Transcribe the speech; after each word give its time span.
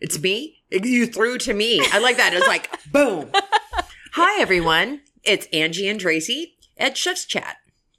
It's 0.00 0.20
me. 0.20 0.62
You 0.70 1.06
threw 1.06 1.38
to 1.38 1.54
me. 1.54 1.80
I 1.92 1.98
like 1.98 2.16
that. 2.16 2.32
It's 2.34 2.46
like 2.46 2.70
boom. 2.92 3.30
Hi 4.12 4.40
everyone. 4.40 5.02
It's 5.22 5.46
Angie 5.52 5.88
and 5.88 6.00
Tracy 6.00 6.56
at 6.78 6.96
Chef's 6.96 7.24
Chat 7.24 7.56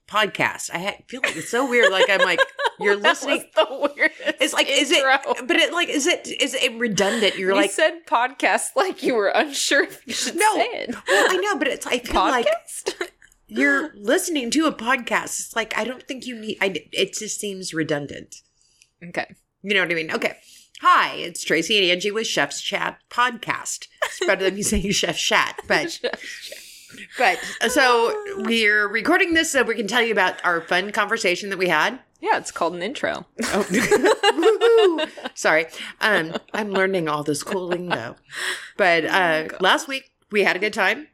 podcast. 0.08 0.70
I 0.74 1.04
feel 1.08 1.22
like 1.24 1.36
it's 1.38 1.50
so 1.50 1.70
weird. 1.70 1.92
Like 1.92 2.10
I'm 2.10 2.20
like 2.22 2.40
you're 2.80 2.96
was 2.98 3.04
listening. 3.24 3.46
the 3.56 3.92
weirdest. 3.96 4.42
It's 4.42 4.54
like 4.54 4.68
is 4.70 4.92
intro. 4.92 5.14
it? 5.32 5.48
But 5.48 5.58
it 5.58 5.72
like 5.74 5.90
is 5.90 6.08
it 6.08 6.28
is 6.28 6.54
it 6.56 6.74
redundant? 6.80 7.38
You're 7.38 7.54
like 7.54 7.72
You 7.78 7.84
like 7.86 7.94
said 7.94 8.06
podcast 8.08 8.76
like 8.76 9.04
you 9.04 9.14
were 9.16 9.28
unsure 9.28 9.84
if 9.84 10.06
you 10.08 10.14
should 10.14 10.36
No. 10.36 10.56
say 10.56 10.68
it. 10.74 10.96
well, 11.08 11.28
I 11.32 11.38
know, 11.38 11.58
but 11.58 11.68
it's 11.68 11.86
I 11.86 12.00
feel 12.00 12.16
like 12.22 12.48
you're 13.48 13.92
listening 13.96 14.50
to 14.52 14.66
a 14.66 14.74
podcast. 14.74 15.40
It's 15.40 15.56
like 15.56 15.78
I 15.78 15.84
don't 15.84 16.04
think 16.08 16.26
you 16.26 16.40
need. 16.40 16.58
I 16.62 16.84
it 16.92 17.14
just 17.14 17.40
seems 17.40 17.74
redundant. 17.74 18.38
okay. 19.08 19.36
You 19.62 19.76
know 19.76 19.82
what 19.82 19.92
I 19.92 19.96
mean? 19.96 20.12
Okay. 20.12 20.38
Hi, 20.84 21.14
it's 21.14 21.44
Tracy 21.44 21.78
and 21.78 21.92
Angie 21.92 22.10
with 22.10 22.26
Chef's 22.26 22.60
Chat 22.60 22.98
podcast. 23.08 23.88
It's 24.04 24.20
better 24.26 24.46
than 24.46 24.56
me 24.56 24.64
saying 24.64 24.90
Chef's 24.94 25.22
Chat, 25.22 25.60
but 25.68 26.00
but 27.20 27.38
so 27.70 28.12
we're 28.38 28.88
recording 28.88 29.36
this 29.36 29.52
so 29.52 29.62
we 29.62 29.76
can 29.76 29.86
tell 29.86 30.02
you 30.02 30.12
about 30.12 30.44
our 30.44 30.60
fun 30.60 30.92
conversation 30.92 31.52
that 31.52 31.60
we 31.60 31.68
had. 31.68 32.00
yeah, 32.20 32.40
it's 32.40 32.50
called 32.50 32.74
an 32.74 32.82
intro. 32.82 33.28
Oh, 33.44 35.08
sorry. 35.36 35.68
Um, 36.00 36.34
I'm 36.52 36.72
learning 36.72 37.08
all 37.08 37.22
this 37.22 37.44
cool 37.44 37.68
lingo. 37.68 38.16
But 38.76 39.06
uh, 39.06 39.50
last 39.60 39.88
week 39.88 40.12
we 40.32 40.42
had 40.44 40.56
a 40.56 40.60
good 40.60 40.74
time. 40.74 41.10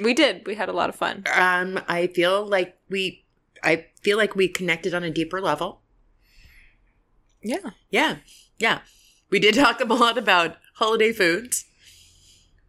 We 0.00 0.14
did. 0.14 0.46
We 0.46 0.54
had 0.54 0.68
a 0.68 0.72
lot 0.72 0.88
of 0.88 0.94
fun. 0.94 1.24
Um, 1.34 1.80
I 1.88 2.06
feel 2.06 2.46
like 2.46 2.78
we, 2.88 3.24
I 3.64 3.86
feel 4.02 4.18
like 4.18 4.36
we 4.36 4.46
connected 4.46 4.94
on 4.94 5.02
a 5.02 5.10
deeper 5.10 5.40
level. 5.40 5.80
Yeah. 7.42 7.70
Yeah, 7.90 8.18
yeah. 8.56 8.82
We 9.30 9.38
did 9.38 9.54
talk 9.54 9.80
a 9.80 9.84
lot 9.84 10.18
about 10.18 10.56
holiday 10.74 11.12
foods. 11.12 11.64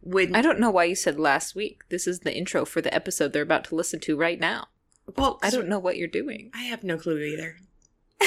When 0.00 0.34
I 0.34 0.42
don't 0.42 0.58
know 0.60 0.70
why 0.70 0.84
you 0.84 0.94
said 0.96 1.18
last 1.20 1.54
week. 1.54 1.82
This 1.88 2.06
is 2.06 2.20
the 2.20 2.34
intro 2.36 2.64
for 2.64 2.80
the 2.80 2.92
episode 2.94 3.32
they're 3.32 3.42
about 3.42 3.64
to 3.64 3.74
listen 3.76 4.00
to 4.00 4.16
right 4.16 4.38
now. 4.40 4.66
well, 5.16 5.38
I 5.42 5.50
don't 5.50 5.68
know 5.68 5.78
what 5.78 5.96
you're 5.96 6.08
doing. 6.08 6.50
I 6.54 6.62
have 6.64 6.82
no 6.82 6.96
clue 6.96 7.18
either. 7.18 7.56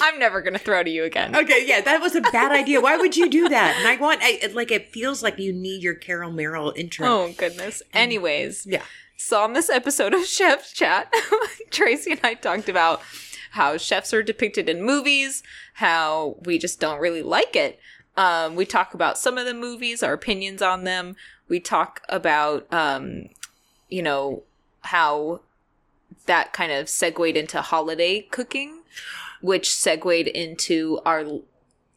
I'm 0.00 0.18
never 0.18 0.40
going 0.40 0.54
to 0.54 0.58
throw 0.58 0.82
to 0.82 0.90
you 0.90 1.04
again. 1.04 1.36
Okay, 1.36 1.64
yeah, 1.66 1.80
that 1.80 2.00
was 2.00 2.14
a 2.16 2.20
bad 2.20 2.52
idea. 2.52 2.80
Why 2.80 2.96
would 2.96 3.16
you 3.16 3.28
do 3.28 3.48
that? 3.48 3.76
And 3.78 3.86
I 3.88 3.96
want, 3.96 4.22
I 4.22 4.38
it- 4.42 4.54
like, 4.54 4.70
it 4.70 4.88
feels 4.92 5.22
like 5.22 5.38
you 5.38 5.52
need 5.52 5.82
your 5.82 5.94
Carol 5.94 6.30
Merrill 6.30 6.72
intro. 6.76 7.06
Oh, 7.06 7.34
goodness. 7.36 7.82
Anyways, 7.92 8.66
Yeah. 8.66 8.82
So 9.16 9.42
on 9.42 9.52
this 9.52 9.68
episode 9.68 10.14
of 10.14 10.24
Chef's 10.24 10.72
Chat, 10.72 11.12
Tracy 11.70 12.12
and 12.12 12.20
I 12.22 12.34
talked 12.34 12.68
about 12.68 13.02
how 13.50 13.76
chefs 13.76 14.12
are 14.12 14.22
depicted 14.22 14.68
in 14.68 14.82
movies, 14.82 15.42
how 15.74 16.36
we 16.44 16.58
just 16.58 16.80
don't 16.80 17.00
really 17.00 17.22
like 17.22 17.56
it. 17.56 17.78
Um, 18.16 18.56
we 18.56 18.66
talk 18.66 18.94
about 18.94 19.16
some 19.16 19.38
of 19.38 19.46
the 19.46 19.54
movies, 19.54 20.02
our 20.02 20.12
opinions 20.12 20.60
on 20.60 20.84
them. 20.84 21.14
We 21.48 21.60
talk 21.60 22.02
about, 22.08 22.66
um, 22.72 23.28
you 23.88 24.02
know, 24.02 24.42
how 24.80 25.40
that 26.26 26.52
kind 26.52 26.72
of 26.72 26.88
segued 26.88 27.36
into 27.36 27.60
holiday 27.62 28.22
cooking, 28.22 28.82
which 29.40 29.72
segued 29.72 30.28
into 30.28 31.00
our 31.06 31.24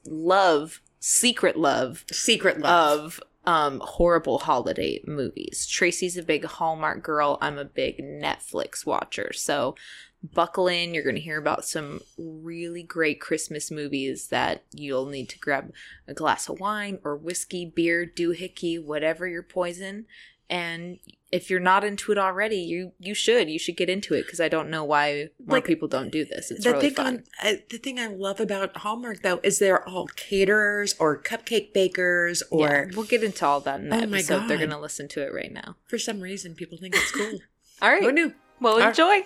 love, 0.06 0.80
secret 1.00 1.58
love 1.58 2.06
Secret 2.12 2.60
love. 2.60 3.00
of 3.00 3.24
um 3.48 3.82
horrible 3.84 4.38
holiday 4.38 5.02
movies. 5.08 5.66
Tracy's 5.66 6.16
a 6.16 6.22
big 6.22 6.46
Hallmark 6.46 7.02
girl. 7.02 7.40
I'm 7.42 7.58
a 7.58 7.66
big 7.66 7.98
Netflix 7.98 8.86
watcher. 8.86 9.34
So 9.34 9.76
buckle 10.24 10.68
in. 10.68 10.94
You're 10.94 11.04
going 11.04 11.16
to 11.16 11.22
hear 11.22 11.40
about 11.40 11.66
some 11.66 12.02
really 12.18 12.84
great 12.84 13.20
Christmas 13.20 13.72
movies 13.72 14.28
that 14.28 14.64
you'll 14.72 15.08
need 15.08 15.30
to 15.30 15.40
grab 15.40 15.74
a 16.08 16.14
glass 16.14 16.48
of 16.50 16.60
wine 16.60 17.00
or 17.04 17.16
whiskey, 17.16 17.66
beer, 17.66 18.06
doohickey, 18.06 18.84
whatever 18.84 19.28
your 19.28 19.44
poison. 19.44 20.06
And 20.50 21.00
if 21.32 21.50
you're 21.50 21.62
not 21.62 21.86
into 21.86 22.12
it 22.12 22.18
already, 22.18 22.58
you 22.58 22.92
you 23.00 23.14
should. 23.14 23.50
You 23.50 23.58
should 23.58 23.78
get 23.78 23.90
into 23.90 24.14
it 24.14 24.24
because 24.24 24.42
I 24.42 24.50
don't 24.50 24.70
know 24.70 24.84
why 24.84 25.30
more 25.46 25.58
Like, 25.60 25.66
people 25.66 25.88
don't 25.88 26.12
do 26.12 26.26
this. 26.26 26.52
It's 26.52 26.66
the 26.66 26.72
really 26.74 26.90
thing 26.90 26.96
fun. 27.06 27.24
on, 27.42 27.54
uh, 27.54 27.56
the 27.70 27.78
thing 27.78 27.98
I 28.00 28.08
love 28.08 28.42
about 28.42 28.76
Hallmark 28.76 29.22
though 29.22 29.40
is 29.44 29.60
they're 29.60 29.88
all 29.88 30.08
caterers 30.08 30.94
or 31.00 31.18
cupcake 31.18 31.72
bakers 31.74 32.44
or 32.52 32.68
yeah, 32.68 32.86
we'll 32.98 33.06
get 33.06 33.24
into 33.24 33.46
all 33.46 33.62
that 33.62 33.80
in 33.80 33.88
the 33.88 33.96
Oh 33.96 34.00
my 34.08 34.18
episode. 34.18 34.50
They're 34.50 34.58
going 34.58 34.72
to 34.72 34.78
listen 34.80 35.08
to 35.08 35.22
it 35.24 35.34
right 35.34 35.54
now. 35.54 35.78
for 35.88 35.98
some 35.98 36.20
reason 36.20 36.54
people 36.54 36.78
think 36.78 36.96
it's 36.98 37.12
cool. 37.14 37.40
All 37.82 37.90
right. 37.90 38.04
Who 38.04 38.12
knew? 38.12 38.34
Well, 38.60 38.78
enjoy. 38.78 39.24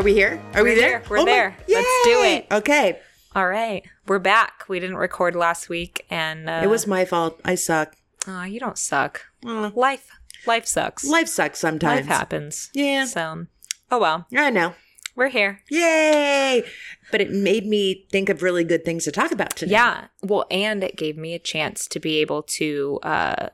Are 0.00 0.02
we 0.02 0.14
here? 0.14 0.40
Are 0.54 0.64
we 0.64 0.70
We're 0.70 0.76
there? 0.76 1.02
We're 1.10 1.18
Oh 1.18 1.24
my- 1.26 1.30
there. 1.30 1.56
Let's 1.68 2.04
do 2.04 2.22
it. 2.22 2.46
Okay. 2.50 2.98
All 3.36 3.46
right, 3.46 3.82
we're 4.06 4.18
back. 4.18 4.64
We 4.66 4.80
didn't 4.80 4.96
record 4.96 5.36
last 5.36 5.68
week, 5.68 6.06
and 6.08 6.48
uh, 6.48 6.60
it 6.64 6.68
was 6.70 6.86
my 6.86 7.04
fault. 7.04 7.38
I 7.44 7.54
suck. 7.54 7.94
Aw, 8.26 8.44
you 8.44 8.58
don't 8.58 8.78
suck. 8.78 9.26
Uh, 9.44 9.68
Life, 9.74 10.08
life 10.46 10.64
sucks. 10.64 11.04
life 11.06 11.28
sucks 11.28 11.58
sometimes. 11.58 12.06
Life 12.08 12.16
happens. 12.16 12.70
Yeah. 12.72 13.04
So, 13.04 13.44
oh 13.90 13.98
well, 13.98 14.26
I 14.34 14.48
know. 14.48 14.72
we're 15.16 15.28
here. 15.28 15.60
Yay! 15.68 16.64
But 17.10 17.20
it 17.20 17.30
made 17.30 17.66
me 17.66 18.06
think 18.10 18.30
of 18.30 18.42
really 18.42 18.64
good 18.64 18.86
things 18.86 19.04
to 19.04 19.12
talk 19.12 19.32
about 19.32 19.54
today. 19.54 19.72
Yeah. 19.72 20.06
Well, 20.22 20.46
and 20.50 20.82
it 20.82 20.96
gave 20.96 21.18
me 21.18 21.34
a 21.34 21.38
chance 21.38 21.86
to 21.88 22.00
be 22.00 22.20
able 22.22 22.42
to 22.44 23.00
uh, 23.02 23.48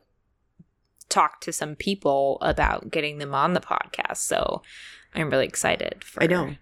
talk 1.08 1.40
to 1.40 1.52
some 1.52 1.74
people 1.74 2.38
about 2.40 2.92
getting 2.92 3.18
them 3.18 3.34
on 3.34 3.54
the 3.54 3.60
podcast. 3.60 4.18
So, 4.18 4.62
I'm 5.16 5.30
really 5.30 5.46
excited 5.46 6.04
for 6.04 6.22
I 6.22 6.26
know. 6.26 6.54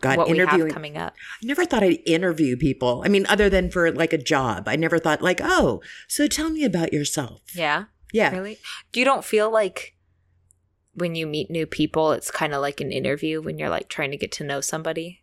God, 0.00 0.18
what 0.18 0.28
we 0.28 0.34
interviewing. 0.34 0.68
have 0.68 0.74
coming 0.74 0.96
up. 0.96 1.14
I 1.42 1.46
never 1.46 1.64
thought 1.64 1.82
I'd 1.82 2.00
interview 2.04 2.56
people. 2.56 3.02
I 3.04 3.08
mean, 3.08 3.26
other 3.28 3.48
than 3.48 3.70
for 3.70 3.90
like 3.90 4.12
a 4.12 4.18
job. 4.18 4.68
I 4.68 4.76
never 4.76 4.98
thought 4.98 5.22
like, 5.22 5.40
oh, 5.42 5.80
so 6.06 6.26
tell 6.26 6.50
me 6.50 6.64
about 6.64 6.92
yourself. 6.92 7.42
Yeah. 7.54 7.84
Yeah. 8.12 8.30
Really? 8.30 8.58
Do 8.92 9.00
you 9.00 9.06
don't 9.06 9.24
feel 9.24 9.50
like 9.50 9.94
when 10.94 11.14
you 11.14 11.26
meet 11.26 11.50
new 11.50 11.66
people, 11.66 12.12
it's 12.12 12.30
kind 12.30 12.54
of 12.54 12.60
like 12.60 12.80
an 12.80 12.92
interview 12.92 13.40
when 13.40 13.58
you're 13.58 13.70
like 13.70 13.88
trying 13.88 14.10
to 14.10 14.16
get 14.16 14.32
to 14.32 14.44
know 14.44 14.60
somebody? 14.60 15.22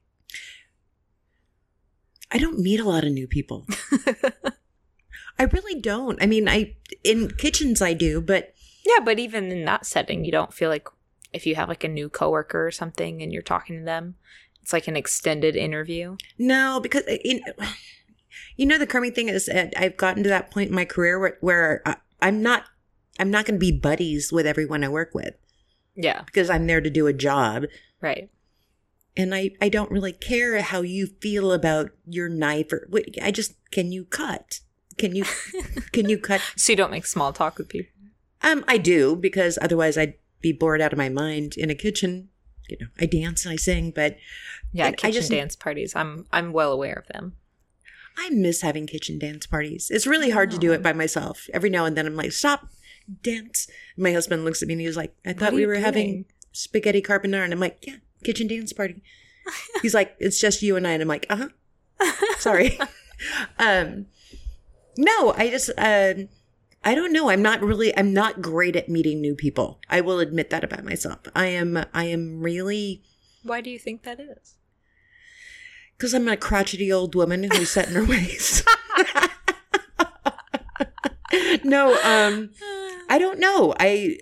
I 2.31 2.39
don't 2.39 2.59
meet 2.59 2.79
a 2.79 2.83
lot 2.83 3.03
of 3.03 3.11
new 3.11 3.27
people. 3.27 3.67
I 5.39 5.43
really 5.43 5.79
don't. 5.79 6.21
I 6.21 6.25
mean, 6.25 6.47
I 6.47 6.75
in 7.03 7.29
kitchens 7.29 7.81
I 7.81 7.93
do, 7.93 8.21
but 8.21 8.53
yeah, 8.85 8.99
but 9.03 9.19
even 9.19 9.51
in 9.51 9.65
that 9.65 9.85
setting, 9.85 10.25
you 10.25 10.31
don't 10.31 10.53
feel 10.53 10.69
like 10.69 10.87
if 11.33 11.45
you 11.45 11.55
have 11.55 11.69
like 11.69 11.83
a 11.83 11.87
new 11.89 12.09
coworker 12.09 12.65
or 12.65 12.71
something 12.71 13.21
and 13.21 13.33
you're 13.33 13.41
talking 13.41 13.79
to 13.79 13.85
them, 13.85 14.15
it's 14.61 14.71
like 14.73 14.87
an 14.87 14.95
extended 14.95 15.55
interview. 15.55 16.15
no, 16.37 16.79
because 16.81 17.03
uh, 17.07 17.17
in, 17.23 17.41
you 18.57 18.65
know 18.65 18.77
the 18.77 18.87
crummy 18.87 19.11
thing 19.11 19.29
is 19.29 19.49
uh, 19.49 19.69
I've 19.77 19.97
gotten 19.97 20.23
to 20.23 20.29
that 20.29 20.51
point 20.51 20.69
in 20.69 20.75
my 20.75 20.85
career 20.85 21.19
where, 21.19 21.37
where 21.41 21.81
I, 21.85 21.95
I'm 22.21 22.41
not 22.41 22.63
I'm 23.19 23.29
not 23.29 23.45
going 23.45 23.55
to 23.59 23.65
be 23.65 23.71
buddies 23.71 24.31
with 24.31 24.47
everyone 24.47 24.83
I 24.83 24.89
work 24.89 25.11
with 25.13 25.35
Yeah. 25.95 26.23
because 26.25 26.49
I'm 26.49 26.65
there 26.65 26.81
to 26.81 26.89
do 26.89 27.05
a 27.07 27.13
job. 27.13 27.65
Right. 28.01 28.29
and 29.15 29.33
I, 29.35 29.51
I 29.61 29.69
don't 29.69 29.91
really 29.91 30.13
care 30.13 30.59
how 30.61 30.81
you 30.81 31.07
feel 31.21 31.51
about 31.53 31.91
your 32.07 32.27
knife 32.27 32.73
or 32.73 32.89
I 33.21 33.31
just 33.31 33.53
can 33.71 33.91
you 33.91 34.05
cut? 34.05 34.59
Can 34.97 35.15
you 35.15 35.25
can 35.91 36.09
you 36.09 36.17
cut? 36.17 36.41
So 36.57 36.71
you 36.73 36.77
don't 36.77 36.91
make 36.91 37.05
small 37.05 37.33
talk 37.33 37.57
with 37.57 37.69
people. 37.69 37.91
Um, 38.41 38.65
I 38.67 38.77
do 38.77 39.15
because 39.15 39.57
otherwise 39.61 39.97
I'd 39.97 40.15
be 40.43 40.51
bored 40.53 40.79
out 40.81 40.93
of 40.93 40.97
my 40.99 41.09
mind 41.09 41.57
in 41.57 41.71
a 41.71 41.75
kitchen. 41.75 42.29
You 42.69 42.77
know, 42.79 42.87
I 42.99 43.07
dance 43.07 43.43
and 43.45 43.51
I 43.53 43.55
sing, 43.57 43.89
but 43.91 44.17
Yeah, 44.71 44.85
And 44.87 44.93
I 44.93 44.97
kitchen 44.97 45.13
just- 45.13 45.31
dance 45.31 45.55
parties. 45.55 45.95
I'm 45.95 46.27
I'm 46.31 46.53
well 46.53 46.71
aware 46.71 46.93
of 46.93 47.07
them. 47.07 47.33
I 48.15 48.29
miss 48.29 48.61
having 48.61 48.85
kitchen 48.85 49.17
dance 49.17 49.47
parties. 49.47 49.89
It's 49.89 50.05
really 50.05 50.29
hard 50.29 50.51
to 50.51 50.59
do 50.59 50.71
it 50.71 50.83
by 50.83 50.93
myself. 50.93 51.47
Every 51.51 51.71
now 51.71 51.85
and 51.85 51.97
then 51.97 52.05
I'm 52.05 52.15
like, 52.15 52.31
stop, 52.31 52.67
dance. 53.23 53.67
My 53.97 54.11
husband 54.11 54.45
looks 54.45 54.61
at 54.61 54.67
me 54.67 54.75
and 54.75 54.81
he's 54.81 54.95
like, 54.95 55.15
I 55.25 55.33
thought 55.33 55.53
we 55.53 55.65
were 55.65 55.73
doing? 55.73 55.83
having 55.85 56.25
spaghetti 56.51 57.01
carbonara, 57.01 57.43
and 57.45 57.53
I'm 57.53 57.59
like, 57.59 57.79
yeah, 57.81 57.95
kitchen 58.23 58.47
dance 58.47 58.71
party. 58.71 59.01
he's 59.81 59.95
like, 59.95 60.15
it's 60.19 60.39
just 60.39 60.61
you 60.61 60.75
and 60.75 60.85
I, 60.87 60.91
and 60.91 61.01
I'm 61.01 61.07
like, 61.07 61.25
uh 61.29 61.47
huh. 61.99 62.13
Sorry. 62.37 62.77
um, 63.57 64.05
no, 64.95 65.33
I 65.35 65.49
just, 65.49 65.71
uh, 65.77 66.13
I 66.83 66.95
don't 66.95 67.13
know. 67.13 67.29
I'm 67.29 67.41
not 67.41 67.61
really, 67.61 67.95
I'm 67.97 68.13
not 68.13 68.41
great 68.41 68.75
at 68.75 68.89
meeting 68.89 69.21
new 69.21 69.35
people. 69.35 69.79
I 69.89 70.01
will 70.01 70.19
admit 70.19 70.49
that 70.49 70.63
about 70.63 70.83
myself. 70.83 71.19
I 71.35 71.45
am, 71.47 71.85
I 71.93 72.05
am 72.05 72.41
really, 72.41 73.03
Why 73.43 73.61
do 73.61 73.69
you 73.69 73.79
think 73.79 74.03
that 74.03 74.19
is? 74.19 74.55
because 75.97 76.13
I'm 76.13 76.27
a 76.27 76.35
crotchety 76.35 76.91
old 76.91 77.15
woman 77.15 77.43
who's 77.43 77.69
set 77.71 77.87
in 77.87 77.93
her 77.93 78.03
ways. 78.03 78.63
no, 81.63 81.97
um, 82.03 82.49
I 83.09 83.17
don't 83.17 83.39
know. 83.39 83.73
I, 83.79 84.17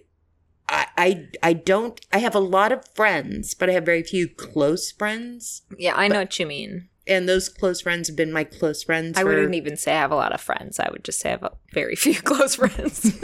I 0.70 0.88
I 0.96 1.28
I 1.42 1.54
don't 1.54 2.00
I 2.14 2.20
have 2.20 2.36
a 2.36 2.40
lot 2.40 2.72
of 2.72 2.88
friends, 2.94 3.56
but 3.56 3.68
I 3.68 3.74
have 3.74 3.84
very 3.84 4.04
few 4.04 4.28
close 4.28 4.92
friends. 4.92 5.64
Yeah, 5.76 5.96
I 5.96 6.08
know 6.08 6.20
what 6.20 6.38
you 6.38 6.46
mean. 6.46 6.90
And 7.12 7.28
those 7.28 7.50
close 7.50 7.82
friends 7.82 8.08
have 8.08 8.16
been 8.16 8.32
my 8.32 8.44
close 8.46 8.84
friends. 8.84 9.18
I 9.18 9.22
for- 9.22 9.28
wouldn't 9.28 9.54
even 9.56 9.76
say 9.76 9.92
I 9.92 10.00
have 10.00 10.12
a 10.12 10.16
lot 10.16 10.32
of 10.32 10.40
friends. 10.40 10.80
I 10.80 10.90
would 10.90 11.04
just 11.04 11.20
say 11.20 11.30
I 11.30 11.32
have 11.34 11.44
a 11.44 11.52
very 11.74 11.96
few 12.06 12.16
close 12.22 12.56
friends. 12.56 13.20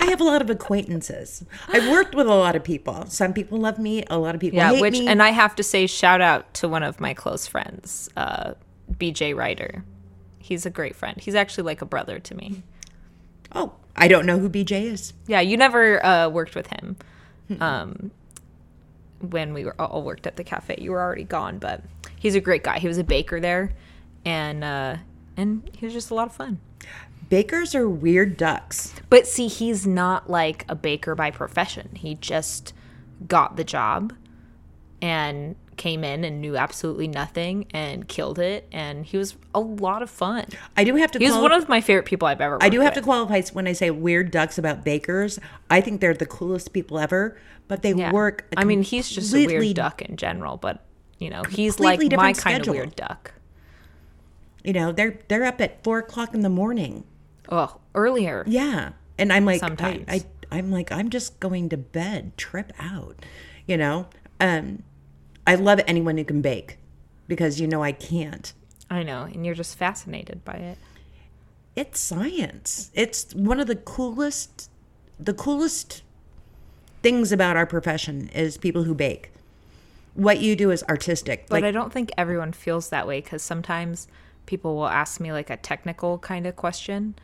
I 0.00 0.06
have 0.06 0.20
a 0.20 0.24
lot 0.24 0.40
of 0.40 0.48
acquaintances. 0.50 1.44
I've 1.68 1.88
worked 1.88 2.14
with 2.14 2.26
a 2.26 2.34
lot 2.34 2.54
of 2.54 2.62
people. 2.62 3.06
Some 3.06 3.32
people 3.32 3.58
love 3.58 3.78
me. 3.78 4.04
A 4.08 4.18
lot 4.18 4.34
of 4.34 4.40
people 4.40 4.58
yeah, 4.58 4.70
hate 4.72 4.80
which 4.80 4.98
me. 5.00 5.08
and 5.08 5.22
I 5.22 5.30
have 5.30 5.56
to 5.56 5.62
say 5.62 5.86
shout 5.86 6.20
out 6.20 6.54
to 6.54 6.68
one 6.68 6.82
of 6.82 7.00
my 7.00 7.12
close 7.12 7.46
friends, 7.46 8.08
uh, 8.16 8.54
BJ 8.92 9.34
Ryder. 9.34 9.84
He's 10.38 10.64
a 10.64 10.70
great 10.70 10.94
friend. 10.96 11.20
He's 11.20 11.34
actually 11.34 11.64
like 11.64 11.82
a 11.82 11.86
brother 11.86 12.18
to 12.18 12.34
me. 12.36 12.62
oh, 13.54 13.72
I 13.96 14.08
don't 14.08 14.26
know 14.26 14.38
who 14.38 14.48
BJ 14.48 14.84
is. 14.84 15.12
Yeah, 15.26 15.40
you 15.40 15.56
never 15.56 16.04
uh, 16.04 16.28
worked 16.28 16.54
with 16.54 16.68
him 16.68 16.96
um, 17.60 18.10
when 19.30 19.54
we 19.54 19.64
were 19.64 19.80
all 19.80 20.02
worked 20.02 20.26
at 20.26 20.36
the 20.36 20.44
cafe. 20.44 20.76
You 20.78 20.92
were 20.92 21.00
already 21.00 21.24
gone, 21.24 21.58
but 21.58 21.82
he's 22.18 22.34
a 22.34 22.40
great 22.40 22.62
guy. 22.62 22.78
He 22.78 22.88
was 22.88 22.98
a 22.98 23.04
baker 23.04 23.40
there, 23.40 23.72
and 24.24 24.62
uh, 24.64 24.96
and 25.36 25.68
he 25.76 25.86
was 25.86 25.92
just 25.92 26.10
a 26.10 26.14
lot 26.14 26.28
of 26.28 26.34
fun. 26.34 26.60
Bakers 27.28 27.74
are 27.74 27.88
weird 27.88 28.36
ducks. 28.36 28.94
But 29.08 29.26
see, 29.26 29.48
he's 29.48 29.86
not 29.86 30.28
like 30.28 30.66
a 30.68 30.74
baker 30.74 31.14
by 31.14 31.30
profession. 31.30 31.90
He 31.94 32.14
just 32.16 32.74
got 33.26 33.56
the 33.56 33.64
job 33.64 34.12
and 35.00 35.56
came 35.76 36.04
in 36.04 36.24
and 36.24 36.40
knew 36.40 36.56
absolutely 36.56 37.08
nothing 37.08 37.66
and 37.72 38.06
killed 38.08 38.38
it. 38.38 38.68
And 38.72 39.04
he 39.06 39.16
was 39.16 39.36
a 39.54 39.60
lot 39.60 40.02
of 40.02 40.10
fun. 40.10 40.46
I 40.76 40.84
do 40.84 40.96
have 40.96 41.10
to. 41.12 41.18
He 41.18 41.24
was 41.24 41.32
quali- 41.34 41.42
one 41.50 41.52
of 41.52 41.68
my 41.68 41.80
favorite 41.80 42.04
people 42.06 42.28
I've 42.28 42.40
ever. 42.40 42.58
I 42.60 42.68
do 42.68 42.80
have 42.80 42.94
to 42.94 43.02
qualify 43.02 43.42
when 43.52 43.66
I 43.66 43.72
say 43.72 43.90
weird 43.90 44.30
ducks 44.30 44.58
about 44.58 44.84
bakers. 44.84 45.38
I 45.70 45.80
think 45.80 46.00
they're 46.00 46.14
the 46.14 46.26
coolest 46.26 46.72
people 46.72 46.98
ever, 46.98 47.36
but 47.68 47.82
they 47.82 47.92
Yeah. 47.92 48.12
work. 48.12 48.46
i 48.56 48.64
mean, 48.64 48.82
he's 48.82 49.08
just 49.10 49.34
a 49.34 49.46
weird 49.46 49.74
duck 49.76 50.02
in 50.02 50.16
general, 50.16 50.56
but 50.56 50.84
you 51.18 51.30
know, 51.30 51.42
he's 51.44 51.78
like 51.80 52.00
my 52.00 52.08
different 52.08 52.38
kind 52.38 52.56
schedule. 52.56 52.72
of 52.74 52.76
weird 52.78 52.96
duck. 52.96 53.32
You 54.64 54.72
know, 54.72 54.92
they're 54.92 55.18
they're 55.28 55.44
up 55.44 55.60
at 55.60 55.82
four 55.82 55.98
o'clock 55.98 56.34
in 56.34 56.40
the 56.40 56.48
morning. 56.48 57.04
Oh, 57.48 57.78
earlier. 57.94 58.44
Yeah, 58.46 58.90
and 59.18 59.32
I'm 59.32 59.44
like, 59.44 59.60
Sometimes. 59.60 60.04
I, 60.08 60.14
I 60.14 60.24
I'm 60.58 60.70
like, 60.70 60.92
I'm 60.92 61.08
just 61.10 61.40
going 61.40 61.68
to 61.70 61.76
bed. 61.76 62.36
Trip 62.36 62.72
out. 62.78 63.24
You 63.66 63.76
know. 63.76 64.06
Um, 64.40 64.82
I 65.46 65.54
love 65.56 65.80
anyone 65.86 66.16
who 66.16 66.24
can 66.24 66.40
bake 66.40 66.78
because 67.28 67.60
you 67.60 67.66
know 67.66 67.82
I 67.82 67.92
can't. 67.92 68.52
I 68.90 69.02
know, 69.02 69.22
and 69.22 69.44
you're 69.44 69.54
just 69.54 69.76
fascinated 69.76 70.44
by 70.44 70.54
it. 70.54 70.78
It's 71.74 71.98
science. 71.98 72.90
It's 72.94 73.34
one 73.34 73.58
of 73.58 73.66
the 73.66 73.76
coolest 73.76 74.70
the 75.18 75.34
coolest 75.34 76.02
things 77.02 77.32
about 77.32 77.56
our 77.56 77.66
profession 77.66 78.28
is 78.28 78.56
people 78.56 78.84
who 78.84 78.94
bake. 78.94 79.32
What 80.14 80.40
you 80.40 80.56
do 80.56 80.70
is 80.70 80.82
artistic. 80.84 81.46
But 81.48 81.62
like 81.62 81.64
I 81.64 81.70
don't 81.70 81.92
think 81.92 82.10
everyone 82.18 82.52
feels 82.52 82.90
that 82.90 83.06
way 83.06 83.20
because 83.20 83.42
sometimes 83.42 84.08
people 84.46 84.76
will 84.76 84.88
ask 84.88 85.20
me 85.20 85.32
like 85.32 85.50
a 85.50 85.56
technical 85.56 86.18
kind 86.18 86.46
of 86.46 86.56
question 86.56 87.14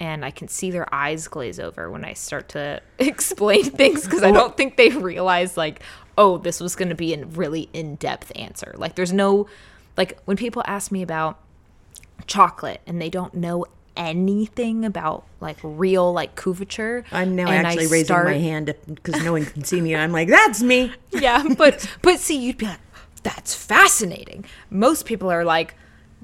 and 0.00 0.24
I 0.24 0.30
can 0.30 0.48
see 0.48 0.70
their 0.70 0.92
eyes 0.94 1.26
glaze 1.26 1.58
over 1.58 1.90
when 1.90 2.04
I 2.04 2.12
start 2.12 2.50
to 2.50 2.80
explain 2.98 3.64
things 3.64 4.04
because 4.04 4.22
I 4.22 4.30
don't 4.30 4.56
think 4.56 4.76
they 4.76 4.90
realize 4.90 5.56
like, 5.56 5.82
oh, 6.18 6.36
this 6.36 6.60
was 6.60 6.74
going 6.74 6.88
to 6.90 6.94
be 6.94 7.14
a 7.14 7.24
really 7.24 7.70
in-depth 7.72 8.32
answer. 8.34 8.74
Like 8.76 8.96
there's 8.96 9.12
no 9.12 9.48
like 9.96 10.20
when 10.26 10.36
people 10.36 10.62
ask 10.66 10.92
me 10.92 11.00
about 11.00 11.38
chocolate 12.26 12.80
and 12.86 13.00
they 13.00 13.08
don't 13.08 13.32
know 13.34 13.64
anything 13.96 14.84
about 14.84 15.24
like 15.40 15.56
real 15.62 16.12
like 16.12 16.34
couverture. 16.34 17.04
I'm 17.12 17.36
now 17.36 17.48
and 17.48 17.66
I 17.66 17.70
actually 17.70 17.86
raising 17.86 18.06
start- 18.06 18.26
my 18.26 18.34
hand 18.34 18.74
because 18.86 19.22
no 19.22 19.32
one 19.32 19.46
can 19.46 19.64
see 19.64 19.80
me. 19.80 19.94
I'm 19.94 20.12
like, 20.12 20.28
that's 20.28 20.60
me. 20.60 20.92
yeah, 21.12 21.44
but 21.56 21.88
but 22.02 22.18
see, 22.18 22.36
you'd 22.36 22.58
be 22.58 22.66
like, 22.66 22.80
that's 23.22 23.54
fascinating. 23.54 24.44
Most 24.70 25.06
people 25.06 25.30
are 25.30 25.44
like, 25.44 25.76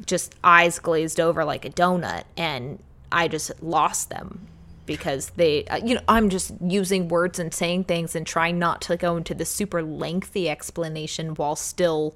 just 0.07 0.35
eyes 0.43 0.81
glazed 0.81 1.21
over 1.21 1.45
like 1.45 1.65
a 1.65 1.71
donut, 1.71 2.25
and 2.37 2.81
I 3.13 3.29
just 3.29 3.63
lost 3.63 4.11
them 4.11 4.49
because 4.87 5.31
they, 5.31 5.65
uh, 5.67 5.77
you 5.77 5.95
know, 5.95 6.01
I'm 6.09 6.29
just 6.31 6.53
using 6.61 7.09
words 7.09 7.39
and 7.39 7.53
saying 7.53 7.85
things 7.85 8.15
and 8.15 8.27
trying 8.27 8.59
not 8.59 8.81
to 8.83 8.97
go 8.97 9.17
into 9.17 9.35
the 9.35 9.45
super 9.45 9.83
lengthy 9.83 10.49
explanation 10.49 11.35
while 11.35 11.57
still 11.57 12.15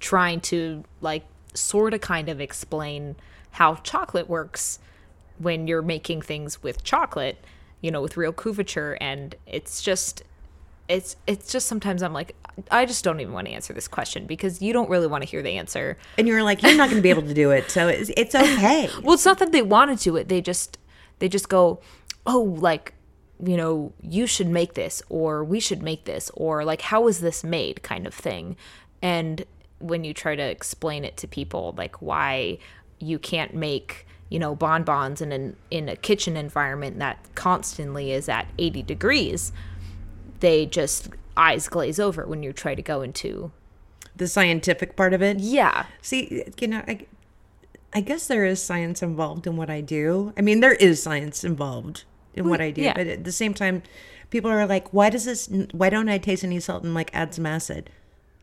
trying 0.00 0.40
to 0.40 0.84
like 1.00 1.24
sort 1.54 1.94
of 1.94 2.00
kind 2.00 2.28
of 2.28 2.40
explain 2.40 3.16
how 3.52 3.76
chocolate 3.76 4.28
works 4.28 4.78
when 5.38 5.66
you're 5.66 5.82
making 5.82 6.22
things 6.22 6.62
with 6.62 6.84
chocolate, 6.84 7.42
you 7.80 7.90
know, 7.90 8.02
with 8.02 8.16
real 8.16 8.32
couverture, 8.32 8.96
and 9.00 9.34
it's 9.46 9.82
just 9.82 10.22
it's 10.88 11.16
it's 11.26 11.50
just 11.50 11.66
sometimes 11.66 12.02
I'm 12.02 12.12
like 12.12 12.34
I 12.70 12.86
just 12.86 13.04
don't 13.04 13.20
even 13.20 13.34
want 13.34 13.48
to 13.48 13.52
answer 13.52 13.72
this 13.72 13.88
question 13.88 14.26
because 14.26 14.62
you 14.62 14.72
don't 14.72 14.88
really 14.88 15.06
want 15.06 15.22
to 15.22 15.28
hear 15.28 15.42
the 15.42 15.50
answer. 15.50 15.98
And 16.16 16.26
you're 16.26 16.42
like, 16.42 16.62
you're 16.62 16.76
not 16.76 16.88
going 16.88 16.96
to 16.96 17.02
be 17.02 17.10
able 17.10 17.22
to 17.22 17.34
do 17.34 17.50
it. 17.50 17.70
So 17.70 17.88
it's, 17.88 18.10
it's 18.16 18.34
okay. 18.34 18.88
Well, 19.02 19.14
it's 19.14 19.26
not 19.26 19.38
that 19.40 19.52
they 19.52 19.62
want 19.62 19.96
to 19.96 20.02
do 20.02 20.16
it. 20.16 20.28
They 20.28 20.40
just 20.40 20.78
they 21.18 21.28
just 21.28 21.48
go, 21.48 21.80
"Oh, 22.26 22.42
like, 22.60 22.94
you 23.42 23.56
know, 23.56 23.92
you 24.02 24.26
should 24.26 24.48
make 24.48 24.74
this 24.74 25.02
or 25.08 25.44
we 25.44 25.60
should 25.60 25.82
make 25.82 26.04
this 26.04 26.30
or 26.34 26.64
like 26.64 26.82
how 26.82 27.08
is 27.08 27.20
this 27.20 27.44
made?" 27.44 27.82
kind 27.82 28.06
of 28.06 28.14
thing. 28.14 28.56
And 29.02 29.44
when 29.78 30.04
you 30.04 30.14
try 30.14 30.34
to 30.34 30.42
explain 30.42 31.04
it 31.04 31.16
to 31.18 31.28
people 31.28 31.74
like 31.76 32.00
why 32.00 32.58
you 32.98 33.18
can't 33.18 33.54
make 33.54 34.06
you 34.30 34.38
know 34.38 34.54
bonbons 34.54 35.20
in 35.20 35.32
an 35.32 35.56
in 35.70 35.88
a 35.88 35.96
kitchen 35.96 36.36
environment 36.36 36.98
that 36.98 37.18
constantly 37.34 38.10
is 38.10 38.28
at 38.28 38.48
80 38.58 38.82
degrees 38.82 39.52
they 40.40 40.66
just 40.66 41.08
eyes 41.36 41.68
glaze 41.68 42.00
over 42.00 42.26
when 42.26 42.42
you 42.42 42.52
try 42.52 42.74
to 42.74 42.82
go 42.82 43.02
into 43.02 43.52
The 44.16 44.26
scientific 44.26 44.96
part 44.96 45.12
of 45.12 45.22
it. 45.22 45.38
yeah 45.40 45.86
See, 46.00 46.44
you 46.58 46.68
know, 46.68 46.82
I, 46.88 47.06
I 47.92 48.00
guess 48.00 48.26
there 48.26 48.44
is 48.44 48.62
science 48.62 49.02
involved 49.02 49.46
in 49.46 49.56
what 49.56 49.70
I 49.70 49.80
do. 49.80 50.32
I 50.36 50.40
mean, 50.40 50.60
there 50.60 50.74
is 50.74 51.02
science 51.02 51.44
involved 51.44 52.04
in 52.36 52.48
what 52.48 52.60
I 52.60 52.70
do, 52.70 52.82
yeah. 52.82 52.92
but 52.94 53.06
at 53.06 53.24
the 53.24 53.32
same 53.32 53.54
time, 53.54 53.82
people 54.30 54.50
are 54.50 54.66
like, 54.66 54.92
"Why 54.92 55.10
does 55.10 55.24
this? 55.24 55.48
Why 55.72 55.90
don't 55.90 56.08
I 56.08 56.18
taste 56.18 56.44
any 56.44 56.60
salt 56.60 56.84
and 56.84 56.94
like 56.94 57.10
add 57.14 57.34
some 57.34 57.46
acid?" 57.46 57.90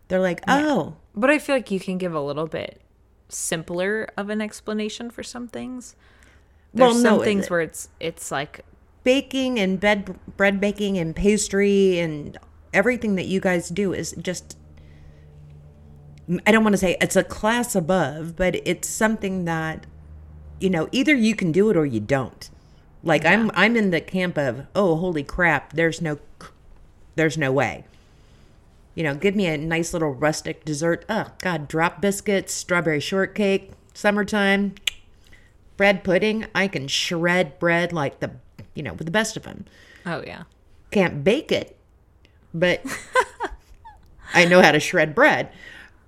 They're 0.08 0.20
like, 0.20 0.42
"Oh, 0.48 0.96
but 1.16 1.30
i 1.30 1.40
feel 1.40 1.56
like 1.56 1.72
you 1.72 1.80
can 1.80 1.98
give 1.98 2.14
a 2.14 2.22
little 2.22 2.48
bit 2.48 2.82
simpler 3.30 4.08
of 4.18 4.30
an 4.30 4.42
explanation 4.42 5.10
for 5.10 5.24
some 5.24 5.48
things 5.48 5.96
there's 6.74 6.94
Well, 6.94 7.02
some 7.02 7.18
no, 7.20 7.24
things 7.24 7.46
it- 7.46 7.50
where 7.52 7.62
it's 7.62 7.90
it's 8.00 8.32
like 8.32 8.62
baking 9.04 9.60
and 9.60 9.80
bed 9.80 10.18
bread 10.38 10.60
baking 10.60 10.98
and 10.98 11.16
pastry 11.16 12.00
and 12.00 12.38
everything 12.74 13.16
that 13.16 13.26
you 13.26 13.40
guys 13.40 13.70
do 13.70 13.94
is 13.94 14.14
just." 14.20 14.58
I 16.48 16.52
don't 16.54 16.64
want 16.64 16.74
to 16.74 16.78
say 16.78 16.96
it's 17.02 17.18
a 17.18 17.24
class 17.24 17.76
above, 17.76 18.36
but 18.38 18.56
it's 18.66 18.88
something 18.88 19.44
that 19.46 19.86
you 20.60 20.70
know 20.70 20.88
either 20.92 21.14
you 21.14 21.36
can 21.36 21.52
do 21.52 21.70
it 21.70 21.76
or 21.78 21.86
you 21.86 22.00
don't. 22.00 22.50
Like 23.04 23.26
I'm 23.26 23.52
I'm 23.54 23.76
in 23.76 23.92
the 23.92 24.02
camp 24.02 24.38
of 24.38 24.66
oh 24.76 24.96
holy 24.96 25.24
crap, 25.24 25.74
there's 25.74 26.02
no 26.02 26.20
there's 27.16 27.38
no 27.38 27.52
way. 27.52 27.84
You 28.96 29.04
know, 29.04 29.16
give 29.16 29.36
me 29.36 29.48
a 29.48 29.58
nice 29.58 29.92
little 29.92 30.14
rustic 30.14 30.64
dessert. 30.64 31.04
Oh 31.10 31.28
god, 31.42 31.68
drop 31.68 32.00
biscuits, 32.00 32.54
strawberry 32.54 33.00
shortcake, 33.00 33.72
summertime, 33.94 34.76
bread 35.76 36.04
pudding. 36.04 36.46
I 36.56 36.68
can 36.68 36.88
shred 36.88 37.60
bread 37.60 37.92
like 37.92 38.20
the 38.20 38.32
you 38.74 38.84
know 38.84 38.94
with 38.94 39.06
the 39.06 39.12
best 39.12 39.36
of 39.36 39.44
them. 39.44 39.66
oh 40.06 40.24
yeah 40.26 40.44
Can't 40.92 41.24
bake 41.24 41.52
it, 41.52 41.76
but 42.54 42.82
I 44.34 44.46
know 44.46 44.62
how 44.62 44.72
to 44.72 44.80
shred 44.80 45.14
bread. 45.14 45.50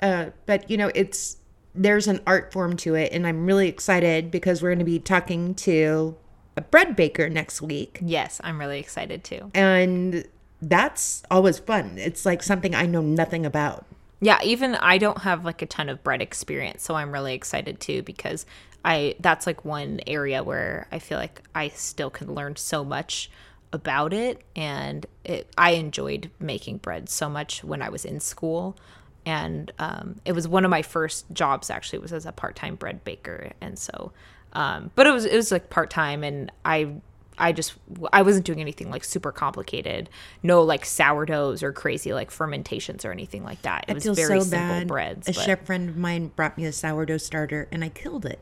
Uh, 0.02 0.28
but 0.46 0.70
you 0.70 0.78
know, 0.78 0.92
it's 0.96 1.38
there's 1.74 2.08
an 2.08 2.22
art 2.26 2.54
form 2.54 2.78
to 2.78 2.96
it, 2.96 3.12
and 3.12 3.28
I'm 3.28 3.46
really 3.46 3.68
excited 3.68 4.32
because 4.32 4.62
we're 4.62 4.70
going 4.70 4.80
to 4.80 4.86
be 4.86 5.00
talking 5.00 5.56
to 5.56 6.16
a 6.58 6.62
bread 6.62 6.96
baker 6.96 7.30
next 7.30 7.62
week, 7.62 8.00
yes 8.02 8.40
i'm 8.44 8.60
really 8.60 8.80
excited 8.80 9.24
too. 9.24 9.52
And 9.54 10.26
that's 10.62 11.24
always 11.30 11.60
fun. 11.60 11.98
It's 11.98 12.26
like 12.26 12.42
something 12.42 12.74
I 12.74 12.86
know 12.86 13.02
nothing 13.02 13.46
about. 13.46 13.86
Yeah, 14.22 14.40
even 14.44 14.76
I 14.76 14.98
don't 14.98 15.20
have 15.20 15.46
like 15.46 15.62
a 15.62 15.66
ton 15.66 15.90
of 15.90 16.04
bread 16.04 16.22
experience, 16.22 16.84
so 16.84 16.96
I'm 16.96 17.12
really 17.12 17.34
excited 17.34 17.80
too 17.80 18.02
because 18.02 18.46
I 18.84 19.16
that's 19.20 19.46
like 19.46 19.66
one 19.66 20.00
area 20.08 20.44
where 20.44 20.88
I 20.92 21.00
feel 21.00 21.18
like 21.18 21.42
I 21.54 21.70
still 21.70 22.10
can 22.10 22.34
learn 22.34 22.56
so 22.56 22.84
much 22.84 23.30
about 23.74 24.14
it. 24.14 24.42
And 24.56 25.06
it, 25.24 25.50
I 25.58 25.72
enjoyed 25.72 26.32
making 26.40 26.78
bread 26.78 27.10
so 27.10 27.30
much 27.30 27.64
when 27.64 27.82
I 27.82 27.90
was 27.90 28.06
in 28.06 28.20
school. 28.20 28.78
And 29.26 29.72
um, 29.80 30.22
it 30.24 30.34
was 30.34 30.48
one 30.48 30.66
of 30.66 30.72
my 30.72 30.84
first 30.84 31.26
jobs 31.34 31.70
actually 31.70 32.00
was 32.00 32.14
as 32.14 32.28
a 32.28 32.32
part-time 32.32 32.76
bread 32.76 33.04
baker. 33.04 33.52
And 33.60 33.78
so 33.78 34.14
um, 34.56 34.90
but 34.96 35.06
it 35.06 35.12
was 35.12 35.26
it 35.26 35.36
was 35.36 35.52
like 35.52 35.70
part-time 35.70 36.24
and 36.24 36.52
I 36.66 36.94
I 37.38 37.52
just 37.52 37.74
I 38.14 38.22
wasn't 38.22 38.46
doing 38.46 38.62
anything 38.62 38.90
like 38.90 39.04
super 39.04 39.32
complicated. 39.32 40.10
No 40.42 40.64
like 40.64 40.86
sourdoughs 40.86 41.62
or 41.62 41.72
crazy 41.74 42.14
like 42.14 42.32
fermentations 42.32 43.04
or 43.06 43.12
anything 43.12 43.44
like 43.44 43.62
that. 43.64 43.86
It 43.88 43.92
I 43.92 43.94
was 43.96 44.04
feel 44.06 44.14
very 44.16 44.40
so 44.40 44.46
simple 44.48 44.58
bad. 44.80 44.88
breads. 44.88 45.28
a 45.28 45.34
but- 45.34 45.42
chef 45.44 45.66
friend 45.66 45.90
of 45.90 45.98
mine 45.98 46.32
brought 46.36 46.58
me 46.58 46.66
a 46.66 46.72
sourdough 46.72 47.18
starter, 47.18 47.68
and 47.72 47.84
I 47.84 47.90
killed 47.90 48.26
it. 48.26 48.40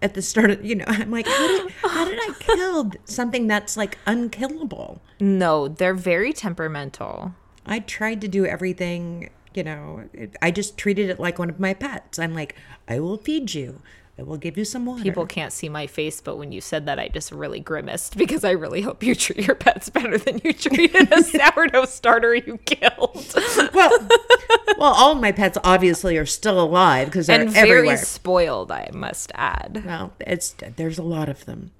at 0.00 0.14
the 0.14 0.22
start 0.22 0.50
of, 0.50 0.64
you 0.64 0.74
know, 0.74 0.84
I'm 0.88 1.10
like, 1.10 1.26
how 1.28 1.46
did, 1.46 1.70
how 1.82 2.04
did 2.04 2.18
I 2.20 2.32
kill 2.40 2.90
something 3.04 3.46
that's 3.46 3.76
like 3.76 3.98
unkillable? 4.06 5.00
No, 5.20 5.68
they're 5.68 5.94
very 5.94 6.32
temperamental. 6.32 7.34
I 7.66 7.78
tried 7.80 8.20
to 8.22 8.28
do 8.28 8.44
everything, 8.44 9.30
you 9.54 9.62
know, 9.64 10.04
it- 10.12 10.36
I 10.42 10.50
just 10.50 10.76
treated 10.78 11.08
it 11.10 11.20
like 11.20 11.38
one 11.38 11.50
of 11.50 11.60
my 11.60 11.74
pets. 11.74 12.18
I'm 12.18 12.34
like, 12.34 12.56
I 12.88 12.98
will 13.00 13.16
feed 13.16 13.54
you. 13.54 13.80
I 14.18 14.22
will 14.22 14.36
give 14.36 14.58
you 14.58 14.64
some 14.66 14.84
water. 14.84 15.02
People 15.02 15.24
can't 15.26 15.52
see 15.54 15.70
my 15.70 15.86
face, 15.86 16.20
but 16.20 16.36
when 16.36 16.52
you 16.52 16.60
said 16.60 16.84
that, 16.84 16.98
I 16.98 17.08
just 17.08 17.32
really 17.32 17.60
grimaced 17.60 18.16
because 18.18 18.44
I 18.44 18.50
really 18.50 18.82
hope 18.82 19.02
you 19.02 19.14
treat 19.14 19.46
your 19.46 19.56
pets 19.56 19.88
better 19.88 20.18
than 20.18 20.40
you 20.44 20.52
treated 20.52 21.10
a 21.12 21.22
sourdough 21.54 21.86
starter 21.86 22.34
you 22.34 22.58
killed. 22.58 23.34
well, 23.72 23.90
well, 24.78 24.92
all 24.94 25.14
my 25.14 25.32
pets 25.32 25.56
obviously 25.64 26.18
are 26.18 26.26
still 26.26 26.60
alive 26.60 27.08
because 27.08 27.26
they're 27.26 27.40
and 27.40 27.50
very 27.50 27.70
everywhere. 27.78 27.96
spoiled, 27.96 28.70
I 28.70 28.90
must 28.92 29.32
add. 29.34 29.82
Well, 29.86 30.12
it's 30.20 30.54
there's 30.76 30.98
a 30.98 31.02
lot 31.02 31.28
of 31.30 31.46
them. 31.46 31.70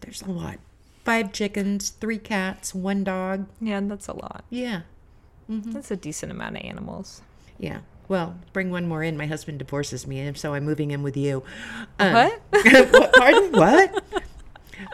There's 0.00 0.22
a 0.22 0.30
lot. 0.30 0.58
Five 1.04 1.32
chickens, 1.32 1.90
three 1.90 2.16
cats, 2.18 2.74
one 2.74 3.04
dog. 3.04 3.46
Yeah, 3.60 3.80
that's 3.82 4.08
a 4.08 4.14
lot. 4.14 4.44
Yeah, 4.50 4.82
mm-hmm. 5.50 5.72
That's 5.72 5.90
a 5.90 5.96
decent 5.96 6.30
amount 6.32 6.56
of 6.56 6.62
animals. 6.62 7.22
yeah. 7.58 7.80
Well, 8.08 8.36
bring 8.52 8.70
one 8.70 8.86
more 8.86 9.02
in. 9.02 9.16
My 9.16 9.26
husband 9.26 9.58
divorces 9.58 10.06
me, 10.06 10.20
and 10.20 10.36
so 10.36 10.54
I'm 10.54 10.64
moving 10.64 10.90
in 10.90 11.02
with 11.02 11.16
you. 11.16 11.42
Um, 11.98 12.12
What? 12.12 12.40
what? 12.50 13.12
Pardon? 13.14 13.52
What? 13.52 14.04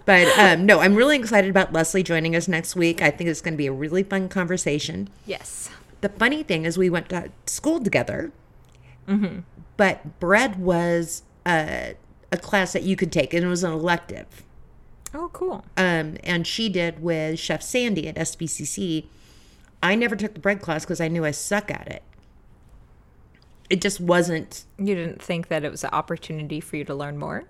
But 0.04 0.28
um, 0.38 0.66
no, 0.66 0.80
I'm 0.80 0.94
really 0.94 1.16
excited 1.16 1.50
about 1.50 1.72
Leslie 1.72 2.02
joining 2.02 2.36
us 2.36 2.46
next 2.46 2.76
week. 2.76 3.02
I 3.02 3.10
think 3.10 3.28
it's 3.28 3.40
going 3.40 3.54
to 3.54 3.58
be 3.58 3.66
a 3.66 3.72
really 3.72 4.02
fun 4.02 4.28
conversation. 4.28 5.08
Yes. 5.26 5.70
The 6.02 6.08
funny 6.10 6.42
thing 6.42 6.64
is, 6.64 6.78
we 6.78 6.88
went 6.90 7.08
to 7.10 7.30
school 7.46 7.80
together, 7.82 8.32
Mm-hmm. 9.08 9.40
but 9.76 10.20
bread 10.20 10.60
was 10.60 11.22
a, 11.44 11.94
a 12.30 12.36
class 12.36 12.72
that 12.74 12.84
you 12.84 12.94
could 12.94 13.10
take, 13.10 13.34
and 13.34 13.44
it 13.44 13.48
was 13.48 13.64
an 13.64 13.72
elective. 13.72 14.44
Oh, 15.12 15.30
cool. 15.32 15.64
Um, 15.76 16.16
and 16.22 16.46
she 16.46 16.68
did 16.68 17.02
with 17.02 17.40
Chef 17.40 17.60
Sandy 17.62 18.06
at 18.06 18.14
SBCC. 18.14 19.06
I 19.82 19.96
never 19.96 20.14
took 20.14 20.34
the 20.34 20.40
bread 20.40 20.60
class 20.62 20.84
because 20.84 21.00
I 21.00 21.08
knew 21.08 21.24
I 21.24 21.32
suck 21.32 21.70
at 21.72 21.88
it. 21.88 22.02
It 23.70 23.80
just 23.80 24.00
wasn't. 24.00 24.64
You 24.78 24.94
didn't 24.94 25.22
think 25.22 25.48
that 25.48 25.64
it 25.64 25.70
was 25.70 25.84
an 25.84 25.90
opportunity 25.92 26.60
for 26.60 26.76
you 26.76 26.84
to 26.84 26.94
learn 26.94 27.16
more? 27.18 27.44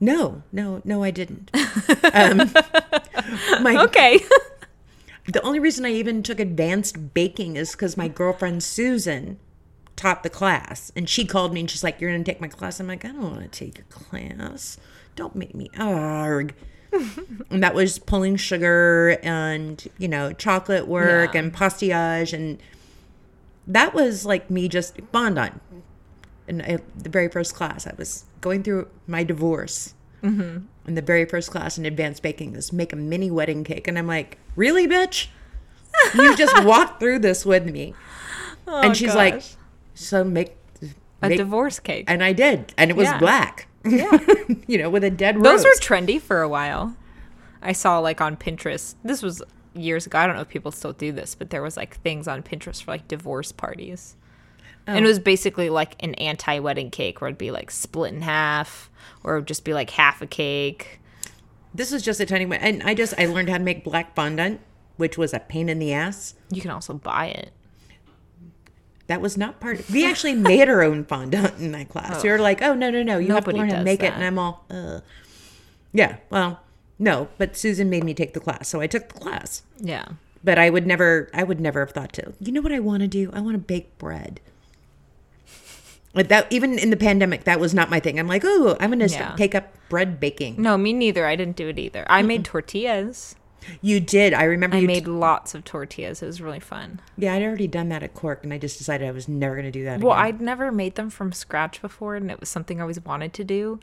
No, 0.00 0.42
no, 0.52 0.80
no, 0.84 1.02
I 1.04 1.10
didn't. 1.10 1.50
um, 2.14 2.50
my, 3.62 3.76
Okay. 3.84 4.20
The 5.26 5.42
only 5.42 5.60
reason 5.60 5.84
I 5.84 5.90
even 5.92 6.22
took 6.22 6.40
advanced 6.40 7.14
baking 7.14 7.56
is 7.56 7.72
because 7.72 7.96
my 7.96 8.08
girlfriend 8.08 8.62
Susan 8.64 9.38
taught 9.94 10.22
the 10.22 10.30
class, 10.30 10.90
and 10.96 11.08
she 11.08 11.24
called 11.24 11.52
me 11.52 11.60
and 11.60 11.70
she's 11.70 11.84
like, 11.84 12.00
"You're 12.00 12.10
going 12.10 12.24
to 12.24 12.30
take 12.32 12.40
my 12.40 12.48
class." 12.48 12.80
I'm 12.80 12.88
like, 12.88 13.04
"I 13.04 13.08
don't 13.08 13.20
want 13.22 13.40
to 13.42 13.48
take 13.48 13.76
your 13.78 13.86
class. 13.90 14.78
Don't 15.14 15.36
make 15.36 15.54
me 15.54 15.70
arg." 15.78 16.54
and 17.50 17.62
that 17.62 17.74
was 17.74 17.98
pulling 18.00 18.34
sugar 18.36 19.18
and 19.22 19.86
you 19.98 20.08
know 20.08 20.32
chocolate 20.32 20.88
work 20.88 21.34
Yeah. 21.34 21.40
and 21.42 21.54
pastillage, 21.54 22.32
and 22.32 22.58
that 23.72 23.94
was 23.94 24.26
like 24.26 24.50
me 24.50 24.68
just 24.68 24.98
fondant. 25.12 25.60
And 26.48 26.62
I, 26.62 26.78
the 26.96 27.08
very 27.08 27.28
first 27.28 27.54
class, 27.54 27.86
I 27.86 27.94
was 27.96 28.24
going 28.40 28.62
through 28.62 28.88
my 29.06 29.22
divorce. 29.22 29.94
Mm-hmm. 30.22 30.66
And 30.86 30.96
the 30.96 31.02
very 31.02 31.24
first 31.24 31.50
class 31.50 31.78
in 31.78 31.86
advanced 31.86 32.22
baking 32.22 32.56
is 32.56 32.72
make 32.72 32.92
a 32.92 32.96
mini 32.96 33.30
wedding 33.30 33.62
cake. 33.64 33.86
And 33.86 33.96
I'm 33.98 34.06
like, 34.08 34.38
really, 34.56 34.86
bitch? 34.88 35.28
You 36.14 36.36
just 36.44 36.64
walked 36.64 36.98
through 37.00 37.20
this 37.20 37.46
with 37.46 37.66
me. 37.70 37.94
and 38.66 38.96
she's 38.96 39.14
like, 39.14 39.34
Oh, 39.34 39.56
so 39.94 40.24
make, 40.24 40.56
a 41.22 41.36
divorce 41.36 41.78
cake. 41.78 42.06
and 42.08 42.24
I 42.24 42.32
did. 42.32 42.74
And 42.76 42.90
it 42.90 42.96
was 42.96 43.04
Yeah. 43.04 43.18
black. 43.18 43.68
Yeah. 43.84 44.18
you 44.66 44.78
know, 44.78 44.90
with 44.90 45.04
a 45.04 45.10
dead 45.10 45.36
rose. 45.36 45.62
Those 45.62 45.64
were 45.64 45.96
trendy 45.96 46.20
for 46.20 46.42
a 46.42 46.48
while. 46.48 46.96
I 47.62 47.72
saw 47.72 47.98
like 47.98 48.20
on 48.20 48.36
Pinterest. 48.36 48.94
This 49.04 49.22
was 49.22 49.42
years 49.74 50.06
ago. 50.06 50.18
I 50.18 50.26
don't 50.26 50.36
know 50.36 50.42
if 50.42 50.48
people 50.48 50.72
still 50.72 50.92
do 50.92 51.12
this, 51.12 51.34
but 51.34 51.50
there 51.50 51.62
was 51.62 51.76
like 51.76 52.00
things 52.00 52.26
on 52.28 52.42
Pinterest 52.42 52.82
for 52.82 52.90
like 52.92 53.06
divorce 53.08 53.52
parties. 53.52 54.16
And 54.86 55.04
it 55.04 55.08
Oh. 55.08 55.10
was 55.10 55.18
basically 55.18 55.70
like 55.70 56.02
an 56.02 56.14
anti-wedding 56.14 56.90
cake 56.90 57.20
where 57.20 57.28
it'd 57.28 57.38
be 57.38 57.50
like 57.50 57.70
split 57.70 58.12
in 58.12 58.22
half 58.22 58.90
or 59.22 59.34
it 59.36 59.40
would 59.40 59.46
just 59.48 59.64
be 59.64 59.74
like 59.74 59.90
half 59.90 60.20
a 60.22 60.26
cake. 60.26 61.00
this 61.72 61.92
was 61.92 62.02
just 62.02 62.18
a 62.18 62.26
tiny 62.26 62.46
one. 62.46 62.58
And 62.58 62.82
I 62.82 62.94
just, 62.94 63.14
I 63.16 63.26
learned 63.26 63.48
how 63.48 63.58
to 63.58 63.62
make 63.62 63.84
black 63.84 64.14
fondant, 64.16 64.60
which 64.96 65.16
was 65.16 65.32
a 65.32 65.38
pain 65.38 65.68
in 65.68 65.78
the 65.78 65.92
ass. 65.92 66.34
You 66.50 66.60
can 66.60 66.72
also 66.72 66.94
buy 66.94 67.26
it. 67.26 67.52
That 69.06 69.20
was 69.20 69.36
not 69.36 69.60
part 69.60 69.78
of 69.80 69.90
We 69.90 70.04
actually 70.08 70.34
made 70.34 70.68
our 70.68 70.82
own 70.82 71.04
fondant 71.04 71.58
in 71.60 71.70
that 71.72 71.88
class. 71.88 72.22
We 72.22 72.30
were 72.30 72.38
like, 72.38 72.62
oh, 72.62 72.74
no, 72.74 72.90
no, 72.90 73.02
no. 73.02 73.18
You 73.18 73.34
have 73.34 73.44
to 73.44 73.52
learn 73.52 73.68
how 73.70 73.78
to 73.78 73.84
make 73.84 74.02
it. 74.02 74.12
And 74.12 74.24
I'm 74.24 74.38
all, 74.38 74.64
uh. 74.70 75.00
Yeah, 75.92 76.16
well, 76.30 76.60
no. 77.00 77.26
But 77.38 77.56
Susan 77.56 77.90
made 77.90 78.04
me 78.04 78.14
take 78.14 78.34
the 78.34 78.40
class. 78.40 78.68
So 78.68 78.80
I 78.80 78.86
took 78.86 79.08
the 79.12 79.18
class. 79.18 79.62
Yeah. 79.78 80.04
but 80.44 80.56
I 80.58 80.70
would 80.70 80.86
never 80.86 81.28
I 81.34 81.42
would 81.42 81.58
never 81.60 81.80
have 81.80 81.90
thought 81.90 82.12
to. 82.14 82.32
You 82.38 82.52
know 82.52 82.60
what 82.60 82.70
I 82.72 82.78
want 82.80 83.00
to 83.02 83.08
do? 83.08 83.30
I 83.32 83.40
want 83.40 83.54
to 83.54 83.58
bake 83.58 83.98
bread. 83.98 84.40
Like 86.12 86.28
that 86.28 86.46
even 86.50 86.78
in 86.78 86.90
the 86.90 86.96
pandemic 86.96 87.44
that 87.44 87.60
was 87.60 87.72
not 87.72 87.88
my 87.90 88.00
thing. 88.00 88.18
I'm 88.18 88.26
like, 88.26 88.42
"Oh, 88.44 88.76
I'm 88.80 88.90
going 88.90 88.98
to 89.06 89.14
Yeah. 89.14 89.34
take 89.36 89.54
up 89.54 89.72
bread 89.88 90.18
baking." 90.18 90.56
No, 90.60 90.76
me 90.76 90.92
neither. 90.92 91.24
I 91.26 91.36
didn't 91.36 91.56
do 91.56 91.68
it 91.68 91.78
either. 91.78 92.04
I 92.08 92.22
made 92.22 92.44
tortillas. 92.44 93.36
You 93.82 94.00
did. 94.00 94.32
I 94.34 94.44
remember 94.44 94.76
I 94.76 94.80
you 94.80 94.86
made 94.88 95.06
lots 95.06 95.54
of 95.54 95.64
tortillas. 95.64 96.22
It 96.22 96.26
was 96.26 96.40
really 96.40 96.58
fun. 96.60 97.00
Yeah, 97.16 97.34
I'd 97.34 97.42
already 97.42 97.68
done 97.68 97.90
that 97.90 98.02
at 98.02 98.14
Cork 98.14 98.42
and 98.42 98.52
I 98.52 98.58
just 98.58 98.78
decided 98.78 99.06
I 99.06 99.12
was 99.12 99.28
never 99.28 99.54
going 99.54 99.66
to 99.66 99.70
do 99.70 99.84
that 99.84 100.00
Well, 100.00 100.14
again. 100.14 100.24
I'd 100.24 100.40
never 100.40 100.72
made 100.72 100.94
them 100.96 101.10
from 101.10 101.30
scratch 101.32 101.80
before, 101.82 102.16
and 102.16 102.30
it 102.30 102.40
was 102.40 102.48
something 102.48 102.78
I 102.78 102.82
always 102.82 103.04
wanted 103.04 103.32
to 103.34 103.44
do. 103.44 103.78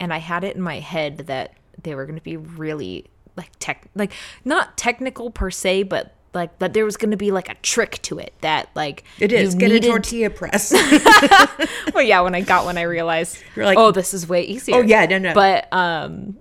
And 0.00 0.12
I 0.12 0.18
had 0.18 0.44
it 0.44 0.56
in 0.56 0.62
my 0.62 0.80
head 0.80 1.18
that 1.28 1.54
they 1.82 1.94
were 1.94 2.04
going 2.06 2.18
to 2.18 2.22
be 2.24 2.36
really 2.36 3.06
like 3.36 3.50
tech, 3.58 3.88
like 3.94 4.12
not 4.44 4.76
technical 4.76 5.30
per 5.30 5.50
se, 5.50 5.84
but 5.84 6.14
like 6.32 6.58
that 6.60 6.72
there 6.74 6.84
was 6.84 6.96
going 6.96 7.10
to 7.10 7.16
be 7.16 7.30
like 7.32 7.48
a 7.48 7.54
trick 7.56 8.00
to 8.02 8.18
it 8.18 8.32
that 8.40 8.68
like 8.74 9.04
It 9.18 9.32
is. 9.32 9.54
Get 9.54 9.70
needed- 9.70 9.84
a 9.88 9.90
tortilla 9.90 10.30
press. 10.30 10.72
Well, 11.94 12.04
yeah, 12.04 12.20
when 12.20 12.34
I 12.34 12.40
got 12.40 12.64
one, 12.64 12.78
I 12.78 12.82
realized 12.82 13.38
You're 13.56 13.64
like- 13.64 13.78
oh, 13.78 13.90
this 13.90 14.14
is 14.14 14.28
way 14.28 14.42
easier. 14.42 14.76
oh 14.76 14.80
yeah, 14.82 15.06
no 15.06 15.18
no. 15.18 15.34
but 15.34 15.72
um, 15.72 16.38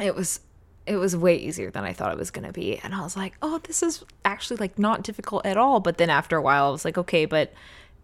it 0.00 0.14
was 0.14 0.40
it 0.86 0.96
was 0.96 1.14
way 1.16 1.36
easier 1.36 1.70
than 1.70 1.84
I 1.84 1.92
thought 1.92 2.12
it 2.12 2.18
was 2.18 2.30
going 2.30 2.46
to 2.46 2.52
be, 2.52 2.78
and 2.78 2.94
I 2.94 3.02
was 3.02 3.14
like, 3.16 3.34
oh, 3.42 3.58
this 3.64 3.82
is 3.82 4.04
actually 4.24 4.56
like 4.56 4.78
not 4.78 5.02
difficult 5.02 5.44
at 5.44 5.58
all. 5.58 5.80
But 5.80 5.98
then 5.98 6.08
after 6.08 6.36
a 6.36 6.42
while, 6.42 6.66
I 6.68 6.70
was 6.70 6.84
like, 6.84 6.96
okay, 6.96 7.26
but 7.26 7.52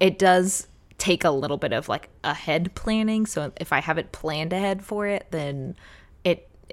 it 0.00 0.18
does 0.18 0.66
take 0.98 1.24
a 1.24 1.30
little 1.30 1.56
bit 1.56 1.72
of 1.72 1.88
like 1.88 2.10
ahead 2.22 2.74
planning. 2.74 3.24
So 3.26 3.52
if 3.58 3.72
I 3.72 3.80
have 3.80 3.96
it 3.98 4.12
planned 4.12 4.52
ahead 4.52 4.84
for 4.84 5.06
it, 5.06 5.26
then 5.30 5.76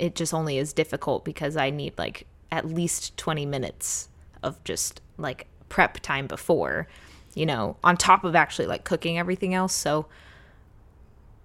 it 0.01 0.15
just 0.15 0.33
only 0.33 0.57
is 0.57 0.73
difficult 0.73 1.23
because 1.23 1.55
I 1.55 1.69
need 1.69 1.93
like 1.95 2.25
at 2.51 2.65
least 2.65 3.15
20 3.17 3.45
minutes 3.45 4.09
of 4.41 4.61
just 4.63 4.99
like 5.17 5.45
prep 5.69 5.99
time 5.99 6.25
before, 6.25 6.87
you 7.35 7.45
know, 7.45 7.77
on 7.83 7.95
top 7.97 8.23
of 8.23 8.35
actually 8.35 8.65
like 8.65 8.83
cooking 8.83 9.19
everything 9.19 9.53
else. 9.53 9.75
So 9.75 10.07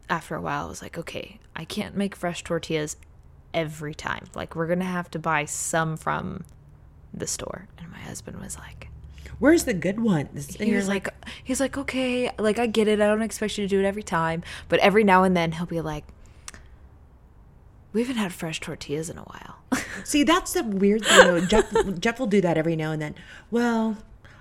after 0.08 0.34
a 0.34 0.40
while, 0.40 0.64
I 0.64 0.68
was 0.70 0.80
like, 0.80 0.96
okay, 0.96 1.38
I 1.54 1.66
can't 1.66 1.94
make 1.94 2.16
fresh 2.16 2.42
tortillas 2.42 2.96
every 3.52 3.94
time. 3.94 4.24
Like, 4.34 4.56
we're 4.56 4.66
going 4.66 4.78
to 4.78 4.86
have 4.86 5.10
to 5.10 5.18
buy 5.18 5.44
some 5.44 5.98
from 5.98 6.44
the 7.12 7.26
store. 7.26 7.68
And 7.76 7.92
my 7.92 7.98
husband 7.98 8.40
was 8.40 8.56
like, 8.56 8.88
Where's 9.38 9.64
the 9.64 9.74
good 9.74 10.00
ones? 10.00 10.56
And 10.56 10.66
he 10.66 10.74
was 10.74 10.88
like, 10.88 11.08
he's 11.44 11.60
like, 11.60 11.76
okay, 11.76 12.30
like 12.38 12.58
I 12.58 12.66
get 12.66 12.88
it. 12.88 13.02
I 13.02 13.06
don't 13.06 13.20
expect 13.20 13.58
you 13.58 13.64
to 13.64 13.68
do 13.68 13.78
it 13.78 13.84
every 13.84 14.02
time, 14.02 14.42
but 14.70 14.78
every 14.78 15.04
now 15.04 15.24
and 15.24 15.36
then 15.36 15.52
he'll 15.52 15.66
be 15.66 15.82
like, 15.82 16.04
we 17.96 18.02
haven't 18.02 18.18
had 18.18 18.30
fresh 18.30 18.60
tortillas 18.60 19.08
in 19.08 19.16
a 19.16 19.22
while. 19.22 19.56
See, 20.04 20.22
that's 20.22 20.52
the 20.52 20.62
weird 20.62 21.02
thing. 21.02 21.26
Though. 21.26 21.40
Jeff, 21.40 21.72
Jeff 21.98 22.18
will 22.20 22.26
do 22.26 22.42
that 22.42 22.58
every 22.58 22.76
now 22.76 22.92
and 22.92 23.00
then. 23.00 23.14
Well, 23.50 23.96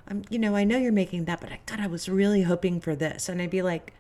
I'm, 0.10 0.24
you 0.30 0.38
know, 0.38 0.58
I 0.58 0.66
know 0.66 0.78
you're 0.78 0.92
making 0.92 1.24
that, 1.24 1.40
but 1.40 1.54
I, 1.54 1.62
God, 1.66 1.80
I 1.80 1.88
was 1.88 2.10
really 2.10 2.42
hoping 2.42 2.82
for 2.82 2.98
this. 2.98 3.30
And 3.30 3.42
I'd 3.42 3.50
be 3.50 3.62
like, 3.62 3.94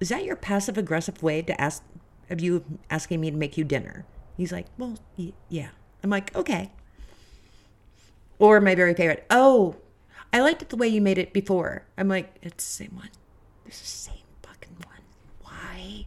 is 0.00 0.08
that 0.08 0.24
your 0.24 0.34
passive 0.34 0.76
aggressive 0.76 1.22
way 1.22 1.42
to 1.42 1.60
ask 1.60 1.80
of 2.28 2.40
you 2.40 2.64
asking 2.90 3.20
me 3.20 3.30
to 3.30 3.36
make 3.36 3.56
you 3.56 3.62
dinner? 3.62 4.04
He's 4.36 4.50
like, 4.50 4.66
well, 4.76 4.98
y- 5.16 5.32
yeah. 5.48 5.68
I'm 6.02 6.10
like, 6.10 6.34
okay. 6.34 6.72
Or 8.40 8.60
my 8.60 8.74
very 8.74 8.94
favorite, 8.94 9.26
oh, 9.30 9.76
I 10.32 10.40
liked 10.40 10.60
it 10.60 10.70
the 10.70 10.76
way 10.76 10.88
you 10.88 11.00
made 11.00 11.18
it 11.18 11.32
before. 11.32 11.84
I'm 11.96 12.08
like, 12.08 12.34
it's 12.42 12.64
the 12.64 12.84
same 12.84 12.96
one. 12.96 13.10
It's 13.64 13.78
the 13.78 13.86
same 13.86 14.24
fucking 14.42 14.76
one. 14.84 15.04
Why? 15.44 16.06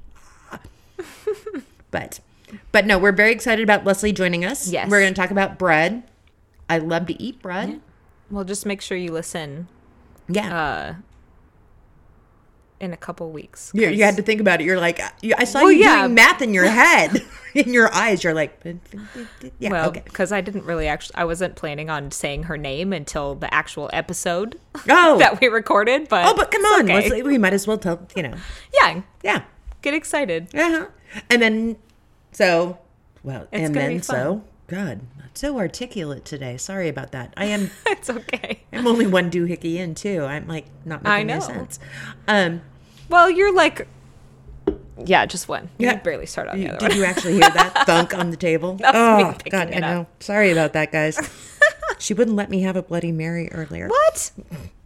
but 1.91 2.19
but 2.71 2.85
no, 2.85 2.97
we're 2.99 3.11
very 3.11 3.31
excited 3.31 3.63
about 3.63 3.85
Leslie 3.85 4.11
joining 4.11 4.45
us. 4.45 4.69
Yes. 4.71 4.89
We're 4.89 5.01
going 5.01 5.13
to 5.13 5.19
talk 5.21 5.31
about 5.31 5.57
bread. 5.59 6.03
I 6.69 6.77
love 6.77 7.05
to 7.07 7.21
eat 7.21 7.41
bread. 7.41 7.81
well, 8.29 8.43
just 8.43 8.65
make 8.65 8.81
sure 8.81 8.97
you 8.97 9.11
listen 9.11 9.67
Yeah. 10.27 10.59
uh, 10.59 10.95
in 12.79 12.93
a 12.93 12.97
couple 12.97 13.29
weeks. 13.31 13.71
you, 13.73 13.89
you 13.89 14.03
had 14.05 14.15
to 14.15 14.21
think 14.23 14.39
about 14.39 14.61
it. 14.61 14.63
You're 14.63 14.79
like, 14.79 15.01
I 15.37 15.43
saw 15.43 15.59
Well, 15.59 15.71
you 15.71 15.79
yeah. 15.83 16.03
doing 16.03 16.13
math 16.13 16.41
in 16.41 16.53
your 16.53 16.63
head, 16.69 17.21
in 17.53 17.73
your 17.73 17.93
eyes. 17.93 18.23
You're 18.23 18.33
like, 18.33 18.57
yeah, 19.59 19.69
well, 19.71 19.89
okay. 19.89 20.01
because 20.05 20.31
I 20.31 20.39
didn't 20.39 20.63
really 20.63 20.87
actually, 20.87 21.15
I 21.17 21.25
wasn't 21.25 21.55
planning 21.57 21.89
on 21.89 22.11
saying 22.11 22.43
her 22.43 22.55
name 22.57 22.93
until 22.93 23.35
the 23.35 23.53
actual 23.53 23.89
episode 23.91 24.57
Oh, 24.89 25.17
that 25.19 25.41
we 25.41 25.47
recorded. 25.49 26.07
But 26.07 26.25
oh, 26.25 26.33
but 26.35 26.51
come 26.51 26.63
on, 26.63 26.85
okay. 26.85 27.01
Leslie, 27.09 27.23
we 27.23 27.37
might 27.37 27.53
as 27.53 27.67
well 27.67 27.77
tell, 27.77 28.07
you 28.15 28.23
know, 28.23 28.35
yeah, 28.73 29.01
yeah. 29.23 29.43
Get 29.81 29.93
excited. 29.93 30.47
Uh-huh. 30.55 30.85
And 31.29 31.41
then, 31.41 31.77
so, 32.31 32.77
well, 33.23 33.47
It's 33.51 33.65
and 33.65 33.75
then 33.75 34.01
so, 34.01 34.43
God, 34.67 35.01
not 35.17 35.37
so 35.37 35.57
articulate 35.57 36.25
today. 36.25 36.57
Sorry 36.57 36.87
about 36.89 37.11
that. 37.11 37.33
I 37.37 37.45
am, 37.45 37.71
It's 37.87 38.09
okay. 38.09 38.61
I'm 38.71 38.87
only 38.87 39.07
one 39.07 39.29
doohickey 39.31 39.75
in 39.75 39.95
too. 39.95 40.23
I'm 40.23 40.47
like 40.47 40.65
not 40.85 41.03
making 41.03 41.29
any 41.29 41.41
sense. 41.41 41.79
Um, 42.27 42.61
Well, 43.09 43.29
you're 43.29 43.53
like, 43.53 43.87
yeah, 45.05 45.25
just 45.25 45.47
one. 45.47 45.69
Yeah. 45.77 45.93
You 45.93 45.97
barely 45.99 46.25
start 46.25 46.47
on 46.49 46.59
you- 46.59 46.67
the 46.67 46.75
other 46.75 46.79
did 46.79 46.89
one. 46.89 46.97
you 46.97 47.05
actually 47.05 47.33
hear 47.33 47.49
that 47.49 47.83
thunk 47.85 48.13
on 48.17 48.31
the 48.31 48.37
table? 48.37 48.75
That 48.75 48.93
was 48.93 49.23
me 49.23 49.29
oh, 49.45 49.49
God, 49.49 49.73
I 49.73 49.79
know. 49.79 50.01
up. 50.01 50.23
Sorry 50.23 50.51
about 50.51 50.73
that, 50.73 50.91
guys. 50.91 51.17
she 51.99 52.13
wouldn't 52.13 52.35
let 52.35 52.49
me 52.49 52.61
have 52.61 52.75
a 52.75 52.81
Bloody 52.83 53.11
Mary 53.11 53.49
earlier. 53.51 53.87
What? 53.87 54.31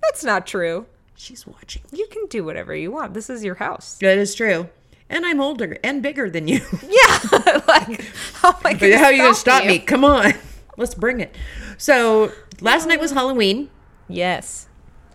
That's 0.02 0.24
not 0.24 0.46
true. 0.46 0.86
She's 1.16 1.48
watching. 1.48 1.84
You 1.92 2.08
can 2.08 2.26
do 2.28 2.44
whatever 2.44 2.76
you 2.76 2.92
want. 2.92 3.14
This 3.14 3.30
is 3.30 3.44
your 3.44 3.56
house. 3.56 3.98
That 4.02 4.18
is 4.18 4.36
true. 4.36 4.70
And 5.14 5.26
I'm 5.26 5.40
older 5.40 5.78
and 5.84 6.02
bigger 6.02 6.30
than 6.30 6.48
you. 6.48 6.60
Yeah. 6.84 7.20
like, 7.68 8.04
how 8.34 8.50
am 8.50 8.56
I 8.66 8.74
gonna 8.74 8.98
how 8.98 9.06
are 9.06 9.12
you 9.14 9.22
going 9.22 9.34
to 9.34 9.40
stop 9.40 9.64
you? 9.64 9.70
me? 9.70 9.80
Come 9.80 10.04
on. 10.04 10.34
Let's 10.76 10.96
bring 10.96 11.20
it. 11.22 11.36
So 11.78 12.32
last 12.62 12.88
night 12.88 13.00
was 13.00 13.12
Halloween. 13.12 13.70
Yes. 14.10 14.68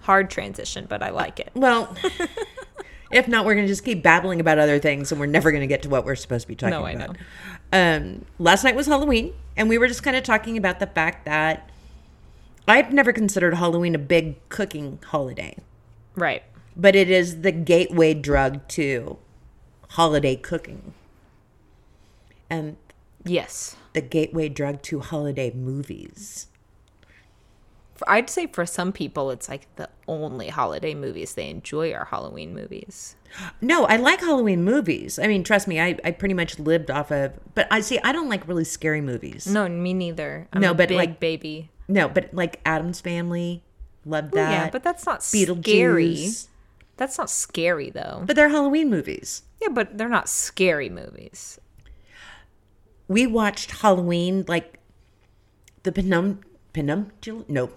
Hard 0.02 0.30
transition, 0.30 0.86
but 0.88 1.02
I 1.02 1.10
like 1.10 1.40
it. 1.40 1.50
Well, 1.54 1.94
if 3.10 3.26
not, 3.28 3.44
we're 3.44 3.54
going 3.54 3.66
to 3.66 3.72
just 3.72 3.84
keep 3.84 4.02
babbling 4.02 4.40
about 4.40 4.58
other 4.58 4.78
things 4.78 5.10
and 5.10 5.20
we're 5.20 5.26
never 5.26 5.50
going 5.50 5.62
to 5.62 5.66
get 5.66 5.82
to 5.82 5.88
what 5.88 6.04
we're 6.04 6.14
supposed 6.14 6.42
to 6.42 6.48
be 6.48 6.54
talking 6.54 6.70
No, 6.70 6.84
I 6.84 6.92
about. 6.92 7.16
Um, 7.72 8.24
last 8.38 8.62
night 8.64 8.74
was 8.76 8.86
Halloween, 8.86 9.34
and 9.56 9.68
we 9.68 9.78
were 9.78 9.88
just 9.88 10.02
kind 10.02 10.16
of 10.16 10.22
talking 10.22 10.56
about 10.56 10.78
the 10.78 10.86
fact 10.86 11.24
that 11.26 11.68
I've 12.66 12.92
never 12.92 13.12
considered 13.12 13.54
Halloween 13.54 13.94
a 13.94 13.98
big 13.98 14.36
cooking 14.48 14.98
holiday, 15.06 15.56
Right. 16.14 16.42
but 16.76 16.94
it 16.96 17.10
is 17.10 17.42
the 17.42 17.52
gateway 17.52 18.14
drug 18.14 18.66
to 18.68 19.18
holiday 19.88 20.36
cooking 20.36 20.94
and 22.50 22.76
Yes. 23.24 23.76
the 23.92 24.00
gateway 24.00 24.48
drug 24.48 24.82
to 24.82 25.00
holiday 25.00 25.50
movies. 25.52 26.46
For- 27.94 28.08
I'd 28.08 28.30
say 28.30 28.46
for 28.46 28.64
some 28.64 28.92
people, 28.92 29.30
it's 29.30 29.48
like 29.48 29.66
the 29.76 29.88
only 30.06 30.48
holiday 30.48 30.94
movies 30.94 31.34
they 31.34 31.50
enjoy 31.50 31.92
are 31.92 32.04
Halloween 32.06 32.54
movies. 32.54 33.16
No, 33.60 33.84
I 33.86 33.96
like 33.96 34.20
Halloween 34.20 34.62
movies. 34.64 35.18
I 35.18 35.26
mean, 35.26 35.42
trust 35.42 35.66
me, 35.66 35.80
I, 35.80 35.98
I 36.04 36.12
pretty 36.12 36.34
much 36.34 36.58
lived 36.60 36.90
off 36.90 37.10
of, 37.10 37.32
but 37.54 37.66
I 37.70 37.80
see, 37.80 37.98
I 38.04 38.12
don't 38.12 38.28
like 38.28 38.46
really 38.46 38.64
scary 38.64 39.00
movies. 39.00 39.46
No, 39.46 39.68
me 39.68 39.92
neither. 39.94 40.46
I'm 40.52 40.62
No, 40.62 40.70
a 40.70 40.74
but, 40.74 40.88
big 40.90 40.96
like, 40.96 41.20
baby. 41.20 41.70
No, 41.88 42.08
but 42.08 42.32
like 42.32 42.60
Addams 42.64 43.00
Family, 43.00 43.64
loved 44.06 44.32
that. 44.32 44.50
yeah, 44.52 44.70
but 44.70 44.82
that's 44.84 45.04
not 45.04 45.20
Beetlejuice. 45.20 45.62
scary. 45.64 46.28
That's 46.96 47.18
not 47.18 47.30
scary 47.30 47.90
though. 47.90 48.22
But 48.24 48.36
they're 48.36 48.48
Halloween 48.48 48.90
movies. 48.90 49.42
Yeah, 49.60 49.68
but 49.68 49.98
they're 49.98 50.08
not 50.08 50.28
scary 50.28 50.88
movies. 50.88 51.58
We 53.06 53.26
watched 53.26 53.70
Halloween 53.82 54.44
like 54.48 54.78
the 55.82 55.92
penum 55.92 56.38
penumtul 56.74 57.48
no 57.48 57.70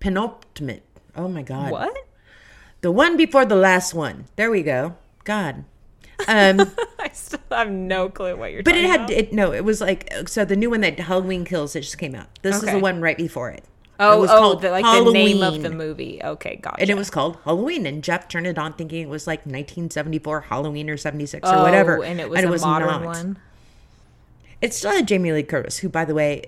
penultimate. 0.00 0.82
Oh 1.16 1.28
my 1.28 1.42
god. 1.42 1.70
What? 1.70 1.96
The 2.80 2.90
one 2.92 3.16
before 3.16 3.44
the 3.44 3.56
last 3.56 3.94
one. 3.94 4.26
There 4.36 4.50
we 4.50 4.62
go. 4.62 4.96
God. 5.24 5.64
Um 6.26 6.60
I 6.98 7.10
still 7.12 7.40
have 7.50 7.70
no 7.70 8.08
clue 8.08 8.36
what 8.36 8.52
you're 8.52 8.62
but 8.62 8.76
it 8.76 8.84
had 8.84 9.00
about. 9.02 9.10
it 9.10 9.32
no, 9.32 9.52
it 9.52 9.64
was 9.64 9.80
like 9.80 10.10
so 10.26 10.44
the 10.44 10.56
new 10.56 10.70
one 10.70 10.80
that 10.80 10.98
Halloween 10.98 11.44
Kills 11.44 11.74
that 11.74 11.80
just 11.80 11.98
came 11.98 12.14
out. 12.14 12.26
This 12.42 12.56
is 12.56 12.70
the 12.70 12.78
one 12.78 13.00
right 13.00 13.16
before 13.16 13.50
it. 13.50 13.64
It 13.98 14.02
Oh, 14.04 14.20
was 14.20 14.30
oh, 14.30 14.38
called 14.38 14.62
the, 14.62 14.70
like 14.70 14.84
the 14.84 15.10
name 15.10 15.42
of 15.42 15.60
the 15.60 15.70
movie. 15.70 16.20
Okay, 16.22 16.56
gotcha. 16.62 16.80
And 16.80 16.88
it 16.88 16.96
was 16.96 17.10
called 17.10 17.38
Halloween, 17.44 17.84
and 17.84 18.02
Jeff 18.02 18.28
turned 18.28 18.46
it 18.46 18.56
on 18.56 18.74
thinking 18.74 19.02
it 19.02 19.08
was 19.08 19.26
like 19.26 19.40
1974 19.40 20.42
Halloween 20.42 20.88
or 20.88 20.96
76 20.96 21.48
or 21.48 21.54
oh, 21.54 21.62
whatever. 21.62 22.04
and 22.04 22.20
it 22.20 22.30
was 22.30 22.44
a 22.44 22.66
modern 22.66 23.04
one. 23.04 23.38
It 24.60 24.72
still 24.74 24.92
had 24.92 25.08
Jamie 25.08 25.32
Lee 25.32 25.42
Curtis, 25.42 25.78
who, 25.78 25.88
by 25.88 26.04
the 26.04 26.14
way, 26.14 26.44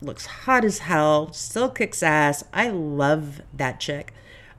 looks 0.00 0.26
hot 0.26 0.64
as 0.64 0.80
hell, 0.80 1.32
still 1.32 1.68
kicks 1.68 2.02
ass. 2.02 2.44
I 2.52 2.68
love 2.68 3.40
that 3.52 3.80
chick. 3.80 4.12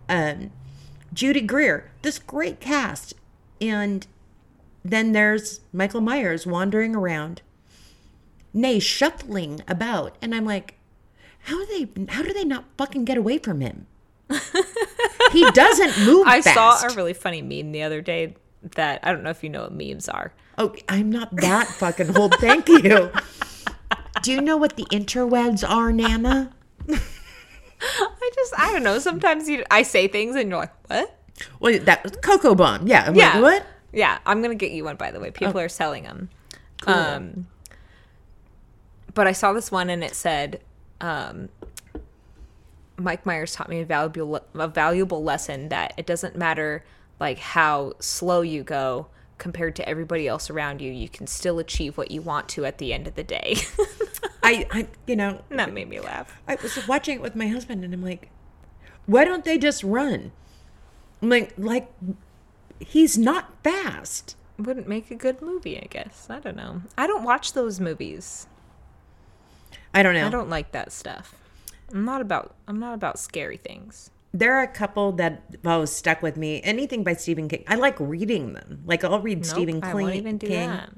Um, 0.09 0.51
Judy 1.13 1.41
Greer, 1.41 1.91
this 2.01 2.19
great 2.19 2.59
cast. 2.59 3.13
And 3.61 4.05
then 4.83 5.11
there's 5.13 5.61
Michael 5.73 6.01
Myers 6.01 6.45
wandering 6.45 6.95
around, 6.95 7.41
nay, 8.53 8.79
shuffling 8.79 9.61
about. 9.67 10.15
And 10.21 10.35
I'm 10.35 10.45
like, 10.45 10.75
how 11.45 11.57
do 11.63 11.65
they, 11.95 12.03
how 12.11 12.21
do 12.21 12.31
they 12.33 12.45
not 12.45 12.65
fucking 12.77 13.05
get 13.05 13.17
away 13.17 13.37
from 13.37 13.61
him? 13.61 13.87
he 15.31 15.49
doesn't 15.51 15.97
move 16.05 16.27
I 16.27 16.41
fast. 16.41 16.81
saw 16.81 16.87
a 16.87 16.95
really 16.95 17.13
funny 17.13 17.41
meme 17.41 17.71
the 17.71 17.83
other 17.83 18.01
day 18.01 18.35
that 18.75 18.99
I 19.03 19.11
don't 19.11 19.23
know 19.23 19.29
if 19.29 19.43
you 19.43 19.49
know 19.49 19.63
what 19.63 19.73
memes 19.73 20.09
are. 20.09 20.33
Oh, 20.57 20.75
I'm 20.89 21.11
not 21.11 21.35
that 21.37 21.67
fucking 21.67 22.15
old. 22.17 22.33
Thank 22.35 22.67
you. 22.69 23.11
Do 24.23 24.31
you 24.31 24.41
know 24.41 24.57
what 24.57 24.75
the 24.77 24.85
interwebs 24.85 25.67
are, 25.67 25.91
Nana? 25.91 26.51
I 26.89 28.31
just 28.33 28.53
I 28.57 28.71
don't 28.71 28.83
know. 28.83 28.97
Sometimes 28.99 29.47
you 29.49 29.63
I 29.69 29.83
say 29.83 30.07
things 30.07 30.35
and 30.35 30.49
you're 30.49 30.59
like, 30.59 30.73
what? 30.89 31.19
Well, 31.59 31.77
that 31.79 32.21
Cocoa 32.23 32.55
Bomb. 32.55 32.87
Yeah. 32.87 33.05
I'm 33.07 33.15
Yeah. 33.15 33.33
like, 33.33 33.41
what? 33.41 33.65
Yeah, 33.93 34.17
I'm 34.25 34.41
gonna 34.41 34.55
get 34.55 34.71
you 34.71 34.85
one 34.85 34.95
by 34.95 35.11
the 35.11 35.19
way. 35.19 35.29
People 35.29 35.59
are 35.59 35.69
selling 35.69 36.03
them. 36.03 36.29
Cool. 36.81 36.93
Um, 36.93 37.47
but 39.13 39.27
I 39.27 39.33
saw 39.33 39.53
this 39.53 39.71
one 39.71 39.89
and 39.89 40.03
it 40.03 40.15
said, 40.15 40.61
um, 41.01 41.49
Mike 42.97 43.25
Myers 43.25 43.53
taught 43.53 43.69
me 43.69 43.81
a 43.81 43.85
valuable 43.85 44.41
a 44.53 44.67
valuable 44.67 45.23
lesson 45.23 45.69
that 45.69 45.93
it 45.97 46.05
doesn't 46.05 46.35
matter 46.35 46.83
like 47.19 47.39
how 47.39 47.93
slow 47.99 48.41
you 48.41 48.63
go 48.63 49.07
compared 49.37 49.75
to 49.75 49.87
everybody 49.87 50.27
else 50.27 50.49
around 50.49 50.81
you. 50.81 50.91
You 50.91 51.09
can 51.09 51.27
still 51.27 51.59
achieve 51.59 51.97
what 51.97 52.11
you 52.11 52.21
want 52.21 52.47
to 52.49 52.65
at 52.65 52.77
the 52.77 52.93
end 52.93 53.07
of 53.07 53.15
the 53.15 53.23
day. 53.23 53.57
I, 54.43 54.67
I, 54.71 54.87
you 55.07 55.15
know, 55.15 55.41
that 55.49 55.73
made 55.73 55.89
me 55.89 55.99
laugh. 55.99 56.39
I 56.47 56.55
was 56.61 56.87
watching 56.87 57.15
it 57.15 57.21
with 57.21 57.35
my 57.35 57.47
husband, 57.47 57.83
and 57.83 57.93
I'm 57.93 58.03
like, 58.03 58.29
why 59.05 59.25
don't 59.25 59.43
they 59.43 59.57
just 59.57 59.83
run? 59.83 60.31
I'm 61.21 61.29
like, 61.29 61.53
like, 61.57 61.91
he's 62.79 63.17
not 63.17 63.51
fast. 63.63 64.35
Wouldn't 64.57 64.87
make 64.87 65.11
a 65.11 65.15
good 65.15 65.41
movie, 65.41 65.77
I 65.77 65.87
guess. 65.89 66.27
I 66.29 66.39
don't 66.39 66.55
know. 66.55 66.83
I 66.97 67.07
don't 67.07 67.23
watch 67.23 67.53
those 67.53 67.79
movies. 67.79 68.47
I 69.95 70.03
don't 70.03 70.13
know. 70.13 70.27
I 70.27 70.29
don't 70.29 70.49
like 70.49 70.73
that 70.73 70.91
stuff. 70.91 71.33
I'm 71.91 72.05
not 72.05 72.21
about 72.21 72.53
I'm 72.67 72.79
not 72.79 72.93
about 72.93 73.17
scary 73.17 73.57
things. 73.57 74.11
There 74.33 74.53
are 74.55 74.63
a 74.63 74.67
couple 74.67 75.13
that 75.13 75.43
always 75.63 75.91
stuck 75.91 76.21
with 76.21 76.35
me. 76.35 76.61
Anything 76.61 77.05
by 77.05 77.13
Stephen 77.13 77.47
King. 77.47 77.63
I 77.67 77.75
like 77.75 77.95
reading 77.99 78.53
them. 78.53 78.83
Like 78.85 79.03
I'll 79.05 79.21
read 79.21 79.39
Nope, 79.39 79.45
Stephen 79.45 79.79
I 79.81 79.91
King, 79.93 80.01
won't 80.01 80.15
even 80.15 80.37
do 80.37 80.47
King 80.47 80.69
that. 80.69 80.89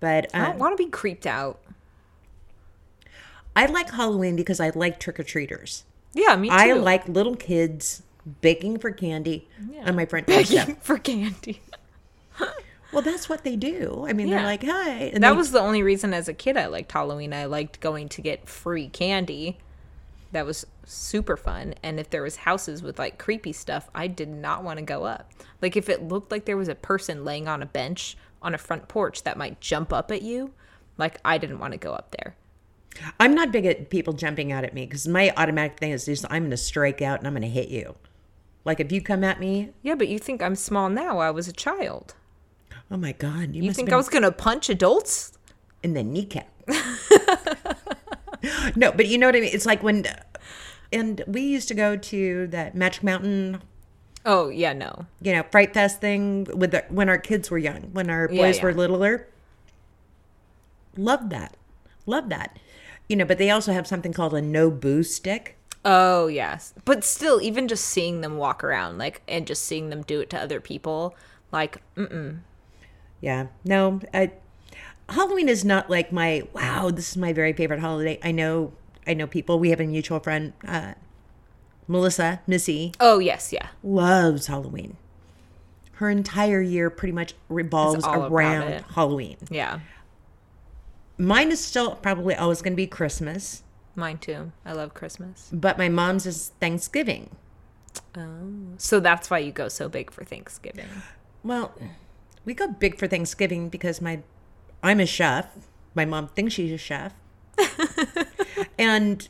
but 0.00 0.30
I 0.34 0.38
don't 0.46 0.52
um, 0.52 0.58
want 0.58 0.78
to 0.78 0.82
be 0.82 0.90
creeped 0.90 1.26
out. 1.26 1.60
I 3.54 3.66
like 3.66 3.90
Halloween 3.90 4.36
because 4.36 4.58
I 4.60 4.70
like 4.70 4.98
trick 4.98 5.20
or 5.20 5.22
treaters. 5.22 5.84
Yeah, 6.14 6.34
me 6.36 6.48
too. 6.48 6.54
I 6.54 6.72
like 6.72 7.06
little 7.08 7.36
kids 7.36 8.02
begging 8.24 8.78
for 8.78 8.90
candy 8.90 9.48
on 9.84 9.94
my 9.96 10.06
front 10.06 10.26
doorstep. 10.26 10.78
for 10.82 10.98
candy. 10.98 11.60
Well, 12.96 13.02
that's 13.04 13.28
what 13.28 13.44
they 13.44 13.56
do. 13.56 14.04
I 14.08 14.12
mean, 14.14 14.28
Yeah. 14.28 14.38
they're 14.38 14.46
like, 14.46 14.64
"Hi," 14.64 14.90
and 15.12 15.22
That 15.22 15.30
they- 15.32 15.36
was 15.36 15.50
the 15.52 15.60
only 15.60 15.82
reason 15.82 16.14
as 16.14 16.28
a 16.28 16.34
kid 16.34 16.56
I 16.56 16.66
liked 16.66 16.90
Halloween. 16.92 17.32
I 17.34 17.44
liked 17.44 17.78
going 17.80 18.08
to 18.08 18.22
get 18.22 18.48
free 18.48 18.88
candy. 18.88 19.58
That 20.32 20.46
was 20.46 20.66
super 20.84 21.36
fun. 21.36 21.74
And 21.82 22.00
if 22.00 22.08
there 22.10 22.22
was 22.22 22.36
houses 22.36 22.82
with 22.82 22.98
like 22.98 23.18
creepy 23.18 23.52
stuff, 23.52 23.88
I 23.94 24.06
did 24.06 24.28
not 24.28 24.64
want 24.64 24.78
to 24.78 24.84
go 24.84 25.04
up. 25.04 25.30
Like 25.60 25.76
if 25.76 25.88
it 25.88 26.02
looked 26.08 26.30
like 26.32 26.46
there 26.46 26.56
was 26.56 26.68
a 26.68 26.74
person 26.74 27.24
laying 27.24 27.46
on 27.48 27.62
a 27.62 27.66
bench 27.66 28.16
on 28.42 28.54
a 28.54 28.58
front 28.58 28.88
porch 28.88 29.22
that 29.24 29.36
might 29.36 29.60
jump 29.60 29.92
up 29.92 30.10
at 30.10 30.22
you, 30.22 30.52
like 30.98 31.18
I 31.24 31.38
didn't 31.38 31.58
want 31.58 31.72
to 31.72 31.78
go 31.78 31.92
up 31.92 32.14
there. 32.18 32.34
I'm 33.20 33.34
not 33.34 33.52
big 33.52 33.66
at 33.66 33.90
people 33.90 34.14
jumping 34.14 34.52
out 34.52 34.64
at 34.64 34.72
me 34.72 34.86
because 34.86 35.06
my 35.06 35.32
automatic 35.36 35.78
thing 35.78 35.90
is 35.92 36.06
just 36.06 36.24
I'm 36.30 36.44
going 36.44 36.50
to 36.50 36.56
strike 36.56 37.02
out 37.02 37.18
and 37.18 37.26
I'm 37.26 37.34
going 37.34 37.42
to 37.42 37.48
hit 37.48 37.68
you. 37.68 37.94
Like 38.64 38.80
if 38.80 38.90
you 38.90 39.00
come 39.02 39.22
at 39.22 39.38
me, 39.38 39.70
Yeah, 39.82 39.94
but 39.96 40.08
you 40.08 40.18
think 40.18 40.42
I'm 40.42 40.56
small 40.56 40.88
now. 40.88 41.18
I 41.18 41.30
was 41.30 41.46
a 41.46 41.52
child. 41.52 42.14
Oh 42.90 42.96
my 42.96 43.12
god, 43.12 43.54
you, 43.54 43.62
You 43.62 43.68
must 43.68 43.76
think 43.76 43.88
have 43.88 43.94
I 43.94 43.98
was 43.98 44.08
going 44.08 44.22
to 44.22 44.32
punch 44.32 44.68
adults? 44.68 45.32
in 45.82 45.94
the 45.94 46.02
kneecap. 46.02 46.48
no, 48.76 48.92
but 48.92 49.06
you 49.06 49.18
know 49.18 49.26
what 49.26 49.36
I 49.36 49.40
mean. 49.40 49.50
It's 49.52 49.66
like 49.66 49.82
when, 49.82 50.06
and 50.92 51.22
we 51.26 51.42
used 51.42 51.68
to 51.68 51.74
go 51.74 51.96
to 51.96 52.46
that 52.48 52.74
Magic 52.74 53.02
Mountain, 53.02 53.60
Oh, 54.24 54.48
yeah, 54.48 54.72
no. 54.72 55.06
you 55.20 55.32
know, 55.32 55.44
Fright 55.52 55.72
Fest 55.74 56.00
thing 56.00 56.44
with 56.54 56.72
the, 56.72 56.84
when 56.88 57.08
our 57.08 57.18
kids 57.18 57.50
were 57.50 57.58
young, 57.58 57.82
when 57.92 58.10
our 58.10 58.28
Yeah, 58.30 58.42
boys 58.42 58.58
yeah. 58.58 58.64
were 58.64 58.74
littler. 58.74 59.28
Love 60.96 61.30
that, 61.30 61.56
love 62.06 62.28
that. 62.30 62.58
You 63.08 63.14
know, 63.16 63.24
but 63.24 63.38
they 63.38 63.50
also 63.50 63.72
have 63.72 63.86
something 63.86 64.12
called 64.12 64.34
a 64.34 64.42
no 64.42 64.70
boo 64.70 65.02
stick. 65.04 65.56
Oh, 65.84 66.26
yes. 66.26 66.74
But 66.84 67.04
still, 67.04 67.40
even 67.40 67.68
just 67.68 67.84
seeing 67.84 68.20
them 68.22 68.36
walk 68.38 68.64
around, 68.64 68.98
like, 68.98 69.22
and 69.28 69.46
just 69.46 69.64
seeing 69.64 69.90
them 69.90 70.02
do 70.02 70.20
it 70.20 70.30
to 70.30 70.40
other 70.40 70.60
people, 70.60 71.14
like, 71.52 71.80
mm-mm. 71.96 72.38
Yeah. 73.20 73.46
No, 73.64 74.00
I, 74.14 74.32
Halloween 75.08 75.48
is 75.48 75.64
not 75.64 75.88
like 75.90 76.12
my 76.12 76.42
wow, 76.52 76.90
this 76.90 77.10
is 77.10 77.16
my 77.16 77.32
very 77.32 77.52
favorite 77.52 77.80
holiday. 77.80 78.18
I 78.22 78.32
know 78.32 78.72
I 79.06 79.14
know 79.14 79.26
people. 79.26 79.58
We 79.58 79.70
have 79.70 79.80
a 79.80 79.86
mutual 79.86 80.18
friend, 80.20 80.52
uh, 80.66 80.94
Melissa, 81.88 82.40
Missy, 82.46 82.92
Oh, 82.98 83.18
yes, 83.20 83.52
yeah. 83.52 83.68
loves 83.82 84.48
Halloween. 84.48 84.96
her 85.94 86.10
entire 86.10 86.60
year 86.60 86.90
pretty 86.90 87.12
much 87.12 87.34
revolves 87.48 88.04
around. 88.04 88.84
Halloween. 88.94 89.36
Yeah. 89.50 89.80
Mine 91.18 91.50
is 91.50 91.64
still 91.64 91.94
probably 91.94 92.34
always 92.34 92.60
going 92.60 92.72
to 92.74 92.76
be 92.76 92.86
Christmas, 92.86 93.62
Mine 93.94 94.18
too. 94.18 94.52
I 94.66 94.72
love 94.72 94.92
Christmas. 94.92 95.48
but 95.52 95.78
my 95.78 95.88
mom's 95.88 96.26
is 96.26 96.52
Thanksgiving. 96.60 97.30
Oh 98.14 98.74
so 98.76 99.00
that's 99.00 99.30
why 99.30 99.38
you 99.38 99.52
go 99.52 99.68
so 99.68 99.88
big 99.88 100.10
for 100.10 100.22
Thanksgiving. 100.24 100.88
Well, 101.42 101.72
we 102.46 102.54
go 102.54 102.68
big 102.68 102.96
for 102.98 103.06
Thanksgiving 103.06 103.68
because 103.68 104.00
my 104.00 104.20
I'm 104.82 105.00
a 105.00 105.06
chef. 105.06 105.46
My 105.94 106.06
mom 106.06 106.28
thinks 106.28 106.54
she's 106.54 106.72
a 106.72 106.78
chef. 106.78 107.12
and 108.78 109.28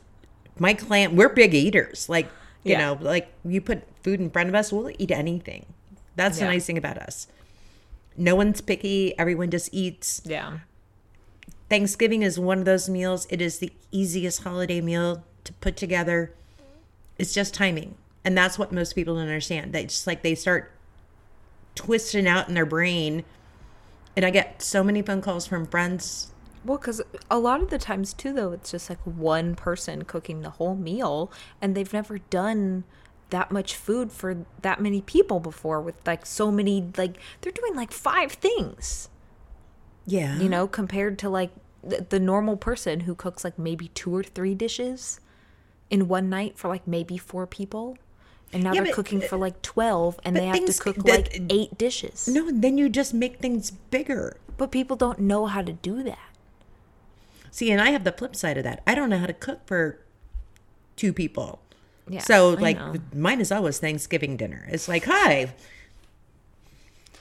my 0.59 0.73
clan 0.73 1.15
we're 1.15 1.29
big 1.29 1.53
eaters. 1.53 2.07
Like, 2.07 2.27
you 2.63 2.71
Yeah. 2.73 2.79
know, 2.79 2.97
like 3.01 3.31
you 3.43 3.59
put 3.59 3.83
food 4.03 4.19
in 4.21 4.29
front 4.29 4.47
of 4.49 4.55
us, 4.55 4.71
we'll 4.71 4.91
eat 4.97 5.11
anything. 5.11 5.65
That's 6.15 6.39
the 6.39 6.45
nice 6.45 6.65
thing 6.65 6.77
about 6.77 6.97
us. 6.97 7.27
No 8.15 8.35
one's 8.35 8.61
picky, 8.61 9.17
everyone 9.19 9.51
just 9.51 9.69
eats. 9.71 10.21
Yeah. 10.25 10.59
Thanksgiving 11.69 12.23
is 12.23 12.39
one 12.39 12.59
of 12.59 12.65
those 12.65 12.89
meals. 12.89 13.27
It 13.29 13.41
is 13.41 13.59
the 13.59 13.71
easiest 13.91 14.43
holiday 14.43 14.81
meal 14.81 15.23
to 15.43 15.53
put 15.53 15.75
together. 15.75 16.33
It's 17.17 17.33
just 17.33 17.53
timing. 17.53 17.95
And 18.23 18.37
that's 18.37 18.57
what 18.57 18.71
most 18.71 18.95
people 18.95 19.15
don't 19.15 19.23
understand. 19.23 19.73
They 19.73 19.83
just 19.85 20.07
like 20.07 20.21
they 20.23 20.33
start 20.35 20.71
twisting 21.77 22.27
out 22.27 22.49
in 22.49 22.55
their 22.55 22.65
brain. 22.65 23.23
And 24.15 24.25
I 24.25 24.31
get 24.31 24.61
so 24.61 24.83
many 24.83 25.01
phone 25.01 25.21
calls 25.21 25.45
from 25.47 25.65
friends. 25.65 26.33
Well, 26.65 26.77
because 26.79 27.01
a 27.29 27.39
lot 27.39 27.61
of 27.61 27.69
the 27.69 27.77
times 27.77 28.13
too, 28.13 28.33
though, 28.33 28.51
it's 28.51 28.71
just 28.71 28.89
like 28.89 28.99
one 29.05 29.55
person 29.55 30.03
cooking 30.03 30.41
the 30.41 30.49
whole 30.49 30.75
meal, 30.75 31.31
and 31.61 31.75
they've 31.75 31.93
never 31.93 32.17
done 32.17 32.83
that 33.29 33.51
much 33.51 33.75
food 33.75 34.11
for 34.11 34.45
that 34.63 34.81
many 34.81 35.01
people 35.01 35.39
before. 35.39 35.81
With 35.81 35.95
like 36.05 36.25
so 36.25 36.51
many, 36.51 36.89
like 36.97 37.17
they're 37.41 37.53
doing 37.53 37.75
like 37.75 37.91
five 37.91 38.33
things, 38.33 39.07
Yeah. 40.05 40.37
you 40.39 40.49
know, 40.49 40.67
compared 40.67 41.19
to 41.19 41.29
like 41.29 41.51
the, 41.83 42.05
the 42.09 42.19
normal 42.19 42.57
person 42.57 43.01
who 43.01 43.15
cooks 43.15 43.43
like 43.43 43.57
maybe 43.59 43.89
two 43.89 44.13
or 44.13 44.23
three 44.23 44.55
dishes 44.55 45.19
in 45.89 46.07
one 46.07 46.29
night 46.29 46.57
for 46.57 46.67
like 46.69 46.87
maybe 46.87 47.17
four 47.17 47.45
people. 47.47 47.97
And 48.53 48.63
now 48.63 48.71
Yeah, 48.73 48.81
they're 48.81 48.91
but- 48.91 48.95
cooking 48.95 49.21
for 49.21 49.37
like 49.37 49.61
12 49.61 50.19
and 50.23 50.35
they 50.35 50.45
have 50.45 50.65
to 50.65 50.73
cook 50.73 50.95
that- 50.97 51.05
like 51.05 51.41
eight 51.49 51.77
dishes. 51.77 52.27
No, 52.27 52.49
then 52.51 52.77
you 52.77 52.87
just 52.89 53.13
make 53.13 53.39
things 53.39 53.71
bigger. 53.71 54.37
But 54.57 54.71
people 54.71 54.95
don't 54.95 55.19
know 55.19 55.45
how 55.45 55.61
to 55.61 55.73
do 55.73 56.01
that. 56.03 56.17
See, 57.51 57.71
and 57.71 57.81
I 57.81 57.91
have 57.91 58.03
the 58.03 58.11
flip 58.11 58.35
side 58.35 58.57
of 58.57 58.63
that. 58.63 58.81
I 58.87 58.95
don't 58.95 59.09
know 59.09 59.17
how 59.19 59.25
to 59.27 59.33
cook 59.33 59.65
for 59.67 59.99
two 60.95 61.11
people. 61.13 61.59
Yeah. 62.09 62.21
So, 62.21 62.51
like, 62.51 62.79
mine 63.13 63.41
is 63.41 63.51
always 63.51 63.79
Thanksgiving 63.79 64.37
dinner. 64.37 64.65
It's 64.71 64.87
like, 64.87 65.03
hi, 65.05 65.53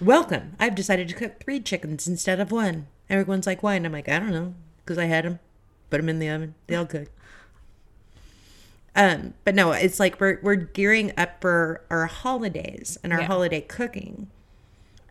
welcome. 0.01 0.55
I've 0.61 0.75
decided 0.75 1.09
to 1.09 1.15
cook 1.15 1.43
three 1.43 1.61
chickens 1.61 2.07
instead 2.07 2.41
of 2.41 2.53
one. 2.53 2.87
Everyone's 3.11 3.47
like, 3.47 3.63
why? 3.63 3.75
And 3.75 3.87
I'm 3.87 3.93
like, 3.93 4.09
I 4.09 4.19
don't 4.19 4.31
know, 4.31 4.55
because 4.85 4.99
I 4.99 5.07
had 5.07 5.25
them, 5.25 5.39
put 5.91 5.99
them 5.99 6.09
in 6.09 6.19
the 6.19 6.29
oven, 6.29 6.55
they 6.67 6.75
all 6.77 6.85
good. 6.85 7.09
Um, 8.97 9.35
but 9.45 9.55
no, 9.55 9.73
it's 9.73 10.01
like 10.01 10.19
we're 10.21 10.41
we're 10.43 10.55
gearing 10.57 11.13
up 11.19 11.41
for 11.43 11.83
our 11.91 12.07
holidays 12.07 12.99
and 13.05 13.13
our 13.13 13.21
Yeah. 13.21 13.27
holiday 13.27 13.61
cooking, 13.61 14.31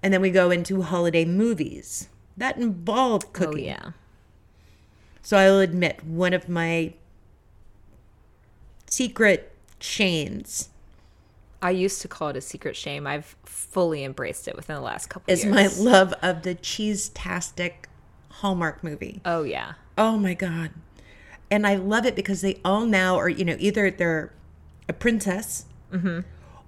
and 0.02 0.12
then 0.13 0.21
we 0.21 0.32
go 0.32 0.50
into 0.52 0.82
holiday 0.82 1.24
movies 1.24 2.10
that 2.36 2.58
involve 2.58 3.32
cooking. 3.32 3.54
oh, 3.54 3.76
yeah. 3.84 3.91
So 5.21 5.38
I'll 5.38 5.60
admit 5.60 6.04
one 6.04 6.34
of 6.34 6.50
my 6.50 6.93
secret 8.88 9.52
shames 9.80 10.69
I 11.62 11.71
used 11.71 12.02
to 12.04 12.08
call 12.08 12.28
it 12.30 12.38
a 12.38 12.41
secret 12.41 12.76
shame. 12.76 13.08
I've 13.08 13.36
fully 13.43 14.04
embraced 14.04 14.48
it 14.48 14.56
within 14.56 14.76
the 14.76 14.82
last 14.84 15.10
couple 15.10 15.34
is 15.34 15.43
years. 15.43 15.56
my 15.56 15.84
love 15.84 16.13
of 16.21 16.43
the 16.43 16.54
cheese-tastic 16.54 17.89
Hallmark 18.30 18.84
movie. 18.84 19.19
Oh 19.26 19.41
yeah. 19.41 19.74
Oh 19.98 20.17
my 20.17 20.36
god. 20.36 20.71
And 21.51 21.65
I 21.65 21.75
love 21.75 22.05
it 22.05 22.15
because 22.15 22.41
they 22.41 22.60
all 22.65 22.86
now 22.86 23.17
are, 23.17 23.29
you 23.29 23.45
know, 23.45 23.55
either 23.60 23.91
they're 23.91 24.31
a 24.89 24.93
princess 24.93 25.65
mm-hmm. 25.91 26.21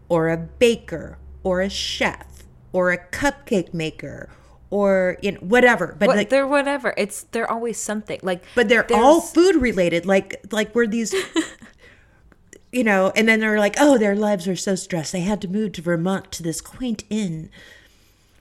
or 0.09 0.29
a 0.29 0.37
baker 0.37 1.17
or 1.43 1.61
a 1.61 1.69
chef 1.69 2.43
or 2.73 2.91
a 2.91 2.97
cupcake 2.97 3.73
maker 3.73 4.29
or 4.69 5.17
you 5.21 5.31
know 5.31 5.39
whatever. 5.39 5.95
But 5.97 6.07
But 6.07 6.15
like 6.15 6.29
they're 6.29 6.47
whatever. 6.47 6.93
It's 6.97 7.23
they're 7.31 7.49
always 7.49 7.79
something. 7.79 8.19
Like 8.21 8.43
but 8.55 8.69
they're 8.69 8.85
all 8.93 9.21
food 9.21 9.55
related 9.55 10.05
like 10.05 10.41
like 10.51 10.75
we're 10.75 10.87
these 10.87 11.15
you 12.71 12.83
know 12.83 13.11
and 13.15 13.27
then 13.27 13.39
they're 13.39 13.59
like 13.59 13.75
oh 13.79 13.97
their 13.97 14.15
lives 14.15 14.47
were 14.47 14.55
so 14.55 14.75
stressed 14.75 15.11
they 15.11 15.21
had 15.21 15.41
to 15.41 15.47
move 15.47 15.71
to 15.73 15.81
vermont 15.81 16.31
to 16.31 16.43
this 16.43 16.61
quaint 16.61 17.03
inn 17.09 17.49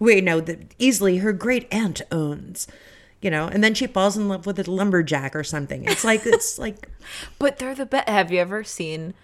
you 0.01 0.20
know 0.20 0.40
that 0.40 0.75
easily 0.79 1.18
her 1.18 1.33
great 1.33 1.66
aunt 1.72 2.03
owns 2.11 2.66
you 3.23 3.31
know 3.31 3.47
and 3.49 3.63
then 3.65 3.75
she 3.75 3.87
falls 3.87 4.17
in 4.17 4.29
love 4.29 4.47
with 4.47 4.59
a 4.59 4.71
lumberjack 4.71 5.35
or 5.35 5.43
something 5.45 5.85
it's 5.85 6.05
like 6.05 6.27
it's 6.27 6.59
like 6.65 6.89
But 7.39 7.59
they're 7.59 7.75
the 7.75 7.87
best. 7.87 8.09
Have 8.09 8.31
you 8.31 8.41
ever 8.41 8.63
seen 8.65 9.15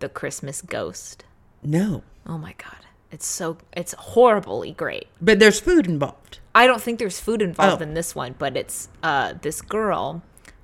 the 0.00 0.08
Christmas 0.08 0.62
Ghost? 0.62 1.24
no 1.62 2.02
Oh 2.26 2.38
my 2.38 2.54
god. 2.56 2.86
It's 3.10 3.26
so 3.26 3.58
it's 3.76 3.92
horribly 3.98 4.72
great. 4.72 5.08
but 5.20 5.38
there's 5.38 5.60
food 5.60 5.86
involved 5.86 6.38
I 6.54 6.66
don't 6.66 6.80
think 6.82 6.98
there's 6.98 7.18
food 7.20 7.40
involved 7.42 7.80
Oh. 7.82 7.84
in 7.84 7.94
this 7.94 8.14
one, 8.14 8.34
but 8.38 8.56
it's 8.56 8.88
uh 9.02 9.34
this 9.40 9.60
girl. 9.62 10.22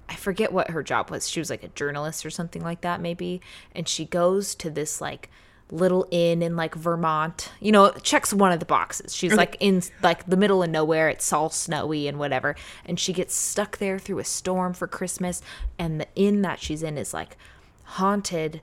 I 0.09 0.14
forget 0.16 0.53
what 0.53 0.70
her 0.70 0.83
job 0.83 1.11
was. 1.11 1.29
She 1.29 1.40
was 1.40 1.51
like 1.51 1.62
a 1.62 1.68
journalist 1.68 2.24
or 2.24 2.31
something 2.31 2.62
like 2.62 2.81
that, 2.83 3.01
maybe. 3.01 3.40
And 3.74 3.87
she 3.88 4.05
goes 4.07 4.55
to 4.57 4.70
this 4.70 5.01
like 5.03 5.31
little 5.70 6.07
inn 6.11 6.42
in 6.42 6.57
like 6.57 6.74
Vermont. 6.74 7.50
You 7.61 7.72
know, 7.72 7.90
checks 8.02 8.33
one 8.33 8.52
of 8.52 8.61
the 8.61 8.66
boxes. 8.66 9.14
She's 9.14 9.35
like 9.35 9.57
in 9.61 9.83
like 10.02 10.26
the 10.26 10.37
middle 10.37 10.62
of 10.62 10.70
nowhere. 10.70 11.09
It's 11.09 11.33
all 11.33 11.50
snowy 11.50 12.09
and 12.09 12.18
whatever. 12.18 12.57
And 12.87 12.98
she 12.98 13.12
gets 13.12 13.35
stuck 13.35 13.78
there 13.78 13.98
through 13.98 14.18
a 14.18 14.24
storm 14.24 14.72
for 14.74 14.87
Christmas. 14.87 15.42
And 15.78 16.00
the 16.00 16.09
inn 16.14 16.42
that 16.42 16.59
she's 16.61 16.83
in 16.83 16.96
is 16.96 17.12
like 17.12 17.37
haunted 17.85 18.61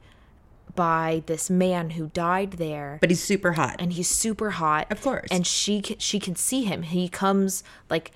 by 0.75 1.23
this 1.25 1.49
man 1.49 1.91
who 1.91 2.07
died 2.07 2.51
there 2.53 2.97
but 2.99 3.09
he's 3.09 3.23
super 3.23 3.53
hot 3.53 3.77
and 3.79 3.93
he's 3.93 4.09
super 4.09 4.49
hot 4.51 4.85
Of 4.91 5.01
course. 5.01 5.27
and 5.31 5.47
she 5.47 5.81
she 5.99 6.19
can 6.19 6.35
see 6.35 6.65
him 6.65 6.81
he 6.81 7.07
comes 7.07 7.63
like 7.89 8.11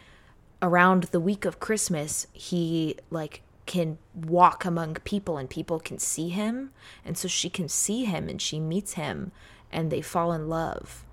around 0.62 1.04
the 1.06 1.22
week 1.22 1.46
of 1.46 1.62
christmas 1.62 2.28
he 2.34 2.98
like 3.10 3.42
can 3.70 4.00
walk 4.16 4.66
among 4.66 4.96
people 5.04 5.38
and 5.38 5.48
people 5.48 5.80
can 5.80 6.00
see 6.00 6.30
him. 6.30 6.72
And 7.06 7.16
so 7.16 7.28
she 7.28 7.52
can 7.52 7.70
see 7.70 8.04
him 8.04 8.28
and 8.28 8.42
she 8.42 8.60
meets 8.60 8.94
him 8.94 9.32
and 9.72 9.92
they 9.92 10.02
fall 10.02 10.34
in 10.34 10.50
love. 10.50 11.06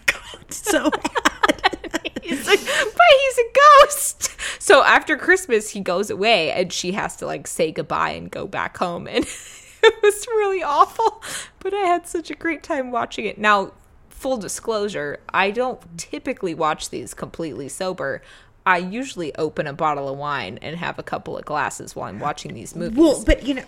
God, 0.07 0.51
so 0.51 0.85
he's 2.23 2.47
like 2.47 2.65
but 2.65 3.07
he's 3.21 3.39
a 3.39 3.85
ghost. 3.85 4.31
So 4.61 4.83
after 4.83 5.19
christmas 5.19 5.71
he 5.71 5.81
goes 5.81 6.09
away 6.09 6.53
and 6.53 6.73
she 6.73 6.93
has 6.93 7.17
to 7.17 7.27
like 7.27 7.47
say 7.47 7.71
goodbye 7.71 8.13
and 8.13 8.31
go 8.31 8.47
back 8.47 8.79
home. 8.79 9.07
And 9.07 9.27
it 9.83 10.03
was 10.03 10.27
really 10.29 10.63
awful 10.63 11.23
but 11.59 11.75
i 11.75 11.81
had 11.81 12.07
such 12.07 12.31
a 12.31 12.35
great 12.35 12.63
time 12.63 12.91
watching 12.91 13.27
it. 13.27 13.37
Now 13.37 13.73
full 14.09 14.37
disclosure 14.39 15.21
i 15.33 15.51
don't 15.51 15.99
typically 15.99 16.55
watch 16.55 16.91
these 16.91 17.15
completely 17.15 17.69
sober 17.69 18.21
i 18.69 18.77
usually 18.79 19.35
open 19.37 19.67
a 19.67 19.73
bottle 19.73 20.09
of 20.09 20.17
wine 20.19 20.59
and 20.63 20.77
have 20.77 20.99
a 20.99 21.03
couple 21.03 21.37
of 21.39 21.45
glasses 21.45 21.97
while 21.97 22.09
i'm 22.09 22.19
watching 22.21 22.55
these 22.55 22.75
movies 22.77 22.99
well 22.99 23.23
but 23.25 23.45
you 23.47 23.55
know 23.55 23.65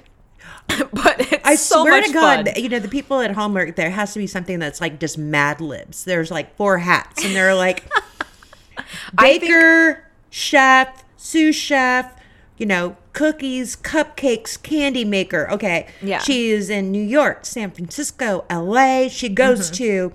but 0.92 1.20
it's 1.32 1.44
I 1.44 1.54
so 1.56 1.82
swear 1.82 2.00
much 2.00 2.06
to 2.06 2.12
God, 2.14 2.46
fun. 2.48 2.62
you 2.62 2.68
know, 2.70 2.78
the 2.78 2.88
people 2.88 3.20
at 3.20 3.28
home 3.32 3.52
Hallmark, 3.54 3.76
there 3.76 3.90
has 3.90 4.14
to 4.14 4.18
be 4.18 4.26
something 4.26 4.58
that's 4.58 4.80
like 4.80 4.98
just 4.98 5.18
Mad 5.18 5.60
Libs. 5.60 6.04
There's 6.04 6.30
like 6.30 6.56
four 6.56 6.78
hats, 6.78 7.22
and 7.24 7.36
they're 7.36 7.54
like 7.54 7.84
I 9.18 9.38
think- 9.38 9.42
baker, 9.42 10.04
chef, 10.30 11.04
sous 11.18 11.54
chef, 11.54 12.10
you 12.56 12.64
know, 12.66 12.96
cookies, 13.12 13.76
cupcakes, 13.76 14.60
candy 14.62 15.04
maker. 15.04 15.50
Okay. 15.50 15.88
Yeah. 16.00 16.18
She 16.20 16.50
is 16.50 16.70
in 16.70 16.90
New 16.90 17.02
York, 17.04 17.44
San 17.44 17.70
Francisco, 17.70 18.44
LA. 18.50 19.08
She 19.08 19.28
goes 19.28 19.70
Mm-hmm. 19.70 19.74
to 19.74 20.12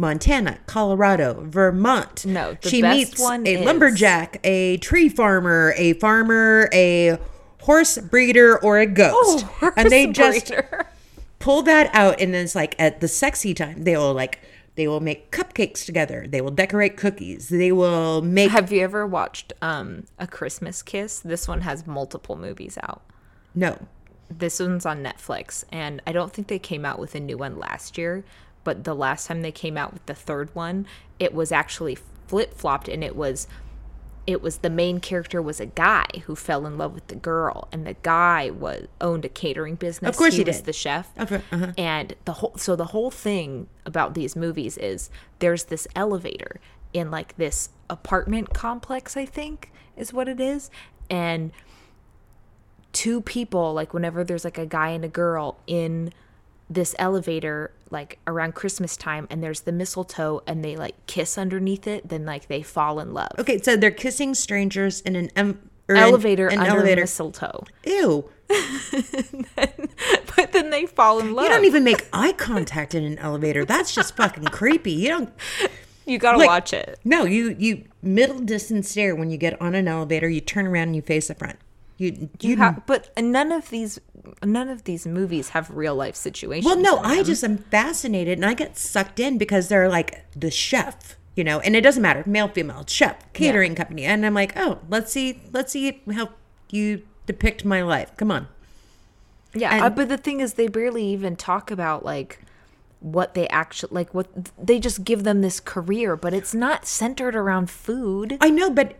Montana, 0.00 0.58
Colorado, 0.66 1.44
Vermont. 1.46 2.24
No, 2.24 2.56
the 2.60 2.68
she 2.70 2.80
best 2.82 2.96
meets 2.96 3.20
one 3.20 3.46
a 3.46 3.54
is- 3.54 3.66
lumberjack, 3.66 4.40
a 4.44 4.78
tree 4.78 5.08
farmer, 5.08 5.74
a 5.76 5.92
farmer, 5.94 6.68
a 6.72 7.18
horse 7.60 7.98
breeder, 7.98 8.58
or 8.58 8.78
a 8.78 8.86
ghost. 8.86 9.44
Oh, 9.62 9.72
and 9.76 9.90
they 9.90 10.06
just 10.06 10.48
breeder. 10.48 10.86
pull 11.38 11.62
that 11.62 11.94
out 11.94 12.20
and 12.20 12.32
then 12.34 12.44
it's 12.44 12.54
like 12.54 12.74
at 12.78 13.00
the 13.00 13.08
sexy 13.08 13.52
time 13.54 13.84
they 13.84 13.96
will 13.96 14.12
like 14.14 14.40
they 14.76 14.86
will 14.88 15.00
make 15.00 15.30
cupcakes 15.30 15.84
together 15.86 16.26
they 16.28 16.40
will 16.42 16.50
decorate 16.50 16.96
cookies 16.98 17.48
they 17.48 17.72
will 17.72 18.20
make 18.22 18.50
have 18.50 18.70
you 18.70 18.82
ever 18.82 19.06
watched 19.06 19.52
um 19.62 20.04
a 20.18 20.26
christmas 20.26 20.82
kiss 20.82 21.18
this 21.20 21.48
one 21.48 21.62
has 21.62 21.86
multiple 21.86 22.36
movies 22.36 22.76
out 22.82 23.02
no 23.54 23.78
this 24.32 24.60
one's 24.60 24.86
on 24.86 25.02
Netflix, 25.02 25.64
and 25.72 26.00
I 26.06 26.12
don't 26.12 26.32
think 26.32 26.46
they 26.46 26.60
came 26.60 26.84
out 26.84 27.00
with 27.00 27.16
a 27.16 27.20
new 27.20 27.36
one 27.36 27.58
last 27.58 27.98
year. 27.98 28.22
But 28.64 28.84
the 28.84 28.94
last 28.94 29.26
time 29.26 29.42
they 29.42 29.52
came 29.52 29.76
out 29.76 29.92
with 29.92 30.04
the 30.06 30.14
third 30.14 30.54
one, 30.54 30.86
it 31.18 31.34
was 31.34 31.50
actually 31.52 31.96
flip 32.26 32.54
flopped, 32.54 32.88
and 32.88 33.02
it 33.02 33.16
was 33.16 33.46
it 34.26 34.42
was 34.42 34.58
the 34.58 34.70
main 34.70 35.00
character 35.00 35.40
was 35.40 35.60
a 35.60 35.66
guy 35.66 36.06
who 36.26 36.36
fell 36.36 36.66
in 36.66 36.78
love 36.78 36.94
with 36.94 37.06
the 37.08 37.16
girl, 37.16 37.68
and 37.72 37.86
the 37.86 37.94
guy 38.02 38.50
was 38.50 38.86
owned 39.00 39.24
a 39.24 39.28
catering 39.28 39.74
business. 39.74 40.10
Of 40.10 40.16
course 40.16 40.34
he 40.34 40.44
was 40.44 40.58
did. 40.58 40.66
the 40.66 40.72
chef. 40.72 41.10
Okay, 41.18 41.42
uh-huh. 41.50 41.72
And 41.76 42.14
the 42.26 42.34
whole 42.34 42.54
so 42.56 42.76
the 42.76 42.86
whole 42.86 43.10
thing 43.10 43.68
about 43.86 44.14
these 44.14 44.36
movies 44.36 44.76
is 44.78 45.10
there's 45.38 45.64
this 45.64 45.88
elevator 45.96 46.60
in 46.92 47.10
like 47.10 47.36
this 47.36 47.70
apartment 47.88 48.52
complex, 48.52 49.16
I 49.16 49.24
think 49.24 49.72
is 49.96 50.12
what 50.12 50.28
it 50.28 50.40
is, 50.40 50.70
and 51.08 51.50
two 52.92 53.20
people 53.20 53.72
like 53.72 53.94
whenever 53.94 54.24
there's 54.24 54.44
like 54.44 54.58
a 54.58 54.66
guy 54.66 54.90
and 54.90 55.04
a 55.04 55.08
girl 55.08 55.58
in 55.66 56.12
this 56.72 56.94
elevator 57.00 57.72
like 57.90 58.18
around 58.28 58.54
christmas 58.54 58.96
time 58.96 59.26
and 59.28 59.42
there's 59.42 59.62
the 59.62 59.72
mistletoe 59.72 60.40
and 60.46 60.64
they 60.64 60.76
like 60.76 60.94
kiss 61.06 61.36
underneath 61.36 61.86
it 61.88 62.08
then 62.08 62.24
like 62.24 62.46
they 62.46 62.62
fall 62.62 63.00
in 63.00 63.12
love 63.12 63.32
Okay, 63.40 63.60
so 63.60 63.76
they're 63.76 63.90
kissing 63.90 64.34
strangers 64.34 65.00
in 65.00 65.16
an 65.16 65.28
em- 65.34 65.68
or 65.88 65.96
elevator 65.96 66.46
an 66.46 66.60
under 66.60 66.70
elevator. 66.76 67.00
mistletoe 67.00 67.64
Ew! 67.84 68.30
but 70.36 70.52
then 70.52 70.70
they 70.70 70.86
fall 70.86 71.18
in 71.20 71.34
love 71.34 71.44
You 71.44 71.50
don't 71.50 71.64
even 71.64 71.84
make 71.84 72.06
eye 72.12 72.32
contact 72.32 72.94
in 72.94 73.04
an 73.04 73.18
elevator. 73.18 73.64
That's 73.64 73.94
just 73.94 74.16
fucking 74.16 74.44
creepy. 74.46 74.92
You 74.92 75.08
don't. 75.08 75.32
you 76.06 76.18
gotta 76.18 76.38
like- 76.38 76.48
watch 76.48 76.72
it 76.72 76.98
No, 77.04 77.24
you 77.24 77.54
you 77.58 77.84
middle 78.02 78.38
distance 78.40 78.88
stare 78.90 79.14
when 79.14 79.30
you 79.30 79.36
get 79.38 79.60
on 79.60 79.74
an 79.74 79.88
elevator. 79.88 80.28
You 80.28 80.40
turn 80.40 80.66
around 80.66 80.84
and 80.88 80.96
you 80.96 81.02
face 81.02 81.28
the 81.28 81.34
front. 81.34 81.58
You 82.00 82.30
you. 82.40 82.50
you 82.50 82.56
have 82.56 82.86
but 82.86 83.10
none 83.18 83.52
of 83.52 83.68
these 83.68 84.00
none 84.42 84.70
of 84.70 84.84
these 84.84 85.06
movies 85.06 85.50
have 85.50 85.70
real 85.70 85.94
life 85.94 86.16
situations 86.16 86.64
well, 86.64 86.78
no, 86.80 86.96
I 86.98 87.22
just 87.22 87.44
am 87.44 87.58
fascinated, 87.58 88.38
and 88.38 88.46
I 88.46 88.54
get 88.54 88.78
sucked 88.78 89.20
in 89.20 89.36
because 89.36 89.68
they're 89.68 89.88
like 89.88 90.24
the 90.34 90.50
chef, 90.50 91.16
you 91.36 91.44
know, 91.44 91.60
and 91.60 91.76
it 91.76 91.82
doesn't 91.82 92.02
matter, 92.02 92.22
male, 92.26 92.48
female, 92.48 92.84
chef, 92.86 93.30
catering 93.34 93.74
company, 93.74 94.04
and 94.04 94.24
I'm 94.24 94.32
like, 94.32 94.54
oh, 94.56 94.78
let's 94.88 95.12
see, 95.12 95.42
let's 95.52 95.72
see 95.72 96.00
how 96.14 96.30
you 96.70 97.02
depict 97.26 97.66
my 97.66 97.82
life. 97.82 98.16
Come 98.16 98.30
on. 98.30 98.48
Yeah, 99.54 99.74
And- 99.74 99.82
uh, 99.84 99.90
but 99.90 100.08
the 100.08 100.16
thing 100.16 100.40
is, 100.40 100.54
they 100.54 100.68
barely 100.68 101.04
even 101.04 101.36
talk 101.36 101.70
about 101.70 102.02
like 102.04 102.40
what 103.00 103.34
they 103.34 103.46
actually 103.48 103.92
like. 103.92 104.14
What 104.14 104.28
they 104.56 104.78
just 104.78 105.04
give 105.04 105.24
them 105.24 105.42
this 105.42 105.60
career, 105.60 106.16
but 106.16 106.32
it's 106.32 106.54
not 106.54 106.86
centered 106.86 107.36
around 107.36 107.68
food. 107.70 108.38
I 108.40 108.48
know, 108.50 108.70
but 108.70 108.96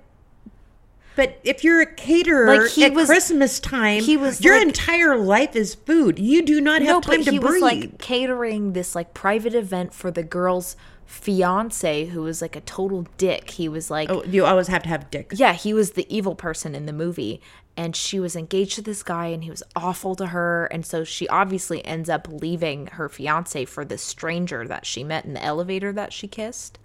but 1.20 1.38
if 1.44 1.62
you're 1.62 1.82
a 1.82 1.86
caterer 1.86 2.46
Like, 2.46 2.70
he 2.70 2.84
at 2.84 2.94
was- 2.94 3.06
Christmas 3.06 3.60
time, 3.60 4.02
he 4.02 4.16
was 4.16 4.40
your 4.40 4.56
like- 4.56 4.66
entire 4.68 5.16
life 5.16 5.54
is 5.54 5.74
food. 5.74 6.18
You 6.18 6.40
do 6.42 6.60
not 6.62 6.80
have 6.80 7.02
time 7.02 7.22
to 7.24 7.30
he 7.30 7.38
breathe. 7.38 7.52
was 7.54 7.62
like 7.62 7.98
catering 7.98 8.72
this 8.72 8.94
like 8.94 9.12
private 9.12 9.54
event 9.54 9.92
for 9.92 10.10
the 10.10 10.22
girl's 10.22 10.76
fiance, 11.04 12.06
who 12.06 12.22
was 12.22 12.40
like 12.40 12.56
a 12.56 12.60
total 12.62 13.06
dick. 13.18 13.50
He 13.50 13.68
was 13.68 13.90
like, 13.90 14.08
oh, 14.10 14.24
you 14.24 14.46
always 14.46 14.68
have 14.68 14.82
to 14.84 14.88
have 14.88 15.10
dick. 15.10 15.32
yeah, 15.34 15.52
he 15.52 15.74
was 15.74 15.90
the 15.92 16.06
evil 16.14 16.34
person 16.34 16.74
in 16.74 16.86
the 16.86 16.92
movie. 16.92 17.42
And 17.76 17.94
she 17.96 18.18
was 18.20 18.36
engaged 18.36 18.74
to 18.76 18.82
this 18.82 19.02
guy 19.02 19.26
and 19.26 19.44
he 19.44 19.50
was 19.50 19.62
awful 19.76 20.14
to 20.16 20.26
her. 20.28 20.66
And 20.66 20.84
so 20.84 21.04
she 21.04 21.28
obviously 21.28 21.84
ends 21.84 22.08
up 22.08 22.28
leaving 22.30 22.86
her 22.88 23.08
fiance 23.08 23.64
for 23.66 23.84
the 23.84 23.96
stranger 23.98 24.66
that 24.66 24.86
she 24.86 25.04
met 25.04 25.24
in 25.24 25.34
the 25.34 25.42
elevator 25.42 25.92
that 25.92 26.12
she 26.12 26.28
kissed. 26.28 26.78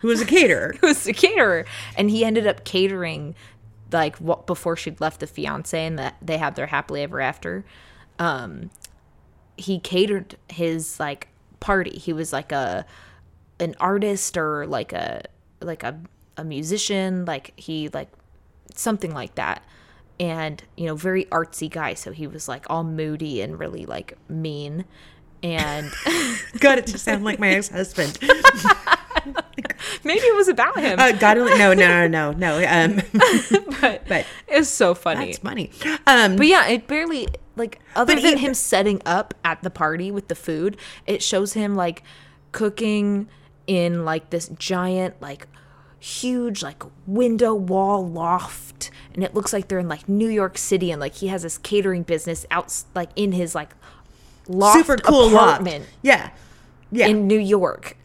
Who 0.00 0.08
was 0.08 0.20
a 0.20 0.26
caterer? 0.26 0.74
who 0.80 0.88
was 0.88 1.06
a 1.06 1.12
caterer, 1.12 1.64
and 1.96 2.10
he 2.10 2.24
ended 2.24 2.44
up 2.46 2.64
catering 2.64 3.36
like 3.92 4.16
what 4.16 4.46
before 4.46 4.76
she'd 4.76 5.00
left 5.00 5.20
the 5.20 5.26
fiance 5.26 5.86
and 5.86 5.98
that 5.98 6.16
they 6.22 6.38
had 6.38 6.54
their 6.54 6.66
happily 6.66 7.02
ever 7.02 7.20
after. 7.20 7.64
Um, 8.18 8.70
he 9.56 9.78
catered 9.78 10.36
his 10.48 10.98
like 10.98 11.28
party. 11.60 11.98
He 11.98 12.12
was 12.12 12.32
like 12.32 12.52
a 12.52 12.86
an 13.60 13.74
artist 13.80 14.36
or 14.36 14.66
like 14.66 14.92
a 14.92 15.22
like 15.60 15.82
a 15.82 15.98
a 16.36 16.44
musician. 16.44 17.24
Like 17.24 17.52
he 17.56 17.88
like 17.88 18.08
something 18.74 19.12
like 19.12 19.34
that. 19.36 19.64
And 20.20 20.62
you 20.76 20.86
know, 20.86 20.94
very 20.94 21.24
artsy 21.26 21.70
guy. 21.70 21.94
So 21.94 22.12
he 22.12 22.26
was 22.26 22.48
like 22.48 22.66
all 22.68 22.84
moody 22.84 23.40
and 23.40 23.58
really 23.58 23.86
like 23.86 24.16
mean. 24.28 24.84
And 25.42 25.90
Got 26.60 26.78
it 26.78 26.86
to 26.88 26.98
sound 26.98 27.24
like 27.24 27.38
my 27.38 27.48
ex 27.48 27.68
husband. 27.68 28.18
maybe 30.14 30.26
it 30.26 30.34
was 30.36 30.48
about 30.48 30.78
him, 30.78 30.98
Uh, 30.98 31.12
God 31.12 31.38
only 31.38 31.56
no 31.58 31.72
no 31.74 32.06
no 32.06 32.32
no 32.32 32.58
no. 32.58 32.66
Um, 32.68 33.00
but, 33.80 34.02
but 34.08 34.26
it's 34.48 34.68
so 34.68 34.94
funny. 34.94 35.26
that's 35.26 35.38
funny. 35.38 35.70
Um, 36.06 36.36
But 36.36 36.46
yeah, 36.46 36.68
it 36.68 36.86
barely 36.86 37.28
like 37.56 37.80
other 37.96 38.14
than 38.16 38.34
it- 38.34 38.38
him 38.38 38.54
setting 38.54 39.00
up 39.06 39.34
at 39.44 39.62
the 39.62 39.70
party 39.70 40.10
with 40.10 40.28
the 40.28 40.34
food, 40.34 40.76
it 41.06 41.22
shows 41.22 41.52
him 41.54 41.74
like 41.74 42.02
cooking 42.52 43.28
in 43.66 44.04
like 44.04 44.30
this 44.30 44.48
giant 44.58 45.20
like 45.22 45.46
huge 46.00 46.62
like 46.64 46.82
window 47.06 47.54
wall 47.54 48.06
loft 48.06 48.90
and 49.14 49.22
it 49.22 49.34
looks 49.34 49.52
like 49.52 49.68
they're 49.68 49.78
in 49.78 49.88
like 49.88 50.08
New 50.08 50.28
York 50.28 50.58
City 50.58 50.90
and 50.90 51.00
like 51.00 51.14
he 51.14 51.28
has 51.28 51.42
this 51.44 51.58
catering 51.58 52.02
business 52.02 52.44
out 52.50 52.74
like 52.94 53.10
in 53.14 53.30
his 53.32 53.54
like 53.54 53.70
loft 54.48 54.76
super 54.78 54.96
cool 54.96 55.28
loft. 55.30 55.60
apartment 55.60 55.86
Yeah, 56.02 56.30
yeah. 56.90 57.06
in 57.06 57.28
New 57.28 57.38
York. 57.38 57.96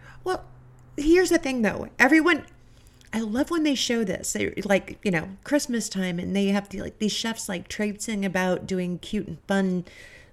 Here's 0.98 1.30
the 1.30 1.38
thing 1.38 1.62
though. 1.62 1.90
Everyone 2.00 2.46
I 3.14 3.22
love 3.22 3.50
when 3.50 3.64
they 3.64 3.76
show 3.76 4.04
this. 4.04 4.34
They 4.34 4.52
like, 4.66 5.00
you 5.04 5.12
know, 5.12 5.30
Christmas 5.44 5.90
time 5.90 6.20
and 6.20 6.36
they 6.36 6.48
have 6.48 6.70
to 6.70 6.82
like 6.82 7.00
these 7.00 7.14
chefs 7.14 7.48
like 7.48 7.68
traipsing 7.68 8.26
about 8.26 8.68
doing 8.68 9.00
cute 9.00 9.28
and 9.28 9.40
fun, 9.48 9.86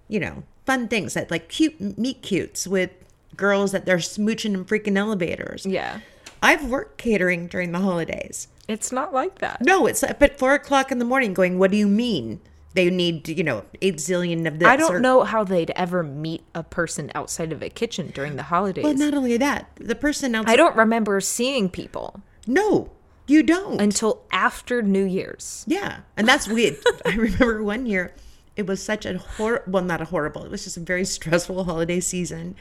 you 0.08 0.18
know, 0.20 0.42
fun 0.66 0.88
things 0.88 1.14
that 1.14 1.30
like 1.30 1.48
cute 1.48 1.98
meet 1.98 2.22
cutes 2.22 2.66
with 2.66 2.90
girls 3.36 3.72
that 3.72 3.86
they're 3.86 3.98
smooching 3.98 4.54
in 4.54 4.64
freaking 4.64 4.98
elevators. 4.98 5.64
Yeah. 5.64 6.00
I've 6.42 6.68
worked 6.68 6.98
catering 6.98 7.46
during 7.46 7.72
the 7.72 7.78
holidays. 7.78 8.48
It's 8.68 8.92
not 8.92 9.14
like 9.14 9.38
that. 9.38 9.62
No, 9.62 9.86
it's 9.86 10.02
up 10.02 10.22
at 10.22 10.38
four 10.38 10.54
o'clock 10.54 10.90
in 10.90 10.98
the 10.98 11.04
morning 11.04 11.32
going, 11.32 11.58
What 11.58 11.70
do 11.70 11.76
you 11.76 11.88
mean? 11.88 12.40
They 12.74 12.90
need, 12.90 13.28
you 13.28 13.44
know, 13.44 13.64
eight 13.80 13.96
zillion 13.98 14.46
of 14.48 14.58
this. 14.58 14.66
I 14.68 14.76
don't 14.76 14.96
or- 14.96 15.00
know 15.00 15.22
how 15.22 15.44
they'd 15.44 15.70
ever 15.76 16.02
meet 16.02 16.42
a 16.54 16.62
person 16.64 17.10
outside 17.14 17.52
of 17.52 17.62
a 17.62 17.68
kitchen 17.70 18.10
during 18.12 18.34
the 18.36 18.42
holidays. 18.44 18.84
Well, 18.84 18.94
not 18.94 19.14
only 19.14 19.36
that, 19.36 19.70
the 19.76 19.94
person 19.94 20.34
outside. 20.34 20.52
I 20.52 20.56
don't 20.56 20.76
remember 20.76 21.20
seeing 21.20 21.68
people 21.68 22.20
No, 22.48 22.90
you 23.28 23.44
don't. 23.44 23.80
until 23.80 24.22
after 24.32 24.82
New 24.82 25.04
Year's. 25.04 25.64
Yeah, 25.68 26.00
and 26.16 26.26
that's 26.26 26.48
weird. 26.48 26.76
I 27.06 27.14
remember 27.14 27.62
one 27.62 27.86
year, 27.86 28.12
it 28.56 28.66
was 28.66 28.82
such 28.82 29.06
a 29.06 29.18
hor 29.18 29.62
well, 29.68 29.84
not 29.84 30.00
a 30.00 30.06
horrible. 30.06 30.44
It 30.44 30.50
was 30.50 30.64
just 30.64 30.76
a 30.76 30.80
very 30.80 31.04
stressful 31.04 31.62
holiday 31.64 32.00
season. 32.00 32.56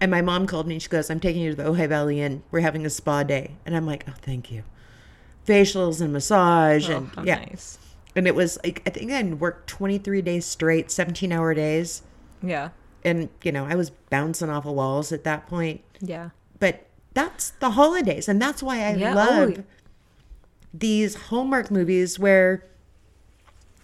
And 0.00 0.10
my 0.10 0.22
mom 0.22 0.46
called 0.46 0.66
me 0.66 0.76
and 0.76 0.82
she 0.82 0.88
goes, 0.88 1.10
"I'm 1.10 1.20
taking 1.20 1.42
you 1.42 1.50
to 1.50 1.56
the 1.56 1.64
Ojai 1.64 1.86
Valley 1.90 2.22
Inn. 2.22 2.42
We're 2.50 2.60
having 2.60 2.86
a 2.86 2.90
spa 2.90 3.22
day." 3.22 3.56
And 3.66 3.76
I'm 3.76 3.84
like, 3.86 4.04
"Oh, 4.08 4.14
thank 4.22 4.50
you." 4.50 4.62
Facials 5.46 6.00
and 6.00 6.10
massage 6.12 6.88
oh, 6.88 6.96
and 6.96 7.08
How 7.14 7.22
yeah. 7.24 7.34
nice. 7.40 7.78
And 8.16 8.26
it 8.26 8.34
was 8.34 8.58
like 8.64 8.82
I 8.86 8.90
think 8.90 9.12
I 9.12 9.22
worked 9.22 9.68
23 9.68 10.20
days 10.22 10.44
straight, 10.44 10.90
17 10.90 11.30
hour 11.32 11.54
days, 11.54 12.02
Yeah. 12.42 12.70
and 13.04 13.28
you 13.42 13.52
know 13.52 13.66
I 13.66 13.74
was 13.76 13.90
bouncing 13.90 14.50
off 14.50 14.66
of 14.66 14.74
walls 14.74 15.12
at 15.12 15.24
that 15.24 15.46
point. 15.46 15.80
Yeah. 16.00 16.30
But 16.58 16.86
that's 17.14 17.50
the 17.60 17.70
holidays, 17.70 18.28
and 18.28 18.40
that's 18.42 18.62
why 18.62 18.84
I 18.84 18.94
Yeah, 18.96 19.12
oh, 19.12 19.14
love 19.14 19.54
oh. 19.58 19.62
these 20.74 21.14
Hallmark 21.14 21.70
movies 21.70 22.18
where 22.18 22.64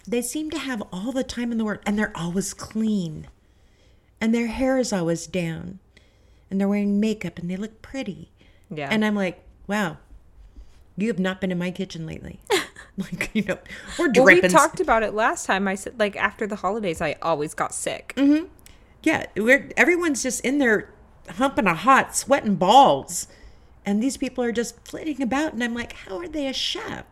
they 0.07 0.21
seem 0.21 0.49
to 0.51 0.57
have 0.59 0.81
all 0.91 1.11
the 1.11 1.23
time 1.23 1.51
in 1.51 1.57
the 1.57 1.65
world, 1.65 1.79
and 1.85 1.97
they're 1.97 2.15
always 2.15 2.53
clean, 2.53 3.27
and 4.21 4.33
their 4.33 4.47
hair 4.47 4.77
is 4.77 4.91
always 4.93 5.25
down, 5.27 5.79
and 6.49 6.59
they're 6.59 6.67
wearing 6.69 6.99
makeup, 6.99 7.37
and 7.39 7.49
they 7.49 7.57
look 7.57 7.81
pretty. 7.81 8.31
Yeah. 8.69 8.87
And 8.91 9.03
I'm 9.05 9.15
like, 9.15 9.41
wow, 9.67 9.97
you 10.97 11.07
have 11.07 11.19
not 11.19 11.39
been 11.41 11.51
in 11.51 11.57
my 11.57 11.71
kitchen 11.71 12.05
lately. 12.05 12.39
like 12.97 13.29
you 13.33 13.43
know, 13.43 13.57
we're 13.97 14.11
well, 14.15 14.25
we 14.25 14.41
talked 14.41 14.79
about 14.79 15.03
it 15.03 15.13
last 15.13 15.45
time. 15.45 15.67
I 15.67 15.75
said 15.75 15.99
like 15.99 16.15
after 16.15 16.47
the 16.47 16.57
holidays, 16.57 17.01
I 17.01 17.15
always 17.21 17.53
got 17.53 17.73
sick. 17.73 18.13
Mm-hmm. 18.17 18.45
Yeah, 19.03 19.25
we're 19.35 19.69
everyone's 19.77 20.23
just 20.23 20.41
in 20.41 20.57
there 20.57 20.93
humping 21.31 21.67
a 21.67 21.75
hot, 21.75 22.15
sweating 22.15 22.55
balls, 22.55 23.27
and 23.85 24.01
these 24.01 24.17
people 24.17 24.43
are 24.43 24.51
just 24.51 24.87
flitting 24.87 25.21
about, 25.21 25.53
and 25.53 25.63
I'm 25.63 25.73
like, 25.73 25.93
how 25.93 26.17
are 26.17 26.27
they 26.27 26.47
a 26.47 26.53
chef? 26.53 27.05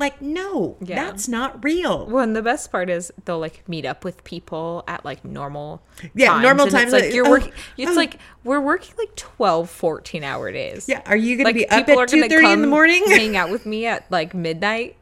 Like, 0.00 0.22
no, 0.22 0.76
Yeah. 0.80 0.96
that's 1.04 1.28
not 1.28 1.62
real. 1.62 2.06
Well, 2.06 2.24
and 2.24 2.34
the 2.34 2.40
best 2.40 2.72
part 2.72 2.88
is 2.88 3.12
they'll 3.26 3.38
like 3.38 3.68
meet 3.68 3.84
up 3.84 4.02
with 4.02 4.24
people 4.24 4.82
at 4.88 5.04
like 5.04 5.22
normal 5.26 5.82
Yeah, 6.14 6.40
normal 6.40 6.68
times, 6.68 6.90
like 6.92 7.12
you're 7.12 7.26
oh, 7.26 7.30
working 7.30 7.52
it's 7.76 7.90
oh. 7.90 7.94
like 7.94 8.16
we're 8.42 8.60
working 8.62 8.94
like 8.96 9.14
12 9.14 9.68
14 9.68 10.24
hour 10.24 10.50
days 10.50 10.88
Yeah, 10.88 11.02
are 11.04 11.16
you 11.16 11.36
going 11.36 11.44
to 11.44 11.48
like 11.48 11.54
be 11.54 11.68
up 11.68 11.86
at 11.86 11.94
gonna 11.94 12.06
two 12.06 12.28
thirty 12.28 12.50
in 12.50 12.62
the 12.62 12.66
morning? 12.66 13.04
hang 13.08 13.36
out 13.36 13.50
with 13.50 13.66
me 13.66 13.84
at 13.84 14.10
like 14.10 14.32
midnight 14.32 14.96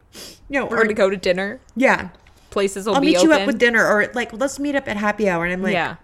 no, 0.49 0.65
we're 0.65 0.79
or 0.79 0.81
gonna 0.81 0.93
go 0.93 1.09
to 1.09 1.15
dinner 1.15 1.61
yeah, 1.77 2.09
places 2.49 2.85
will 2.85 2.95
I'll 2.95 3.01
meet 3.01 3.15
open 3.15 3.29
you 3.29 3.35
up 3.35 3.47
with 3.47 3.57
dinner, 3.57 3.87
or 3.87 4.11
like 4.13 4.33
let's 4.33 4.59
meet 4.59 4.75
up 4.75 4.89
at 4.89 4.97
happy 4.97 5.29
hour, 5.29 5.45
and 5.45 5.53
I'm 5.53 5.63
like, 5.63 5.73
yeah 5.73 5.95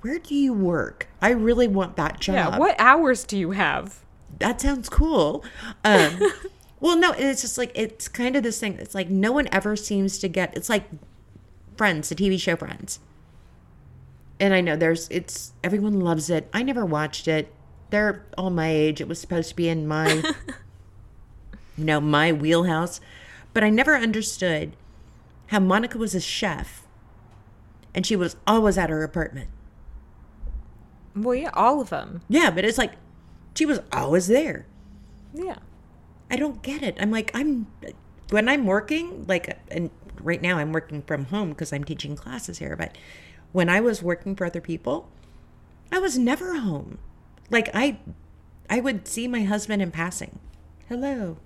where 0.00 0.18
do 0.18 0.34
you 0.34 0.54
work? 0.54 1.08
I 1.20 1.30
really 1.30 1.66
want 1.66 1.96
that 1.96 2.20
job. 2.20 2.34
yeah 2.36 2.58
what 2.58 2.76
hours 2.78 3.24
do 3.24 3.36
you 3.36 3.50
have 3.50 4.04
that 4.38 4.60
sounds 4.60 4.88
cool. 4.88 5.44
Um, 5.84 6.20
well, 6.84 6.98
no, 6.98 7.12
it's 7.12 7.40
just 7.40 7.56
like 7.56 7.72
it's 7.74 8.08
kind 8.08 8.36
of 8.36 8.42
this 8.42 8.60
thing. 8.60 8.74
It's 8.78 8.94
like 8.94 9.08
no 9.08 9.32
one 9.32 9.48
ever 9.50 9.74
seems 9.74 10.18
to 10.18 10.28
get. 10.28 10.54
It's 10.54 10.68
like 10.68 10.84
Friends, 11.78 12.10
the 12.10 12.14
TV 12.14 12.38
show 12.38 12.56
Friends. 12.56 13.00
And 14.38 14.52
I 14.52 14.60
know 14.60 14.76
there's 14.76 15.08
it's 15.08 15.54
everyone 15.64 15.98
loves 15.98 16.28
it. 16.28 16.46
I 16.52 16.62
never 16.62 16.84
watched 16.84 17.26
it. 17.26 17.50
They're 17.88 18.26
all 18.36 18.50
my 18.50 18.68
age. 18.68 19.00
It 19.00 19.08
was 19.08 19.18
supposed 19.18 19.48
to 19.48 19.56
be 19.56 19.66
in 19.66 19.88
my 19.88 20.12
you 21.78 21.84
know, 21.86 22.02
my 22.02 22.32
wheelhouse. 22.32 23.00
But 23.54 23.64
I 23.64 23.70
never 23.70 23.96
understood 23.96 24.76
how 25.46 25.60
Monica 25.60 25.96
was 25.96 26.14
a 26.14 26.20
chef 26.20 26.86
and 27.94 28.04
she 28.04 28.14
was 28.14 28.36
always 28.46 28.76
at 28.76 28.90
her 28.90 29.02
apartment. 29.02 29.48
Well, 31.16 31.34
yeah, 31.34 31.50
all 31.54 31.80
of 31.80 31.88
them. 31.88 32.20
Yeah, 32.28 32.50
but 32.50 32.66
it's 32.66 32.76
like 32.76 32.92
she 33.54 33.64
was 33.64 33.80
always 33.90 34.26
there. 34.26 34.66
Yeah. 35.32 35.60
I 36.30 36.36
don't 36.36 36.62
get 36.62 36.82
it. 36.82 36.96
I'm 36.98 37.10
like, 37.10 37.30
I'm 37.34 37.66
when 38.30 38.48
I'm 38.48 38.66
working, 38.66 39.26
like, 39.26 39.58
and 39.70 39.90
right 40.20 40.40
now 40.40 40.58
I'm 40.58 40.72
working 40.72 41.02
from 41.02 41.26
home 41.26 41.50
because 41.50 41.72
I'm 41.72 41.84
teaching 41.84 42.16
classes 42.16 42.58
here. 42.58 42.76
But 42.76 42.96
when 43.52 43.68
I 43.68 43.80
was 43.80 44.02
working 44.02 44.34
for 44.34 44.44
other 44.46 44.60
people, 44.60 45.08
I 45.92 45.98
was 45.98 46.18
never 46.18 46.58
home. 46.58 46.98
Like 47.50 47.68
I, 47.74 47.98
I 48.68 48.80
would 48.80 49.06
see 49.06 49.28
my 49.28 49.44
husband 49.44 49.82
in 49.82 49.90
passing. 49.90 50.38
Hello. 50.88 51.36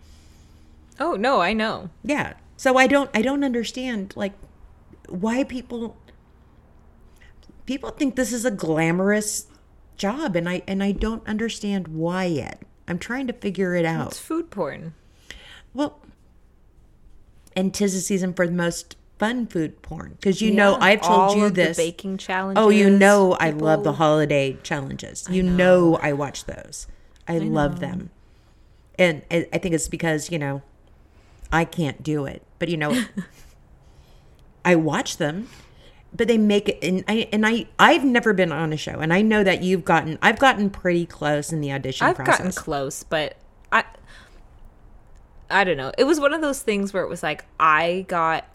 Oh 1.00 1.14
no, 1.14 1.40
I 1.40 1.52
know. 1.52 1.90
Yeah. 2.02 2.34
So 2.56 2.76
I 2.76 2.86
don't, 2.86 3.10
I 3.14 3.22
don't 3.22 3.44
understand 3.44 4.14
like 4.16 4.32
why 5.08 5.44
people, 5.44 5.96
people 7.66 7.90
think 7.90 8.16
this 8.16 8.32
is 8.32 8.44
a 8.44 8.50
glamorous 8.50 9.46
job, 9.96 10.36
and 10.36 10.48
I 10.48 10.62
and 10.66 10.82
I 10.82 10.92
don't 10.92 11.26
understand 11.28 11.88
why 11.88 12.24
yet. 12.24 12.62
I'm 12.88 12.98
trying 12.98 13.26
to 13.26 13.32
figure 13.32 13.74
it 13.74 13.84
out. 13.84 14.08
It's 14.08 14.18
food 14.18 14.50
porn. 14.50 14.94
Well, 15.74 16.00
and 17.54 17.72
tis 17.72 17.94
the 17.94 18.00
season 18.00 18.32
for 18.32 18.46
the 18.46 18.52
most 18.52 18.96
fun 19.18 19.46
food 19.46 19.82
porn 19.82 20.12
because 20.12 20.40
you 20.40 20.52
know 20.52 20.76
I've 20.80 21.02
told 21.02 21.36
you 21.36 21.50
this. 21.50 21.76
baking 21.76 22.18
challenges. 22.18 22.62
oh, 22.62 22.70
you 22.70 22.88
know 22.88 23.34
I 23.34 23.50
love 23.50 23.84
the 23.84 23.94
holiday 23.94 24.56
challenges. 24.62 25.26
You 25.30 25.42
know. 25.42 25.96
I 25.96 26.12
watch 26.12 26.44
those. 26.44 26.86
I, 27.26 27.38
love 27.38 27.80
them, 27.80 28.08
and 28.98 29.20
I 29.30 29.46
I 29.52 29.58
think 29.58 29.74
it's 29.74 29.88
because 29.88 30.30
you 30.30 30.38
know 30.38 30.62
I 31.52 31.66
can't 31.66 32.02
do 32.02 32.24
it, 32.24 32.42
but 32.58 32.70
you 32.70 32.78
know 32.78 33.04
I 34.64 34.76
watch 34.76 35.18
them. 35.18 35.48
But 36.14 36.26
they 36.26 36.38
make 36.38 36.68
it, 36.70 36.78
and 36.82 37.04
I 37.06 37.28
and 37.32 37.46
I 37.46 37.66
I've 37.78 38.04
never 38.04 38.32
been 38.32 38.50
on 38.50 38.72
a 38.72 38.76
show, 38.76 38.98
and 38.98 39.12
I 39.12 39.20
know 39.20 39.44
that 39.44 39.62
you've 39.62 39.84
gotten 39.84 40.18
I've 40.22 40.38
gotten 40.38 40.70
pretty 40.70 41.04
close 41.04 41.52
in 41.52 41.60
the 41.60 41.70
audition 41.70 42.06
I've 42.06 42.16
process. 42.16 42.38
gotten 42.38 42.52
close, 42.52 43.02
but 43.02 43.36
I 43.70 43.84
I 45.50 45.64
don't 45.64 45.76
know. 45.76 45.92
It 45.98 46.04
was 46.04 46.18
one 46.18 46.32
of 46.32 46.40
those 46.40 46.62
things 46.62 46.92
where 46.92 47.02
it 47.02 47.08
was 47.08 47.22
like 47.22 47.44
I 47.60 48.06
got 48.08 48.46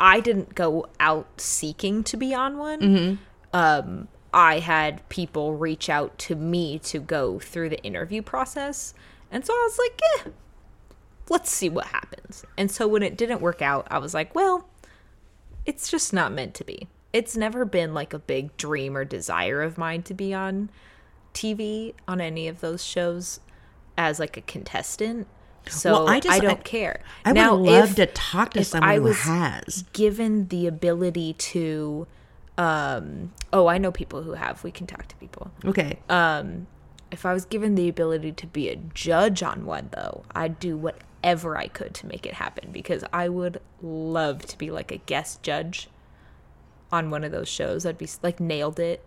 I 0.00 0.20
didn't 0.20 0.54
go 0.54 0.88
out 0.98 1.40
seeking 1.40 2.04
to 2.04 2.16
be 2.16 2.34
on 2.34 2.56
one. 2.58 2.80
Mm-hmm. 2.80 3.14
Um 3.52 4.08
I 4.32 4.58
had 4.58 5.08
people 5.08 5.54
reach 5.56 5.88
out 5.88 6.18
to 6.20 6.34
me 6.34 6.78
to 6.80 6.98
go 6.98 7.38
through 7.38 7.68
the 7.68 7.82
interview 7.82 8.20
process. 8.22 8.94
And 9.30 9.44
so 9.46 9.52
I 9.52 9.68
was 9.68 9.78
like, 9.78 10.00
"Yeah, 10.02 10.32
let's 11.28 11.50
see 11.52 11.68
what 11.68 11.86
happens." 11.86 12.44
And 12.58 12.70
so 12.70 12.88
when 12.88 13.02
it 13.02 13.16
didn't 13.16 13.40
work 13.40 13.62
out, 13.62 13.86
I 13.90 13.98
was 13.98 14.12
like, 14.14 14.34
"Well, 14.34 14.68
it's 15.66 15.88
just 15.90 16.12
not 16.12 16.32
meant 16.32 16.54
to 16.54 16.64
be." 16.64 16.88
It's 17.14 17.36
never 17.36 17.64
been 17.64 17.94
like 17.94 18.12
a 18.12 18.18
big 18.18 18.54
dream 18.58 18.96
or 18.96 19.04
desire 19.04 19.62
of 19.62 19.78
mine 19.78 20.02
to 20.02 20.12
be 20.14 20.34
on 20.34 20.68
TV 21.32 21.94
on 22.08 22.20
any 22.20 22.48
of 22.48 22.60
those 22.60 22.84
shows 22.84 23.38
as 23.96 24.18
like 24.18 24.36
a 24.36 24.40
contestant. 24.42 25.26
So 25.68 25.92
Well, 25.92 26.08
I 26.08 26.16
I, 26.16 26.20
just- 26.20 26.42
don't 26.42 26.58
I- 26.60 26.62
care. 26.62 27.00
I 27.24 27.30
would 27.30 27.34
Now, 27.36 27.54
love 27.54 27.90
if- 27.90 27.96
to 27.96 28.06
talk 28.06 28.50
to 28.54 28.64
someone 28.64 28.90
I 28.90 28.96
who 28.96 29.12
has. 29.12 29.84
given 29.92 30.48
the 30.48 30.66
ability 30.66 31.32
to 31.34 32.06
um 32.58 33.32
oh, 33.52 33.66
I 33.68 33.78
know 33.78 33.90
people 33.92 34.22
who 34.22 34.32
have. 34.32 34.62
We 34.64 34.70
can 34.70 34.86
talk 34.86 35.06
to 35.08 35.16
people. 35.16 35.50
Okay. 35.64 35.98
Um 36.08 36.66
if 37.10 37.24
I 37.24 37.32
was 37.32 37.44
given 37.44 37.76
the 37.76 37.88
ability 37.88 38.32
to 38.32 38.46
be 38.48 38.68
a 38.70 38.76
judge 38.76 39.40
on 39.42 39.64
one 39.66 39.88
though, 39.92 40.24
I'd 40.34 40.58
do 40.58 40.76
whatever 40.76 41.56
I 41.56 41.68
could 41.68 41.94
to 41.94 42.06
make 42.08 42.26
it 42.26 42.34
happen 42.34 42.70
because 42.72 43.04
I 43.12 43.28
would 43.28 43.60
love 43.80 44.44
to 44.46 44.58
be 44.58 44.70
like 44.72 44.90
a 44.90 44.96
guest 44.98 45.42
judge 45.44 45.88
on 46.92 47.10
one 47.10 47.24
of 47.24 47.32
those 47.32 47.48
shows. 47.48 47.86
I'd 47.86 47.98
be 47.98 48.08
like 48.22 48.40
nailed 48.40 48.78
it. 48.78 49.04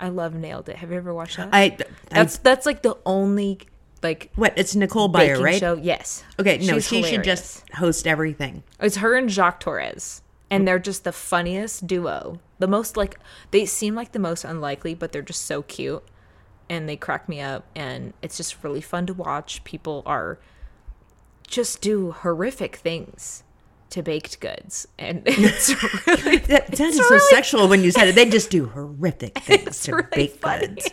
I 0.00 0.08
love 0.08 0.34
nailed 0.34 0.68
it. 0.68 0.76
Have 0.76 0.90
you 0.90 0.96
ever 0.96 1.14
watched 1.14 1.36
that? 1.36 1.50
I, 1.52 1.62
I 1.62 1.76
that's 2.10 2.38
that's 2.38 2.66
like 2.66 2.82
the 2.82 2.96
only 3.06 3.60
like 4.02 4.32
what? 4.34 4.52
It's 4.56 4.74
Nicole 4.74 5.08
Byer, 5.08 5.40
right? 5.40 5.60
show. 5.60 5.74
Yes. 5.74 6.24
Okay, 6.38 6.58
no, 6.58 6.74
She's 6.74 6.88
she 6.88 7.02
should 7.02 7.24
just 7.24 7.68
host 7.70 8.06
everything. 8.06 8.64
It's 8.80 8.96
her 8.96 9.16
and 9.16 9.30
Jacques 9.30 9.60
Torres. 9.60 10.22
And 10.50 10.68
they're 10.68 10.78
just 10.78 11.04
the 11.04 11.12
funniest 11.12 11.86
duo. 11.86 12.38
The 12.58 12.66
most 12.66 12.96
like 12.96 13.18
they 13.52 13.64
seem 13.64 13.94
like 13.94 14.12
the 14.12 14.18
most 14.18 14.44
unlikely, 14.44 14.94
but 14.94 15.12
they're 15.12 15.22
just 15.22 15.46
so 15.46 15.62
cute. 15.62 16.04
And 16.68 16.88
they 16.88 16.96
crack 16.96 17.28
me 17.28 17.40
up 17.40 17.64
and 17.74 18.12
it's 18.22 18.36
just 18.36 18.62
really 18.62 18.80
fun 18.80 19.06
to 19.06 19.14
watch. 19.14 19.62
People 19.64 20.02
are 20.04 20.38
just 21.46 21.80
do 21.80 22.12
horrific 22.12 22.76
things 22.76 23.44
to 23.92 24.02
baked 24.02 24.40
goods. 24.40 24.86
And 24.98 25.22
it's 25.26 25.70
really 26.06 26.36
That 26.38 26.76
sounded 26.76 26.96
it's 26.98 27.08
so 27.08 27.14
really- 27.14 27.20
sexual 27.30 27.68
when 27.68 27.82
you 27.82 27.90
said 27.90 28.08
it. 28.08 28.14
They 28.14 28.28
just 28.28 28.50
do 28.50 28.66
horrific 28.66 29.38
things 29.38 29.80
to 29.84 29.94
really 29.96 30.08
bake 30.12 30.36
funny. 30.36 30.66
goods. 30.68 30.90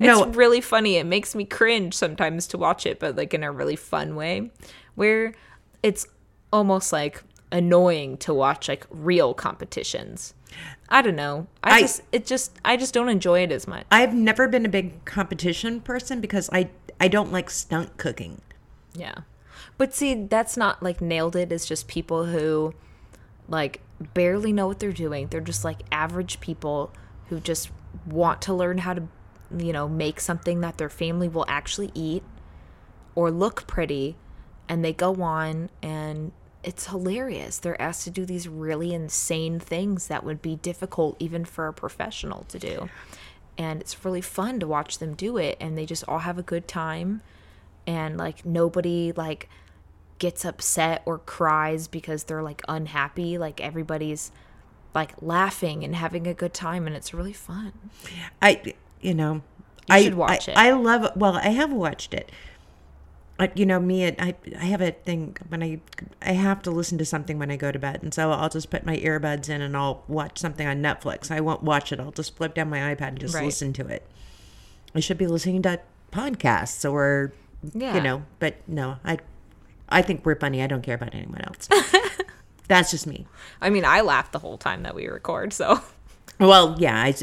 No, 0.00 0.24
It's 0.24 0.36
really 0.36 0.60
funny. 0.60 0.96
It 0.96 1.06
makes 1.06 1.34
me 1.34 1.44
cringe 1.44 1.94
sometimes 1.94 2.46
to 2.48 2.58
watch 2.58 2.84
it, 2.84 2.98
but 3.00 3.16
like 3.16 3.32
in 3.32 3.42
a 3.44 3.52
really 3.52 3.76
fun 3.76 4.16
way, 4.16 4.50
where 4.96 5.34
it's 5.82 6.06
almost 6.52 6.92
like 6.92 7.22
annoying 7.52 8.16
to 8.18 8.34
watch 8.34 8.68
like 8.68 8.86
real 8.90 9.32
competitions. 9.34 10.34
I 10.88 11.00
don't 11.02 11.16
know. 11.16 11.46
I, 11.62 11.76
I- 11.76 11.80
just 11.82 12.02
it 12.12 12.26
just 12.26 12.58
I 12.64 12.76
just 12.76 12.92
don't 12.94 13.08
enjoy 13.08 13.42
it 13.42 13.52
as 13.52 13.66
much. 13.66 13.86
I've 13.90 14.14
never 14.14 14.48
been 14.48 14.66
a 14.66 14.68
big 14.68 15.04
competition 15.04 15.80
person 15.80 16.20
because 16.20 16.50
I 16.52 16.70
I 17.00 17.08
don't 17.08 17.32
like 17.32 17.48
stunt 17.50 17.96
cooking. 17.96 18.40
Yeah. 18.94 19.14
But 19.76 19.94
see, 19.94 20.14
that's 20.14 20.56
not 20.56 20.82
like 20.82 21.00
nailed 21.00 21.36
it. 21.36 21.50
It's 21.50 21.66
just 21.66 21.88
people 21.88 22.26
who 22.26 22.74
like 23.48 23.80
barely 24.12 24.52
know 24.52 24.66
what 24.66 24.78
they're 24.78 24.92
doing. 24.92 25.28
They're 25.28 25.40
just 25.40 25.64
like 25.64 25.80
average 25.90 26.40
people 26.40 26.92
who 27.28 27.40
just 27.40 27.70
want 28.06 28.42
to 28.42 28.54
learn 28.54 28.78
how 28.78 28.94
to, 28.94 29.08
you 29.56 29.72
know, 29.72 29.88
make 29.88 30.20
something 30.20 30.60
that 30.60 30.78
their 30.78 30.88
family 30.88 31.28
will 31.28 31.44
actually 31.48 31.90
eat 31.94 32.22
or 33.14 33.30
look 33.30 33.66
pretty. 33.66 34.16
And 34.68 34.84
they 34.84 34.92
go 34.92 35.22
on 35.22 35.70
and 35.82 36.32
it's 36.62 36.86
hilarious. 36.86 37.58
They're 37.58 37.80
asked 37.80 38.04
to 38.04 38.10
do 38.10 38.24
these 38.24 38.48
really 38.48 38.94
insane 38.94 39.60
things 39.60 40.06
that 40.06 40.24
would 40.24 40.40
be 40.40 40.56
difficult 40.56 41.16
even 41.18 41.44
for 41.44 41.66
a 41.66 41.72
professional 41.72 42.44
to 42.44 42.58
do. 42.58 42.88
And 43.58 43.80
it's 43.80 44.04
really 44.04 44.22
fun 44.22 44.60
to 44.60 44.66
watch 44.66 44.98
them 44.98 45.14
do 45.14 45.36
it. 45.36 45.56
And 45.60 45.76
they 45.76 45.84
just 45.84 46.04
all 46.08 46.20
have 46.20 46.38
a 46.38 46.42
good 46.42 46.66
time 46.66 47.20
and 47.86 48.16
like 48.16 48.46
nobody 48.46 49.12
like 49.14 49.48
gets 50.18 50.44
upset 50.44 51.02
or 51.06 51.18
cries 51.18 51.88
because 51.88 52.24
they're 52.24 52.42
like 52.42 52.62
unhappy 52.68 53.36
like 53.36 53.60
everybody's 53.60 54.30
like 54.94 55.12
laughing 55.20 55.82
and 55.82 55.96
having 55.96 56.26
a 56.26 56.34
good 56.34 56.54
time 56.54 56.86
and 56.86 56.94
it's 56.94 57.12
really 57.12 57.32
fun 57.32 57.72
I 58.40 58.74
you 59.00 59.12
know 59.14 59.34
You 59.34 59.42
I 59.90 60.02
should 60.04 60.14
watch 60.14 60.48
I, 60.48 60.52
it. 60.52 60.58
I 60.58 60.70
love 60.72 61.10
well 61.16 61.36
I 61.36 61.48
have 61.48 61.72
watched 61.72 62.14
it. 62.14 62.30
I, 63.36 63.50
you 63.56 63.66
know 63.66 63.80
me 63.80 64.06
I 64.06 64.34
I 64.56 64.64
have 64.66 64.80
a 64.80 64.92
thing 64.92 65.36
when 65.48 65.60
I 65.64 65.80
I 66.22 66.32
have 66.32 66.62
to 66.62 66.70
listen 66.70 66.96
to 66.98 67.04
something 67.04 67.36
when 67.40 67.50
I 67.50 67.56
go 67.56 67.72
to 67.72 67.78
bed 67.80 68.00
and 68.04 68.14
so 68.14 68.30
I'll 68.30 68.48
just 68.48 68.70
put 68.70 68.86
my 68.86 68.96
earbuds 68.98 69.48
in 69.48 69.60
and 69.60 69.76
I'll 69.76 70.04
watch 70.06 70.38
something 70.38 70.66
on 70.66 70.80
Netflix. 70.80 71.32
I 71.32 71.40
won't 71.40 71.64
watch 71.64 71.90
it. 71.90 71.98
I'll 71.98 72.12
just 72.12 72.36
flip 72.36 72.54
down 72.54 72.70
my 72.70 72.94
iPad 72.94 73.08
and 73.08 73.18
just 73.20 73.34
Right. 73.34 73.44
listen 73.46 73.72
to 73.72 73.86
it. 73.88 74.06
I 74.94 75.00
should 75.00 75.18
be 75.18 75.26
listening 75.26 75.62
to 75.62 75.80
podcasts 76.12 76.88
or 76.88 77.32
Yeah. 77.72 77.96
you 77.96 78.00
know, 78.00 78.22
but 78.38 78.56
no, 78.68 78.98
I 79.04 79.18
I 79.88 80.02
think 80.02 80.24
we're 80.24 80.38
funny. 80.38 80.62
I 80.62 80.66
don't 80.66 80.82
care 80.82 80.94
about 80.94 81.14
anyone 81.14 81.40
else. 81.42 81.68
That's 82.68 82.90
just 82.90 83.06
me. 83.06 83.26
i 83.60 83.68
mean 83.68 83.84
i 83.84 84.00
laugh 84.00 84.32
the 84.32 84.38
whole 84.38 84.56
time 84.56 84.84
that 84.84 84.94
we 84.94 85.06
record 85.06 85.52
so 85.52 85.80
Well, 86.40 86.74
yeah, 86.78 86.96
I, 87.00 87.14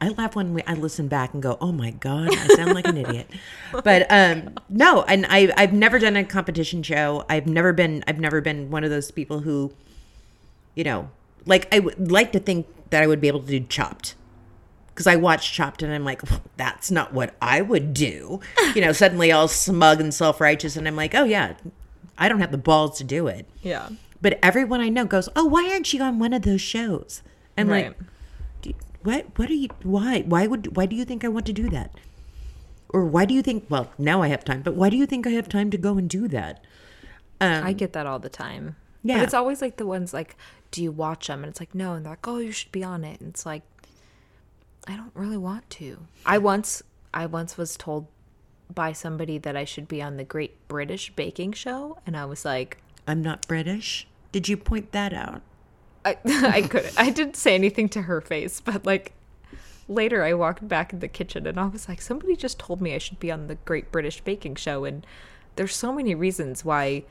I 0.00 0.08
laugh 0.08 0.34
when 0.34 0.54
we, 0.54 0.62
I 0.62 0.74
listen 0.74 1.06
back 1.06 1.34
and 1.34 1.42
go, 1.42 1.56
"Oh 1.60 1.70
my 1.70 1.90
god, 1.92 2.30
I 2.32 2.46
sound 2.56 2.72
like 2.74 2.88
an 2.88 2.96
idiot." 2.96 3.28
But 3.84 4.06
um, 4.10 4.54
no, 4.68 5.02
and 5.02 5.24
I 5.28 5.52
I've 5.56 5.72
never 5.72 5.98
done 6.00 6.16
a 6.16 6.24
competition 6.24 6.82
show. 6.82 7.24
I've 7.28 7.46
never 7.46 7.72
been 7.72 8.02
I've 8.08 8.18
never 8.18 8.40
been 8.40 8.70
one 8.72 8.82
of 8.82 8.90
those 8.90 9.10
people 9.12 9.40
who, 9.40 9.72
you 10.74 10.82
know, 10.82 11.10
like 11.46 11.72
I 11.72 11.78
would 11.78 12.10
like 12.10 12.32
to 12.32 12.40
think 12.40 12.66
that 12.90 13.02
I 13.02 13.06
would 13.06 13.20
be 13.20 13.28
able 13.28 13.40
to 13.40 13.46
do 13.46 13.60
Chopped. 13.60 14.16
Because 14.88 15.06
I 15.06 15.14
watched 15.16 15.52
Chopped 15.54 15.82
and 15.82 15.92
I'm 15.92 16.04
like, 16.04 16.28
"Well, 16.28 16.40
that's 16.56 16.90
not 16.90 17.12
what 17.14 17.36
I 17.40 17.60
would 17.60 17.94
do. 17.94 18.40
You 18.74 18.80
know, 18.80 18.92
suddenly 18.92 19.30
all 19.30 19.46
smug 19.46 20.00
and 20.00 20.12
self 20.12 20.40
righteous, 20.40 20.76
and 20.76 20.88
I'm 20.88 20.96
like, 20.96 21.14
oh 21.14 21.24
yeah, 21.24 21.54
I 22.20 22.28
don't 22.28 22.38
have 22.40 22.52
the 22.52 22.58
balls 22.58 22.98
to 22.98 23.04
do 23.04 23.26
it. 23.26 23.46
yeah 23.62 23.88
But 24.22 24.38
everyone 24.42 24.80
I 24.82 24.90
know 24.90 25.04
goes, 25.06 25.28
"Oh, 25.34 25.46
why 25.46 25.70
aren't 25.72 25.92
you 25.94 26.02
on 26.02 26.18
one 26.18 26.32
of 26.34 26.42
those 26.42 26.60
shows?" 26.60 27.22
I'm 27.56 27.68
Right. 27.68 27.94
like, 28.64 28.76
"What? 29.02 29.26
What 29.38 29.48
are 29.50 29.54
you? 29.54 29.68
Why? 29.82 30.20
Why 30.22 30.46
would? 30.46 30.76
Why 30.76 30.84
do 30.86 30.94
you 30.94 31.04
think 31.06 31.24
I 31.24 31.28
want 31.28 31.46
to 31.46 31.52
do 31.54 31.68
that? 31.70 31.94
Or 32.90 33.04
why 33.06 33.24
do 33.24 33.32
you 33.32 33.40
think? 33.42 33.64
Well, 33.70 33.90
now 33.98 34.20
I 34.22 34.28
have 34.28 34.44
time, 34.44 34.60
but 34.62 34.74
why 34.74 34.90
do 34.90 34.96
you 34.98 35.06
think 35.06 35.26
I 35.26 35.30
have 35.30 35.48
time 35.48 35.70
to 35.70 35.78
go 35.78 35.96
and 35.96 36.08
do 36.08 36.28
that?" 36.28 36.62
Um, 37.42 37.64
i 37.64 37.72
get 37.72 37.94
that 37.94 38.04
all 38.06 38.18
the 38.18 38.28
time 38.28 38.76
Yeah. 39.02 39.16
but 39.16 39.24
it's 39.24 39.32
always 39.32 39.62
like 39.62 39.78
the 39.78 39.86
ones 39.86 40.12
like 40.12 40.36
do 40.70 40.82
you 40.82 40.92
watch 40.92 41.28
them 41.28 41.42
and 41.42 41.48
it's 41.50 41.58
like 41.58 41.74
no 41.74 41.94
and 41.94 42.04
they're 42.04 42.12
like 42.12 42.28
oh 42.28 42.36
you 42.36 42.52
should 42.52 42.70
be 42.70 42.84
on 42.84 43.02
it 43.02 43.18
and 43.18 43.30
it's 43.30 43.46
like 43.46 43.62
i 44.86 44.94
don't 44.94 45.12
really 45.14 45.38
want 45.38 45.64
to 45.70 46.06
i 46.26 46.36
once 46.36 46.82
i 47.14 47.24
once 47.24 47.56
was 47.56 47.78
told 47.78 48.08
by 48.74 48.92
somebody 48.92 49.38
that 49.38 49.56
I 49.56 49.64
should 49.64 49.88
be 49.88 50.02
on 50.02 50.16
the 50.16 50.24
Great 50.24 50.68
British 50.68 51.10
Baking 51.14 51.52
Show, 51.52 51.98
and 52.06 52.16
I 52.16 52.24
was 52.24 52.44
like, 52.44 52.78
I'm 53.06 53.22
not 53.22 53.46
British. 53.48 54.06
Did 54.32 54.48
you 54.48 54.56
point 54.56 54.92
that 54.92 55.12
out? 55.12 55.42
I, 56.04 56.16
I 56.24 56.62
couldn't. 56.62 56.98
I 56.98 57.10
didn't 57.10 57.36
say 57.36 57.54
anything 57.54 57.88
to 57.90 58.02
her 58.02 58.20
face, 58.20 58.60
but 58.60 58.86
like 58.86 59.12
later 59.88 60.22
I 60.22 60.34
walked 60.34 60.66
back 60.66 60.92
in 60.92 61.00
the 61.00 61.08
kitchen 61.08 61.46
and 61.46 61.58
I 61.58 61.66
was 61.66 61.88
like, 61.88 62.00
somebody 62.00 62.36
just 62.36 62.58
told 62.58 62.80
me 62.80 62.94
I 62.94 62.98
should 62.98 63.18
be 63.18 63.32
on 63.32 63.48
the 63.48 63.56
Great 63.56 63.90
British 63.90 64.20
Baking 64.20 64.54
Show, 64.54 64.84
and 64.84 65.06
there's 65.56 65.74
so 65.74 65.92
many 65.92 66.14
reasons 66.14 66.64
why 66.64 67.04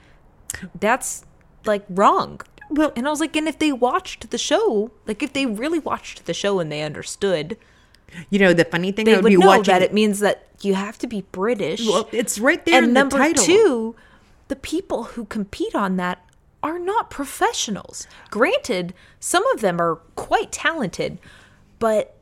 that's 0.79 1.25
like 1.65 1.85
wrong. 1.89 2.41
Well, 2.71 2.93
And 2.95 3.07
I 3.07 3.09
was 3.09 3.19
like, 3.19 3.35
and 3.35 3.47
if 3.47 3.57
they 3.57 3.71
watched 3.71 4.29
the 4.29 4.37
show, 4.37 4.91
like 5.07 5.23
if 5.23 5.33
they 5.33 5.45
really 5.45 5.79
watched 5.79 6.25
the 6.25 6.33
show 6.33 6.59
and 6.59 6.71
they 6.71 6.83
understood, 6.83 7.57
you 8.29 8.39
know 8.39 8.53
the 8.53 8.65
funny 8.65 8.91
thing, 8.91 9.05
they 9.05 9.15
would 9.15 9.23
would 9.23 9.29
be 9.29 9.37
know 9.37 9.47
watching. 9.47 9.63
that 9.73 9.81
it 9.81 9.93
means 9.93 10.19
that 10.19 10.47
you 10.61 10.73
have 10.75 10.97
to 10.99 11.07
be 11.07 11.21
British. 11.31 11.85
well, 11.87 12.07
it's 12.11 12.39
right 12.39 12.63
there 12.65 12.77
in 12.77 12.83
and 12.85 12.95
the 12.95 12.99
number 12.99 13.17
title. 13.17 13.43
two, 13.43 13.95
the 14.47 14.55
people 14.55 15.03
who 15.05 15.25
compete 15.25 15.75
on 15.75 15.97
that 15.97 16.25
are 16.61 16.77
not 16.79 17.09
professionals. 17.09 18.05
Granted, 18.29 18.93
some 19.19 19.45
of 19.53 19.61
them 19.61 19.79
are 19.81 19.95
quite 20.15 20.51
talented, 20.51 21.17
but 21.79 22.15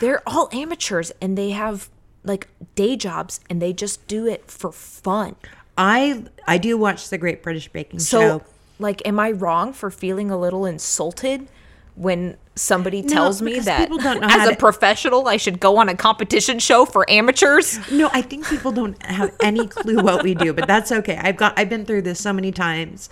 they're 0.00 0.22
all 0.26 0.48
amateurs 0.52 1.10
and 1.20 1.36
they 1.36 1.50
have 1.50 1.88
like 2.24 2.46
day 2.74 2.94
jobs 2.96 3.40
and 3.50 3.60
they 3.60 3.72
just 3.72 4.06
do 4.06 4.26
it 4.26 4.50
for 4.50 4.70
fun. 4.70 5.34
I 5.76 6.24
I 6.46 6.58
do 6.58 6.76
watch 6.78 7.08
the 7.08 7.18
Great 7.18 7.42
British 7.42 7.68
Baking 7.68 7.98
So, 8.00 8.20
Show. 8.20 8.44
like, 8.78 9.02
am 9.06 9.18
I 9.18 9.32
wrong 9.32 9.72
for 9.72 9.90
feeling 9.90 10.30
a 10.30 10.38
little 10.38 10.64
insulted 10.66 11.48
when 11.98 12.36
somebody 12.54 13.02
tells 13.02 13.42
me 13.42 13.58
that 13.58 13.90
as 14.22 14.48
a 14.48 14.50
to- 14.52 14.56
professional 14.56 15.26
I 15.26 15.36
should 15.36 15.58
go 15.58 15.78
on 15.78 15.88
a 15.88 15.94
competition 15.96 16.58
show 16.60 16.84
for 16.84 17.08
amateurs? 17.10 17.78
No, 17.90 18.08
I 18.12 18.22
think 18.22 18.46
people 18.46 18.70
don't 18.72 19.00
have 19.02 19.34
any 19.42 19.66
clue 19.66 20.02
what 20.02 20.22
we 20.22 20.34
do, 20.34 20.52
but 20.52 20.66
that's 20.68 20.92
okay. 20.92 21.16
I've 21.20 21.36
got 21.36 21.58
I've 21.58 21.68
been 21.68 21.84
through 21.84 22.02
this 22.02 22.20
so 22.20 22.32
many 22.32 22.52
times. 22.52 23.10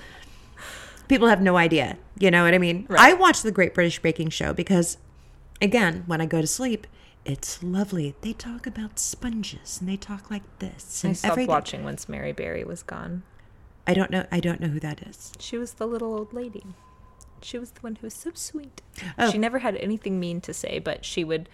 People 1.08 1.28
have 1.28 1.40
no 1.42 1.56
idea. 1.56 1.98
You 2.18 2.30
know 2.30 2.44
what 2.44 2.54
I 2.54 2.58
mean? 2.58 2.86
I 2.90 3.12
watch 3.12 3.42
the 3.42 3.52
Great 3.52 3.74
British 3.74 4.00
Baking 4.00 4.30
Show 4.30 4.52
because 4.52 4.98
again, 5.60 6.04
when 6.06 6.20
I 6.20 6.26
go 6.26 6.40
to 6.40 6.46
sleep, 6.46 6.86
it's 7.24 7.62
lovely. 7.62 8.14
They 8.20 8.32
talk 8.32 8.66
about 8.66 8.98
sponges 9.00 9.80
and 9.80 9.88
they 9.88 9.96
talk 9.96 10.30
like 10.30 10.42
this 10.60 11.04
I 11.04 11.12
stopped 11.12 11.32
everything. 11.32 11.48
watching 11.48 11.84
once 11.84 12.08
Mary 12.08 12.32
Berry 12.32 12.62
was 12.62 12.82
gone. 12.84 13.24
I 13.86 13.94
don't 13.94 14.10
know 14.10 14.26
I 14.30 14.38
don't 14.40 14.60
know 14.60 14.68
who 14.68 14.80
that 14.80 15.02
is. 15.02 15.32
She 15.40 15.58
was 15.58 15.74
the 15.74 15.86
little 15.86 16.14
old 16.14 16.32
lady. 16.32 16.64
She 17.46 17.58
was 17.58 17.70
the 17.70 17.80
one 17.80 17.94
who 17.94 18.06
was 18.06 18.14
so 18.14 18.30
sweet. 18.34 18.82
Oh. 19.18 19.30
She 19.30 19.38
never 19.38 19.60
had 19.60 19.76
anything 19.76 20.18
mean 20.18 20.40
to 20.40 20.52
say, 20.52 20.80
but 20.80 21.04
she 21.04 21.22
would 21.22 21.48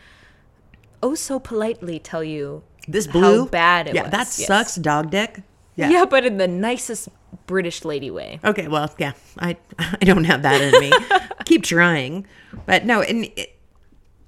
oh 1.03 1.15
so 1.15 1.39
politely 1.39 1.99
tell 1.99 2.25
you 2.25 2.63
This 2.89 3.07
how 3.07 3.45
bad 3.47 3.89
it 3.89 3.95
yeah, 3.95 4.03
was. 4.05 4.11
that 4.13 4.19
Yes. 4.39 4.47
sucks, 4.47 4.77
dog 4.77 5.11
dick. 5.11 5.43
Yeah. 5.77 5.91
Yeah. 5.91 6.05
but 6.07 6.25
in 6.25 6.39
the 6.39 6.49
nicest 6.49 7.09
British 7.47 7.85
lady 7.85 8.11
way. 8.11 8.41
Okay, 8.43 8.69
well, 8.69 8.91
yeah, 8.99 9.13
I 9.39 9.57
I 9.79 10.05
don't 10.05 10.25
have 10.25 10.43
that 10.43 10.61
in 10.63 10.81
me. 10.81 10.93
Keep 11.45 11.65
trying, 11.65 12.27
but 12.67 12.87
no, 12.87 13.03
and 13.03 13.25
it, 13.37 13.59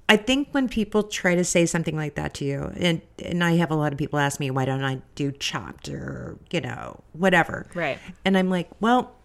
I 0.07 0.17
think 0.17 0.49
when 0.51 0.69
people 0.69 1.01
try 1.01 1.33
to 1.33 1.43
say 1.43 1.65
something 1.65 1.95
like 1.95 2.13
that 2.13 2.35
to 2.35 2.45
you, 2.45 2.71
and 2.77 3.01
and 3.23 3.43
I 3.43 3.53
have 3.57 3.71
a 3.71 3.75
lot 3.75 3.91
of 3.91 3.97
people 3.97 4.19
ask 4.19 4.39
me 4.39 4.51
why 4.51 4.65
don't 4.65 4.83
I 4.83 5.01
do 5.15 5.31
chopped 5.31 5.89
or 5.89 6.37
you 6.51 6.61
know 6.61 7.01
whatever, 7.13 7.65
Right. 7.73 7.97
And 8.23 8.37
I'm 8.37 8.49
like, 8.51 8.69
well, 8.79 9.15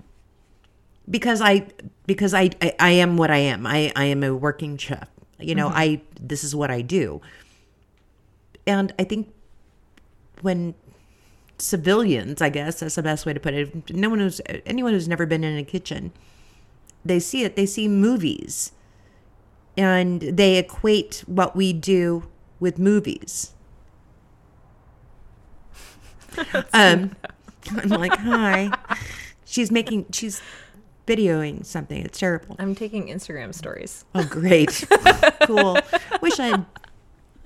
because 1.10 1.40
I 1.40 1.66
because 2.06 2.32
I 2.32 2.50
I, 2.62 2.74
I 2.78 2.90
am 2.92 3.16
what 3.16 3.30
I 3.30 3.38
am. 3.38 3.66
I 3.66 3.92
I 3.96 4.04
am 4.04 4.22
a 4.22 4.34
working 4.34 4.76
chef. 4.76 5.08
You 5.38 5.54
know, 5.54 5.68
I 5.68 6.02
this 6.20 6.44
is 6.44 6.54
what 6.54 6.70
I 6.70 6.82
do, 6.82 7.20
and 8.66 8.92
I 8.98 9.04
think 9.04 9.32
when 10.42 10.74
civilians, 11.58 12.42
I 12.42 12.50
guess 12.50 12.80
that's 12.80 12.94
the 12.94 13.02
best 13.02 13.26
way 13.26 13.32
to 13.32 13.40
put 13.40 13.54
it. 13.54 13.90
No 13.90 14.10
one 14.10 14.18
who's 14.18 14.40
anyone 14.66 14.92
who's 14.92 15.08
never 15.08 15.26
been 15.26 15.42
in 15.42 15.56
a 15.56 15.64
kitchen, 15.64 16.12
they 17.04 17.18
see 17.20 17.42
it. 17.44 17.56
They 17.56 17.66
see 17.66 17.88
movies, 17.88 18.72
and 19.76 20.20
they 20.20 20.56
equate 20.56 21.24
what 21.26 21.56
we 21.56 21.72
do 21.72 22.28
with 22.58 22.78
movies. 22.78 23.54
um, 26.72 27.16
I'm 27.70 27.88
like, 27.88 28.14
hi. 28.14 28.70
She's 29.44 29.70
making. 29.70 30.06
She's 30.12 30.42
videoing 31.06 31.64
something. 31.64 32.04
It's 32.04 32.18
terrible. 32.18 32.56
I'm 32.58 32.74
taking 32.74 33.08
Instagram 33.08 33.54
stories. 33.54 34.04
Oh, 34.14 34.24
great. 34.24 34.84
cool. 35.42 35.78
Wish 36.20 36.38
I 36.38 36.48
had 36.48 36.66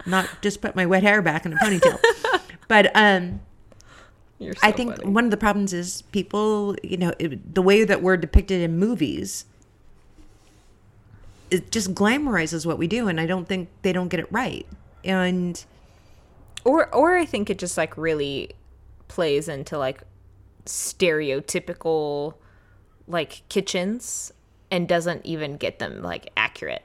not 0.07 0.29
just 0.43 0.61
put 0.61 0.77
my 0.77 0.87
wet 0.87 1.03
hair 1.03 1.23
back 1.23 1.47
in 1.47 1.53
a 1.53 1.57
ponytail. 1.57 1.99
But 2.69 2.91
um, 2.95 3.41
so 4.41 4.53
I 4.63 4.73
think 4.73 4.97
funny. 4.97 5.11
one 5.11 5.25
of 5.25 5.31
the 5.31 5.37
problems 5.37 5.73
is 5.73 6.03
people, 6.13 6.77
you 6.83 6.97
know, 6.97 7.13
it, 7.19 7.55
the 7.55 7.63
way 7.63 7.85
that 7.85 8.03
we're 8.03 8.17
depicted 8.17 8.61
in 8.61 8.79
movies, 8.79 9.45
it 11.51 11.71
just 11.71 11.95
glamorizes 11.95 12.67
what 12.67 12.79
we 12.79 12.87
do, 12.87 13.09
and 13.09 13.21
I 13.21 13.27
don't 13.27 13.47
think 13.47 13.69
they 13.83 13.93
don't 13.93 14.09
get 14.09 14.21
it 14.21 14.27
right. 14.31 14.67
And 15.05 15.63
or 16.65 16.93
or 16.95 17.17
I 17.17 17.27
think 17.27 17.51
it 17.51 17.59
just 17.59 17.77
like 17.77 17.97
really 17.97 18.51
plays 19.09 19.49
into 19.49 19.79
like 19.79 20.03
stereotypical 20.65 22.35
like 23.07 23.43
kitchens 23.49 24.33
and 24.71 24.89
doesn't 24.89 25.25
even 25.25 25.57
get 25.57 25.79
them 25.79 26.03
like 26.03 26.31
accurate. 26.37 26.83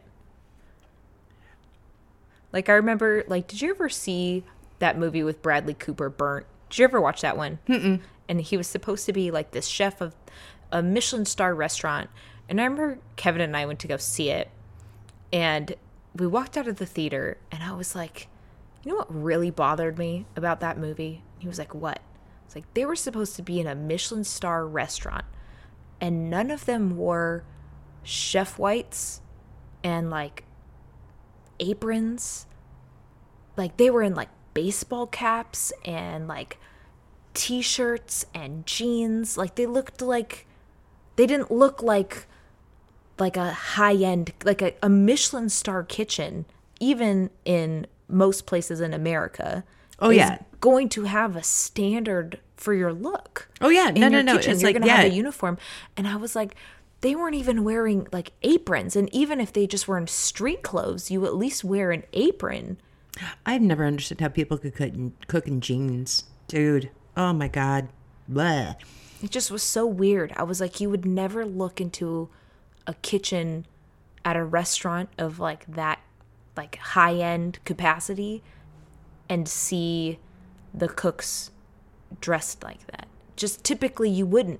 Like 2.51 2.69
I 2.69 2.73
remember 2.73 3.23
like 3.27 3.47
did 3.47 3.61
you 3.61 3.69
ever 3.69 3.89
see 3.89 4.43
that 4.79 4.97
movie 4.97 5.23
with 5.23 5.41
Bradley 5.41 5.73
Cooper 5.73 6.09
Burnt? 6.09 6.45
Did 6.69 6.79
you 6.79 6.83
ever 6.85 7.01
watch 7.01 7.21
that 7.21 7.37
one? 7.37 7.59
Mm-mm. 7.67 8.01
And 8.27 8.41
he 8.41 8.57
was 8.57 8.67
supposed 8.67 9.05
to 9.05 9.13
be 9.13 9.31
like 9.31 9.51
this 9.51 9.67
chef 9.67 10.01
of 10.01 10.15
a 10.71 10.83
Michelin 10.83 11.25
star 11.25 11.55
restaurant. 11.55 12.09
And 12.47 12.59
I 12.59 12.63
remember 12.63 12.99
Kevin 13.15 13.41
and 13.41 13.55
I 13.55 13.65
went 13.65 13.79
to 13.79 13.87
go 13.87 13.97
see 13.97 14.29
it 14.29 14.49
and 15.31 15.75
we 16.15 16.27
walked 16.27 16.57
out 16.57 16.67
of 16.67 16.77
the 16.77 16.85
theater 16.85 17.37
and 17.51 17.63
I 17.63 17.73
was 17.73 17.95
like, 17.95 18.27
you 18.83 18.91
know 18.91 18.97
what 18.97 19.13
really 19.13 19.51
bothered 19.51 19.97
me 19.97 20.25
about 20.35 20.59
that 20.61 20.77
movie? 20.77 21.23
He 21.37 21.47
was 21.47 21.59
like, 21.59 21.75
what? 21.75 21.99
It's 22.45 22.55
like 22.55 22.71
they 22.73 22.85
were 22.85 22.95
supposed 22.95 23.35
to 23.35 23.41
be 23.41 23.59
in 23.59 23.67
a 23.67 23.75
Michelin 23.75 24.23
star 24.23 24.65
restaurant 24.67 25.25
and 26.01 26.29
none 26.29 26.51
of 26.51 26.65
them 26.65 26.95
wore 26.95 27.43
chef 28.03 28.57
whites 28.57 29.21
and 29.83 30.09
like 30.09 30.43
aprons. 31.59 32.45
Like 33.57 33.77
they 33.77 33.89
were 33.89 34.03
in 34.03 34.15
like 34.15 34.29
baseball 34.53 35.07
caps 35.07 35.71
and 35.85 36.27
like 36.27 36.57
t-shirts 37.33 38.25
and 38.33 38.65
jeans. 38.65 39.37
Like 39.37 39.55
they 39.55 39.65
looked 39.65 40.01
like 40.01 40.47
they 41.15 41.25
didn't 41.25 41.51
look 41.51 41.83
like 41.83 42.25
like 43.17 43.35
a 43.35 43.51
high 43.51 43.95
end 43.95 44.31
like 44.43 44.61
a, 44.61 44.73
a 44.81 44.89
Michelin 44.89 45.49
star 45.49 45.83
kitchen, 45.83 46.45
even 46.79 47.29
in 47.45 47.87
most 48.07 48.45
places 48.45 48.81
in 48.81 48.93
America. 48.93 49.63
Oh, 50.01 50.11
yeah. 50.11 50.39
going 50.61 50.87
to 50.89 51.03
have 51.03 51.35
a 51.35 51.43
standard 51.43 52.39
for 52.59 52.73
your 52.73 52.93
look. 52.93 53.49
Oh, 53.61 53.69
yeah. 53.69 53.89
No, 53.89 54.07
no, 54.09 54.21
no. 54.21 54.35
kitchen. 54.35 54.53
It's 54.53 54.61
You're 54.61 54.73
like, 54.73 54.81
gonna 54.81 54.91
have 54.91 55.11
a 55.11 55.15
uniform, 55.15 55.57
and 55.97 56.07
I 56.07 56.15
was 56.15 56.35
like, 56.35 56.55
they 57.01 57.15
weren't 57.15 57.35
even 57.35 57.63
wearing 57.63 58.07
like 58.11 58.33
aprons, 58.43 58.95
and 58.95 59.13
even 59.13 59.39
if 59.39 59.53
they 59.53 59.65
just 59.65 59.87
were 59.87 59.97
in 59.97 60.07
street 60.07 60.63
clothes, 60.63 61.09
you 61.09 61.25
at 61.25 61.35
least 61.35 61.63
wear 61.63 61.91
an 61.91 62.03
apron. 62.13 62.77
I've 63.45 63.61
never 63.61 63.85
understood 63.85 64.21
how 64.21 64.27
people 64.27 64.57
could 64.57 64.75
cook 64.75 64.93
in, 64.93 65.13
cook 65.27 65.47
in 65.47 65.61
jeans, 65.61 66.25
dude. 66.47 66.91
Oh 67.15 67.33
my 67.33 67.47
god, 67.47 67.89
Blah. 68.27 68.75
It 69.23 69.31
just 69.31 69.49
was 69.51 69.63
so 69.63 69.85
weird. 69.85 70.31
I 70.35 70.43
was 70.43 70.61
like, 70.61 70.79
you 70.79 70.89
would 70.89 71.05
never 71.05 71.45
look 71.45 71.81
into 71.81 72.29
a 72.85 72.93
kitchen 72.95 73.65
at 74.23 74.35
a 74.35 74.43
restaurant 74.43 75.09
of 75.17 75.39
like 75.39 75.65
that, 75.67 75.99
like 76.55 76.75
high 76.77 77.15
end 77.15 77.59
capacity 77.65 78.43
and 79.27 79.47
see 79.47 80.19
the 80.73 80.87
cooks 80.87 81.51
dressed 82.21 82.63
like 82.63 82.85
that. 82.87 83.07
Just 83.35 83.63
typically 83.63 84.09
you 84.09 84.25
wouldn't. 84.25 84.59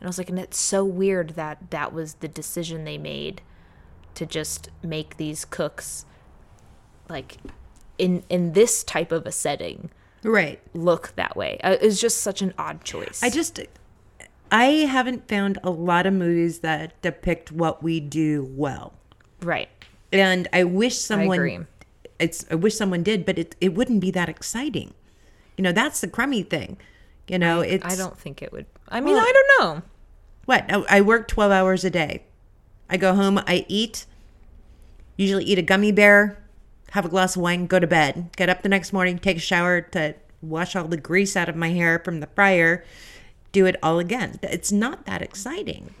And 0.00 0.06
I 0.06 0.06
was 0.06 0.18
like, 0.18 0.28
and 0.28 0.38
it's 0.38 0.58
so 0.58 0.84
weird 0.84 1.30
that 1.30 1.70
that 1.70 1.92
was 1.92 2.14
the 2.14 2.28
decision 2.28 2.84
they 2.84 2.98
made 2.98 3.42
to 4.14 4.26
just 4.26 4.68
make 4.82 5.16
these 5.16 5.44
cooks 5.44 6.04
like 7.08 7.36
in 7.98 8.22
in 8.28 8.52
this 8.52 8.84
type 8.84 9.12
of 9.12 9.26
a 9.26 9.32
setting 9.32 9.90
Right. 10.22 10.60
look 10.74 11.14
that 11.16 11.36
way. 11.36 11.58
Uh, 11.62 11.76
It's 11.80 12.00
just 12.00 12.18
such 12.20 12.42
an 12.42 12.52
odd 12.58 12.84
choice. 12.84 13.22
I 13.22 13.30
just 13.30 13.60
I 14.50 14.64
haven't 14.88 15.28
found 15.28 15.58
a 15.62 15.70
lot 15.70 16.06
of 16.06 16.14
movies 16.14 16.60
that 16.60 17.00
depict 17.02 17.52
what 17.52 17.82
we 17.82 18.00
do 18.00 18.48
well. 18.56 18.92
right. 19.42 19.68
And 20.12 20.48
I 20.54 20.64
wish 20.64 20.96
someone 20.98 21.38
agree. 21.38 21.58
it's 22.18 22.44
I 22.50 22.54
wish 22.54 22.74
someone 22.76 23.02
did, 23.02 23.24
but 23.26 23.38
it 23.38 23.54
it 23.60 23.74
wouldn't 23.74 24.00
be 24.00 24.10
that 24.12 24.28
exciting. 24.28 24.94
You 25.58 25.64
know, 25.64 25.72
that's 25.72 26.00
the 26.00 26.08
crummy 26.08 26.44
thing. 26.44 26.78
You 27.26 27.38
know, 27.38 27.60
it's 27.60 27.84
I 27.84 27.96
don't 27.96 28.16
think 28.16 28.40
it 28.40 28.52
would. 28.52 28.64
I 28.88 29.00
mean, 29.00 29.14
Well- 29.14 29.26
I 29.26 29.32
don't 29.32 29.60
know. 29.60 29.82
What? 30.46 30.64
I 30.72 30.98
I 30.98 31.00
work 31.02 31.28
12 31.28 31.52
hours 31.52 31.84
a 31.84 31.90
day. 31.90 32.22
I 32.88 32.96
go 32.96 33.14
home, 33.14 33.38
I 33.46 33.66
eat, 33.68 34.06
usually 35.18 35.44
eat 35.44 35.58
a 35.58 35.62
gummy 35.62 35.92
bear, 35.92 36.38
have 36.92 37.04
a 37.04 37.08
glass 37.10 37.36
of 37.36 37.42
wine, 37.42 37.66
go 37.66 37.78
to 37.78 37.86
bed, 37.86 38.30
get 38.36 38.48
up 38.48 38.62
the 38.62 38.68
next 38.70 38.94
morning, 38.94 39.18
take 39.18 39.36
a 39.36 39.40
shower 39.40 39.82
to 39.82 40.14
wash 40.40 40.74
all 40.74 40.88
the 40.88 40.96
grease 40.96 41.36
out 41.36 41.50
of 41.50 41.56
my 41.56 41.68
hair 41.70 41.98
from 42.02 42.20
the 42.20 42.28
fryer, 42.28 42.82
do 43.52 43.66
it 43.66 43.76
all 43.82 43.98
again. 43.98 44.38
It's 44.42 44.72
not 44.72 45.04
that 45.04 45.20
exciting. 45.20 45.92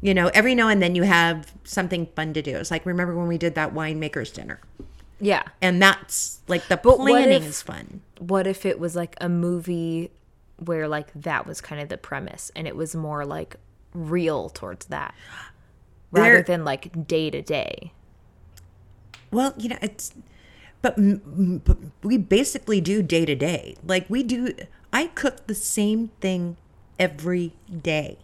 You 0.00 0.14
know, 0.14 0.28
every 0.32 0.54
now 0.54 0.68
and 0.68 0.80
then 0.80 0.94
you 0.94 1.02
have 1.02 1.52
something 1.64 2.06
fun 2.16 2.32
to 2.32 2.40
do. 2.40 2.56
It's 2.56 2.70
like 2.70 2.86
remember 2.86 3.14
when 3.14 3.28
we 3.28 3.36
did 3.36 3.56
that 3.56 3.74
winemaker's 3.74 4.30
dinner. 4.30 4.60
Yeah. 5.20 5.42
And 5.62 5.80
that's 5.80 6.40
like 6.48 6.68
the 6.68 6.76
But 6.76 6.96
planning 6.96 7.42
if- 7.42 7.46
is 7.48 7.62
fun. 7.62 8.00
What 8.18 8.46
if 8.46 8.64
it 8.66 8.78
was 8.78 8.94
like 8.96 9.16
a 9.20 9.28
movie 9.28 10.10
where 10.64 10.86
like 10.88 11.12
that 11.14 11.46
was 11.46 11.60
kind 11.60 11.80
of 11.80 11.88
the 11.88 11.98
premise 11.98 12.50
and 12.54 12.66
it 12.66 12.76
was 12.76 12.94
more 12.94 13.24
like 13.24 13.56
real 13.92 14.48
towards 14.48 14.86
that 14.86 15.14
rather 16.10 16.42
than 16.42 16.64
like 16.64 17.06
day 17.06 17.30
to 17.30 17.42
day? 17.42 17.92
Well, 19.30 19.54
you 19.58 19.68
know, 19.70 19.78
it's 19.82 20.14
but, 20.80 20.94
but 21.64 21.78
we 22.02 22.18
basically 22.18 22.80
do 22.80 23.02
day 23.02 23.24
to 23.24 23.34
day. 23.34 23.76
Like 23.84 24.06
we 24.08 24.22
do 24.22 24.54
I 24.92 25.06
cook 25.08 25.46
the 25.46 25.54
same 25.54 26.08
thing 26.20 26.56
every 26.98 27.52
day. 27.82 28.18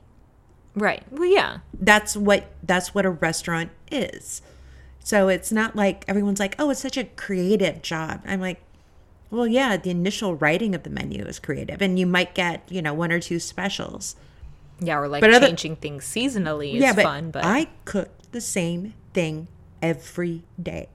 Right. 0.77 1.03
Well, 1.11 1.25
yeah. 1.25 1.59
That's 1.75 2.17
what 2.17 2.53
that's 2.63 2.95
what 2.95 3.05
a 3.05 3.11
restaurant 3.11 3.71
is. 3.91 4.41
So 5.03 5.29
it's 5.29 5.51
not 5.51 5.75
like 5.77 6.05
everyone's 6.07 6.41
like, 6.41 6.55
"Oh, 6.59 6.71
it's 6.71 6.81
such 6.81 6.97
a 6.97 7.05
creative 7.05 7.83
job." 7.83 8.23
I'm 8.27 8.41
like, 8.41 8.61
"Well, 9.31 9.47
yeah, 9.47 9.77
the 9.77 9.91
initial 9.91 10.35
writing 10.35 10.75
of 10.75 10.83
the 10.83 10.91
menu 10.91 11.25
is 11.25 11.39
creative 11.39 11.81
and 11.83 11.99
you 11.99 12.07
might 12.07 12.35
get, 12.35 12.63
you 12.71 12.83
know, 12.83 12.95
one 12.95 13.11
or 13.13 13.21
two 13.21 13.39
specials." 13.41 14.17
Yeah, 14.79 14.99
or 14.99 15.09
like 15.09 15.21
But 15.21 15.35
other- 15.35 15.47
changing 15.49 15.77
things 15.77 16.05
seasonally 16.05 16.75
is 16.75 16.81
yeah, 16.83 16.93
but, 16.95 17.03
fun, 17.03 17.31
but 17.31 17.45
I 17.45 17.69
cook 17.85 18.09
the 18.33 18.41
same 18.41 18.95
thing 19.13 19.49
every 19.83 20.45
day. 20.63 20.89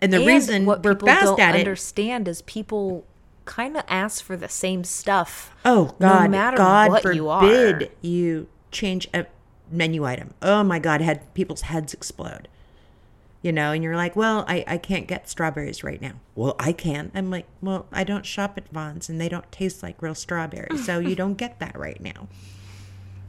And 0.00 0.12
the 0.12 0.18
And 0.18 0.26
reason 0.26 0.66
what 0.66 0.82
we're 0.84 0.94
people 0.94 1.08
fast 1.08 1.24
don't 1.24 1.40
at 1.40 1.54
it 1.54 1.60
understand 1.60 2.28
is 2.28 2.42
people 2.42 3.04
kind 3.46 3.76
of 3.76 3.84
ask 3.88 4.22
for 4.22 4.36
the 4.36 4.48
same 4.48 4.84
stuff. 4.84 5.50
Oh 5.64 5.94
God! 6.00 6.24
no 6.24 6.28
matter 6.28 6.56
God 6.56 6.90
what 6.90 7.02
forbid 7.02 7.16
you 7.16 7.28
are. 7.28 7.80
you 8.02 8.48
change 8.70 9.08
a 9.14 9.26
menu 9.70 10.04
item. 10.04 10.34
Oh 10.42 10.62
my 10.62 10.78
God! 10.78 11.00
Had 11.00 11.32
people's 11.34 11.62
heads 11.62 11.94
explode. 11.94 12.48
You 13.44 13.52
know, 13.52 13.72
and 13.72 13.84
you're 13.84 13.94
like, 13.94 14.16
well, 14.16 14.46
I, 14.48 14.64
I 14.66 14.78
can't 14.78 15.06
get 15.06 15.28
strawberries 15.28 15.84
right 15.84 16.00
now. 16.00 16.14
Well, 16.34 16.56
I 16.58 16.72
can. 16.72 17.12
I'm 17.14 17.30
like, 17.30 17.44
well, 17.60 17.86
I 17.92 18.02
don't 18.02 18.24
shop 18.24 18.56
at 18.56 18.66
Vons 18.70 19.10
and 19.10 19.20
they 19.20 19.28
don't 19.28 19.52
taste 19.52 19.82
like 19.82 20.00
real 20.00 20.14
strawberries, 20.14 20.86
so 20.86 20.98
you 20.98 21.14
don't 21.14 21.34
get 21.34 21.60
that 21.60 21.78
right 21.78 22.00
now. 22.00 22.26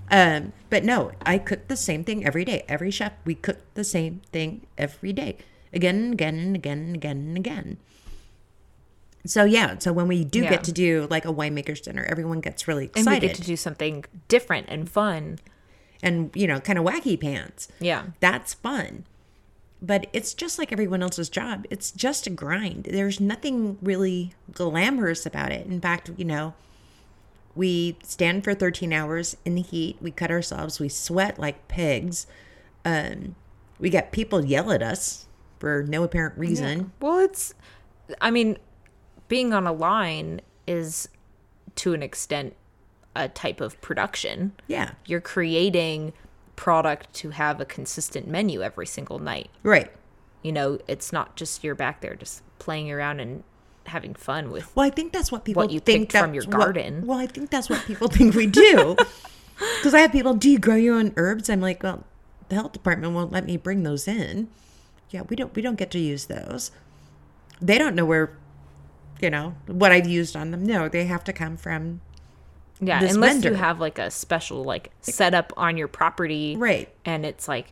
Um, 0.09 0.53
but 0.69 0.85
no, 0.85 1.11
I 1.25 1.37
cook 1.37 1.67
the 1.67 1.75
same 1.75 2.05
thing 2.05 2.25
every 2.25 2.45
day. 2.45 2.63
Every 2.69 2.91
chef, 2.91 3.11
we 3.25 3.35
cook 3.35 3.57
the 3.73 3.83
same 3.83 4.21
thing 4.31 4.65
every 4.77 5.11
day, 5.11 5.35
again 5.73 5.95
and 5.97 6.13
again 6.13 6.35
and 6.39 6.55
again 6.55 6.77
and 6.79 6.95
again 6.95 7.17
and 7.17 7.37
again. 7.37 7.77
So 9.25 9.43
yeah, 9.43 9.79
so 9.79 9.91
when 9.91 10.07
we 10.07 10.23
do 10.23 10.43
Yeah. 10.43 10.51
get 10.51 10.63
to 10.65 10.71
do 10.71 11.07
like 11.09 11.25
a 11.25 11.33
winemaker's 11.33 11.81
dinner, 11.81 12.05
everyone 12.07 12.39
gets 12.39 12.67
really 12.69 12.85
And 12.95 13.05
we 13.05 13.11
excited 13.17 13.27
get 13.27 13.35
to 13.35 13.41
do 13.43 13.57
something 13.57 14.05
different 14.29 14.67
and 14.69 14.89
fun. 14.89 15.39
and 16.03 16.29
you 16.35 16.45
know, 16.47 16.59
kind 16.61 16.77
of 16.79 16.85
wacky 16.85 17.19
pants. 17.19 17.67
Yeah. 17.79 18.03
That's 18.21 18.53
fun. 18.53 19.05
But 19.81 20.07
it's 20.13 20.33
just 20.33 20.57
like 20.57 20.71
everyone 20.71 21.03
else's 21.03 21.29
job. 21.29 21.65
It's 21.69 21.91
just 21.91 22.25
a 22.27 22.29
grind. 22.29 22.85
There's 22.89 23.19
nothing 23.19 23.77
really 23.81 24.33
glamorous 24.51 25.25
about 25.25 25.51
it. 25.51 25.67
In 25.67 25.81
fact, 25.81 26.09
you 26.17 26.25
know, 26.25 26.53
we 27.55 27.97
stand 28.03 28.43
for 28.43 28.53
13 28.53 28.91
hours 28.91 29.37
in 29.45 29.55
the 29.55 29.61
heat. 29.61 29.97
We 30.01 30.11
cut 30.11 30.31
ourselves. 30.31 30.79
We 30.79 30.89
sweat 30.89 31.39
like 31.39 31.67
pigs. 31.67 32.25
Um, 32.83 33.35
we 33.79 33.89
get 33.89 34.11
people 34.11 34.45
yell 34.45 34.71
at 34.71 34.81
us 34.81 35.27
for 35.59 35.83
no 35.83 36.03
apparent 36.03 36.37
reason. 36.37 36.91
Well, 36.99 37.19
it's, 37.19 37.53
I 38.21 38.31
mean, 38.31 38.57
being 39.27 39.53
on 39.53 39.67
a 39.67 39.73
line 39.73 40.41
is 40.67 41.09
to 41.75 41.93
an 41.93 42.03
extent 42.03 42.55
a 43.15 43.29
type 43.29 43.61
of 43.61 43.79
production. 43.81 44.53
Yeah. 44.67 44.91
You're 45.05 45.21
creating 45.21 46.13
product 46.55 47.13
to 47.15 47.29
have 47.31 47.59
a 47.61 47.65
consistent 47.65 48.27
menu 48.27 48.61
every 48.61 48.87
single 48.87 49.19
night. 49.19 49.49
Right. 49.63 49.91
You 50.41 50.51
know, 50.51 50.79
it's 50.87 51.11
not 51.11 51.35
just 51.35 51.63
you're 51.63 51.75
back 51.75 52.01
there 52.01 52.15
just 52.15 52.41
playing 52.59 52.91
around 52.91 53.19
and 53.19 53.43
having 53.87 54.13
fun 54.13 54.51
with. 54.51 54.75
Well, 54.75 54.85
I 54.85 54.89
think 54.89 55.13
that's 55.13 55.31
what 55.31 55.45
people 55.45 55.61
What 55.63 55.71
you 55.71 55.79
think 55.79 56.11
from 56.11 56.33
your 56.33 56.43
what- 56.45 56.51
garden. 56.51 57.05
well, 57.07 57.19
I 57.19 57.27
think 57.27 57.49
that's 57.49 57.69
what 57.69 57.83
people 57.85 58.07
think 58.07 58.35
we 58.35 58.47
do. 58.47 58.95
Because 59.77 59.93
I 59.93 59.99
have 59.99 60.11
people, 60.11 60.33
do 60.33 60.49
you 60.49 60.59
grow 60.59 60.75
your 60.75 60.95
own 60.97 61.13
herbs? 61.15 61.49
I'm 61.49 61.61
like, 61.61 61.81
well, 61.81 62.03
the 62.49 62.55
health 62.55 62.73
department 62.73 63.13
won't 63.13 63.31
let 63.31 63.45
me 63.45 63.55
bring 63.55 63.83
those 63.83 64.05
in. 64.05 64.49
Yeah, 65.11 65.21
we 65.29 65.37
don't. 65.37 65.55
We 65.55 65.61
don't 65.61 65.77
get 65.77 65.91
to 65.91 65.97
use 65.99 66.25
those. 66.25 66.71
They 67.61 67.77
don't 67.77 67.95
know 67.95 68.03
where, 68.03 68.37
you 69.21 69.29
know, 69.29 69.55
what 69.67 69.93
I've 69.93 70.09
used 70.09 70.35
on 70.35 70.51
them. 70.51 70.65
No, 70.65 70.89
they 70.89 71.05
have 71.05 71.23
to 71.23 71.31
come 71.31 71.55
from 71.55 72.01
Yeah, 72.81 73.03
unless 73.03 73.43
you 73.43 73.53
have 73.53 73.79
like 73.79 73.99
a 73.99 74.11
special 74.11 74.63
like 74.63 74.91
setup 75.01 75.53
on 75.55 75.77
your 75.77 75.87
property, 75.87 76.55
right. 76.57 76.89
And 77.05 77.25
it's 77.25 77.47
like 77.47 77.71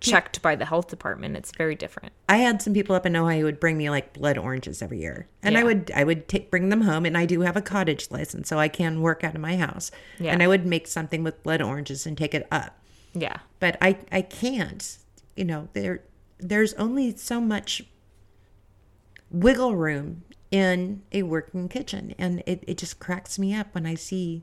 checked 0.00 0.42
by 0.42 0.56
the 0.56 0.64
health 0.64 0.88
department. 0.88 1.36
It's 1.36 1.52
very 1.52 1.74
different. 1.76 2.12
I 2.28 2.38
had 2.38 2.60
some 2.60 2.74
people 2.74 2.96
up 2.96 3.06
in 3.06 3.14
Ohio 3.14 3.38
who 3.40 3.44
would 3.44 3.60
bring 3.60 3.78
me 3.78 3.88
like 3.90 4.12
blood 4.12 4.38
oranges 4.38 4.82
every 4.82 4.98
year, 5.00 5.28
and 5.42 5.56
I 5.56 5.62
would 5.62 5.92
I 5.94 6.02
would 6.04 6.28
take 6.28 6.50
bring 6.50 6.68
them 6.68 6.80
home, 6.82 7.06
and 7.06 7.16
I 7.16 7.26
do 7.26 7.42
have 7.42 7.56
a 7.56 7.62
cottage 7.62 8.10
license, 8.10 8.48
so 8.48 8.58
I 8.58 8.68
can 8.68 9.00
work 9.00 9.22
out 9.22 9.34
of 9.36 9.40
my 9.40 9.56
house, 9.56 9.90
Yeah. 10.18 10.32
and 10.32 10.42
I 10.42 10.48
would 10.48 10.66
make 10.66 10.86
something 10.88 11.22
with 11.22 11.42
blood 11.42 11.62
oranges 11.62 12.04
and 12.06 12.18
take 12.18 12.34
it 12.34 12.46
up. 12.50 12.78
Yeah, 13.14 13.36
but 13.60 13.76
I 13.80 13.98
I 14.10 14.22
can't. 14.22 14.98
You 15.36 15.44
know, 15.44 15.68
there 15.74 16.02
there's 16.38 16.74
only 16.74 17.16
so 17.16 17.40
much 17.40 17.82
wiggle 19.30 19.76
room 19.76 20.22
in 20.52 21.02
a 21.10 21.24
working 21.24 21.68
kitchen, 21.68 22.14
and 22.18 22.42
it 22.46 22.62
it 22.68 22.78
just 22.78 23.00
cracks 23.00 23.38
me 23.38 23.52
up 23.54 23.74
when 23.74 23.86
I 23.86 23.96
see 23.96 24.42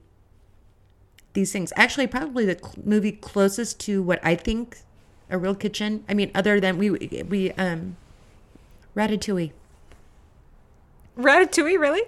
these 1.34 1.52
things. 1.54 1.72
Actually, 1.78 2.08
probably 2.08 2.46
the 2.46 2.58
cl- 2.60 2.74
movie 2.84 3.14
closest 3.14 3.80
to 3.82 4.02
what 4.04 4.20
I 4.24 4.36
think 4.36 4.80
a 5.30 5.38
real 5.38 5.56
kitchen. 5.56 6.04
I 6.10 6.14
mean, 6.16 6.32
other 6.36 6.60
than 6.60 6.78
we 6.78 6.90
we 6.90 7.52
um 7.54 7.96
Ratatouille. 8.96 9.52
Ratatouille, 11.18 11.80
really? 11.80 12.04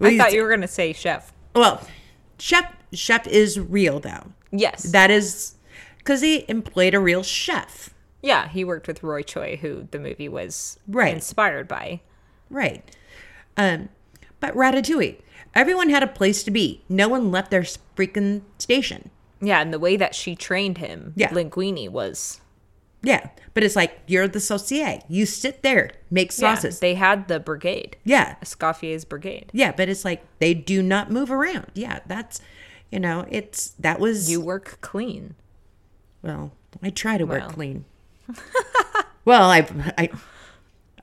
I 0.00 0.18
thought 0.18 0.32
you 0.32 0.42
were 0.42 0.50
gonna 0.50 0.66
say 0.68 0.92
chef. 0.92 1.32
Well, 1.54 1.86
chef 2.38 2.72
chef 2.92 3.26
is 3.26 3.58
real 3.60 4.00
though. 4.00 4.32
Yes. 4.50 4.82
That 4.84 5.10
is 5.10 5.54
because 5.98 6.20
he 6.22 6.44
employed 6.48 6.94
a 6.94 7.00
real 7.00 7.22
chef. 7.22 7.90
yeah, 8.20 8.48
he 8.48 8.64
worked 8.64 8.86
with 8.88 9.02
Roy 9.02 9.22
Choi, 9.22 9.56
who 9.60 9.86
the 9.90 9.98
movie 9.98 10.28
was 10.28 10.78
Right. 10.88 11.14
inspired 11.14 11.66
by. 11.68 12.00
Right. 12.50 12.84
Um, 13.56 13.88
but 14.40 14.54
Ratatouille, 14.54 15.20
everyone 15.54 15.90
had 15.90 16.02
a 16.02 16.06
place 16.06 16.42
to 16.44 16.50
be. 16.50 16.82
No 16.88 17.08
one 17.08 17.30
left 17.30 17.50
their 17.50 17.62
freaking 17.96 18.42
station. 18.58 19.10
Yeah, 19.40 19.60
and 19.60 19.72
the 19.72 19.78
way 19.78 19.96
that 19.96 20.14
she 20.14 20.34
trained 20.36 20.78
him, 20.78 21.12
Yeah. 21.16 21.30
Linguini 21.30 21.88
was 21.88 22.40
Yeah, 23.02 23.28
but 23.54 23.64
it's 23.64 23.74
like 23.74 23.98
you're 24.06 24.28
the 24.28 24.38
saucier. 24.40 25.00
You 25.08 25.26
sit 25.26 25.62
there, 25.64 25.90
make 26.10 26.28
yeah, 26.30 26.54
sauces. 26.54 26.78
they 26.78 26.94
had 26.94 27.26
the 27.28 27.40
brigade, 27.40 27.96
Yeah, 28.04 28.36
Escoffier's 28.40 29.04
brigade. 29.04 29.50
yeah, 29.52 29.72
but 29.72 29.88
it's 29.88 30.04
like 30.04 30.22
they 30.38 30.54
do 30.54 30.82
not 30.82 31.10
move 31.10 31.30
around. 31.32 31.66
Yeah, 31.74 31.98
that's 32.06 32.40
you 32.92 33.00
know, 33.00 33.26
it's 33.30 33.70
that 33.80 33.98
was 33.98 34.30
You 34.30 34.40
work 34.40 34.78
clean. 34.80 35.34
well. 36.22 36.52
I 36.82 36.90
try 36.90 37.18
to 37.18 37.24
work 37.24 37.40
Well. 37.42 37.50
clean. 37.50 37.84
well, 39.24 39.50
I 39.50 39.66
I 39.98 40.10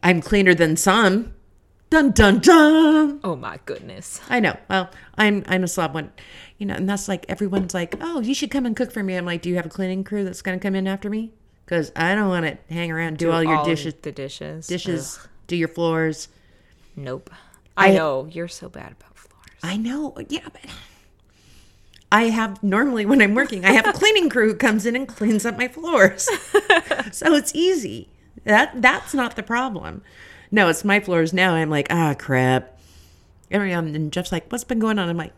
I'm 0.02 0.22
cleaner 0.22 0.54
than 0.56 0.78
some. 0.78 1.34
Dun 1.90 2.12
dun 2.12 2.40
dun. 2.40 3.20
Oh 3.24 3.36
my 3.36 3.60
goodness. 3.66 4.22
I 4.30 4.40
know. 4.40 4.56
Well, 4.70 4.92
I'm 5.18 5.44
I'm 5.48 5.64
a 5.64 5.68
slob 5.68 5.94
one, 5.96 6.12
you 6.60 6.66
know, 6.68 6.76
and 6.76 6.88
that's 6.88 7.08
like 7.08 7.26
everyone's 7.28 7.74
like, 7.74 7.96
oh, 8.02 8.20
you 8.20 8.36
should 8.36 8.52
come 8.52 8.66
and 8.68 8.76
cook 8.76 8.92
for 8.92 9.02
me. 9.02 9.16
I'm 9.16 9.26
like, 9.26 9.42
do 9.42 9.50
you 9.50 9.56
have 9.56 9.66
a 9.66 9.70
cleaning 9.70 10.04
crew 10.04 10.24
that's 10.24 10.42
gonna 10.44 10.60
come 10.60 10.76
in 10.76 10.88
after 10.88 11.10
me? 11.10 11.32
Because 11.66 11.92
I 11.96 12.14
don't 12.16 12.30
want 12.30 12.46
to 12.46 12.58
hang 12.74 12.92
around 12.92 13.18
do, 13.18 13.32
all 13.32 13.44
your 13.44 13.64
dishes, 13.64 13.94
The 14.02 14.12
dishes. 14.12 14.68
dishes, 14.68 15.28
do 15.48 15.56
your 15.56 15.68
floors. 15.68 16.28
Nope. 16.96 17.30
I, 17.78 17.90
I- 17.90 17.94
know 17.96 18.28
you're 18.32 18.48
so 18.48 18.70
bad 18.70 18.92
about 18.94 19.16
floors. 19.18 19.46
I 19.64 19.78
know, 19.78 20.16
yeah, 20.30 20.48
but 20.52 20.62
I 22.12 22.24
have 22.26 22.62
normally 22.64 23.06
when 23.06 23.22
I'm 23.22 23.36
working, 23.36 23.66
I 23.66 23.72
have 23.72 23.88
a 23.88 23.94
cleaning 23.94 24.30
crew 24.30 24.48
who 24.50 24.56
comes 24.56 24.86
in 24.86 24.96
and 24.96 25.08
cleans 25.08 25.46
up 25.46 25.58
my 25.58 25.68
floors, 25.68 26.24
so 27.12 27.34
it's 27.36 27.54
easy. 27.56 28.10
That 28.46 28.82
that's 28.82 29.14
not 29.14 29.36
the 29.36 29.44
problem. 29.44 30.02
No, 30.52 30.68
it's 30.68 30.84
my 30.84 31.00
floors 31.00 31.32
now. 31.34 31.54
I'm 31.54 31.70
like, 31.70 31.88
ah, 31.90 32.16
crap. 32.18 32.78
Every 33.52 33.74
um, 33.74 33.88
and 33.96 34.12
Jeff's 34.12 34.32
like, 34.32 34.52
what's 34.52 34.64
been 34.64 34.80
going 34.80 35.00
on? 35.00 35.10
I'm 35.10 35.18
like, 35.18 35.34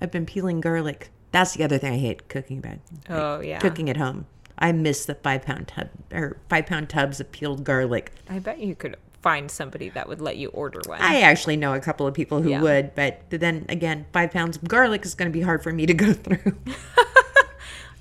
I've 0.00 0.10
been 0.10 0.26
peeling 0.26 0.60
garlic. 0.60 1.10
That's 1.30 1.54
the 1.54 1.64
other 1.64 1.78
thing 1.78 1.92
I 1.94 1.98
hate 1.98 2.28
cooking 2.28 2.58
about. 2.58 2.78
Oh 3.08 3.40
yeah. 3.40 3.58
Cooking 3.58 3.88
at 3.88 3.96
home. 3.96 4.26
I 4.58 4.72
miss 4.72 5.06
the 5.06 5.14
five 5.14 5.42
pound 5.42 5.68
tub 5.68 5.88
or 6.12 6.36
five 6.48 6.66
pound 6.66 6.88
tubs 6.88 7.20
of 7.20 7.32
peeled 7.32 7.64
garlic. 7.64 8.12
I 8.28 8.38
bet 8.38 8.58
you 8.60 8.74
could 8.74 8.96
find 9.22 9.50
somebody 9.50 9.88
that 9.90 10.08
would 10.08 10.20
let 10.20 10.36
you 10.36 10.48
order 10.48 10.80
one. 10.86 11.00
I 11.00 11.20
actually 11.20 11.56
know 11.56 11.74
a 11.74 11.80
couple 11.80 12.06
of 12.06 12.14
people 12.14 12.42
who 12.42 12.50
Yeah. 12.50 12.60
would, 12.60 12.94
but 12.94 13.22
then 13.30 13.64
again, 13.68 14.04
five 14.12 14.30
pounds 14.32 14.56
of 14.56 14.64
garlic 14.68 15.04
is 15.04 15.14
going 15.14 15.30
to 15.30 15.36
be 15.36 15.42
hard 15.42 15.62
for 15.62 15.72
me 15.72 15.86
to 15.86 15.94
go 15.94 16.12
through. 16.12 16.56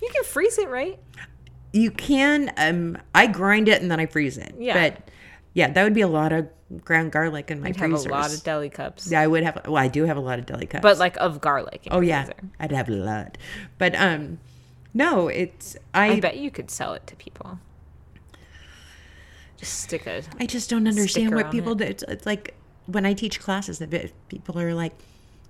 you 0.02 0.10
can 0.12 0.24
freeze 0.24 0.58
it, 0.58 0.68
right? 0.70 1.00
you 1.74 1.90
can. 1.90 2.52
Um, 2.58 2.98
I 3.16 3.28
grind 3.28 3.70
it 3.70 3.82
and 3.82 3.90
then 3.90 4.00
I 4.00 4.06
freeze 4.06 4.38
it. 4.38 4.54
Yeah. 4.60 4.90
But 4.90 5.08
Yeah, 5.54 5.72
that 5.72 5.84
would 5.84 5.94
be 5.94 6.02
a 6.02 6.08
lot 6.08 6.32
of 6.32 6.48
ground 6.86 7.12
garlic 7.12 7.52
in 7.52 7.60
my 7.62 7.70
I'd 7.70 7.76
have 7.76 7.92
a 7.92 8.10
lot 8.10 8.34
of 8.34 8.44
deli 8.44 8.70
cups. 8.70 9.12
yeah, 9.12 9.20
I 9.20 9.28
would 9.28 9.44
have. 9.44 9.62
Well, 9.66 9.78
I 9.78 9.88
do 9.88 10.06
have 10.06 10.18
a 10.18 10.22
lot 10.22 10.40
of 10.40 10.46
deli 10.46 10.66
cups. 10.66 10.82
But 10.82 10.98
like 10.98 11.18
of 11.18 11.42
garlic. 11.42 11.88
in 11.88 11.94
oh 11.94 12.00
yeah, 12.00 12.24
freezer. 12.24 12.40
I'd 12.60 12.72
have 12.72 12.90
a 12.90 12.94
lot. 12.94 13.38
But 13.78 13.96
um, 13.96 14.40
no, 14.94 15.28
it's 15.28 15.76
I 15.94 16.12
I. 16.12 16.20
bet 16.20 16.38
you 16.38 16.52
could 16.52 16.72
sell 16.72 16.94
it 16.94 17.06
to 17.08 17.16
people. 17.16 17.60
Just 19.58 19.80
stick 19.82 20.08
a. 20.08 20.24
I 20.40 20.46
just 20.46 20.70
don't 20.70 20.88
understand 20.88 21.36
what 21.36 21.52
people 21.52 21.74
it. 21.74 21.78
do. 21.78 21.84
It's, 21.84 22.04
it's 22.04 22.26
like 22.26 22.56
when 22.88 23.06
I 23.06 23.14
teach 23.14 23.40
classes, 23.40 23.80
the 23.80 23.88
bit- 23.88 24.14
people 24.30 24.58
are 24.60 24.74
like, 24.74 24.94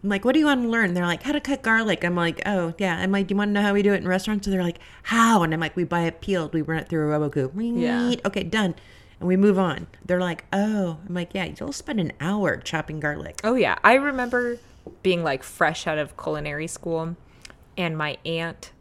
I'm 0.04 0.10
like, 0.10 0.26
what 0.26 0.34
do 0.34 0.40
you 0.40 0.48
want 0.48 0.64
to 0.64 0.68
learn? 0.68 0.94
They're 0.94 1.06
like, 1.06 1.24
how 1.24 1.32
to 1.32 1.40
cut 1.40 1.62
garlic. 1.62 2.04
I'm 2.04 2.16
like, 2.16 2.42
oh, 2.46 2.74
yeah. 2.78 2.98
I'm 2.98 3.12
like, 3.12 3.28
do 3.28 3.34
you 3.34 3.38
want 3.38 3.50
to 3.50 3.54
know 3.54 3.62
how 3.62 3.74
we 3.74 3.84
do 3.84 3.94
it 3.94 3.98
in 3.98 4.08
restaurants? 4.08 4.46
So 4.46 4.52
they're 4.52 4.64
like, 4.64 4.80
how? 5.04 5.44
And 5.44 5.54
I'm 5.54 5.60
like, 5.60 5.76
we 5.76 5.84
buy 5.84 6.02
it 6.02 6.22
peeled. 6.22 6.54
We 6.54 6.62
run 6.62 6.80
it 6.80 6.90
through 6.90 7.04
a 7.04 7.06
Robot 7.08 7.34
Coupe. 7.34 7.54
Yeah. 7.56 8.16
Okay, 8.26 8.44
done. 8.44 8.76
And 9.22 9.28
we 9.28 9.38
move 9.38 9.60
on. 9.60 9.86
They're 10.04 10.20
like, 10.20 10.46
oh. 10.52 10.98
I'm 11.08 11.14
like, 11.14 11.36
yeah, 11.36 11.46
you'll 11.46 11.74
spend 11.74 12.00
an 12.00 12.12
hour 12.20 12.58
chopping 12.58 13.00
garlic. 13.00 13.40
Oh 13.44 13.54
yeah, 13.54 13.78
I 13.84 13.94
remember 13.94 14.58
being 15.04 15.24
like 15.24 15.44
fresh 15.44 15.86
out 15.86 16.00
of 16.00 16.18
culinary 16.18 16.66
school, 16.66 17.16
and 17.78 17.96
my 17.96 18.18
aunt 18.26 18.72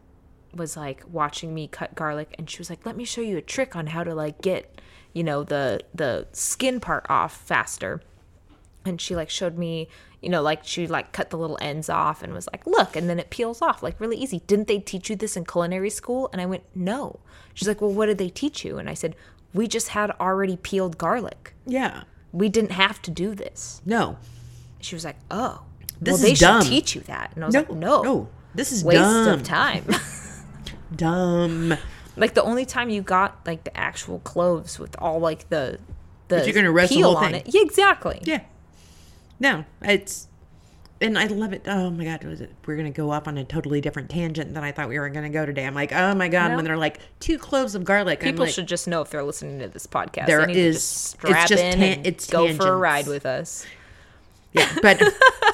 was 0.51 0.75
like 0.75 1.03
watching 1.07 1.53
me 1.53 1.67
cut 1.67 1.93
garlic, 1.93 2.33
and 2.39 2.49
she 2.49 2.57
was 2.57 2.71
like, 2.71 2.87
"Let 2.87 2.97
me 2.97 3.05
show 3.05 3.21
you 3.21 3.37
a 3.37 3.41
trick 3.41 3.75
on 3.75 3.85
how 3.87 4.03
to 4.03 4.15
like 4.15 4.41
get, 4.41 4.81
you 5.13 5.23
know, 5.23 5.43
the 5.43 5.81
the 5.93 6.27
skin 6.31 6.79
part 6.79 7.05
off 7.07 7.37
faster." 7.37 8.01
And 8.83 8.99
she 8.99 9.15
like 9.15 9.29
showed 9.29 9.59
me, 9.59 9.89
you 10.23 10.29
know, 10.29 10.41
like 10.41 10.65
she 10.65 10.87
like 10.87 11.11
cut 11.11 11.29
the 11.29 11.37
little 11.37 11.59
ends 11.61 11.87
off 11.87 12.23
and 12.23 12.33
was 12.33 12.49
like, 12.51 12.65
"Look," 12.65 12.95
and 12.95 13.07
then 13.07 13.19
it 13.19 13.29
peels 13.29 13.61
off 13.61 13.83
like 13.83 13.99
really 13.99 14.17
easy. 14.17 14.41
Didn't 14.47 14.67
they 14.67 14.79
teach 14.79 15.07
you 15.07 15.15
this 15.15 15.37
in 15.37 15.45
culinary 15.45 15.91
school? 15.91 16.31
And 16.33 16.41
I 16.41 16.47
went, 16.47 16.63
"No." 16.73 17.19
She's 17.53 17.67
like, 17.67 17.79
"Well, 17.79 17.93
what 17.93 18.07
did 18.07 18.17
they 18.17 18.29
teach 18.29 18.65
you?" 18.65 18.79
And 18.79 18.89
I 18.89 18.95
said, 18.95 19.15
"We 19.53 19.67
just 19.67 19.89
had 19.89 20.11
already 20.19 20.57
peeled 20.57 20.97
garlic. 20.97 21.53
Yeah. 21.65 22.03
We 22.31 22.49
didn't 22.49 22.71
have 22.71 23.01
to 23.03 23.11
do 23.11 23.35
this." 23.35 23.81
No. 23.85 24.17
She 24.79 24.95
was 24.95 25.05
like, 25.05 25.17
"Oh, 25.29 25.61
This 25.99 26.13
well, 26.13 26.21
they 26.23 26.31
is 26.33 26.39
dumb. 26.39 26.61
should 26.63 26.69
teach 26.69 26.95
you 26.95 27.01
that." 27.01 27.31
And 27.35 27.43
I 27.43 27.47
was 27.47 27.53
No. 27.53 27.59
like, 27.61 27.71
"No, 27.71 28.01
No. 28.01 28.29
This 28.55 28.71
is 28.71 28.83
waste 28.83 28.99
dumb. 29.01 29.27
of 29.27 29.43
time." 29.43 29.85
Dumb. 30.95 31.73
like 32.17 32.33
the 32.33 32.43
only 32.43 32.65
time 32.65 32.89
you 32.89 33.01
got 33.01 33.39
like 33.45 33.63
the 33.63 33.75
actual 33.77 34.19
cloves 34.19 34.77
with 34.79 34.95
all 34.99 35.19
like 35.19 35.47
the 35.49 35.79
the 36.27 36.43
you're 36.45 36.53
gonna 36.53 36.71
roast 36.71 36.89
the 36.89 36.97
peel 36.97 37.07
whole 37.13 37.17
on 37.17 37.31
thing. 37.31 37.41
it. 37.45 37.53
Yeah, 37.53 37.61
exactly. 37.61 38.19
Yeah. 38.23 38.41
No, 39.39 39.65
it's 39.81 40.27
and 41.01 41.17
I 41.17 41.25
love 41.25 41.51
it. 41.53 41.63
Oh 41.67 41.89
my 41.89 42.05
god, 42.05 42.23
was 42.23 42.39
it? 42.41 42.51
We're 42.65 42.77
gonna 42.77 42.91
go 42.91 43.11
off 43.11 43.27
on 43.27 43.37
a 43.37 43.43
totally 43.43 43.81
different 43.81 44.09
tangent 44.09 44.53
than 44.53 44.63
I 44.63 44.71
thought 44.71 44.87
we 44.89 44.99
were 44.99 45.09
gonna 45.09 45.29
go 45.29 45.45
today. 45.45 45.65
I'm 45.65 45.73
like, 45.75 45.91
oh 45.91 46.13
my 46.15 46.27
god, 46.29 46.49
No. 46.51 46.55
when 46.57 46.65
they're 46.65 46.77
like 46.77 46.99
two 47.19 47.37
cloves 47.37 47.75
of 47.75 47.83
garlic, 47.83 48.19
People 48.19 48.45
like, 48.45 48.53
should 48.53 48.67
just 48.67 48.87
know 48.87 49.01
if 49.01 49.09
they're 49.09 49.23
listening 49.23 49.59
to 49.59 49.67
this 49.67 49.87
podcast. 49.87 50.27
There 50.27 50.45
to 50.45 50.51
is- 50.51 50.75
just 50.75 51.17
it's 51.25 51.49
just 51.49 51.63
in 51.63 51.77
tan- 51.79 52.01
it's 52.05 52.29
go 52.29 52.53
for 52.53 52.67
a 52.73 52.77
ride 52.77 53.07
with 53.07 53.25
us. 53.25 53.65
yeah, 54.53 54.69
but 54.81 55.01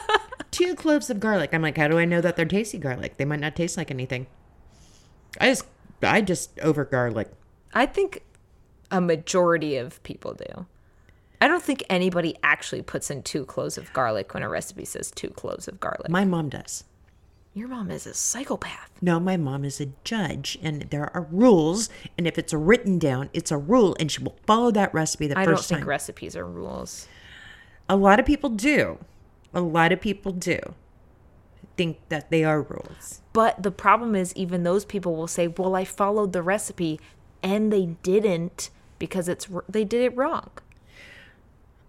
two 0.52 0.76
cloves 0.76 1.10
of 1.10 1.20
garlic. 1.20 1.52
I'm 1.54 1.62
like, 1.62 1.78
how 1.78 1.88
do 1.88 1.98
I 1.98 2.06
know 2.06 2.22
that 2.22 2.36
they're 2.36 2.46
tasty 2.46 2.78
garlic? 2.78 3.18
They 3.18 3.26
might 3.26 3.40
not 3.40 3.56
taste 3.56 3.78
like 3.78 3.90
anything. 3.92 4.28
I 5.40 5.50
just, 5.50 5.66
I 6.02 6.22
just 6.22 6.60
over 6.60 6.84
garlic. 6.86 7.30
I 7.74 7.86
think 7.86 8.24
a 8.90 9.00
majority 9.02 9.76
of 9.78 10.02
people 10.04 10.34
do. 10.34 10.66
I 11.40 11.48
don't 11.48 11.64
think 11.64 11.84
anybody 11.90 12.36
actually 12.44 12.82
puts 12.82 13.12
in 13.12 13.24
two 13.24 13.46
cloves 13.46 13.78
of 13.78 13.92
garlic 13.94 14.34
when 14.34 14.44
a 14.44 14.50
recipe 14.50 14.86
says 14.86 15.12
two 15.12 15.30
cloves 15.30 15.68
of 15.68 15.80
garlic. 15.80 16.10
My 16.10 16.26
mom 16.26 16.50
does. 16.50 16.84
Your 17.54 17.68
mom 17.68 17.90
is 17.90 18.06
a 18.06 18.14
psychopath. 18.14 18.92
No, 19.02 19.20
my 19.20 19.36
mom 19.36 19.66
is 19.66 19.82
a 19.82 19.88
judge, 20.04 20.60
and 20.62 20.84
there 20.92 21.10
are 21.16 21.28
rules. 21.32 21.90
And 22.18 22.28
if 22.28 22.38
it's 22.38 22.54
written 22.54 23.00
down, 23.00 23.32
it's 23.34 23.52
a 23.52 23.58
rule, 23.58 23.96
and 24.00 24.12
she 24.12 24.24
will 24.24 24.38
follow 24.46 24.70
that 24.72 24.94
recipe 24.94 25.28
the 25.28 25.38
I 25.38 25.46
don't 25.46 25.56
first 25.56 25.70
think 25.70 25.80
time. 25.80 25.90
recipes 25.90 26.36
are 26.36 26.46
rules. 26.46 27.08
A 27.90 27.96
lot 27.96 28.20
of 28.20 28.28
people 28.28 28.52
do. 28.52 29.00
A 29.54 29.62
lot 29.62 29.92
of 29.92 30.00
people 30.02 30.32
do 30.32 30.60
think 31.78 31.98
that 32.10 32.30
they 32.30 32.44
are 32.44 32.62
rules. 32.62 33.22
But 33.34 33.64
the 33.64 33.72
problem 33.72 34.16
is, 34.16 34.36
even 34.36 34.64
those 34.64 34.86
people 34.86 35.16
will 35.16 35.28
say, 35.28 35.48
"Well, 35.48 35.76
I 35.76 35.84
followed 35.84 36.34
the 36.34 36.44
recipe," 36.44 37.00
and 37.42 37.74
they 37.74 37.88
didn't 38.04 38.70
because 39.00 39.28
it's 39.28 39.48
they 39.68 39.84
did 39.84 40.04
it 40.04 40.16
wrong. 40.16 40.52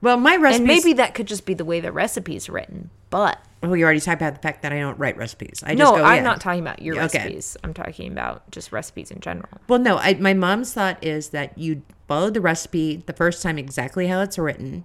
Well, 0.01 0.17
my 0.17 0.37
recipes. 0.37 0.59
And 0.61 0.67
maybe 0.67 0.93
that 0.95 1.15
could 1.15 1.27
just 1.27 1.45
be 1.45 1.55
the 1.55 1.65
way 1.65 1.81
the 1.81 1.91
recipe 1.93 2.37
is 2.37 2.49
written. 2.49 2.91
But 3.11 3.39
Oh, 3.63 3.75
you 3.75 3.85
already 3.85 3.99
talked 4.01 4.21
about 4.23 4.35
the 4.35 4.41
fact 4.41 4.63
that 4.63 4.73
I 4.73 4.79
don't 4.79 4.97
write 4.99 5.17
recipes. 5.17 5.61
I 5.65 5.75
just 5.75 5.79
no, 5.79 5.99
go, 5.99 6.05
I'm 6.05 6.17
yeah. 6.19 6.23
not 6.23 6.41
talking 6.41 6.61
about 6.61 6.81
your 6.81 6.95
Okay. 7.03 7.19
recipes. 7.19 7.57
I'm 7.65 7.75
talking 7.75 8.13
about 8.13 8.49
just 8.53 8.71
recipes 8.71 9.11
in 9.11 9.19
general. 9.19 9.49
Well, 9.69 9.81
no. 9.81 9.97
I, 9.99 10.15
my 10.15 10.33
mom's 10.35 10.73
thought 10.73 11.03
is 11.03 11.31
that 11.31 11.59
you 11.59 11.83
follow 12.07 12.31
the 12.31 12.41
recipe 12.41 13.03
the 13.07 13.13
first 13.13 13.43
time 13.43 13.59
exactly 13.59 14.07
how 14.07 14.21
it's 14.21 14.39
written, 14.39 14.85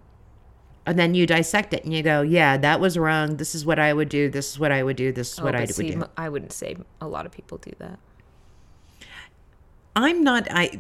and 0.88 0.97
then 0.97 1.14
you 1.14 1.28
dissect 1.28 1.74
it 1.76 1.84
and 1.84 1.93
you 1.93 2.01
go, 2.01 2.22
"Yeah, 2.24 2.57
that 2.57 2.80
was 2.80 2.97
wrong. 2.97 3.38
This 3.38 3.53
is 3.53 3.64
what 3.66 3.78
I 3.78 3.93
would 3.93 4.09
do. 4.09 4.28
This 4.30 4.51
is 4.53 4.59
what 4.59 4.72
I 4.72 4.82
would 4.82 4.95
do. 4.97 5.11
This 5.11 5.34
is 5.34 5.39
oh, 5.39 5.43
what 5.43 5.53
Oh, 5.53 5.59
I 5.59 5.61
but 5.61 5.68
would 5.68 5.76
see, 5.76 5.91
do." 5.91 6.05
I 6.18 6.30
wouldn't 6.30 6.51
say 6.53 6.76
a 6.99 7.07
lot 7.07 7.28
of 7.28 7.32
people 7.32 7.59
do 7.59 7.72
that. 7.78 7.99
I'm 9.95 10.24
not. 10.24 10.47
I 10.49 10.80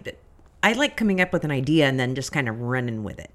I 0.63 0.73
like 0.73 0.97
coming 0.97 1.21
up 1.21 1.31
with 1.31 1.43
an 1.43 1.51
idea 1.51 1.87
and 1.87 1.99
then 1.99 2.15
just 2.15 2.31
kind 2.31 2.49
of 2.49 2.59
running 2.59 3.03
with 3.03 3.19
it, 3.19 3.31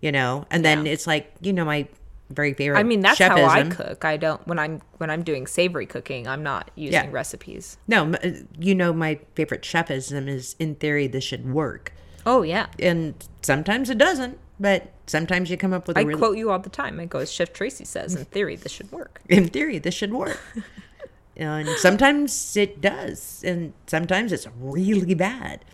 you 0.00 0.12
know. 0.12 0.46
And 0.50 0.64
then 0.64 0.86
Yeah. 0.86 0.92
it's 0.92 1.06
like 1.06 1.32
you 1.40 1.52
know 1.52 1.64
my 1.64 1.86
very 2.30 2.52
favorite. 2.52 2.78
I 2.78 2.82
mean, 2.82 3.00
that's 3.00 3.18
how 3.18 3.42
I 3.44 3.62
cook. 3.64 4.04
I 4.04 4.16
don't 4.18 4.46
when 4.46 4.58
I'm 4.58 4.82
when 4.98 5.10
I'm 5.10 5.22
doing 5.22 5.46
savory 5.46 5.86
cooking. 5.86 6.28
I'm 6.28 6.42
not 6.42 6.70
using 6.74 6.92
Yeah. 7.04 7.08
recipes. 7.10 7.78
No, 7.86 8.14
you 8.58 8.74
know 8.74 8.92
my 8.92 9.18
favorite 9.34 9.62
chefism 9.62 10.28
is 10.28 10.54
in 10.58 10.74
theory 10.74 11.06
this 11.06 11.24
should 11.24 11.50
work, 11.52 11.92
Oh 12.26 12.42
yeah, 12.42 12.66
and 12.78 13.14
sometimes 13.42 13.88
it 13.90 13.98
doesn't. 13.98 14.38
But 14.60 14.92
sometimes 15.06 15.50
you 15.50 15.56
come 15.56 15.72
up 15.72 15.86
with 15.86 15.96
a 15.96 16.00
I 16.00 16.02
really, 16.02 16.18
quote 16.18 16.36
you 16.36 16.50
all 16.50 16.58
the 16.58 16.68
time. 16.68 16.98
I 16.98 17.06
go, 17.06 17.20
as 17.20 17.30
Chef 17.32 17.52
Tracy 17.52 17.84
says, 17.84 18.14
in 18.16 18.24
theory, 18.24 18.56
this 18.56 18.72
should 18.72 18.90
work. 18.90 19.20
in 19.28 19.46
theory 19.48 19.78
this 19.78 19.94
should 19.94 20.12
work. 20.12 20.40
and 21.36 21.68
sometimes 21.78 22.56
it 22.56 22.80
does, 22.80 23.42
and 23.46 23.72
sometimes 23.86 24.32
it's 24.32 24.48
really 24.58 25.14
bad. 25.14 25.64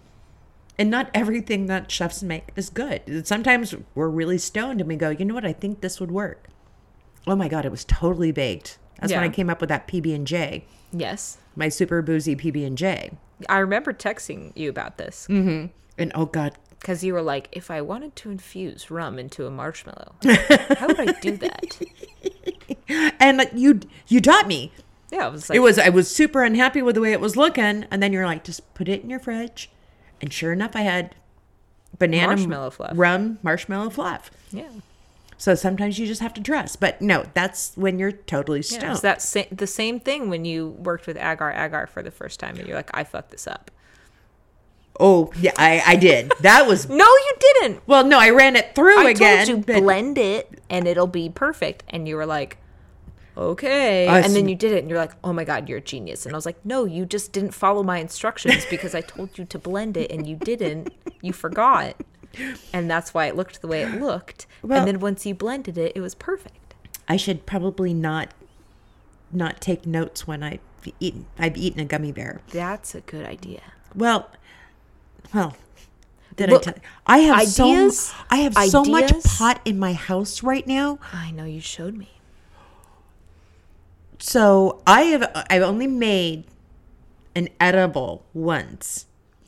And 0.79 0.91
not 0.91 1.11
everything 1.15 1.67
that 1.67 1.91
chefs 1.91 2.23
make 2.23 2.49
is 2.57 2.69
good. 2.69 3.27
Sometimes 3.27 3.75
we're 3.95 4.09
really 4.09 4.39
stoned 4.39 4.81
and 4.81 4.89
we 4.89 4.97
go, 4.97 5.11
you 5.11 5.25
know 5.25 5.35
what? 5.35 5.45
I 5.45 5.53
think 5.53 5.81
this 5.81 6.01
would 6.01 6.11
work. 6.11 6.49
Oh 7.27 7.37
my 7.37 7.49
god, 7.49 7.65
it 7.65 7.71
was 7.71 7.85
totally 7.85 8.33
baked. 8.33 8.79
That's 9.01 9.13
when 9.13 9.23
I 9.23 9.29
came 9.29 9.51
up 9.51 9.61
with 9.61 9.69
that 9.69 9.89
PB 9.89 10.15
and 10.15 10.27
J, 10.27 10.65
Yes, 10.93 11.39
my 11.57 11.69
super 11.69 12.01
boozy 12.03 12.37
PB 12.37 12.67
and 12.67 12.79
J. 12.79 13.11
I 13.49 13.59
remember 13.59 13.93
texting 13.93 14.53
you 14.55 14.71
about 14.71 14.99
this 14.99 15.27
mm-hmm. 15.29 15.67
And 15.99 16.13
oh 16.15 16.27
god, 16.27 16.57
because 16.81 17.05
you 17.05 17.13
were 17.13 17.23
like, 17.23 17.49
if 17.53 17.71
I 17.71 17.81
wanted 17.81 18.17
to 18.17 18.31
infuse 18.31 18.91
rum 18.91 19.19
into 19.19 19.47
a 19.47 19.51
marshmallow, 19.51 20.15
how 20.25 20.87
would 20.87 21.01
I 21.01 21.13
do 21.21 21.37
that? 21.39 21.81
and 23.21 23.39
like, 23.39 23.51
you 23.55 23.81
you 24.09 24.21
taught 24.21 24.47
me. 24.47 24.73
Yeah, 25.13 25.27
I 25.27 25.29
was 25.29 25.49
like, 25.49 25.57
It 25.57 25.61
was 25.61 25.79
I 25.79 25.89
was 25.91 26.15
super 26.15 26.43
unhappy 26.43 26.83
with 26.83 26.95
the 26.97 27.01
way 27.01 27.13
it 27.13 27.21
was 27.21 27.37
looking, 27.37 27.85
and 27.91 28.03
then 28.03 28.13
you're 28.13 28.27
like, 28.27 28.45
just 28.45 28.75
put 28.75 28.89
it 28.89 29.03
in 29.03 29.11
your 29.11 29.21
fridge. 29.21 29.71
And 30.21 30.33
sure 30.33 30.53
enough, 30.53 30.73
I 30.75 30.81
had 30.83 31.15
banana 31.99 32.29
Marshmallow 32.29 32.71
fluff. 32.71 32.93
rum 32.95 33.39
marshmallow 33.43 33.91
fluff. 33.91 34.31
yeah. 34.51 34.69
So 35.37 35.55
sometimes 35.55 35.99
you 35.99 36.07
just 36.07 36.21
have 36.23 36.33
to 36.35 36.41
trust. 36.41 36.81
But 36.81 37.03
no, 37.03 37.25
that's 37.35 37.73
when 37.77 37.99
you're 37.99 38.13
totally 38.13 38.61
Yeah, 38.61 38.79
stoned. 38.79 38.93
it's 38.93 39.01
that 39.03 39.21
sa- 39.21 39.43
the 39.53 39.67
same 39.67 40.01
thing 40.01 40.31
when 40.31 40.45
you 40.45 40.69
worked 40.69 41.07
with 41.07 41.17
Agar 41.17 41.51
Agar 41.53 41.87
for 41.89 42.03
the 42.03 42.11
first 42.13 42.39
time 42.41 42.57
and 42.57 42.67
you're 42.67 42.77
like, 42.77 42.91
I 42.95 43.05
fucked 43.05 43.31
this 43.33 43.47
up. 43.47 43.71
oh 45.01 45.33
yeah, 45.41 45.53
I, 45.59 45.83
I 45.87 45.97
did. 45.97 46.33
That 46.41 46.67
was 46.67 46.89
No, 46.89 47.05
you 47.05 47.33
didn't. 47.41 47.87
well, 47.87 48.05
no, 48.05 48.19
I 48.19 48.31
ran 48.31 48.57
it 48.57 48.75
through 48.75 49.07
I 49.07 49.11
again. 49.11 49.47
told 49.47 49.49
you 49.49 49.65
but- 49.75 49.83
blend 49.83 50.19
it 50.19 50.61
and 50.71 50.87
it'll 50.87 51.07
be 51.09 51.29
perfect, 51.29 51.83
and 51.89 52.07
you 52.09 52.17
were 52.17 52.27
like, 52.27 52.57
okay. 53.37 54.09
I 54.09 54.21
and 54.21 54.35
then 54.35 54.49
you 54.49 54.55
did 54.55 54.73
it, 54.73 54.79
and 54.79 54.89
you're 54.91 54.99
like, 54.99 55.13
oh 55.23 55.33
my 55.33 55.45
god, 55.45 55.69
you're 55.69 55.79
a 55.79 55.83
genius. 55.83 56.27
And 56.27 56.35
I 56.35 56.39
was 56.39 56.47
like, 56.47 56.65
no, 56.65 56.85
you 56.85 57.05
just 57.07 57.33
didn't 57.33 57.53
follow 57.53 57.83
my 57.83 57.99
instructions 57.99 58.65
because 58.71 58.95
I 58.95 59.01
told 59.01 59.39
you 59.39 59.45
to 59.45 59.59
blend 59.59 59.97
it 59.97 60.11
and 60.11 60.27
you 60.27 60.37
didn't. 60.37 60.93
You 61.21 61.33
forgot, 61.33 61.97
and 62.73 62.91
that's 62.91 63.15
why 63.15 63.27
it 63.27 63.37
looked 63.37 63.61
the 63.61 63.69
way 63.69 63.83
it 63.83 64.01
looked. 64.01 64.47
Well- 64.63 64.79
and 64.79 64.89
then 64.89 65.01
once 65.01 65.25
you 65.27 65.35
blended 65.35 65.79
it, 65.79 65.93
it 65.95 66.01
was 66.01 66.15
perfect. 66.15 66.75
I 67.09 67.17
should 67.17 67.45
probably 67.47 67.93
not 67.95 68.33
not 69.33 69.61
take 69.61 69.85
notes 69.87 70.27
when 70.27 70.43
I've 70.43 70.61
eaten 71.01 71.27
I've 71.39 71.57
eaten 71.57 71.81
a 71.81 71.85
gummy 71.85 72.13
bear. 72.13 72.41
That's 72.51 72.95
a 72.95 73.01
good 73.01 73.27
idea. 73.27 73.61
Well, 73.95 74.31
well. 75.33 75.57
Did 76.37 76.51
Look, 76.51 76.63
I 76.67 76.73
tell 76.73 76.75
I 77.07 77.19
have 77.19 77.37
ideas- 77.37 77.99
so 78.01 78.15
I 78.31 78.37
have 78.39 78.55
so 78.69 78.85
much 78.85 79.13
pot 79.23 79.61
in 79.65 79.79
my 79.79 79.93
house 79.93 80.43
right 80.43 80.67
now. 80.67 80.99
I 81.13 81.31
know 81.31 81.45
you 81.45 81.61
showed 81.61 81.95
me. 81.97 82.14
So 84.27 84.81
I 84.87 85.03
have 85.03 85.31
I've 85.51 85.61
only 85.63 85.87
made 85.87 86.45
an 87.37 87.51
edible 87.61 88.25
once. 88.33 89.05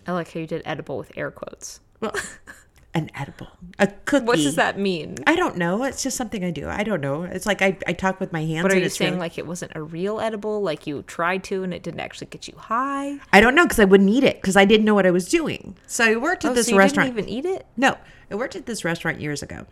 I 0.07 0.12
like 0.12 0.31
how 0.33 0.41
you 0.41 0.47
did 0.47 0.61
edible 0.66 0.99
with 0.99 1.11
air 1.16 1.31
quotes. 1.31 1.81
Well, 1.99 2.12
an 2.95 3.11
edible, 3.14 3.49
a 3.79 3.87
cookie. 3.87 4.27
What 4.27 4.37
does 4.37 4.57
that 4.57 4.79
mean? 4.79 5.16
I 5.27 5.35
don't 5.35 5.57
know. 5.57 5.83
It's 5.85 6.03
just 6.03 6.18
something 6.18 6.45
I 6.45 6.51
do. 6.51 6.68
I 6.68 6.83
don't 6.83 7.01
know. 7.01 7.22
It's 7.22 7.47
like 7.47 7.62
I, 7.62 7.79
I 7.87 7.95
talk 7.95 8.20
with 8.20 8.35
my 8.35 8.45
hands. 8.45 8.64
What 8.64 8.72
are 8.72 8.74
and 8.74 8.85
you 8.85 8.91
saying? 8.91 9.12
really- 9.12 9.20
Like 9.20 9.39
it 9.39 9.47
wasn't 9.47 9.72
a 9.74 9.83
real 9.83 10.20
edible? 10.20 10.61
Like 10.61 10.87
you 10.87 11.01
tried 11.05 11.43
to 11.45 11.62
and 11.62 11.72
it 11.72 11.83
didn't 11.83 12.01
actually 12.01 12.27
get 12.27 12.47
you 12.47 12.55
high? 12.59 13.18
I 13.33 13.41
don't 13.41 13.55
know 13.55 13.64
because 13.64 13.79
I 13.81 13.87
wouldn't 13.87 14.11
eat 14.11 14.24
it 14.24 14.43
because 14.43 14.57
I 14.59 14.66
didn't 14.66 14.85
know 14.85 14.95
what 14.95 15.07
I 15.07 15.11
was 15.11 15.27
doing. 15.27 15.74
So 15.87 16.05
I 16.05 16.16
worked 16.16 16.45
at 16.45 16.51
Oh, 16.51 16.55
this 16.55 16.66
so 16.66 16.72
you 16.72 16.79
restaurant. 16.79 17.14
didn't 17.14 17.31
even 17.31 17.31
eat 17.31 17.47
it? 17.47 17.64
No, 17.79 17.97
I 18.31 18.35
worked 18.35 18.57
at 18.57 18.66
this 18.66 18.85
restaurant 18.85 19.22
years 19.22 19.43
ago. 19.43 19.64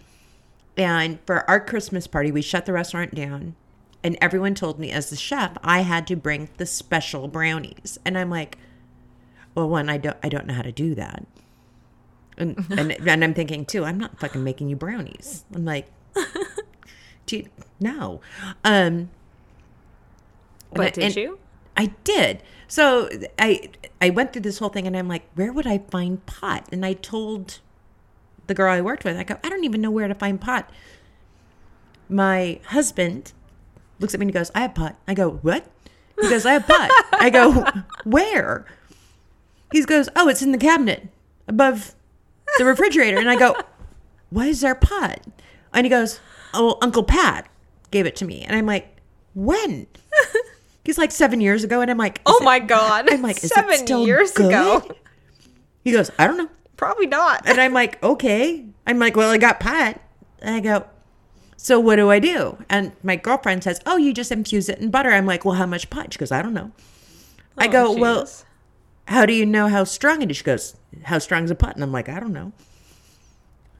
And 0.78 1.18
for 1.26 1.48
our 1.48 1.60
Christmas 1.60 2.06
party, 2.06 2.32
we 2.32 2.40
shut 2.40 2.64
the 2.64 2.72
restaurant 2.72 3.14
down. 3.14 3.54
And 4.04 4.16
everyone 4.20 4.54
told 4.54 4.78
me, 4.78 4.90
as 4.92 5.08
the 5.10 5.16
chef, 5.16 5.56
I 5.64 5.80
had 5.80 6.06
to 6.08 6.16
bring 6.16 6.50
the 6.58 6.66
special 6.66 7.26
brownies. 7.26 7.98
And 8.04 8.16
I'm 8.18 8.28
like, 8.30 8.58
well, 9.54 9.68
one, 9.68 9.88
I 9.88 9.96
don't, 9.96 10.16
I 10.22 10.28
don't 10.28 10.46
know 10.46 10.54
how 10.54 10.62
to 10.62 10.70
do 10.72 10.94
that. 10.94 11.26
And, 12.36 12.66
and, 12.70 12.92
and 12.92 13.24
I'm 13.24 13.32
thinking 13.34 13.64
too, 13.64 13.84
I'm 13.84 13.98
not 13.98 14.20
fucking 14.20 14.44
making 14.44 14.68
you 14.68 14.76
brownies. 14.76 15.44
I'm 15.54 15.64
like, 15.64 15.86
dude, 17.26 17.50
no. 17.80 18.20
Um, 18.62 19.08
But 20.72 20.86
and- 20.88 20.94
did 20.94 21.04
and- 21.04 21.16
you? 21.16 21.38
I 21.76 21.86
did. 22.04 22.40
So 22.68 23.08
I 23.36 23.68
I 24.00 24.10
went 24.10 24.32
through 24.32 24.42
this 24.42 24.58
whole 24.60 24.68
thing 24.68 24.86
and 24.86 24.96
I'm 24.96 25.08
like, 25.08 25.28
where 25.34 25.52
would 25.52 25.66
I 25.66 25.78
find 25.90 26.24
pot? 26.24 26.68
And 26.70 26.86
I 26.86 26.92
told 26.92 27.58
the 28.46 28.54
girl 28.54 28.72
I 28.72 28.80
worked 28.80 29.04
with, 29.04 29.16
I 29.16 29.24
go, 29.24 29.38
I 29.42 29.48
don't 29.48 29.64
even 29.64 29.80
know 29.80 29.90
where 29.90 30.06
to 30.06 30.14
find 30.14 30.40
pot. 30.40 30.70
My 32.08 32.60
husband 32.66 33.32
looks 33.98 34.14
at 34.14 34.20
me 34.20 34.26
and 34.26 34.32
goes, 34.32 34.50
I 34.54 34.60
have 34.62 34.74
pot. 34.74 34.96
I 35.08 35.14
go, 35.14 35.30
what? 35.42 35.66
He 36.20 36.28
goes, 36.28 36.46
I 36.46 36.52
have 36.54 36.66
pot. 36.66 36.90
I 37.12 37.30
go, 37.30 37.64
where? 38.04 38.66
He 39.72 39.82
goes, 39.84 40.08
oh, 40.16 40.28
it's 40.28 40.42
in 40.42 40.52
the 40.52 40.58
cabinet 40.58 41.08
above 41.48 41.94
the 42.58 42.64
refrigerator. 42.64 43.18
And 43.18 43.28
I 43.28 43.36
go, 43.36 43.56
why 44.30 44.46
is 44.46 44.60
there 44.60 44.74
pot? 44.74 45.20
And 45.72 45.84
he 45.84 45.90
goes, 45.90 46.20
oh, 46.52 46.78
Uncle 46.82 47.02
Pat 47.02 47.48
gave 47.90 48.06
it 48.06 48.14
to 48.16 48.24
me. 48.24 48.42
And 48.42 48.54
I'm 48.56 48.66
like, 48.66 48.96
when? 49.34 49.86
He's 50.84 50.98
like 50.98 51.10
seven 51.10 51.40
years 51.40 51.64
ago. 51.64 51.80
And 51.80 51.90
I'm 51.90 51.98
like, 51.98 52.20
Oh 52.26 52.34
is 52.36 52.40
it- 52.42 52.44
my 52.44 52.58
god. 52.60 53.10
I'm 53.12 53.22
like, 53.22 53.38
is 53.38 53.44
it 53.44 53.48
seven 53.54 53.76
still 53.78 54.06
years 54.06 54.30
good? 54.32 54.46
ago. 54.46 54.86
He 55.82 55.90
goes, 55.92 56.10
I 56.18 56.26
don't 56.26 56.36
know. 56.36 56.48
Probably 56.76 57.06
not. 57.06 57.42
And 57.46 57.58
I'm 57.60 57.72
like, 57.72 58.02
okay. 58.02 58.64
I'm 58.86 58.98
like, 58.98 59.16
well, 59.16 59.30
I 59.30 59.38
got 59.38 59.60
pot. 59.60 60.00
And 60.40 60.54
I 60.54 60.60
go, 60.60 60.86
so 61.56 61.78
what 61.80 61.96
do 61.96 62.10
I 62.10 62.18
do? 62.18 62.58
And 62.68 62.92
my 63.02 63.16
girlfriend 63.16 63.64
says, 63.64 63.80
oh, 63.86 63.96
you 63.96 64.12
just 64.12 64.30
infuse 64.32 64.68
it 64.68 64.78
in 64.78 64.90
butter. 64.90 65.10
I'm 65.10 65.26
like, 65.26 65.44
well, 65.44 65.54
how 65.54 65.66
much 65.66 65.88
pot? 65.90 66.12
She 66.12 66.18
goes, 66.18 66.32
I 66.32 66.42
don't 66.42 66.54
know. 66.54 66.72
I 67.56 67.66
Oh, 67.68 67.70
go, 67.70 67.92
well, 67.92 68.28
how 69.08 69.26
do 69.26 69.32
you 69.32 69.46
know 69.46 69.68
how 69.68 69.84
strong 69.84 70.22
it 70.22 70.30
is? 70.30 70.36
She 70.38 70.44
goes, 70.44 70.76
how 71.04 71.18
strong 71.18 71.44
is 71.44 71.50
a 71.50 71.54
pot? 71.54 71.74
And 71.74 71.82
I'm 71.84 71.92
like, 71.92 72.08
I 72.08 72.18
don't 72.20 72.32
know. 72.32 72.52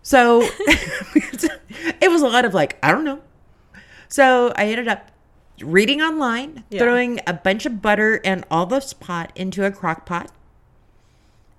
So 0.03 0.43
it 0.59 2.11
was 2.11 2.22
a 2.22 2.27
lot 2.29 2.45
of 2.45 2.55
like, 2.55 2.79
I 2.83 2.93
don't 2.93 3.05
know. 3.05 3.20
So 4.09 4.53
I 4.57 4.66
ended 4.66 4.87
up 4.89 5.11
reading 5.62 6.01
online, 6.03 6.64
Yeah. 6.70 6.81
throwing 6.81 7.20
a 7.27 7.33
bunch 7.33 7.64
of 7.66 7.81
butter 7.81 8.20
and 8.25 8.45
all 8.51 8.66
this 8.66 8.93
pot 8.93 9.33
into 9.35 9.64
a 9.64 9.70
crock 9.70 10.05
pot, 10.07 10.31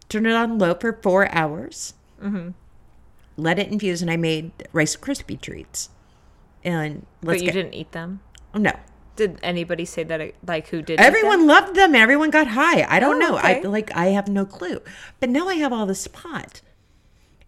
turn 0.09 0.25
it 0.25 0.33
on 0.33 0.57
low 0.57 0.73
for 0.75 0.93
four 1.01 1.31
hours, 1.33 1.93
Mm-hmm. 2.21 2.49
let 3.35 3.59
it 3.59 3.69
infuse, 3.71 4.01
and 4.01 4.09
I 4.09 4.15
made 4.17 4.51
Rice 4.71 4.95
Krispie 4.95 5.39
treats. 5.41 5.89
And 6.65 7.05
but 7.21 7.29
let's 7.29 7.41
you 7.41 7.47
get, 7.47 7.53
didn't 7.53 7.73
eat 7.75 7.91
them? 7.93 8.19
no. 8.53 8.73
Did 9.15 9.39
anybody 9.43 9.85
say 9.85 10.03
that 10.03 10.19
it, 10.19 10.35
like 10.45 10.67
who 10.67 10.81
did? 10.81 10.99
Everyone 10.99 11.47
loved 11.47 11.73
them. 11.75 11.95
Everyone 11.95 12.31
got 12.31 12.47
high. 12.47 12.83
I 12.83 12.99
don't 12.99 13.15
Oh, 13.23 13.27
know. 13.29 13.35
I 13.37 13.59
okay. 13.59 13.67
like 13.67 13.95
I 13.95 14.07
have 14.07 14.27
no 14.27 14.45
clue. 14.45 14.81
But 15.21 15.29
now 15.29 15.47
I 15.47 15.55
have 15.55 15.71
all 15.71 15.85
this 15.85 16.05
pot. 16.07 16.59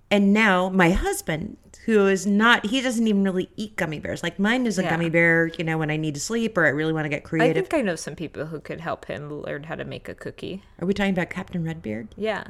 And 0.09 0.31
now 0.31 0.69
my 0.69 0.91
husband, 0.91 1.57
who 1.85 2.07
is 2.07 2.25
not 2.25 2.67
he 2.67 2.79
doesn't 2.79 3.05
even 3.05 3.23
really 3.25 3.49
eat 3.57 3.75
gummy 3.75 3.99
bears. 3.99 4.23
Like 4.23 4.39
mine 4.39 4.65
is 4.65 4.79
a 4.79 4.83
Yeah. 4.83 4.91
gummy 4.91 5.09
bear, 5.09 5.47
you 5.57 5.65
know, 5.65 5.77
when 5.77 5.91
I 5.91 5.97
need 5.97 6.13
to 6.13 6.21
sleep 6.21 6.57
or 6.57 6.65
I 6.65 6.69
really 6.69 6.93
want 6.93 7.03
to 7.03 7.09
get 7.09 7.25
creative. 7.25 7.65
I 7.65 7.67
think 7.67 7.73
I 7.73 7.81
know 7.81 7.97
some 7.97 8.15
people 8.15 8.45
who 8.45 8.61
could 8.61 8.79
help 8.79 9.03
him 9.05 9.29
learn 9.41 9.63
how 9.63 9.75
to 9.75 9.83
make 9.83 10.07
a 10.07 10.13
cookie. 10.15 10.63
Are 10.79 10.85
we 10.85 10.93
talking 10.93 11.11
about 11.11 11.29
Captain 11.29 11.65
Redbeard? 11.65 12.15
Yeah. 12.15 12.45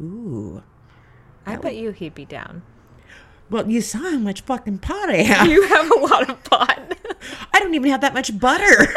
Ooh. 0.00 0.64
I 1.46 1.54
bet 1.56 1.76
you 1.76 1.92
he'd 1.92 2.14
be 2.16 2.24
down. 2.24 2.62
Well, 3.50 3.70
you 3.70 3.80
saw 3.80 3.98
how 3.98 4.18
much 4.18 4.42
fucking 4.42 4.78
pot 4.78 5.08
I 5.08 5.22
have. 5.22 5.48
You 5.48 5.66
have 5.68 5.90
a 5.90 5.98
lot 6.00 6.28
of 6.28 6.42
pot. 6.44 6.96
I 7.52 7.60
don't 7.60 7.74
even 7.74 7.90
have 7.90 8.02
that 8.02 8.14
much 8.14 8.38
butter. 8.38 8.64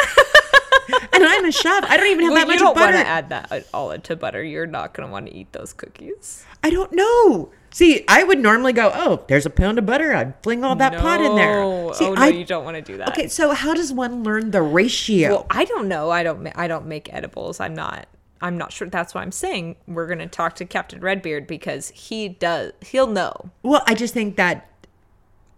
and 1.13 1.23
I'm 1.23 1.45
a 1.45 1.51
chef. 1.51 1.85
I 1.85 1.97
don't 1.97 2.07
even 2.07 2.25
have 2.25 2.33
well, 2.33 2.45
that 2.45 2.53
you 2.53 2.53
much 2.53 2.59
don't 2.59 2.75
want 2.75 2.95
to 2.95 3.07
add 3.07 3.29
that 3.29 3.67
all 3.73 3.91
into 3.91 4.15
butter. 4.15 4.43
You're 4.43 4.67
not 4.67 4.93
going 4.93 5.07
to 5.07 5.11
want 5.11 5.27
to 5.27 5.33
eat 5.33 5.51
those 5.53 5.73
cookies. 5.73 6.45
I 6.63 6.69
don't 6.69 6.91
know. 6.91 7.51
See, 7.73 8.03
I 8.07 8.23
would 8.23 8.39
normally 8.39 8.73
go, 8.73 8.91
oh, 8.93 9.23
there's 9.27 9.45
a 9.45 9.49
pound 9.49 9.79
of 9.79 9.85
butter. 9.85 10.13
I'd 10.13 10.33
fling 10.43 10.65
all 10.65 10.75
that 10.75 10.97
pot 10.97 11.21
in 11.21 11.35
there. 11.35 11.93
See, 11.93 12.05
oh 12.05 12.13
no, 12.13 12.21
I, 12.21 12.27
you 12.27 12.43
don't 12.43 12.65
want 12.65 12.75
to 12.75 12.81
do 12.81 12.97
that. 12.97 13.09
Okay, 13.09 13.29
so 13.29 13.53
how 13.53 13.73
does 13.73 13.93
one 13.93 14.23
learn 14.23 14.51
the 14.51 14.61
ratio? 14.61 15.29
Well, 15.29 15.47
I 15.49 15.63
don't 15.63 15.87
know. 15.87 16.09
I 16.09 16.23
don't. 16.23 16.45
I 16.55 16.67
don't 16.67 16.85
make 16.85 17.11
edibles. 17.13 17.61
I'm 17.61 17.73
not. 17.73 18.07
I'm 18.41 18.57
not 18.57 18.71
sure. 18.71 18.89
That's 18.89 19.13
why 19.13 19.21
I'm 19.21 19.31
saying 19.31 19.75
we're 19.87 20.07
going 20.07 20.19
to 20.19 20.27
talk 20.27 20.55
to 20.55 20.65
Captain 20.65 20.99
Redbeard 20.99 21.47
because 21.47 21.89
he 21.89 22.29
does. 22.29 22.73
He'll 22.81 23.07
know. 23.07 23.51
Well, 23.63 23.83
I 23.87 23.93
just 23.93 24.13
think 24.13 24.35
that 24.37 24.67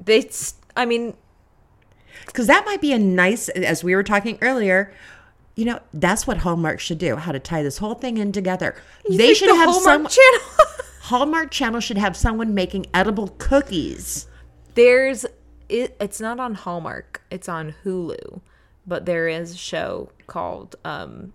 They. 0.03 0.29
I 0.75 0.86
mean, 0.86 1.15
because 2.25 2.47
that 2.47 2.65
might 2.65 2.81
be 2.81 2.91
a 2.93 2.99
nice, 2.99 3.49
as 3.49 3.84
we 3.84 3.95
were 3.95 4.03
talking 4.03 4.38
earlier. 4.41 4.93
You 5.55 5.65
know, 5.65 5.79
that's 5.93 6.25
what 6.25 6.38
Hallmark 6.38 6.79
should 6.79 6.97
do. 6.97 7.15
How 7.15 7.31
to 7.31 7.39
tie 7.39 7.61
this 7.61 7.77
whole 7.77 7.93
thing 7.93 8.17
in 8.17 8.31
together. 8.31 8.75
they 9.07 9.36
should 9.36 9.49
the 9.51 9.55
have 9.55 9.69
Hallmark 9.69 9.84
some 9.84 10.07
channel. 10.07 10.67
Hallmark 11.03 11.51
Channel 11.51 11.81
should 11.81 11.97
have 11.97 12.15
someone 12.15 12.53
making 12.53 12.86
edible 12.93 13.27
cookies. 13.38 14.27
There's. 14.73 15.25
It, 15.69 15.95
it's 15.99 16.19
not 16.21 16.39
on 16.39 16.55
Hallmark. 16.55 17.21
It's 17.29 17.49
on 17.49 17.75
Hulu, 17.84 18.41
but 18.88 19.05
there 19.05 19.27
is 19.27 19.53
a 19.53 19.57
show 19.57 20.09
called 20.27 20.75
um, 20.86 21.34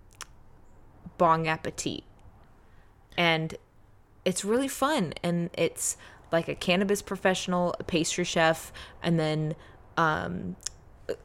Bong 1.19 1.47
Appetit, 1.47 2.03
and 3.15 3.55
it's 4.25 4.43
really 4.43 4.67
fun. 4.67 5.13
And 5.21 5.51
it's 5.53 5.97
like 6.31 6.47
a 6.47 6.55
cannabis 6.55 7.03
professional, 7.03 7.75
a 7.79 7.83
pastry 7.83 8.23
chef, 8.23 8.73
and 9.03 9.19
then 9.19 9.55
um, 9.97 10.55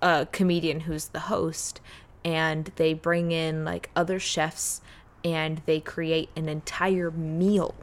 a 0.03 0.27
comedian 0.31 0.81
who's 0.81 1.09
the 1.09 1.21
host 1.21 1.81
and 2.25 2.73
they 2.77 2.95
bring 2.95 3.31
in 3.33 3.65
like 3.65 3.91
other 3.95 4.19
chefs 4.19 4.81
and 5.25 5.61
they 5.67 5.81
create 5.81 6.31
an 6.37 6.49
entire 6.49 7.11
meal 7.11 7.75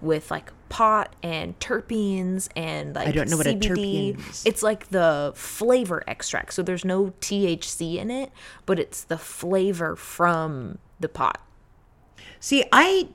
with 0.00 0.30
like 0.30 0.52
pot 0.68 1.14
and 1.22 1.58
terpenes 1.58 2.48
and 2.56 2.94
like 2.94 3.08
I 3.08 3.12
don't 3.12 3.28
know 3.28 3.36
what 3.36 3.46
a 3.46 3.54
terpene 3.54 4.18
is. 4.30 4.46
It's 4.46 4.62
like 4.62 4.88
the 4.88 5.32
flavor 5.34 6.02
extract. 6.06 6.54
So 6.54 6.62
there's 6.62 6.84
no 6.84 7.12
THC 7.20 7.96
in 7.96 8.10
it, 8.10 8.32
but 8.66 8.78
it's 8.78 9.02
the 9.02 9.18
flavor 9.18 9.96
from 9.96 10.78
the 10.98 11.08
pot. 11.08 11.40
See, 12.38 12.64
I 12.72 13.08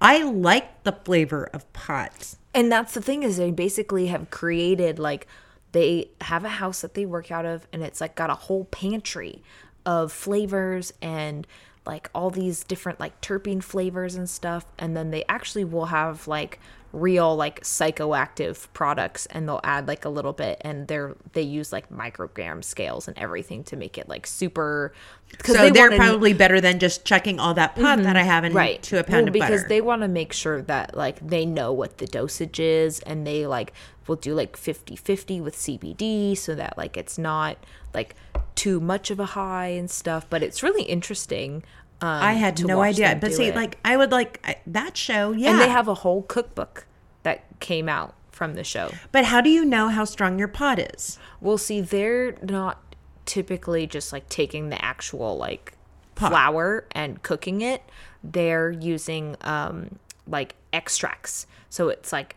I 0.00 0.22
like 0.22 0.82
the 0.84 0.92
flavor 0.92 1.48
of 1.52 1.70
pot. 1.72 2.34
And 2.52 2.70
that's 2.70 2.94
the 2.94 3.02
thing 3.02 3.22
is 3.22 3.36
they 3.36 3.50
basically 3.50 4.08
have 4.08 4.30
created 4.30 4.98
like 4.98 5.26
they 5.72 6.10
have 6.20 6.44
a 6.44 6.50
house 6.50 6.82
that 6.82 6.94
they 6.94 7.04
work 7.04 7.32
out 7.32 7.44
of 7.44 7.66
and 7.72 7.82
it's 7.82 8.00
like 8.00 8.14
got 8.14 8.30
a 8.30 8.34
whole 8.34 8.64
pantry 8.66 9.42
of 9.84 10.12
flavors 10.12 10.92
and 11.02 11.46
like 11.84 12.08
all 12.14 12.30
these 12.30 12.64
different 12.64 13.00
like 13.00 13.20
terpene 13.20 13.62
flavors 13.62 14.14
and 14.14 14.30
stuff 14.30 14.64
and 14.78 14.96
then 14.96 15.10
they 15.10 15.24
actually 15.28 15.64
will 15.64 15.86
have 15.86 16.28
like 16.28 16.60
real 16.94 17.34
like 17.34 17.62
psychoactive 17.62 18.68
products 18.72 19.26
and 19.26 19.48
they'll 19.48 19.60
add 19.64 19.88
like 19.88 20.04
a 20.04 20.08
little 20.08 20.32
bit 20.32 20.58
and 20.60 20.86
they're 20.86 21.16
they 21.32 21.42
use 21.42 21.72
like 21.72 21.90
microgram 21.90 22.62
scales 22.62 23.08
and 23.08 23.18
everything 23.18 23.64
to 23.64 23.76
make 23.76 23.98
it 23.98 24.08
like 24.08 24.26
super 24.26 24.92
because 25.28 25.56
So 25.56 25.70
they 25.70 25.80
are 25.80 25.90
probably 25.90 26.32
better 26.32 26.60
than 26.60 26.78
just 26.78 27.04
checking 27.04 27.40
all 27.40 27.54
that 27.54 27.74
pot 27.74 27.98
that 28.02 28.16
I 28.16 28.20
mm-hmm. 28.20 28.28
have 28.28 28.44
into 28.44 28.56
right. 28.56 28.92
a 28.92 29.02
pound 29.02 29.12
well, 29.12 29.26
of 29.26 29.32
because 29.32 29.62
butter. 29.62 29.68
they 29.68 29.80
want 29.80 30.02
to 30.02 30.08
make 30.08 30.32
sure 30.32 30.62
that 30.62 30.96
like 30.96 31.26
they 31.26 31.44
know 31.44 31.72
what 31.72 31.98
the 31.98 32.06
dosage 32.06 32.60
is 32.60 33.00
and 33.00 33.26
they 33.26 33.46
like 33.46 33.72
will 34.06 34.16
do 34.16 34.34
like 34.34 34.54
50-50 34.54 35.42
with 35.42 35.56
cbd 35.56 36.36
so 36.36 36.54
that 36.54 36.76
like 36.76 36.98
it's 36.98 37.16
not 37.16 37.56
like 37.94 38.14
too 38.54 38.78
much 38.78 39.10
of 39.10 39.18
a 39.18 39.24
high 39.24 39.68
and 39.68 39.90
stuff 39.90 40.26
but 40.28 40.42
it's 40.42 40.62
really 40.62 40.82
interesting 40.82 41.64
um, 42.04 42.22
I 42.22 42.32
had 42.34 42.64
no 42.64 42.80
idea. 42.82 43.16
But 43.18 43.32
see, 43.32 43.46
it. 43.46 43.56
like 43.56 43.78
I 43.84 43.96
would 43.96 44.12
like 44.12 44.40
I, 44.44 44.56
that 44.66 44.96
show, 44.96 45.32
yeah. 45.32 45.52
and 45.52 45.60
they 45.60 45.68
have 45.68 45.88
a 45.88 45.94
whole 45.94 46.22
cookbook 46.22 46.86
that 47.22 47.44
came 47.60 47.88
out 47.88 48.14
from 48.30 48.54
the 48.54 48.64
show 48.64 48.90
but 49.12 49.24
how 49.26 49.40
do 49.40 49.48
you 49.48 49.64
know 49.64 49.88
how 49.88 50.04
strong 50.04 50.38
your 50.40 50.48
pot 50.48 50.78
is? 50.78 51.18
Well, 51.40 51.56
see, 51.56 51.80
they're 51.80 52.36
not 52.42 52.82
typically 53.26 53.86
just 53.86 54.12
like 54.12 54.28
taking 54.28 54.68
the 54.68 54.84
actual 54.84 55.36
like 55.36 55.72
Pot. 56.14 56.30
flour 56.30 56.86
and 56.92 57.22
cooking 57.22 57.60
it. 57.60 57.82
They're 58.22 58.70
using 58.70 59.36
um 59.40 59.98
like 60.26 60.56
extracts. 60.72 61.46
So 61.70 61.88
it's 61.88 62.12
like 62.12 62.36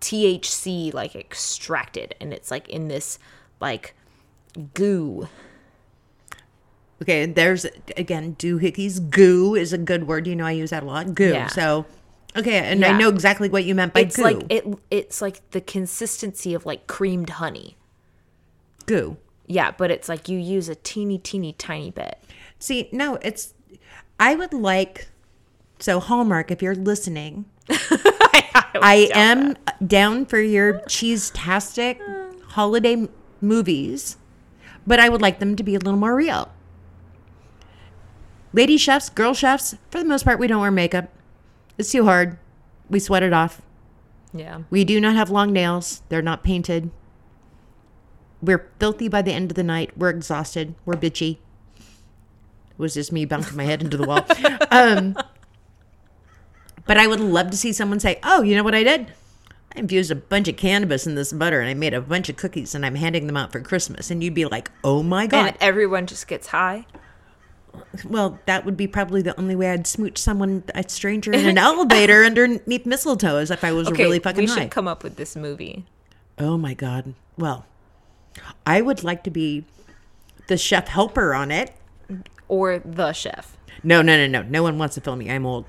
THC 0.00 0.94
like 0.94 1.14
extracted 1.14 2.14
and 2.20 2.32
it's 2.32 2.50
like 2.50 2.68
in 2.68 2.88
this 2.88 3.18
like 3.60 3.94
goo. 4.74 5.28
Okay, 7.02 7.24
there's 7.26 7.64
again 7.96 8.36
doohickeys. 8.38 9.10
Goo 9.10 9.54
is 9.54 9.72
a 9.72 9.78
good 9.78 10.06
word. 10.06 10.26
You 10.26 10.36
know, 10.36 10.44
I 10.46 10.52
use 10.52 10.70
that 10.70 10.82
a 10.82 10.86
lot. 10.86 11.14
Goo. 11.14 11.30
Yeah. 11.30 11.46
So 11.48 11.86
Okay, 12.36 12.58
and 12.58 12.84
I 12.84 12.96
know 12.96 13.08
exactly 13.08 13.48
what 13.48 13.64
you 13.64 13.74
meant 13.74 13.92
by 13.92 14.00
It's 14.00 14.16
goo. 14.16 14.22
like 14.22 14.42
it. 14.50 14.64
It's 14.90 15.20
like 15.22 15.50
the 15.50 15.60
consistency 15.60 16.54
of 16.54 16.64
like 16.66 16.86
creamed 16.86 17.30
honey. 17.30 17.76
goo. 18.86 19.16
Yeah, 19.46 19.72
but 19.72 19.90
it's 19.90 20.08
like 20.08 20.28
you 20.28 20.38
use 20.38 20.68
a 20.68 20.76
teeny, 20.76 21.18
teeny, 21.18 21.54
tiny 21.54 21.90
bit. 21.90 22.18
See, 22.60 22.88
no, 22.92 23.16
it's. 23.22 23.54
I 24.20 24.36
would 24.36 24.52
like. 24.52 25.08
So 25.80 25.98
Hallmark, 25.98 26.50
if 26.52 26.62
you're 26.62 26.74
listening, 26.76 27.46
I 27.70 29.10
am 29.14 29.56
down 29.84 30.26
for 30.26 30.38
your 30.38 30.82
cheese-tastic 30.86 31.98
holiday 32.48 32.92
m- 32.92 33.08
movies, 33.40 34.18
but 34.86 35.00
I 35.00 35.08
would 35.08 35.22
like 35.22 35.38
them 35.40 35.56
to 35.56 35.62
be 35.62 35.74
a 35.74 35.78
little 35.78 35.98
more 35.98 36.14
real. 36.14 36.50
Lady 38.52 38.76
chefs, 38.76 39.08
girl 39.08 39.34
chefs, 39.34 39.76
for 39.90 39.98
the 39.98 40.04
most 40.04 40.24
part, 40.24 40.38
we 40.38 40.46
don't 40.46 40.60
wear 40.60 40.70
makeup. 40.70 41.10
It's 41.78 41.92
too 41.92 42.04
hard. 42.04 42.38
We 42.88 42.98
sweat 42.98 43.22
it 43.22 43.32
off. 43.32 43.62
Yeah. 44.32 44.62
We 44.70 44.84
do 44.84 45.00
not 45.00 45.14
have 45.14 45.30
long 45.30 45.52
nails. 45.52 46.02
They're 46.08 46.22
not 46.22 46.42
painted. 46.42 46.90
We're 48.42 48.70
filthy 48.78 49.08
by 49.08 49.22
the 49.22 49.32
end 49.32 49.50
of 49.50 49.54
the 49.56 49.62
night. 49.62 49.96
We're 49.96 50.10
exhausted. 50.10 50.74
We're 50.84 50.94
bitchy. 50.94 51.38
It 51.78 52.78
was 52.78 52.94
just 52.94 53.12
me 53.12 53.24
bouncing 53.24 53.56
my 53.56 53.64
head 53.64 53.82
into 53.82 53.96
the 53.96 54.06
wall. 54.06 54.24
Um, 54.72 55.16
but 56.86 56.96
I 56.96 57.08
would 57.08 57.18
love 57.18 57.50
to 57.50 57.56
see 57.56 57.72
someone 57.72 57.98
say, 57.98 58.20
"Oh, 58.22 58.42
you 58.42 58.54
know 58.54 58.62
what 58.62 58.74
I 58.74 58.84
did? 58.84 59.12
I 59.74 59.80
infused 59.80 60.12
a 60.12 60.14
bunch 60.14 60.46
of 60.46 60.56
cannabis 60.56 61.08
in 61.08 61.16
this 61.16 61.32
butter, 61.32 61.60
and 61.60 61.68
I 61.68 61.74
made 61.74 61.92
a 61.92 62.00
bunch 62.00 62.28
of 62.28 62.36
cookies, 62.36 62.72
and 62.72 62.86
I'm 62.86 62.94
handing 62.94 63.26
them 63.26 63.36
out 63.36 63.50
for 63.50 63.60
Christmas." 63.60 64.12
And 64.12 64.22
you'd 64.22 64.34
be 64.34 64.44
like, 64.44 64.70
"Oh 64.84 65.02
my 65.02 65.26
god!" 65.26 65.48
And 65.48 65.56
everyone 65.60 66.06
just 66.06 66.28
gets 66.28 66.46
high. 66.48 66.86
Well, 68.08 68.38
that 68.46 68.64
would 68.64 68.76
be 68.76 68.86
probably 68.86 69.22
the 69.22 69.38
only 69.38 69.54
way 69.56 69.70
I'd 69.70 69.86
smooch 69.86 70.18
someone, 70.18 70.64
a 70.74 70.88
stranger, 70.88 71.32
in 71.32 71.46
an 71.46 71.58
elevator 71.68 72.24
underneath 72.24 72.86
mistletoe, 72.86 73.36
as 73.36 73.50
if 73.50 73.62
I 73.64 73.72
was 73.72 73.88
Okay, 73.88 74.04
really 74.04 74.18
fucking 74.18 74.44
we 74.44 74.46
high. 74.50 74.62
should 74.62 74.70
come 74.70 74.88
up 74.88 75.02
with 75.02 75.16
this 75.16 75.36
movie. 75.36 75.84
Oh 76.38 76.56
my 76.56 76.74
god. 76.74 77.14
Well, 77.36 77.66
I 78.66 78.80
would 78.80 79.04
like 79.04 79.24
to 79.24 79.30
be 79.30 79.64
the 80.48 80.56
chef 80.56 80.88
helper 80.88 81.34
on 81.34 81.50
it. 81.50 81.72
Or 82.48 82.78
the 82.78 83.12
chef. 83.12 83.56
No, 83.84 84.02
no, 84.02 84.16
no, 84.16 84.26
no. 84.26 84.42
No 84.48 84.62
one 84.62 84.78
wants 84.78 84.94
to 84.96 85.00
film 85.00 85.18
me. 85.20 85.30
I'm 85.30 85.46
old. 85.46 85.64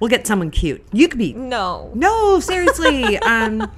We'll 0.00 0.10
get 0.10 0.26
someone 0.26 0.50
cute. 0.50 0.84
You 0.92 1.08
could 1.08 1.18
be. 1.18 1.32
No. 1.32 1.90
No, 1.94 2.40
seriously. 2.40 3.18
um 3.18 3.70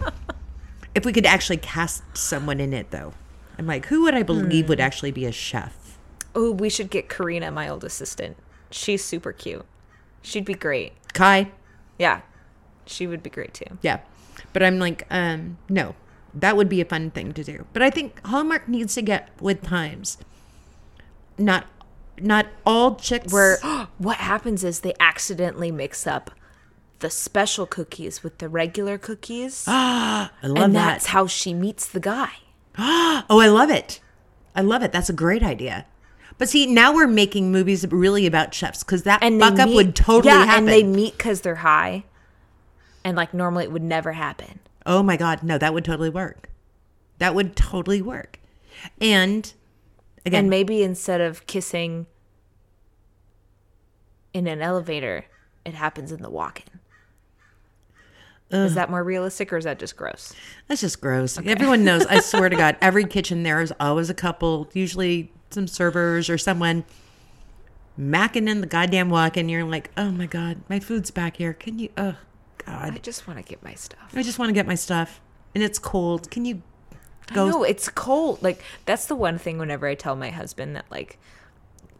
if 0.94 1.04
we 1.04 1.12
could 1.12 1.24
actually 1.26 1.56
cast 1.58 2.02
someone 2.16 2.58
in 2.60 2.72
it 2.72 2.90
though. 2.90 3.12
I'm 3.58 3.66
like, 3.66 3.86
who 3.86 4.02
would 4.02 4.14
I 4.14 4.22
believe 4.22 4.68
would 4.68 4.80
actually 4.80 5.12
be 5.12 5.24
a 5.26 5.32
chef? 5.32 5.76
Oh, 6.34 6.50
we 6.52 6.68
should 6.68 6.90
get 6.90 7.08
Karina, 7.08 7.50
my 7.50 7.68
old 7.68 7.84
assistant. 7.84 8.36
She's 8.70 9.04
super 9.04 9.32
cute. 9.32 9.66
She'd 10.22 10.44
be 10.44 10.54
great. 10.54 10.92
Kai? 11.12 11.50
Yeah. 11.98 12.20
She 12.86 13.06
would 13.06 13.22
be 13.22 13.30
great 13.30 13.54
too. 13.54 13.78
Yeah. 13.82 14.00
But 14.52 14.62
I'm 14.62 14.78
like, 14.78 15.06
um, 15.10 15.58
no. 15.68 15.94
That 16.32 16.56
would 16.56 16.68
be 16.68 16.80
a 16.80 16.84
fun 16.84 17.10
thing 17.10 17.32
to 17.32 17.42
do. 17.42 17.66
But 17.72 17.82
I 17.82 17.90
think 17.90 18.24
Hallmark 18.26 18.68
needs 18.68 18.94
to 18.94 19.02
get 19.02 19.30
with 19.40 19.62
times. 19.62 20.18
Not 21.38 21.66
not 22.20 22.46
all 22.66 22.96
chicks 22.96 23.32
Where 23.32 23.56
what 23.98 24.18
happens 24.18 24.62
is 24.62 24.80
they 24.80 24.94
accidentally 25.00 25.70
mix 25.70 26.06
up 26.06 26.30
the 27.00 27.10
special 27.10 27.66
cookies 27.66 28.22
with 28.22 28.38
the 28.38 28.48
regular 28.48 28.98
cookies. 28.98 29.64
I 29.68 30.28
love 30.42 30.64
and 30.64 30.76
that. 30.76 30.86
that's 30.86 31.06
how 31.06 31.26
she 31.26 31.54
meets 31.54 31.86
the 31.86 32.00
guy. 32.00 32.30
Oh, 33.28 33.38
I 33.38 33.46
love 33.46 33.70
it. 33.70 34.00
I 34.54 34.62
love 34.62 34.82
it. 34.82 34.90
That's 34.90 35.08
a 35.08 35.12
great 35.12 35.42
idea. 35.42 35.86
But 36.38 36.48
see, 36.48 36.66
now 36.66 36.94
we're 36.94 37.06
making 37.06 37.52
movies 37.52 37.86
really 37.90 38.26
about 38.26 38.54
chefs 38.54 38.82
because 38.82 39.02
that 39.02 39.22
And 39.22 39.40
fuck 39.40 39.58
up 39.58 39.68
meet, 39.68 39.74
would 39.74 39.94
totally 39.96 40.32
yeah, 40.32 40.44
happen. 40.46 40.60
and 40.64 40.68
they 40.68 40.82
meet 40.82 41.16
because 41.18 41.42
they're 41.42 41.56
high. 41.56 42.04
And 43.04 43.16
like 43.16 43.32
normally 43.34 43.64
it 43.64 43.72
would 43.72 43.82
never 43.82 44.12
happen. 44.12 44.60
oh 44.86 45.02
my 45.02 45.16
god, 45.16 45.42
no, 45.42 45.58
that 45.58 45.74
would 45.74 45.84
totally 45.84 46.10
work. 46.10 46.48
That 47.18 47.34
would 47.34 47.54
totally 47.56 48.00
work. 48.00 48.38
And 49.00 49.52
again, 50.24 50.40
And 50.44 50.50
maybe 50.50 50.82
instead 50.82 51.20
of 51.20 51.46
kissing 51.46 52.06
in 54.32 54.46
an 54.46 54.62
elevator, 54.62 55.26
it 55.66 55.74
happens 55.74 56.12
in 56.12 56.22
the 56.22 56.30
walk-in. 56.30 56.78
Is 58.52 58.74
that 58.74 58.90
more 58.90 59.04
realistic 59.04 59.52
or 59.52 59.58
is 59.58 59.64
that 59.64 59.78
just 59.78 59.96
gross? 59.96 60.34
that's 60.66 60.80
just 60.80 61.00
gross. 61.00 61.38
Everyone 61.38 61.84
knows. 61.84 62.04
I 62.06 62.18
swear 62.18 62.48
to 62.48 62.56
God, 62.64 62.76
every 62.80 63.04
kitchen 63.04 63.44
there 63.44 63.60
is 63.60 63.72
always 63.78 64.10
a 64.10 64.14
couple, 64.14 64.68
usually 64.72 65.32
some 65.50 65.66
servers 65.66 66.30
or 66.30 66.38
someone 66.38 66.84
macking 67.98 68.48
in 68.48 68.60
the 68.60 68.66
goddamn 68.66 69.10
walk-in. 69.10 69.48
You're 69.48 69.64
like, 69.64 69.90
oh 69.96 70.10
my 70.10 70.26
god, 70.26 70.60
my 70.68 70.80
food's 70.80 71.10
back 71.10 71.36
here. 71.36 71.52
Can 71.52 71.78
you? 71.78 71.90
Oh 71.96 72.16
God. 72.64 72.94
I 72.94 72.98
just 72.98 73.26
want 73.26 73.38
to 73.38 73.44
get 73.44 73.62
my 73.62 73.74
stuff. 73.74 74.12
I 74.14 74.22
just 74.22 74.38
want 74.38 74.48
to 74.48 74.54
get 74.54 74.66
my 74.66 74.74
stuff, 74.74 75.20
and 75.54 75.62
it's 75.62 75.78
cold. 75.78 76.30
Can 76.30 76.44
you 76.44 76.62
go? 77.32 77.48
know 77.48 77.64
it's 77.64 77.88
cold. 77.88 78.42
Like 78.42 78.62
that's 78.86 79.06
the 79.06 79.14
one 79.16 79.38
thing 79.38 79.58
whenever 79.58 79.86
I 79.86 79.94
tell 79.94 80.16
my 80.16 80.30
husband 80.30 80.76
that 80.76 80.86
like 80.90 81.18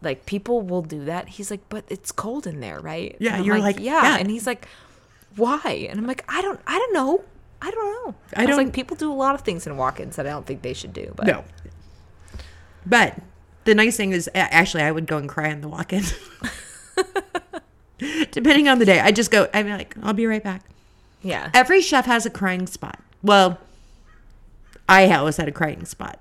like 0.01 0.25
people 0.25 0.61
will 0.61 0.81
do 0.81 1.05
that. 1.05 1.29
He's 1.29 1.51
like, 1.51 1.61
"But 1.69 1.85
it's 1.89 2.11
cold 2.11 2.47
in 2.47 2.59
there, 2.59 2.79
right?" 2.79 3.15
Yeah, 3.19 3.39
you're 3.39 3.59
like, 3.59 3.79
"Yeah." 3.79 4.01
yeah. 4.03 4.17
And 4.17 4.31
he's 4.31 4.47
like, 4.47 4.67
"Why?" 5.35 5.87
And 5.89 5.99
I'm 5.99 6.07
like, 6.07 6.23
"I 6.27 6.41
don't 6.41 6.59
I 6.65 6.77
don't 6.79 6.93
know. 6.93 7.23
I 7.61 7.69
don't 7.69 8.05
know." 8.07 8.15
I 8.35 8.43
I, 8.43 8.45
don't- 8.47 8.57
like 8.57 8.73
people 8.73 8.97
do 8.97 9.11
a 9.11 9.13
lot 9.13 9.35
of 9.35 9.41
things 9.41 9.67
in 9.67 9.77
walk-ins 9.77 10.15
that 10.15 10.25
I 10.25 10.29
don't 10.31 10.45
think 10.45 10.61
they 10.63 10.73
should 10.73 10.93
do, 10.93 11.13
but 11.15 11.27
No. 11.27 11.43
But 12.85 13.19
the 13.65 13.73
nice 13.75 13.95
thing 13.97 14.11
is, 14.11 14.29
actually, 14.35 14.83
I 14.83 14.91
would 14.91 15.07
go 15.07 15.17
and 15.17 15.27
cry 15.29 15.47
in 15.49 15.61
the 15.61 15.67
walk-in. 15.69 16.03
Depending 18.31 18.67
on 18.67 18.79
the 18.79 18.85
day, 18.85 18.99
I 18.99 19.11
just 19.11 19.29
go. 19.29 19.47
I'm 19.53 19.69
like, 19.69 19.95
I'll 20.01 20.13
be 20.13 20.25
right 20.25 20.43
back. 20.43 20.63
yeah. 21.21 21.51
Every 21.53 21.81
chef 21.81 22.05
has 22.05 22.25
a 22.25 22.31
crying 22.31 22.65
spot. 22.65 22.99
Well, 23.21 23.59
I 24.89 25.11
always 25.13 25.37
had 25.37 25.47
a 25.47 25.51
crying 25.51 25.85
spot. 25.85 26.19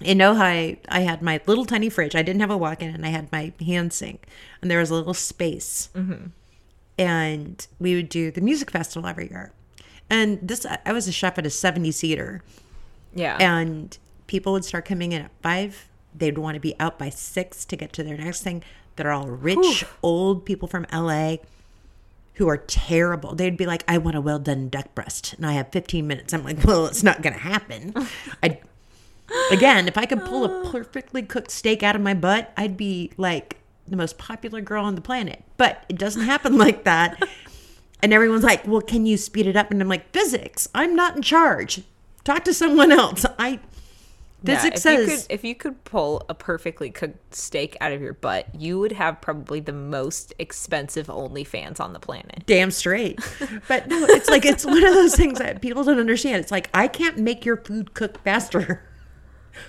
In 0.00 0.18
Ojai, 0.18 0.78
I 0.88 1.00
had 1.00 1.20
my 1.22 1.40
little 1.46 1.66
tiny 1.66 1.90
fridge. 1.90 2.14
I 2.14 2.22
didn't 2.22 2.40
have 2.40 2.50
a 2.50 2.56
walk-in, 2.56 2.94
and 2.94 3.04
I 3.04 3.10
had 3.10 3.30
my 3.30 3.52
hand 3.60 3.92
sink, 3.92 4.26
and 4.62 4.70
there 4.70 4.78
was 4.78 4.90
a 4.90 4.94
little 4.94 5.12
space. 5.14 5.90
Mm-hmm. 5.94 6.26
And 6.98 7.66
we 7.78 7.94
would 7.94 8.08
do 8.08 8.30
the 8.30 8.40
music 8.40 8.70
festival 8.70 9.08
every 9.08 9.28
year. 9.28 9.52
And 10.08 10.38
this, 10.40 10.64
I 10.86 10.92
was 10.92 11.06
a 11.06 11.12
chef 11.12 11.36
at 11.38 11.44
a 11.46 11.50
70 11.50 11.92
seater 11.92 12.42
Yeah. 13.14 13.36
and 13.38 13.96
people 14.26 14.52
would 14.54 14.64
start 14.64 14.86
coming 14.86 15.12
in 15.12 15.22
at 15.22 15.30
five. 15.42 15.86
They'd 16.18 16.38
want 16.38 16.54
to 16.54 16.60
be 16.60 16.74
out 16.78 16.98
by 16.98 17.10
six 17.10 17.64
to 17.66 17.76
get 17.76 17.92
to 17.94 18.02
their 18.02 18.16
next 18.16 18.42
thing. 18.42 18.62
They're 18.96 19.12
all 19.12 19.28
rich, 19.28 19.84
old 20.02 20.44
people 20.44 20.66
from 20.66 20.84
LA 20.92 21.36
who 22.34 22.48
are 22.48 22.56
terrible. 22.56 23.34
They'd 23.34 23.56
be 23.56 23.66
like, 23.66 23.84
I 23.88 23.98
want 23.98 24.16
a 24.16 24.20
well 24.20 24.38
done 24.38 24.68
duck 24.68 24.94
breast. 24.94 25.34
And 25.34 25.44
I 25.44 25.52
have 25.52 25.70
15 25.70 26.06
minutes. 26.06 26.32
I'm 26.32 26.44
like, 26.44 26.64
well, 26.64 26.86
it's 26.86 27.02
not 27.02 27.20
going 27.22 27.32
to 27.32 27.40
happen. 27.40 27.92
I, 28.42 28.60
again, 29.50 29.88
if 29.88 29.98
I 29.98 30.06
could 30.06 30.24
pull 30.24 30.44
a 30.44 30.70
perfectly 30.70 31.22
cooked 31.22 31.50
steak 31.50 31.82
out 31.82 31.96
of 31.96 32.02
my 32.02 32.14
butt, 32.14 32.52
I'd 32.56 32.76
be 32.76 33.12
like 33.16 33.56
the 33.86 33.96
most 33.96 34.18
popular 34.18 34.60
girl 34.60 34.84
on 34.84 34.94
the 34.94 35.00
planet. 35.00 35.42
But 35.56 35.84
it 35.88 35.98
doesn't 35.98 36.22
happen 36.22 36.56
like 36.58 36.84
that. 36.84 37.20
And 38.02 38.12
everyone's 38.12 38.44
like, 38.44 38.66
well, 38.66 38.80
can 38.80 39.06
you 39.06 39.16
speed 39.16 39.46
it 39.46 39.56
up? 39.56 39.70
And 39.70 39.80
I'm 39.80 39.88
like, 39.88 40.12
physics, 40.12 40.68
I'm 40.74 40.94
not 40.94 41.16
in 41.16 41.22
charge. 41.22 41.82
Talk 42.22 42.44
to 42.44 42.54
someone 42.54 42.92
else. 42.92 43.26
I 43.38 43.58
Yeah, 44.42 44.66
if 44.66 44.84
you 44.84 45.04
could, 45.06 45.26
if 45.30 45.42
you 45.44 45.54
could 45.56 45.82
pull 45.84 46.24
a 46.28 46.34
perfectly 46.34 46.90
cooked 46.90 47.34
steak 47.34 47.76
out 47.80 47.90
of 47.92 48.00
your 48.00 48.12
butt, 48.12 48.46
you 48.54 48.78
would 48.78 48.92
have 48.92 49.20
probably 49.20 49.58
the 49.58 49.72
most 49.72 50.32
expensive 50.38 51.08
OnlyFans 51.08 51.80
on 51.80 51.92
the 51.92 51.98
planet. 51.98 52.44
damn 52.46 52.70
straight. 52.70 53.18
But 53.66 53.88
no, 53.88 54.04
it's 54.04 54.28
like 54.28 54.44
it's 54.44 54.64
one 54.64 54.84
of 54.84 54.94
those 54.94 55.16
things 55.16 55.40
that 55.40 55.60
people 55.60 55.82
don't 55.82 55.98
understand. 55.98 56.36
It's 56.40 56.52
like 56.52 56.70
I 56.72 56.86
can't 56.86 57.18
make 57.18 57.44
your 57.44 57.56
food 57.56 57.94
cook 57.94 58.22
faster. 58.22 58.84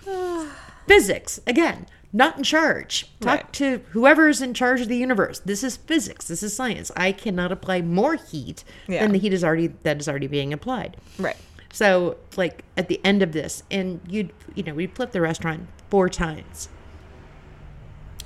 physics, 0.87 1.39
again, 1.47 1.85
not 2.11 2.37
in 2.37 2.43
charge. 2.43 3.11
Talk 3.19 3.27
Right. 3.39 3.53
to 3.53 3.81
whoever's 3.91 4.41
in 4.41 4.53
charge 4.53 4.81
of 4.81 4.87
the 4.87 4.97
universe. 4.97 5.39
This 5.39 5.63
is 5.63 5.77
physics. 5.77 6.27
This 6.27 6.41
is 6.43 6.55
science. 6.55 6.91
I 6.95 7.11
cannot 7.11 7.51
apply 7.51 7.81
more 7.81 8.15
heat 8.15 8.63
Yeah. 8.87 9.01
than 9.01 9.11
the 9.11 9.19
heat 9.19 9.33
is 9.33 9.43
already 9.43 9.67
that 9.83 9.99
is 9.99 10.07
already 10.09 10.27
being 10.27 10.51
applied. 10.53 10.97
Right. 11.17 11.37
So, 11.71 12.17
like 12.35 12.63
at 12.75 12.87
the 12.87 12.99
end 13.03 13.21
of 13.21 13.31
this, 13.31 13.63
and 13.69 14.01
you'd, 14.07 14.33
you 14.55 14.63
know, 14.63 14.73
we 14.73 14.87
flip 14.87 15.11
the 15.11 15.21
restaurant 15.21 15.67
four 15.89 16.09
times. 16.09 16.69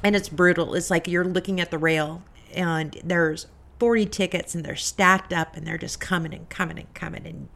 And 0.04 0.16
it's 0.16 0.30
brutal. 0.30 0.74
It's 0.76 0.90
like 0.90 1.08
you're 1.08 1.26
looking 1.26 1.62
at 1.62 1.72
the 1.72 1.78
rail 1.78 2.24
and 2.54 2.98
there's 3.04 3.48
40 3.80 4.06
tickets 4.08 4.54
and 4.54 4.64
they're 4.66 4.76
stacked 4.76 5.32
up 5.32 5.56
and 5.56 5.66
they're 5.66 5.78
just 5.78 6.00
coming 6.00 6.34
and 6.34 6.50
coming 6.50 6.78
and 6.78 6.94
coming. 6.94 7.26
And 7.26 7.50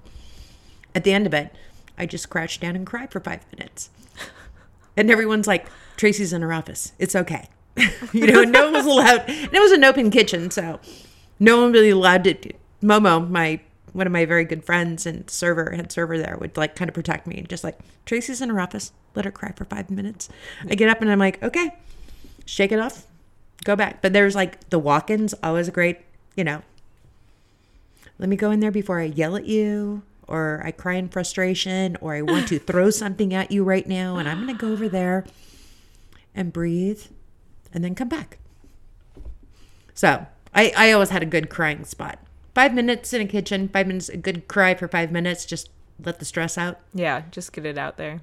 at 0.96 1.04
the 1.04 1.14
end 1.14 1.28
of 1.28 1.34
it, 1.34 1.54
I 1.98 2.06
just 2.06 2.30
crouched 2.30 2.62
down 2.62 2.76
and 2.76 2.86
cried 2.86 3.12
for 3.12 3.20
five 3.20 3.46
minutes. 3.52 3.90
And 5.00 5.12
everyone's 5.12 5.46
like, 5.46 5.68
Tracy's 5.96 6.34
in 6.34 6.42
her 6.42 6.52
office. 6.52 6.94
It's 6.98 7.16
okay. 7.16 7.50
you 8.14 8.26
know, 8.26 8.42
no 8.42 8.64
one 8.64 8.74
was 8.74 8.88
allowed. 8.88 9.30
And 9.30 9.54
it 9.54 9.62
was 9.62 9.72
an 9.72 9.84
open 9.84 10.10
kitchen, 10.10 10.50
so 10.50 10.80
no 11.40 11.62
one 11.62 11.72
really 11.72 11.92
allowed 11.92 12.24
to. 12.24 12.54
Momo, 12.82 13.30
my 13.30 13.60
one 13.94 14.08
of 14.08 14.14
my 14.14 14.26
very 14.26 14.46
good 14.46 14.64
friends 14.64 15.06
and 15.06 15.30
server, 15.30 15.72
head 15.72 15.92
server 15.92 16.18
there, 16.18 16.38
would 16.40 16.58
like 16.58 16.76
kind 16.76 16.90
of 16.90 16.96
protect 16.96 17.28
me 17.28 17.38
and 17.38 17.50
just 17.50 17.64
like, 17.64 17.78
Tracy's 18.06 18.42
in 18.42 18.50
her 18.50 18.60
office. 18.60 18.92
Let 19.16 19.26
her 19.26 19.32
cry 19.32 19.52
for 19.56 19.66
five 19.66 19.90
minutes. 19.90 20.30
I 20.70 20.76
get 20.76 20.90
up 20.90 21.02
and 21.02 21.12
I'm 21.12 21.20
like, 21.20 21.42
okay, 21.42 21.76
shake 22.46 22.72
it 22.72 22.80
off, 22.80 23.06
go 23.64 23.76
back. 23.76 24.02
But 24.02 24.14
there's 24.14 24.36
like 24.36 24.70
the 24.70 24.80
walk 24.80 25.10
ins, 25.10 25.34
always 25.42 25.68
a 25.68 25.72
great, 25.72 26.00
you 26.36 26.44
know, 26.44 26.62
let 28.20 28.30
me 28.30 28.36
go 28.36 28.52
in 28.52 28.60
there 28.60 28.72
before 28.72 29.00
I 29.00 29.06
yell 29.06 29.36
at 29.36 29.46
you 29.46 30.04
or 30.28 30.62
I 30.64 30.72
cry 30.72 30.96
in 30.96 31.10
frustration 31.10 31.98
or 32.02 32.16
I 32.16 32.22
want 32.22 32.48
to 32.50 32.60
throw 32.60 32.90
something 32.90 33.34
at 33.34 33.52
you 33.52 33.64
right 33.64 33.88
now 33.88 34.18
and 34.18 34.28
I'm 34.28 34.44
going 34.44 34.56
to 34.56 34.60
go 34.60 34.72
over 34.72 34.90
there 34.90 35.26
and 36.36 36.52
breathe 36.52 37.04
and 37.74 37.84
then 37.84 37.96
come 37.96 38.10
back. 38.10 38.38
So 39.94 40.28
I, 40.54 40.74
I 40.76 40.92
always 40.92 41.10
had 41.10 41.24
a 41.24 41.28
good 41.28 41.50
crying 41.50 41.84
spot. 41.86 42.20
Five 42.58 42.74
minutes 42.74 43.14
in 43.14 43.22
a 43.22 43.28
kitchen, 43.28 43.68
five 43.68 43.86
minutes, 43.86 44.10
a 44.10 44.18
good 44.18 44.47
cry 44.47 44.74
for 44.74 44.88
five 44.88 45.12
minutes, 45.12 45.45
just 45.45 45.70
let 46.03 46.18
the 46.18 46.26
stress 46.26 46.58
out. 46.58 46.80
Yeah, 46.91 47.22
just 47.30 47.53
get 47.53 47.68
it 47.68 47.78
out 47.78 47.97
there. 47.97 48.22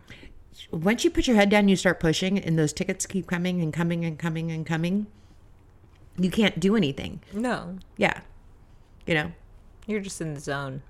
Once 0.73 1.05
you 1.05 1.11
put 1.13 1.29
your 1.29 1.37
head 1.37 1.51
down, 1.51 1.69
you 1.69 1.77
start 1.77 2.01
pushing, 2.01 2.37
and 2.41 2.59
those 2.59 2.73
tickets 2.73 3.07
keep 3.07 3.29
coming 3.29 3.61
and 3.61 3.73
coming 3.73 4.05
and 4.05 4.19
coming 4.19 4.51
and 4.51 4.67
coming. 4.67 5.07
You 6.19 6.33
can't 6.33 6.59
do 6.59 6.75
anything. 6.75 7.21
No, 7.33 7.79
Yeah. 7.97 8.23
You 9.07 9.15
know, 9.15 9.33
you're 9.87 10.01
just 10.01 10.21
in 10.21 10.35
the 10.35 10.41
zone. 10.41 10.83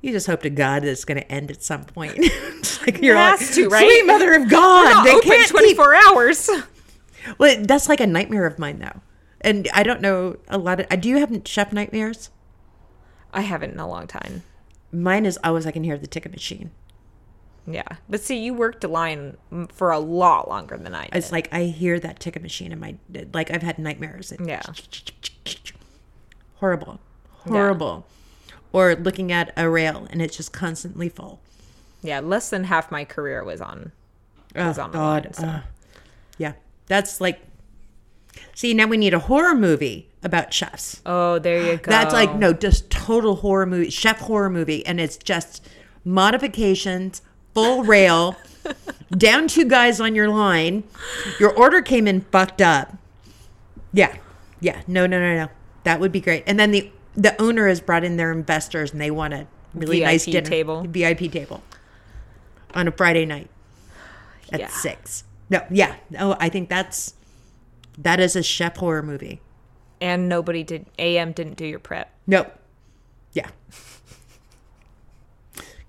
you 0.00 0.10
just 0.10 0.26
hope 0.26 0.40
to 0.40 0.48
God 0.48 0.82
that 0.82 0.88
it's 0.88 1.04
going 1.04 1.20
to 1.20 1.30
end 1.30 1.50
at 1.50 1.62
some 1.62 1.84
point. 1.84 2.16
It's 2.58 2.80
like 2.80 3.02
you're 3.02 3.16
like, 3.16 3.38
to, 3.38 3.68
right? 3.68 3.84
Sweet 3.84 4.06
mother 4.06 4.32
of 4.32 4.48
God. 4.48 5.04
They 5.04 5.12
open 5.12 5.28
can't 5.28 5.42
keep 5.42 5.50
24 5.50 5.94
hours. 5.94 6.50
Well, 7.36 7.62
that's 7.66 7.86
like 7.86 8.00
a 8.00 8.06
nightmare 8.06 8.46
of 8.46 8.58
mine, 8.58 8.78
though. 8.78 9.02
And 9.42 9.68
I 9.74 9.82
don't 9.82 10.00
know 10.00 10.36
a 10.48 10.56
lot 10.56 10.80
of. 10.80 11.00
Do 11.02 11.10
you 11.10 11.18
have 11.18 11.42
chef 11.44 11.70
nightmares? 11.70 12.30
I 13.32 13.42
haven't 13.42 13.72
in 13.72 13.80
a 13.80 13.88
long 13.88 14.06
time. 14.06 14.42
Mine 14.92 15.26
is 15.26 15.38
always 15.44 15.66
I 15.66 15.70
can 15.70 15.84
hear 15.84 15.98
the 15.98 16.06
ticket 16.06 16.32
machine. 16.32 16.70
Yeah, 17.66 17.82
but 18.08 18.22
see, 18.22 18.38
you 18.38 18.54
worked 18.54 18.82
a 18.84 18.88
line 18.88 19.36
for 19.70 19.90
a 19.90 19.98
lot 19.98 20.48
longer 20.48 20.78
than 20.78 20.94
I 20.94 21.04
did. 21.04 21.16
It's 21.16 21.30
like 21.30 21.52
I 21.52 21.64
hear 21.64 22.00
that 22.00 22.18
ticket 22.18 22.40
machine 22.42 22.72
in 22.72 22.80
my 22.80 22.96
like 23.34 23.50
I've 23.50 23.62
had 23.62 23.78
nightmares. 23.78 24.32
It- 24.32 24.40
Yeah. 24.40 24.62
horrible, 26.56 27.00
horrible. 27.44 28.06
Or 28.72 28.94
looking 28.94 29.32
at 29.32 29.52
a 29.56 29.68
rail 29.68 30.06
and 30.10 30.20
it's 30.20 30.36
just 30.36 30.52
constantly 30.52 31.08
full. 31.08 31.40
Yeah, 32.02 32.20
less 32.20 32.50
than 32.50 32.64
half 32.64 32.90
my 32.90 33.04
career 33.04 33.42
was 33.44 33.60
on. 33.60 33.92
Oh 34.56 34.68
on 34.80 34.90
God, 34.92 35.24
line, 35.24 35.32
so. 35.34 35.44
uh, 35.46 35.60
yeah, 36.38 36.52
that's 36.86 37.20
like. 37.20 37.40
See, 38.54 38.74
now 38.74 38.86
we 38.86 38.96
need 38.96 39.14
a 39.14 39.18
horror 39.18 39.54
movie 39.54 40.08
about 40.22 40.52
chefs. 40.52 41.00
Oh, 41.06 41.38
there 41.38 41.60
you 41.72 41.76
go. 41.78 41.90
That's 41.90 42.12
like 42.12 42.34
no, 42.36 42.52
just 42.52 42.90
total 42.90 43.36
horror 43.36 43.66
movie, 43.66 43.90
chef 43.90 44.18
horror 44.20 44.50
movie, 44.50 44.84
and 44.86 45.00
it's 45.00 45.16
just 45.16 45.66
modifications, 46.04 47.22
full 47.54 47.82
rail, 47.84 48.36
down 49.16 49.48
two 49.48 49.64
guys 49.64 50.00
on 50.00 50.14
your 50.14 50.28
line. 50.28 50.84
Your 51.38 51.52
order 51.52 51.80
came 51.82 52.06
in 52.08 52.22
fucked 52.22 52.60
up. 52.60 52.96
Yeah, 53.92 54.16
yeah, 54.60 54.82
no, 54.86 55.06
no, 55.06 55.18
no, 55.20 55.36
no, 55.44 55.48
that 55.84 56.00
would 56.00 56.12
be 56.12 56.20
great. 56.20 56.44
And 56.46 56.58
then 56.58 56.70
the 56.72 56.90
the 57.16 57.40
owner 57.40 57.66
has 57.68 57.80
brought 57.80 58.04
in 58.04 58.16
their 58.16 58.32
investors, 58.32 58.92
and 58.92 59.00
they 59.00 59.10
want 59.10 59.34
a 59.34 59.46
really 59.74 60.00
nice 60.00 60.24
dinner 60.24 60.48
table. 60.48 60.84
VIP 60.88 61.30
table 61.32 61.62
on 62.74 62.86
a 62.88 62.92
Friday 62.92 63.24
night 63.24 63.48
at 64.52 64.60
Yeah. 64.60 64.68
six. 64.68 65.24
No, 65.50 65.64
yeah, 65.70 65.94
oh, 66.18 66.36
I 66.38 66.48
think 66.50 66.68
that's 66.68 67.14
that 67.98 68.20
is 68.20 68.34
a 68.36 68.42
chef 68.42 68.76
horror 68.76 69.02
movie. 69.02 69.40
and 70.00 70.28
nobody 70.28 70.62
did. 70.62 70.86
AM 70.98 71.32
didn't 71.32 71.56
do 71.56 71.66
your 71.66 71.78
prep. 71.80 72.10
Nope. 72.26 72.52
Yeah. 73.32 73.50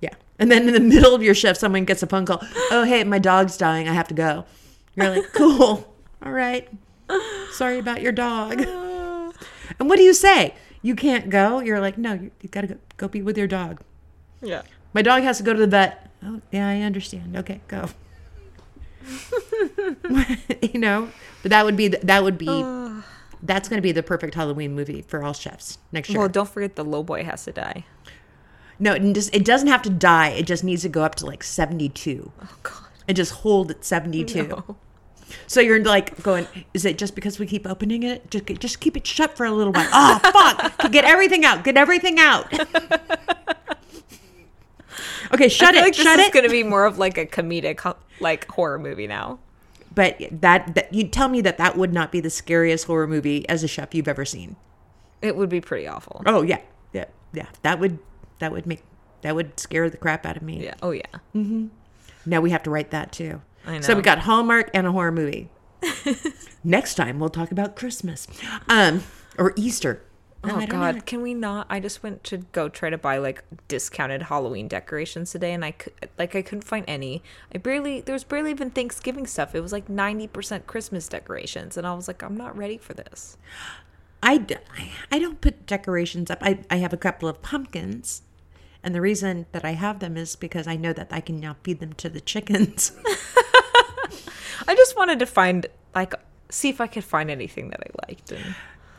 Yeah. 0.02 0.14
And 0.40 0.52
then 0.52 0.68
in 0.68 0.74
the 0.74 0.80
middle 0.80 1.14
of 1.14 1.22
your 1.22 1.36
shift, 1.36 1.60
someone 1.60 1.86
gets 1.86 2.02
a 2.04 2.08
phone 2.08 2.26
call. 2.26 2.42
Oh, 2.72 2.84
hey, 2.84 3.04
my 3.04 3.20
dog's 3.20 3.58
dying. 3.58 3.88
I 3.88 3.94
have 3.94 4.08
to 4.10 4.14
go. 4.14 4.46
You're 4.96 5.10
like, 5.10 5.34
cool. 5.34 5.94
All 6.24 6.32
right. 6.32 6.68
Sorry 7.52 7.80
about 7.80 8.02
your 8.02 8.12
dog. 8.12 8.66
And 9.80 9.88
what 9.88 9.98
do 9.98 10.04
you 10.04 10.14
say? 10.16 10.56
You 10.82 10.96
can't 10.96 11.30
go? 11.30 11.60
You're 11.60 11.80
like, 11.80 11.98
no, 11.98 12.14
you, 12.14 12.32
you 12.42 12.50
got 12.50 12.62
to 12.62 12.68
go, 12.68 12.78
go 12.98 13.08
be 13.08 13.22
with 13.22 13.38
your 13.38 13.48
dog. 13.48 13.82
Yeah. 14.42 14.64
My 14.94 15.02
dog 15.04 15.22
has 15.24 15.38
to 15.38 15.44
go 15.44 15.54
to 15.54 15.60
the 15.60 15.68
vet. 15.68 16.10
Oh, 16.26 16.42
yeah, 16.52 16.68
I 16.68 16.82
understand. 16.82 17.38
Okay, 17.38 17.62
go. 17.68 17.88
you 20.62 20.80
know, 20.80 21.10
but 21.42 21.50
that 21.52 21.66
would 21.66 21.76
be 21.78 21.88
the, 21.90 22.00
that 22.04 22.24
would 22.24 22.38
be 22.38 22.48
that's 23.42 23.70
going 23.70 23.78
to 23.78 23.82
be 23.82 23.92
the 23.92 24.04
perfect 24.04 24.36
Halloween 24.36 24.74
movie 24.76 25.02
for 25.02 25.24
all 25.24 25.34
chefs 25.34 25.78
next 25.92 26.10
year. 26.10 26.20
Well, 26.20 26.30
don't 26.30 26.50
forget 26.50 26.76
the 26.76 26.84
low 26.84 27.04
boy 27.04 27.24
has 27.24 27.46
to 27.46 27.52
die. 27.52 27.86
No, 28.80 28.94
it, 28.94 29.14
just, 29.14 29.34
it 29.36 29.44
doesn't 29.46 29.68
have 29.68 29.82
to 29.84 29.90
die. 29.90 30.30
It 30.30 30.46
just 30.46 30.64
needs 30.64 30.84
to 30.84 30.90
go 30.90 31.04
up 31.04 31.16
to 31.16 31.26
like 31.26 31.44
72 31.44 32.32
Oh 32.42 32.56
God. 32.64 32.74
and 33.08 33.16
just 33.18 33.34
hold 33.34 33.72
at 33.72 33.84
72. 33.84 34.48
No. 34.48 34.78
So 35.48 35.60
you're 35.60 35.84
like 35.84 36.22
going, 36.24 36.48
is 36.74 36.86
it 36.86 36.98
just 36.98 37.14
because 37.14 37.40
we 37.40 37.46
keep 37.46 37.68
opening 37.68 38.04
it? 38.04 38.32
Just, 38.32 38.46
just 38.60 38.80
keep 38.80 38.98
it 38.98 39.06
shut 39.06 39.38
for 39.38 39.46
a 39.46 39.52
little 39.52 39.74
while. 39.74 39.90
Oh, 39.92 40.20
fuck. 40.80 40.92
Get 40.92 41.06
everything 41.06 41.46
out. 41.46 41.64
Get 41.64 41.78
everything 41.78 42.20
out. 42.20 42.52
okay, 45.34 45.48
shut 45.50 45.76
it. 45.76 45.82
like 45.82 45.96
this 45.96 46.04
shut 46.06 46.20
is 46.20 46.28
it. 46.28 46.34
going 46.34 46.46
to 46.46 46.52
be 46.52 46.64
more 46.64 46.86
of 46.86 46.98
like 46.98 47.18
a 47.18 47.26
comedic, 47.26 47.96
like 48.20 48.48
horror 48.50 48.80
movie 48.80 49.08
now. 49.08 49.40
but 49.94 50.18
that, 50.32 50.76
that 50.76 50.94
you 50.94 51.08
tell 51.08 51.28
me 51.30 51.42
that 51.42 51.58
that 51.58 51.78
would 51.78 51.94
not 51.94 52.12
be 52.12 52.20
the 52.20 52.30
scariest 52.30 52.86
horror 52.86 53.08
movie 53.08 53.48
as 53.50 53.64
a 53.64 53.68
chef 53.68 53.94
you've 53.96 54.08
ever 54.08 54.26
seen. 54.26 54.56
It 55.22 55.36
would 55.36 55.50
be 55.50 55.62
pretty 55.62 55.88
awful. 55.88 56.22
Oh, 56.26 56.42
yeah. 56.44 56.62
Yeah. 56.94 57.06
Yeah. 57.34 57.48
That 57.64 57.80
would, 57.80 58.00
that 58.40 58.52
would 58.52 58.66
make, 58.66 58.84
that 59.22 59.36
would 59.36 59.60
scare 59.60 59.90
the 59.90 59.98
crap 59.98 60.26
out 60.26 60.38
of 60.38 60.44
me. 60.44 60.64
Yeah. 60.64 60.76
Oh 60.82 60.92
yeah. 60.92 61.04
Now 62.26 62.42
we 62.42 62.52
have 62.52 62.64
to 62.64 62.70
write 62.70 62.92
that 62.92 63.12
too. 63.12 63.42
I 63.66 63.82
So 63.82 63.96
we 63.96 64.02
got 64.02 64.20
Hallmark 64.20 64.70
and 64.74 64.88
a 64.88 64.92
horror 64.92 65.12
movie. 65.12 65.50
Next 66.64 66.96
time 66.96 67.20
we'll 67.20 67.30
talk 67.30 67.52
about 67.52 67.76
Christmas, 67.76 68.28
um, 68.68 69.04
or 69.38 69.54
Easter. 69.56 70.04
Oh 70.42 70.66
God, 70.68 70.96
know. 70.96 71.02
can 71.02 71.22
we 71.22 71.34
not? 71.34 71.68
I 71.70 71.80
just 71.80 72.02
went 72.02 72.24
to 72.26 72.38
go 72.38 72.70
try 72.70 72.90
to 72.90 72.98
buy 72.98 73.18
like 73.18 73.44
discounted 73.68 74.24
Halloween 74.24 74.68
decorations 74.70 75.32
today, 75.32 75.54
and 75.54 75.66
I 75.66 75.72
could 75.72 75.94
like 76.18 76.36
I 76.36 76.42
couldn't 76.42 76.64
find 76.64 76.86
any. 76.88 77.22
I 77.54 77.58
barely 77.58 78.00
there 78.02 78.14
was 78.14 78.24
barely 78.24 78.52
even 78.52 78.70
Thanksgiving 78.70 79.28
stuff. 79.28 79.54
It 79.54 79.62
was 79.62 79.74
like 79.74 79.90
ninety 79.90 80.28
percent 80.28 80.66
Christmas 80.66 81.08
decorations, 81.10 81.76
and 81.76 81.86
I 81.86 81.94
was 81.94 82.08
like, 82.08 82.24
I'm 82.24 82.38
not 82.38 82.58
ready 82.58 82.78
for 82.78 82.94
this. 82.94 83.38
I, 84.22 84.38
d- 84.38 84.56
I- 84.78 84.92
I 85.12 85.20
don't 85.20 85.40
put 85.40 85.66
decorations 85.66 86.30
up. 86.30 86.40
I, 86.42 86.60
I 86.70 86.78
have 86.78 86.92
a 86.92 86.98
couple 86.98 87.30
of 87.30 87.42
pumpkins, 87.42 88.22
and 88.84 88.94
the 88.94 89.02
reason 89.02 89.46
that 89.54 89.64
I 89.64 89.72
have 89.72 90.00
them 90.00 90.18
is 90.18 90.36
because 90.36 90.68
I 90.68 90.76
know 90.76 90.92
that 90.94 91.08
I 91.12 91.22
can 91.22 91.40
now 91.40 91.56
feed 91.64 91.80
them 91.80 91.94
to 91.94 92.10
the 92.10 92.20
chickens. 92.22 92.92
I 94.68 94.76
just 94.76 94.96
wanted 94.98 95.20
to 95.20 95.26
find 95.26 95.68
like 95.96 96.14
see 96.50 96.70
if 96.70 96.82
I 96.82 96.88
could 96.88 97.04
find 97.04 97.30
anything 97.30 97.70
that 97.70 97.82
I 97.82 98.08
liked. 98.08 98.32
And 98.32 98.56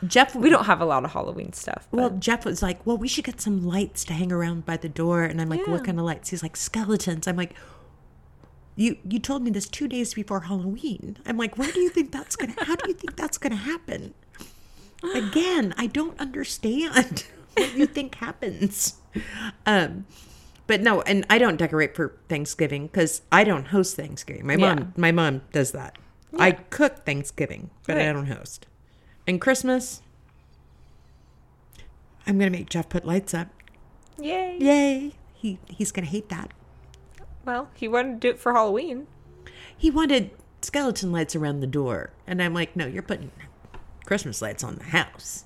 Jeff, 0.07 0.35
we 0.35 0.49
don't 0.49 0.65
have 0.65 0.81
a 0.81 0.85
lot 0.85 1.05
of 1.05 1.11
Halloween 1.11 1.53
stuff. 1.53 1.87
But 1.91 1.97
Well, 1.97 2.09
Jeff 2.11 2.43
was 2.45 2.61
like, 2.63 2.85
"Well, 2.85 2.97
we 2.97 3.07
should 3.07 3.23
get 3.25 3.39
some 3.39 3.65
lights 3.65 4.03
to 4.05 4.13
hang 4.13 4.31
around 4.31 4.65
by 4.65 4.77
the 4.77 4.89
door," 4.89 5.23
and 5.23 5.39
I'm 5.39 5.49
like, 5.49 5.67
"What 5.67 5.81
Yeah. 5.81 5.85
kind 5.85 5.99
of 5.99 6.05
lights?" 6.05 6.29
He's 6.29 6.41
like, 6.43 6.57
"Skeletons." 6.57 7.27
I'm 7.27 7.35
like, 7.37 7.53
"You 8.75 8.97
you 9.07 9.19
told 9.19 9.43
me 9.43 9.51
this 9.51 9.67
two 9.67 9.87
days 9.87 10.13
before 10.15 10.41
Halloween." 10.41 11.17
I'm 11.25 11.37
like, 11.37 11.57
"Where 11.57 11.71
do 11.71 11.79
you 11.79 11.89
think 11.89 12.11
that's 12.11 12.35
gonna? 12.35 12.55
How 12.57 12.75
do 12.75 12.87
you 12.87 12.93
think 12.95 13.15
that's 13.15 13.37
gonna 13.37 13.55
happen?" 13.55 14.13
Again, 15.15 15.73
I 15.77 15.87
don't 15.87 16.19
understand 16.19 17.25
what 17.55 17.75
you 17.75 17.85
think 17.85 18.15
happens. 18.15 18.95
Um, 19.65 20.05
but 20.67 20.81
no, 20.81 21.01
and 21.01 21.25
I 21.29 21.37
don't 21.37 21.57
decorate 21.57 21.95
for 21.95 22.17
Thanksgiving 22.29 22.87
because 22.87 23.21
I 23.31 23.43
don't 23.43 23.65
host 23.67 23.95
Thanksgiving. 23.95 24.45
My 24.47 24.53
Yeah. 24.55 24.75
mom, 24.75 24.93
my 24.95 25.11
mom 25.11 25.41
does 25.51 25.71
that. 25.73 25.97
I 26.39 26.51
cook 26.51 27.05
Thanksgiving, 27.05 27.71
but 27.85 27.97
I 27.97 28.11
don't 28.13 28.27
host. 28.27 28.65
And 29.27 29.39
Christmas, 29.39 30.01
I'm 32.25 32.37
gonna 32.37 32.51
make 32.51 32.69
Jeff 32.69 32.89
put 32.89 33.05
lights 33.05 33.33
up. 33.33 33.47
yay! 34.17 34.57
Yay! 34.59 35.13
He 35.33 35.59
he's 35.67 35.91
gonna 35.91 36.07
hate 36.07 36.29
that. 36.29 36.51
Well, 37.45 37.69
he 37.73 37.87
wanted 37.87 38.13
to 38.13 38.27
do 38.27 38.29
it 38.29 38.39
for 38.39 38.53
Halloween. 38.53 39.07
He 39.75 39.89
wanted 39.89 40.31
skeleton 40.61 41.11
lights 41.11 41.35
around 41.35 41.59
the 41.59 41.67
door, 41.67 42.11
and 42.27 42.41
I'm 42.41 42.53
like, 42.53 42.75
no, 42.75 42.85
you're 42.85 43.01
putting 43.01 43.31
Christmas 44.05 44.41
lights 44.41 44.63
on 44.63 44.75
the 44.75 44.83
house. 44.83 45.43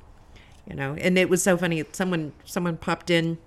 you 0.66 0.74
know, 0.74 0.94
and 0.94 1.16
it 1.18 1.28
was 1.28 1.42
so 1.42 1.56
funny. 1.56 1.82
Someone 1.92 2.32
someone 2.44 2.76
popped 2.76 3.10
in, 3.10 3.38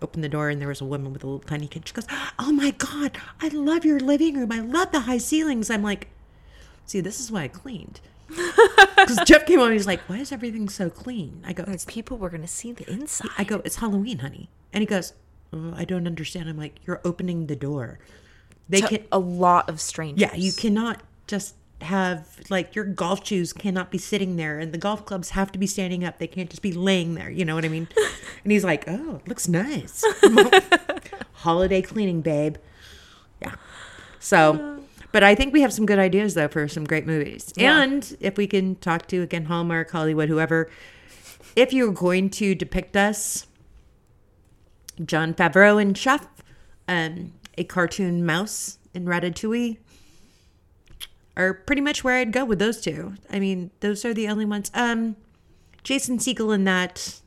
opened 0.00 0.24
the 0.24 0.28
door, 0.28 0.48
and 0.48 0.60
there 0.60 0.68
was 0.68 0.80
a 0.80 0.86
woman 0.86 1.12
with 1.12 1.22
a 1.24 1.26
little 1.26 1.40
tiny 1.40 1.66
kid. 1.66 1.86
She 1.86 1.94
goes, 1.94 2.06
"Oh 2.38 2.52
my 2.52 2.70
god, 2.72 3.18
I 3.40 3.48
love 3.48 3.84
your 3.84 4.00
living 4.00 4.36
room. 4.38 4.52
I 4.52 4.60
love 4.60 4.92
the 4.92 5.00
high 5.00 5.18
ceilings." 5.18 5.70
I'm 5.70 5.82
like, 5.82 6.08
see, 6.86 7.00
this 7.00 7.20
is 7.20 7.30
why 7.30 7.42
I 7.42 7.48
cleaned. 7.48 8.00
Because 9.00 9.18
Jeff 9.24 9.46
came 9.46 9.60
on, 9.60 9.72
he's 9.72 9.86
like, 9.86 10.00
"Why 10.08 10.18
is 10.18 10.30
everything 10.30 10.68
so 10.68 10.90
clean?" 10.90 11.42
I 11.46 11.52
go, 11.54 11.64
"Because 11.64 11.84
people 11.86 12.18
were 12.18 12.28
gonna 12.30 12.46
see 12.46 12.72
the 12.72 12.88
inside. 12.90 13.30
I 13.38 13.44
go, 13.44 13.62
it's 13.64 13.76
Halloween, 13.76 14.18
honey. 14.18 14.50
And 14.72 14.82
he 14.82 14.86
goes, 14.86 15.14
oh, 15.52 15.72
I 15.74 15.84
don't 15.84 16.06
understand. 16.06 16.48
I'm 16.48 16.58
like, 16.58 16.76
you're 16.86 17.00
opening 17.04 17.46
the 17.46 17.56
door. 17.56 17.98
They 18.68 18.82
To 18.82 18.86
can, 18.88 19.04
a 19.10 19.18
lot 19.18 19.68
of 19.68 19.80
strangers. 19.80 20.20
yeah, 20.20 20.34
you 20.34 20.52
cannot 20.52 21.02
just 21.26 21.54
have 21.80 22.36
like 22.50 22.74
your 22.76 22.84
golf 22.84 23.26
shoes 23.26 23.52
cannot 23.54 23.90
be 23.90 23.96
sitting 23.98 24.36
there, 24.36 24.58
and 24.60 24.70
the 24.72 24.78
golf 24.78 25.06
clubs 25.06 25.30
have 25.30 25.50
to 25.52 25.58
be 25.58 25.66
standing 25.66 26.04
up. 26.04 26.18
They 26.18 26.26
can't 26.26 26.50
just 26.50 26.62
be 26.62 26.72
laying 26.72 27.14
there. 27.14 27.30
You 27.30 27.44
know 27.46 27.54
what 27.54 27.64
I 27.64 27.68
mean? 27.68 27.88
and 28.44 28.52
he's 28.52 28.64
like, 28.64 28.84
oh, 28.86 29.16
it 29.24 29.28
looks 29.28 29.48
nice. 29.48 30.04
Holiday 31.32 31.80
cleaning, 31.82 32.20
babe. 32.20 32.56
Yeah. 33.40 33.54
So, 34.18 34.52
uh, 34.54 34.79
but 35.12 35.22
I 35.22 35.34
think 35.34 35.52
we 35.52 35.60
have 35.62 35.72
some 35.72 35.86
good 35.86 35.98
ideas 35.98 36.34
though 36.34 36.48
for 36.48 36.68
some 36.68 36.84
great 36.84 37.06
movies. 37.06 37.52
Yeah. 37.56 37.82
And 37.82 38.16
if 38.20 38.36
we 38.36 38.46
can 38.46 38.76
talk 38.76 39.06
to 39.08 39.22
again 39.22 39.46
Hallmark, 39.46 39.90
Hollywood, 39.90 40.28
whoever, 40.28 40.70
if 41.56 41.72
you're 41.72 41.92
going 41.92 42.30
to 42.30 42.54
depict 42.54 42.96
us, 42.96 43.46
Jon 45.04 45.34
Favreau 45.34 45.80
and 45.80 45.96
Chef, 45.96 46.26
um, 46.86 47.32
a 47.56 47.64
cartoon 47.64 48.24
mouse 48.24 48.78
in 48.94 49.04
Ratatouille, 49.06 49.78
are 51.36 51.54
pretty 51.54 51.80
much 51.80 52.04
where 52.04 52.16
I'd 52.16 52.32
go 52.32 52.44
with 52.44 52.58
those 52.58 52.80
two. 52.80 53.14
I 53.30 53.40
mean, 53.40 53.70
those 53.80 54.04
are 54.04 54.12
the 54.12 54.28
only 54.28 54.44
ones. 54.44 54.70
Um, 54.74 55.16
Jason 55.82 56.18
Segel 56.18 56.54
in 56.54 56.64
that 56.64 57.19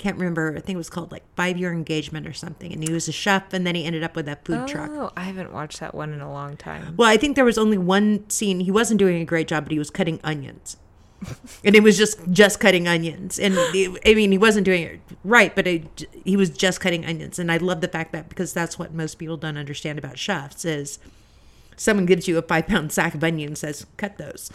can't 0.00 0.16
remember. 0.16 0.54
I 0.56 0.60
think 0.60 0.74
it 0.74 0.78
was 0.78 0.90
called 0.90 1.12
like 1.12 1.22
Five 1.36 1.56
Year 1.58 1.72
Engagement 1.72 2.26
or 2.26 2.32
something, 2.32 2.72
and 2.72 2.82
he 2.82 2.92
was 2.92 3.06
a 3.06 3.12
chef, 3.12 3.52
and 3.52 3.66
then 3.66 3.74
he 3.74 3.84
ended 3.84 4.02
up 4.02 4.16
with 4.16 4.26
that 4.26 4.44
food 4.44 4.66
truck. 4.66 4.90
Oh, 4.92 5.10
I 5.16 5.22
haven't 5.24 5.52
watched 5.52 5.80
that 5.80 5.94
one 5.94 6.12
in 6.12 6.20
a 6.20 6.30
long 6.32 6.56
time. 6.56 6.94
Well, 6.96 7.08
I 7.08 7.16
think 7.16 7.36
there 7.36 7.44
was 7.44 7.58
only 7.58 7.78
one 7.78 8.28
scene. 8.30 8.60
He 8.60 8.70
wasn't 8.70 8.98
doing 8.98 9.20
a 9.20 9.24
great 9.24 9.46
job, 9.46 9.64
but 9.64 9.72
he 9.72 9.78
was 9.78 9.90
cutting 9.90 10.18
onions. 10.24 10.76
and 11.64 11.76
it 11.76 11.82
was 11.82 11.98
just 11.98 12.18
just 12.30 12.60
cutting 12.60 12.88
onions 12.88 13.38
and 13.38 13.52
it- 13.74 14.00
i 14.06 14.14
mean 14.14 14.32
he 14.32 14.38
wasn't 14.38 14.64
doing 14.64 14.82
it 14.84 15.00
right 15.22 15.54
but 15.54 15.66
it, 15.66 16.06
he 16.24 16.34
was 16.34 16.48
just 16.48 16.80
cutting 16.80 17.04
onions 17.04 17.38
and 17.38 17.52
i 17.52 17.58
love 17.58 17.82
the 17.82 17.88
fact 17.88 18.12
that 18.12 18.30
because 18.30 18.54
that's 18.54 18.78
what 18.78 18.94
most 18.94 19.16
people 19.16 19.36
don't 19.36 19.58
understand 19.58 19.98
about 19.98 20.16
chefs 20.18 20.64
is 20.64 20.98
someone 21.76 22.06
gives 22.06 22.26
you 22.26 22.38
a 22.38 22.42
five 22.42 22.66
pound 22.66 22.90
sack 22.90 23.14
of 23.14 23.22
onions 23.22 23.60
says 23.60 23.84
cut 23.98 24.16
those 24.16 24.50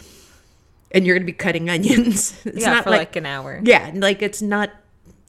and 0.91 1.05
you're 1.05 1.13
going 1.15 1.21
to 1.21 1.31
be 1.31 1.37
cutting 1.37 1.69
onions 1.75 2.35
it's 2.45 2.61
yeah, 2.61 2.73
not 2.73 2.83
for 2.85 2.89
like, 2.89 3.15
an 3.15 3.27
hour. 3.27 3.61
yeah 3.63 3.91
like 3.93 4.23
it's 4.23 4.41
not 4.41 4.71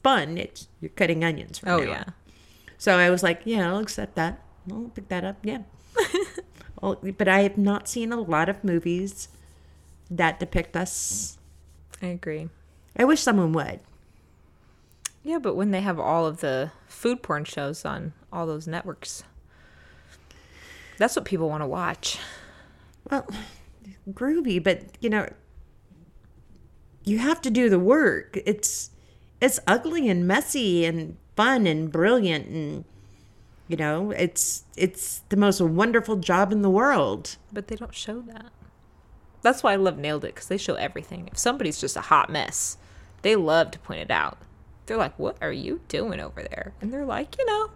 fun 0.07 0.37
it's 0.37 0.67
you're 0.81 0.95
cutting 1.01 1.23
onions 1.23 1.59
from 1.59 1.69
Oh 1.69 1.81
yeah. 1.81 2.03
on. 2.07 2.13
so 2.77 2.97
i 2.97 3.09
was 3.09 3.21
like 3.27 3.41
yeah 3.45 3.63
i'll 3.69 3.79
accept 3.87 4.15
that 4.15 4.33
i'll 4.71 4.91
pick 4.95 5.07
that 5.09 5.23
up 5.29 5.37
yeah 5.43 5.61
well, 6.81 6.97
but 7.17 7.27
i 7.27 7.39
have 7.41 7.57
not 7.57 7.87
seen 7.89 8.11
a 8.13 8.19
lot 8.35 8.47
of 8.49 8.63
movies 8.63 9.27
that 10.09 10.39
depict 10.39 10.75
us 10.77 11.37
I 12.01 12.07
agree. 12.07 12.47
i 12.95 13.03
wish 13.03 13.21
someone 13.21 13.51
would 13.53 13.79
Yeah, 15.23 15.39
but 15.39 15.55
when 15.59 15.71
they 15.71 15.81
have 15.81 15.99
all 15.99 16.25
of 16.25 16.39
the 16.39 16.71
food 16.87 17.21
porn 17.21 17.43
shows 17.43 17.83
on 17.83 18.13
all 18.31 18.45
those 18.47 18.65
networks, 18.67 19.23
that's 20.97 21.15
what 21.17 21.25
people 21.25 21.49
want 21.49 21.63
to 21.63 21.67
watch. 21.67 22.17
well 23.11 23.27
groovy 24.09 24.63
but 24.63 24.83
you 25.01 25.09
know 25.09 25.27
you 27.03 27.17
have 27.19 27.41
to 27.41 27.49
do 27.51 27.69
the 27.69 27.79
work 27.79 28.37
it's 28.45 28.91
it's 29.41 29.59
ugly 29.67 30.09
and 30.09 30.27
messy 30.27 30.85
and 30.85 31.17
fun 31.35 31.67
and 31.67 31.91
brilliant 31.91 32.47
and 32.47 32.83
you 33.67 33.77
know 33.77 34.11
it's 34.11 34.63
it's 34.75 35.19
the 35.29 35.37
most 35.37 35.61
wonderful 35.61 36.15
job 36.15 36.51
in 36.51 36.61
the 36.61 36.69
world 36.69 37.37
But 37.53 37.67
they 37.67 37.75
don't 37.75 37.93
show 37.93 38.21
that. 38.21 38.51
That's 39.43 39.61
why 39.63 39.73
I 39.73 39.75
love 39.75 39.97
Nailed 39.97 40.25
It 40.25 40.33
because 40.33 40.47
they 40.47 40.57
show 40.57 40.75
everything. 40.75 41.29
If 41.31 41.37
somebody's 41.37 41.79
just 41.79 41.95
a 41.95 42.01
hot 42.01 42.29
mess, 42.29 42.77
they 43.21 43.35
love 43.35 43.71
to 43.71 43.79
point 43.79 44.01
it 44.01 44.11
out. 44.11 44.39
They're 44.87 44.97
like, 44.97 45.17
"What 45.19 45.37
are 45.41 45.51
you 45.51 45.81
doing 45.87 46.19
over 46.19 46.41
there?" 46.41 46.73
And 46.81 46.91
they're 46.91 47.05
like, 47.05 47.37
"You 47.37 47.45
know, 47.45 47.69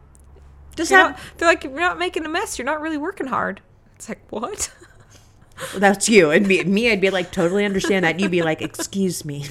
just 0.76 0.92
have 0.92 1.12
not, 1.12 1.20
they're 1.38 1.48
like, 1.48 1.64
you're 1.64 1.80
not 1.80 2.00
making 2.00 2.26
a 2.26 2.30
mess. 2.30 2.58
You're 2.58 2.66
not 2.66 2.82
really 2.82 2.98
working 2.98 3.28
hard." 3.28 3.62
It's 3.96 4.10
like, 4.10 4.22
what? 4.32 4.74
that's 5.76 6.10
you 6.10 6.32
and 6.32 6.48
me 6.48 6.64
me 6.64 6.92
i'd 6.92 7.00
be 7.00 7.12
like 7.12 7.32
totally 7.32 7.64
understand 7.64 8.04
that 8.04 8.20
you'd 8.20 8.32
be 8.32 8.42
like 8.42 8.64
excuse 8.64 9.24
me 9.24 9.46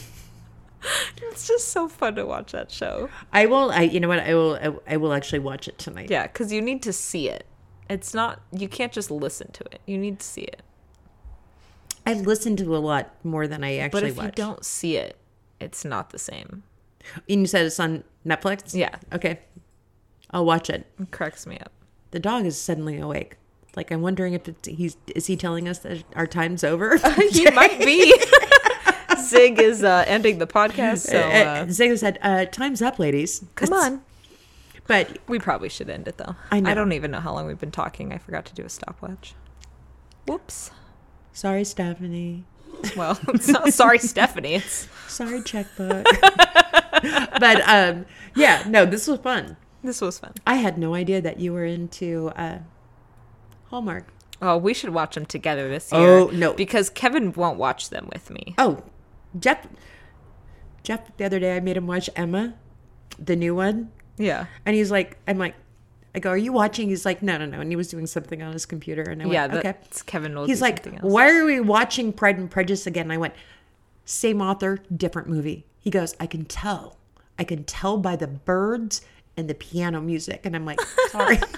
it's 1.31 1.47
just 1.47 1.69
so 1.69 1.89
fun 1.89 2.15
to 2.17 2.25
watch 2.27 2.53
that 2.53 2.71
show. 2.71 3.09
i 3.33 3.47
will 3.47 3.71
i 3.71 3.83
you 3.83 4.01
know 4.01 4.09
what 4.09 4.21
i 4.21 4.35
will 4.35 4.55
i, 4.87 4.95
I 4.95 4.97
will 4.97 5.13
actually 5.13 5.39
watch 5.41 5.69
it 5.69 5.79
tonight 5.79 6.11
Yeah, 6.11 6.27
because 6.27 6.53
you 6.53 6.61
need 6.63 6.83
to 6.85 6.93
see 6.93 7.29
it. 7.29 7.47
It's 7.89 8.15
not. 8.15 8.41
You 8.53 8.69
can't 8.69 8.93
just 8.93 9.11
listen 9.11 9.51
to 9.51 9.65
it. 9.73 9.81
You 9.85 9.99
need 9.99 10.21
to 10.21 10.27
see 10.27 10.43
it. 10.43 10.63
i 12.07 12.15
listen 12.15 12.57
to 12.57 12.77
a 12.77 12.79
lot 12.79 13.13
more 13.25 13.47
than 13.49 13.65
i 13.65 13.77
actually. 13.79 14.01
But 14.13 14.19
if 14.19 14.23
you 14.25 14.31
don't 14.31 14.65
see 14.65 14.97
it, 14.97 15.17
it's 15.61 15.85
not 15.85 16.11
the 16.11 16.19
same. 16.19 16.63
and 17.29 17.41
you 17.41 17.47
said 17.47 17.67
it's 17.67 17.81
on 17.81 18.05
netflix 18.25 18.75
Yeah, 18.75 18.95
okay 19.13 19.41
i'll 20.31 20.45
watch 20.45 20.71
it 20.71 20.87
it 21.01 21.11
cracks 21.11 21.47
me 21.47 21.59
up. 21.59 21.73
the 22.13 22.21
dog 22.21 22.47
is 22.47 22.57
suddenly 22.61 22.99
awake. 22.99 23.37
Like 23.77 23.91
I'm 23.93 24.03
wondering 24.03 24.35
if 24.35 24.49
it's, 24.49 24.67
he's 24.69 24.97
is 25.15 25.27
he 25.27 25.37
telling 25.37 25.69
us 25.69 25.79
that 25.81 26.03
our 26.17 26.27
time's 26.27 26.65
over? 26.65 26.97
he 27.31 27.49
might 27.61 27.79
be. 27.81 28.13
Zig 29.31 29.59
is 29.61 29.83
uh, 29.83 30.05
ending 30.07 30.39
the 30.39 30.47
podcast, 30.47 31.09
so 31.11 31.19
Uh, 31.19 31.23
uh, 31.23 31.65
Zago 31.67 31.99
said, 31.99 32.19
uh, 32.23 32.45
"Time's 32.47 32.83
up, 32.83 32.99
ladies. 32.99 33.45
come 33.55 33.73
on. 33.73 34.03
But 34.87 35.19
We 35.29 35.39
probably 35.39 35.69
should 35.69 35.89
end 35.89 36.09
it 36.09 36.17
though. 36.19 36.35
I 36.51 36.59
know. 36.61 36.71
I 36.71 36.75
don't 36.75 36.93
even 36.93 37.11
know 37.13 37.21
how 37.21 37.33
long 37.33 37.47
we've 37.47 37.59
been 37.61 37.71
talking. 37.71 38.13
I 38.13 38.19
forgot 38.19 38.45
to 38.47 38.55
do 38.55 38.65
a 38.65 38.69
stopwatch. 38.69 39.35
Whoops. 40.27 40.71
sorry, 41.33 41.65
Stephanie. 41.65 42.45
Well, 42.97 43.15
sorry, 43.71 43.99
Stephanie. 44.13 44.55
It's 44.57 44.89
Sorry, 45.07 45.43
checkbook. 45.43 46.07
but 47.03 47.61
um, 47.69 48.07
yeah, 48.35 48.65
no, 48.67 48.85
this 48.87 49.07
was 49.07 49.21
fun. 49.21 49.57
this 49.85 50.01
was 50.01 50.19
fun. 50.19 50.33
I 50.47 50.55
had 50.57 50.77
no 50.79 50.95
idea 50.95 51.21
that 51.21 51.39
you 51.41 51.53
were 51.53 51.65
into 51.65 52.31
uh, 52.37 52.59
Hallmark. 53.67 54.07
Oh, 54.43 54.57
we 54.57 54.73
should 54.75 54.91
watch 54.91 55.15
them 55.15 55.27
together 55.27 55.69
this 55.69 55.93
year. 55.93 56.01
Oh, 56.19 56.31
no. 56.33 56.55
because 56.55 56.89
Kevin 56.91 57.33
won't 57.33 57.59
watch 57.59 57.91
them 57.91 58.09
with 58.13 58.31
me. 58.31 58.55
Oh, 58.59 58.83
Jeff. 59.39 59.67
Jeff, 60.83 61.17
the 61.17 61.25
other 61.25 61.39
day 61.39 61.57
I 61.57 61.61
made 61.61 61.77
him 61.77 61.87
watch 61.87 62.09
Emma, 62.17 62.55
the 63.19 63.37
new 63.37 63.55
one. 63.55 63.91
Yeah. 64.17 64.47
And 64.67 64.75
he's 64.75 64.91
like, 64.91 65.19
I'm 65.29 65.39
like, 65.39 65.55
I 66.15 66.19
go, 66.19 66.31
are 66.31 66.37
you 66.37 66.53
watching? 66.53 66.89
He's 66.89 67.05
like, 67.05 67.23
no, 67.23 67.39
no, 67.39 67.47
no. 67.47 67.61
And 67.61 67.71
he 67.71 67.77
was 67.77 67.89
doing 67.89 68.07
something 68.07 68.43
on 68.43 68.53
his 68.53 68.67
computer. 68.67 69.03
And 69.03 69.23
I 69.23 69.27
Yeah, 69.27 69.47
went, 69.47 69.59
okay. 69.59 69.73
that's 69.73 70.03
Kevin 70.03 70.37
He's 70.47 70.61
like, 70.61 70.85
why 71.03 71.31
are 71.31 71.45
we 71.45 71.61
watching 71.61 72.13
Pride 72.13 72.39
and 72.39 72.51
Prejudice 72.51 72.87
again? 72.87 73.05
And 73.05 73.13
I 73.13 73.19
went, 73.19 73.35
same 74.05 74.41
author, 74.43 74.79
different 74.95 75.29
movie. 75.29 75.67
He 75.79 75.91
goes, 75.91 76.17
I 76.19 76.27
can 76.27 76.45
tell. 76.47 76.97
I 77.39 77.45
can 77.45 77.65
tell 77.65 77.97
by 77.97 78.17
the 78.17 78.27
birds 78.27 79.03
and 79.37 79.49
the 79.49 79.55
piano 79.55 80.01
music. 80.01 80.41
And 80.45 80.57
I'm 80.57 80.65
like, 80.65 80.81
sorry. 81.11 81.39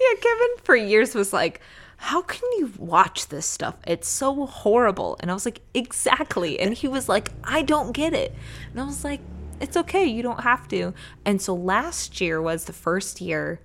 Yeah, 0.00 0.20
Kevin 0.20 0.48
for 0.62 0.76
years 0.76 1.16
was 1.16 1.32
like, 1.32 1.60
How 1.98 2.22
can 2.22 2.48
you 2.58 2.72
watch 2.78 3.28
this 3.28 3.44
stuff? 3.44 3.76
It's 3.86 4.08
so 4.08 4.46
horrible. 4.46 5.16
And 5.20 5.30
I 5.30 5.34
was 5.34 5.44
like, 5.44 5.60
Exactly. 5.74 6.58
And 6.58 6.74
he 6.74 6.88
was 6.88 7.08
like, 7.08 7.30
I 7.44 7.62
don't 7.62 7.92
get 7.92 8.14
it. 8.14 8.34
And 8.70 8.80
I 8.80 8.84
was 8.84 9.04
like, 9.04 9.20
It's 9.60 9.76
okay. 9.76 10.04
You 10.04 10.22
don't 10.22 10.40
have 10.40 10.68
to. 10.68 10.94
And 11.24 11.42
so 11.42 11.54
last 11.54 12.20
year 12.20 12.40
was 12.40 12.64
the 12.64 12.72
first 12.72 13.20
year 13.20 13.60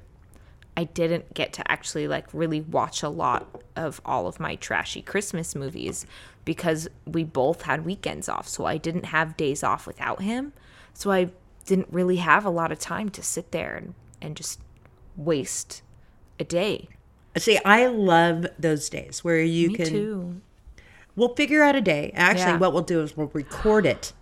I 0.76 0.86
didn't 0.86 1.34
get 1.34 1.54
to 1.54 1.72
actually 1.72 2.08
like 2.08 2.26
really 2.34 2.62
watch 2.62 3.04
a 3.04 3.10
lot 3.10 3.62
of 3.76 4.02
all 4.06 4.28
of 4.28 4.40
my 4.40 4.56
trashy 4.56 5.02
Christmas 5.02 5.56
movies 5.56 6.06
because 6.46 6.88
we 7.06 7.24
both 7.24 7.64
had 7.64 7.86
weekends 7.86 8.28
off. 8.28 8.48
So 8.48 8.66
I 8.66 8.78
didn't 8.78 9.06
have 9.06 9.38
days 9.38 9.64
off 9.64 9.86
without 9.86 10.22
him. 10.22 10.54
So 10.94 11.12
I 11.12 11.30
didn't 11.66 11.88
really 11.92 12.18
have 12.18 12.46
a 12.46 12.50
lot 12.50 12.72
of 12.72 12.80
time 12.80 13.10
to 13.10 13.22
sit 13.22 13.52
there 13.52 13.76
and, 13.76 13.94
and 14.22 14.36
just 14.36 14.60
waste 15.16 15.84
a 16.40 16.44
day. 16.44 16.90
See, 17.38 17.58
I 17.66 17.88
love 17.88 18.46
those 18.60 18.90
days 18.90 19.24
where 19.24 19.42
you 19.42 19.70
Me 19.70 19.76
can. 19.76 19.86
too. 19.88 20.42
We'll 21.16 21.36
figure 21.36 21.64
out 21.64 21.76
a 21.76 21.82
day. 21.82 22.12
Actually, 22.16 22.54
Yeah. 22.54 22.58
what 22.58 22.74
we'll 22.74 22.84
do 22.84 23.02
is 23.02 23.16
we'll 23.18 23.32
record 23.34 23.86
it. 23.86 24.14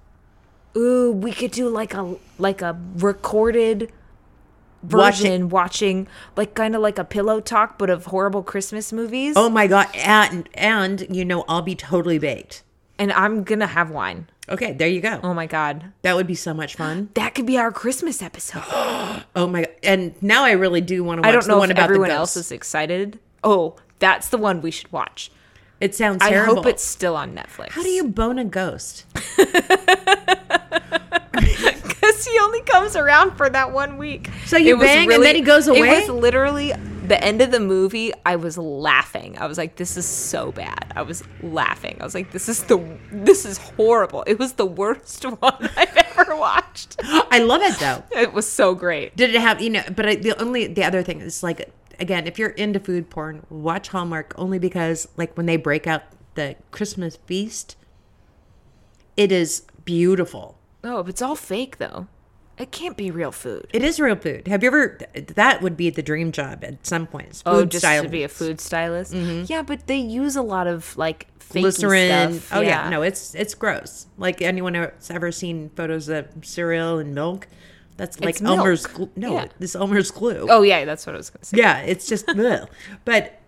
Ooh, 0.77 1.11
we 1.11 1.31
could 1.33 1.51
do 1.51 1.67
like 1.67 1.93
a 1.93 2.15
like 2.37 2.61
a 2.61 2.77
recorded 2.95 3.91
Watching- 4.83 5.23
version 5.31 5.49
watching 5.49 6.07
like 6.35 6.53
kind 6.55 6.75
of 6.75 6.81
like 6.81 6.97
a 6.97 7.03
pillow 7.03 7.39
talk 7.39 7.77
but 7.77 7.89
of 7.89 8.05
horrible 8.05 8.41
Christmas 8.43 8.91
movies. 8.93 9.33
Oh 9.37 9.49
my 9.49 9.67
god! 9.67 9.87
And 9.93 10.47
and 10.53 11.05
you 11.15 11.23
know, 11.25 11.43
I'll 11.47 11.61
be 11.61 11.75
totally 11.75 12.17
baked. 12.17 12.63
And 12.97 13.11
I'm 13.13 13.43
going 13.43 13.59
to 13.59 13.67
have 13.67 13.89
wine. 13.89 14.27
Okay, 14.51 14.73
there 14.73 14.87
you 14.87 15.01
go. 15.01 15.19
Oh 15.23 15.33
my 15.33 15.47
god. 15.47 15.93
That 16.01 16.15
would 16.15 16.27
be 16.27 16.35
so 16.35 16.53
much 16.53 16.75
fun. 16.75 17.09
That 17.13 17.35
could 17.35 17.45
be 17.45 17.57
our 17.57 17.71
Christmas 17.71 18.21
episode. 18.21 18.63
Oh 19.33 19.47
my! 19.47 19.61
God. 19.61 19.69
And 19.83 20.21
now 20.21 20.43
I 20.43 20.51
really 20.51 20.81
do 20.81 21.05
want 21.05 21.19
to 21.19 21.21
watch 21.21 21.29
I 21.29 21.31
don't 21.31 21.43
the 21.43 21.47
know 21.49 21.57
one 21.59 21.71
if 21.71 21.77
about 21.77 21.85
everyone 21.85 22.09
the 22.09 22.15
else 22.15 22.35
is 22.35 22.51
excited. 22.51 23.17
Oh, 23.45 23.77
that's 23.99 24.27
the 24.27 24.37
one 24.37 24.61
we 24.61 24.71
should 24.71 24.91
watch. 24.91 25.31
It 25.79 25.95
sounds 25.95 26.21
I 26.21 26.33
hope 26.33 26.65
it's 26.65 26.83
still 26.83 27.15
on 27.15 27.33
Netflix. 27.33 27.69
How 27.69 27.81
do 27.81 27.89
you 27.89 28.09
bone 28.09 28.39
a 28.39 28.45
ghost? 28.45 29.05
Because 32.11 32.25
he 32.25 32.39
only 32.39 32.61
comes 32.63 32.95
around 32.95 33.37
for 33.37 33.49
that 33.49 33.71
one 33.71 33.97
week. 33.97 34.29
So 34.45 34.57
you 34.57 34.75
It 34.75 34.81
bang 34.81 35.11
and 35.11 35.23
then 35.23 35.35
he 35.35 35.41
goes 35.41 35.67
away? 35.67 35.79
It 35.79 36.07
was 36.07 36.09
literally 36.09 36.73
the 37.07 37.21
end 37.23 37.41
of 37.41 37.51
the 37.51 37.59
movie. 37.59 38.11
I 38.25 38.35
was 38.35 38.57
laughing. 38.57 39.37
I 39.37 39.47
was 39.47 39.57
like, 39.57 39.75
"This 39.75 39.97
is 39.97 40.05
so 40.05 40.51
bad." 40.51 40.91
I 40.95 41.01
was 41.01 41.23
laughing. 41.41 41.97
I 41.99 42.03
was 42.03 42.13
like, 42.13 42.31
"This 42.31 42.47
is 42.49 42.63
the 42.63 42.77
this 43.11 43.45
is 43.45 43.57
horrible." 43.57 44.23
It 44.27 44.39
was 44.39 44.53
the 44.53 44.65
worst 44.65 45.23
one 45.39 45.69
I've 45.75 45.97
ever 45.97 46.35
watched. 46.35 46.97
I 47.03 47.39
love 47.39 47.61
it 47.61 47.79
though. 47.79 48.03
It 48.11 48.33
was 48.33 48.49
so 48.49 48.75
great. 48.75 49.15
Did 49.15 49.33
it 49.33 49.41
have 49.41 49.61
you 49.61 49.69
know? 49.69 49.83
But 49.95 50.05
I, 50.05 50.15
the 50.15 50.39
only 50.41 50.67
the 50.67 50.83
other 50.83 51.03
thing 51.03 51.21
is 51.21 51.43
like 51.43 51.71
again, 51.99 52.27
if 52.27 52.37
you're 52.39 52.49
into 52.49 52.79
food 52.79 53.09
porn, 53.09 53.45
watch 53.49 53.89
Hallmark 53.89 54.33
only 54.37 54.59
because 54.59 55.07
like 55.17 55.35
when 55.37 55.45
they 55.45 55.57
break 55.57 55.87
out 55.87 56.03
the 56.35 56.55
Christmas 56.71 57.17
feast, 57.25 57.75
it 59.15 59.31
is 59.31 59.63
beautiful. 59.85 60.57
Oh, 60.83 60.99
if 60.99 61.07
it's 61.07 61.21
all 61.21 61.35
fake 61.35 61.77
though. 61.77 62.07
It 62.57 62.71
can't 62.71 62.95
be 62.95 63.09
real 63.09 63.31
food. 63.31 63.67
It 63.73 63.83
is 63.83 63.99
real 63.99 64.15
food. 64.15 64.47
Have 64.47 64.61
you 64.61 64.67
ever? 64.67 64.99
That 65.35 65.61
would 65.61 65.75
be 65.75 65.89
the 65.89 66.03
dream 66.03 66.31
job 66.31 66.63
at 66.63 66.85
some 66.85 67.07
point. 67.07 67.41
oh, 67.45 67.65
just 67.65 67.83
stylist. 67.83 68.03
to 68.05 68.09
be 68.09 68.23
a 68.23 68.27
food 68.29 68.61
stylist. 68.61 69.13
Mm-hmm. 69.13 69.45
Yeah, 69.47 69.63
but 69.63 69.87
they 69.87 69.97
use 69.97 70.35
a 70.35 70.41
lot 70.43 70.67
of 70.67 70.95
like 70.95 71.27
glycerin. 71.49 72.33
stuff. 72.33 72.57
Oh 72.57 72.61
yeah. 72.61 72.87
no, 72.89 73.01
it's 73.01 73.33
it's 73.33 73.55
gross. 73.55 74.05
Like 74.17 74.41
anyone 74.41 74.73
that's 74.73 75.09
ever 75.09 75.31
seen 75.31 75.69
photos 75.75 76.07
of 76.09 76.27
cereal 76.43 76.99
and 76.99 77.15
milk, 77.15 77.47
that's 77.97 78.19
like 78.19 78.35
It's. 78.35 78.41
Elmer's. 78.43 78.85
Glue. 78.85 79.09
No, 79.15 79.33
Yeah. 79.33 79.47
this 79.57 79.75
Elmer's 79.75 80.11
glue. 80.11 80.45
Oh 80.49 80.61
yeah, 80.61 80.85
that's 80.85 81.05
what 81.07 81.15
I 81.15 81.17
was 81.17 81.29
gonna 81.31 81.45
say. 81.45 81.57
Yeah, 81.57 81.79
it's 81.79 82.05
just, 82.07 82.29
ugh. 82.37 82.69
but 83.05 83.39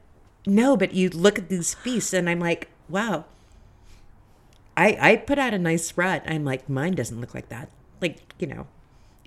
no, 0.47 0.75
but 0.75 0.93
you 0.95 1.09
look 1.09 1.37
at 1.37 1.49
these 1.49 1.75
feasts 1.75 2.13
and 2.13 2.27
I'm 2.29 2.39
like, 2.39 2.69
wow. 2.89 3.25
I 4.75 4.97
I 4.99 5.15
put 5.17 5.37
out 5.37 5.53
a 5.53 5.59
nice 5.59 5.85
spread. 5.85 6.23
I'm 6.25 6.43
like, 6.45 6.67
mine 6.67 6.93
doesn't 6.93 7.19
look 7.21 7.35
like 7.35 7.49
that. 7.49 7.69
Like 8.01 8.33
you 8.39 8.47
know, 8.47 8.67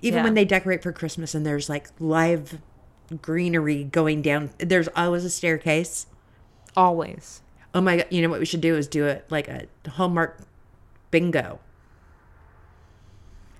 even 0.01 0.19
Yeah. 0.19 0.23
when 0.23 0.33
they 0.35 0.45
decorate 0.45 0.83
for 0.83 0.91
Christmas 0.91 1.33
and 1.35 1.45
there's 1.45 1.69
like 1.69 1.89
live 1.99 2.59
greenery 3.21 3.83
going 3.83 4.21
down. 4.21 4.51
There's 4.57 4.87
always 4.95 5.23
a 5.25 5.29
staircase. 5.29 6.07
Always. 6.75 7.41
Oh 7.73 7.81
my 7.81 7.97
god! 7.97 8.07
You 8.09 8.21
know 8.21 8.29
what 8.29 8.39
we 8.39 8.45
should 8.45 8.61
do 8.61 8.75
is 8.75 8.87
do 8.87 9.05
it 9.05 9.25
like 9.29 9.47
a 9.47 9.67
Hallmark 9.89 10.39
bingo. 11.11 11.59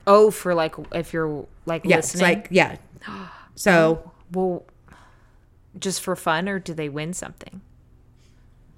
Oh, 0.06 0.32
for 0.32 0.54
like 0.56 0.76
if 0.94 1.14
you're 1.14 1.46
like 1.66 1.84
Yeah, 1.86 1.98
listening. 1.98 2.24
like 2.24 2.48
yeah. 2.52 2.78
So 3.56 4.04
oh, 4.06 4.12
well, 4.34 4.66
just 5.80 6.02
for 6.02 6.16
fun, 6.16 6.48
or 6.48 6.60
do 6.60 6.76
they 6.76 6.90
win 6.90 7.12
something? 7.14 7.62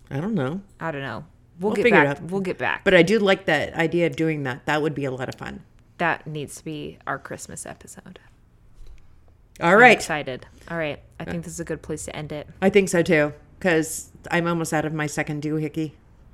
I 0.10 0.22
don't 0.22 0.34
know, 0.34 0.61
I 0.80 0.91
don't 0.91 1.02
know. 1.02 1.26
We'll, 1.60 1.72
We'll 1.72 1.76
get 1.76 1.84
figure 1.84 2.02
it 2.02 2.06
back. 2.06 2.18
out. 2.18 2.23
We'll 2.31 2.40
get 2.41 2.57
back. 2.57 2.86
but 2.86 2.94
I 2.94 3.03
do 3.03 3.19
like 3.19 3.44
that 3.45 3.73
idea 3.73 4.07
of 4.07 4.15
doing 4.15 4.44
that. 4.44 4.65
That 4.68 4.81
would 4.81 4.95
be 4.95 5.03
a 5.03 5.11
lot 5.11 5.27
of 5.27 5.36
fun. 5.36 5.64
That 5.99 6.27
needs 6.27 6.55
to 6.57 6.65
be 6.65 6.97
our 7.07 7.19
Christmas 7.19 7.65
episode. 7.65 8.19
All 9.61 9.76
right. 9.76 9.91
I'm 9.91 9.97
excited. 9.97 10.45
All 10.69 10.77
right, 10.77 10.99
I 11.19 11.26
think 11.26 11.43
this 11.43 11.53
is 11.53 11.59
a 11.59 11.65
good 11.65 11.81
place 11.81 12.05
to 12.05 12.15
end 12.15 12.31
it. 12.31 12.47
I 12.61 12.69
think 12.69 12.89
so 12.89 13.01
too, 13.03 13.34
because 13.59 14.09
I'm 14.31 14.47
almost 14.47 14.73
out 14.73 14.85
of 14.85 14.93
my 14.93 15.07
second 15.07 15.43
doohickey. 15.43 15.91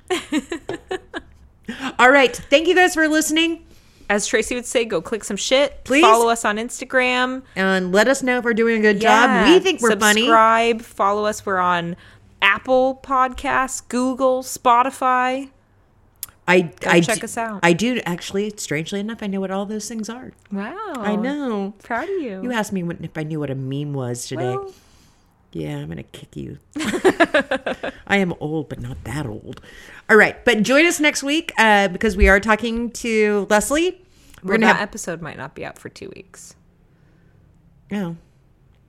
All 2.00 2.12
right. 2.12 2.36
Thank 2.36 2.68
you 2.68 2.76
guys 2.76 2.94
for 2.94 3.08
listening. 3.08 3.66
As 4.08 4.28
Tracy 4.28 4.54
would 4.54 4.68
say, 4.68 4.86
go 4.86 5.02
click 5.02 5.24
some 5.24 5.38
shit. 5.38 5.84
Please. 5.84 6.02
follow 6.04 6.30
us 6.30 6.46
on 6.46 6.58
Instagram. 6.58 7.42
And 7.56 7.92
let 7.92 8.08
us 8.08 8.22
know 8.22 8.38
if 8.38 8.46
we're 8.46 8.54
doing 8.54 8.78
a 8.78 8.82
good 8.82 9.02
job. 9.02 9.48
We 9.48 9.60
think 9.60 9.82
we're 9.82 9.98
funny. 9.98 10.22
Subscribe. 10.22 10.82
Follow 10.82 11.26
us. 11.26 11.44
We're 11.44 11.58
on 11.58 11.96
Apple 12.42 13.00
Podcasts, 13.04 13.82
Google, 13.88 14.44
Spotify. 14.44 15.50
I, 16.48 16.72
I 16.86 17.02
check 17.02 17.20
do- 17.20 17.24
us 17.26 17.38
out. 17.38 17.60
I 17.64 17.74
do 17.74 18.00
actually, 18.06 18.54
strangely 18.58 19.00
enough, 19.00 19.24
I 19.24 19.28
know 19.28 19.40
what 19.40 19.50
all 19.52 19.66
those 19.66 19.88
things 19.88 20.10
are. 20.10 20.32
Wow, 20.52 20.94
I 20.96 21.16
know. 21.16 21.74
Proud 21.84 22.04
of 22.04 22.22
you. 22.22 22.44
You 22.44 22.52
asked 22.52 22.72
me 22.72 22.84
when, 22.84 23.04
if 23.04 23.18
I 23.18 23.24
knew 23.24 23.40
what 23.40 23.50
a 23.50 23.56
meme 23.56 23.94
was 23.94 24.28
today. 24.28 24.56
Well, 24.56 24.72
Yeah, 25.52 25.78
I'm 25.78 25.88
gonna 25.88 26.04
kick 26.04 26.36
you. 26.36 26.60
I 28.08 28.18
am 28.18 28.34
old, 28.40 28.70
but 28.70 28.80
not 28.80 29.04
that 29.06 29.26
old. 29.26 29.62
All 30.10 30.18
right, 30.18 30.44
but 30.46 30.62
join 30.62 30.86
us 30.86 31.00
next 31.00 31.24
week 31.24 31.52
uh, 31.58 31.88
because 31.88 32.16
we 32.16 32.28
are 32.28 32.40
talking 32.40 32.92
to 32.92 33.48
Leslie. 33.50 34.02
We're 34.44 34.52
well, 34.52 34.58
gonna 34.60 34.66
that 34.68 34.76
have. 34.76 34.90
episode 34.90 35.22
might 35.22 35.38
not 35.38 35.56
be 35.56 35.66
out 35.66 35.80
for 35.80 35.90
two 35.90 36.12
weeks. 36.16 36.56
Oh, 37.92 38.18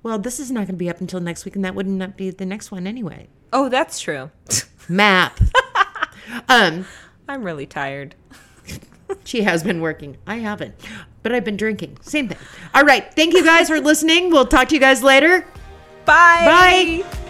well, 0.03 0.19
this 0.19 0.39
is 0.39 0.51
not 0.51 0.67
gonna 0.67 0.77
be 0.77 0.91
up 0.91 1.01
until 1.01 1.21
next 1.21 1.45
week, 1.47 1.57
and 1.57 1.65
that 1.65 1.75
wouldn't 1.75 2.17
be 2.17 2.31
the 2.31 2.45
next 2.47 2.71
one 2.71 2.87
anyway. 2.87 3.29
Oh, 3.53 3.69
that's 3.71 3.99
true. 3.99 4.31
Math. 4.89 5.51
um, 6.49 6.85
I'm 7.29 7.43
really 7.43 7.67
tired. 7.67 8.15
she 9.25 9.43
has 9.43 9.63
been 9.63 9.81
working. 9.81 10.17
I 10.27 10.37
haven't, 10.37 10.75
but 11.23 11.33
I've 11.33 11.45
been 11.45 11.57
drinking. 11.57 11.99
Same 12.01 12.29
thing. 12.29 12.39
All 12.75 12.85
right, 12.85 13.13
thank 13.15 13.35
you 13.35 13.45
guys 13.45 13.69
for 13.69 13.81
listening. 13.81 14.31
We'll 14.31 14.47
talk 14.47 14.69
to 14.69 14.75
you 14.75 14.81
guys 14.81 15.03
later. 15.03 15.47
Bye. 16.05 17.03
Bye. 17.05 17.23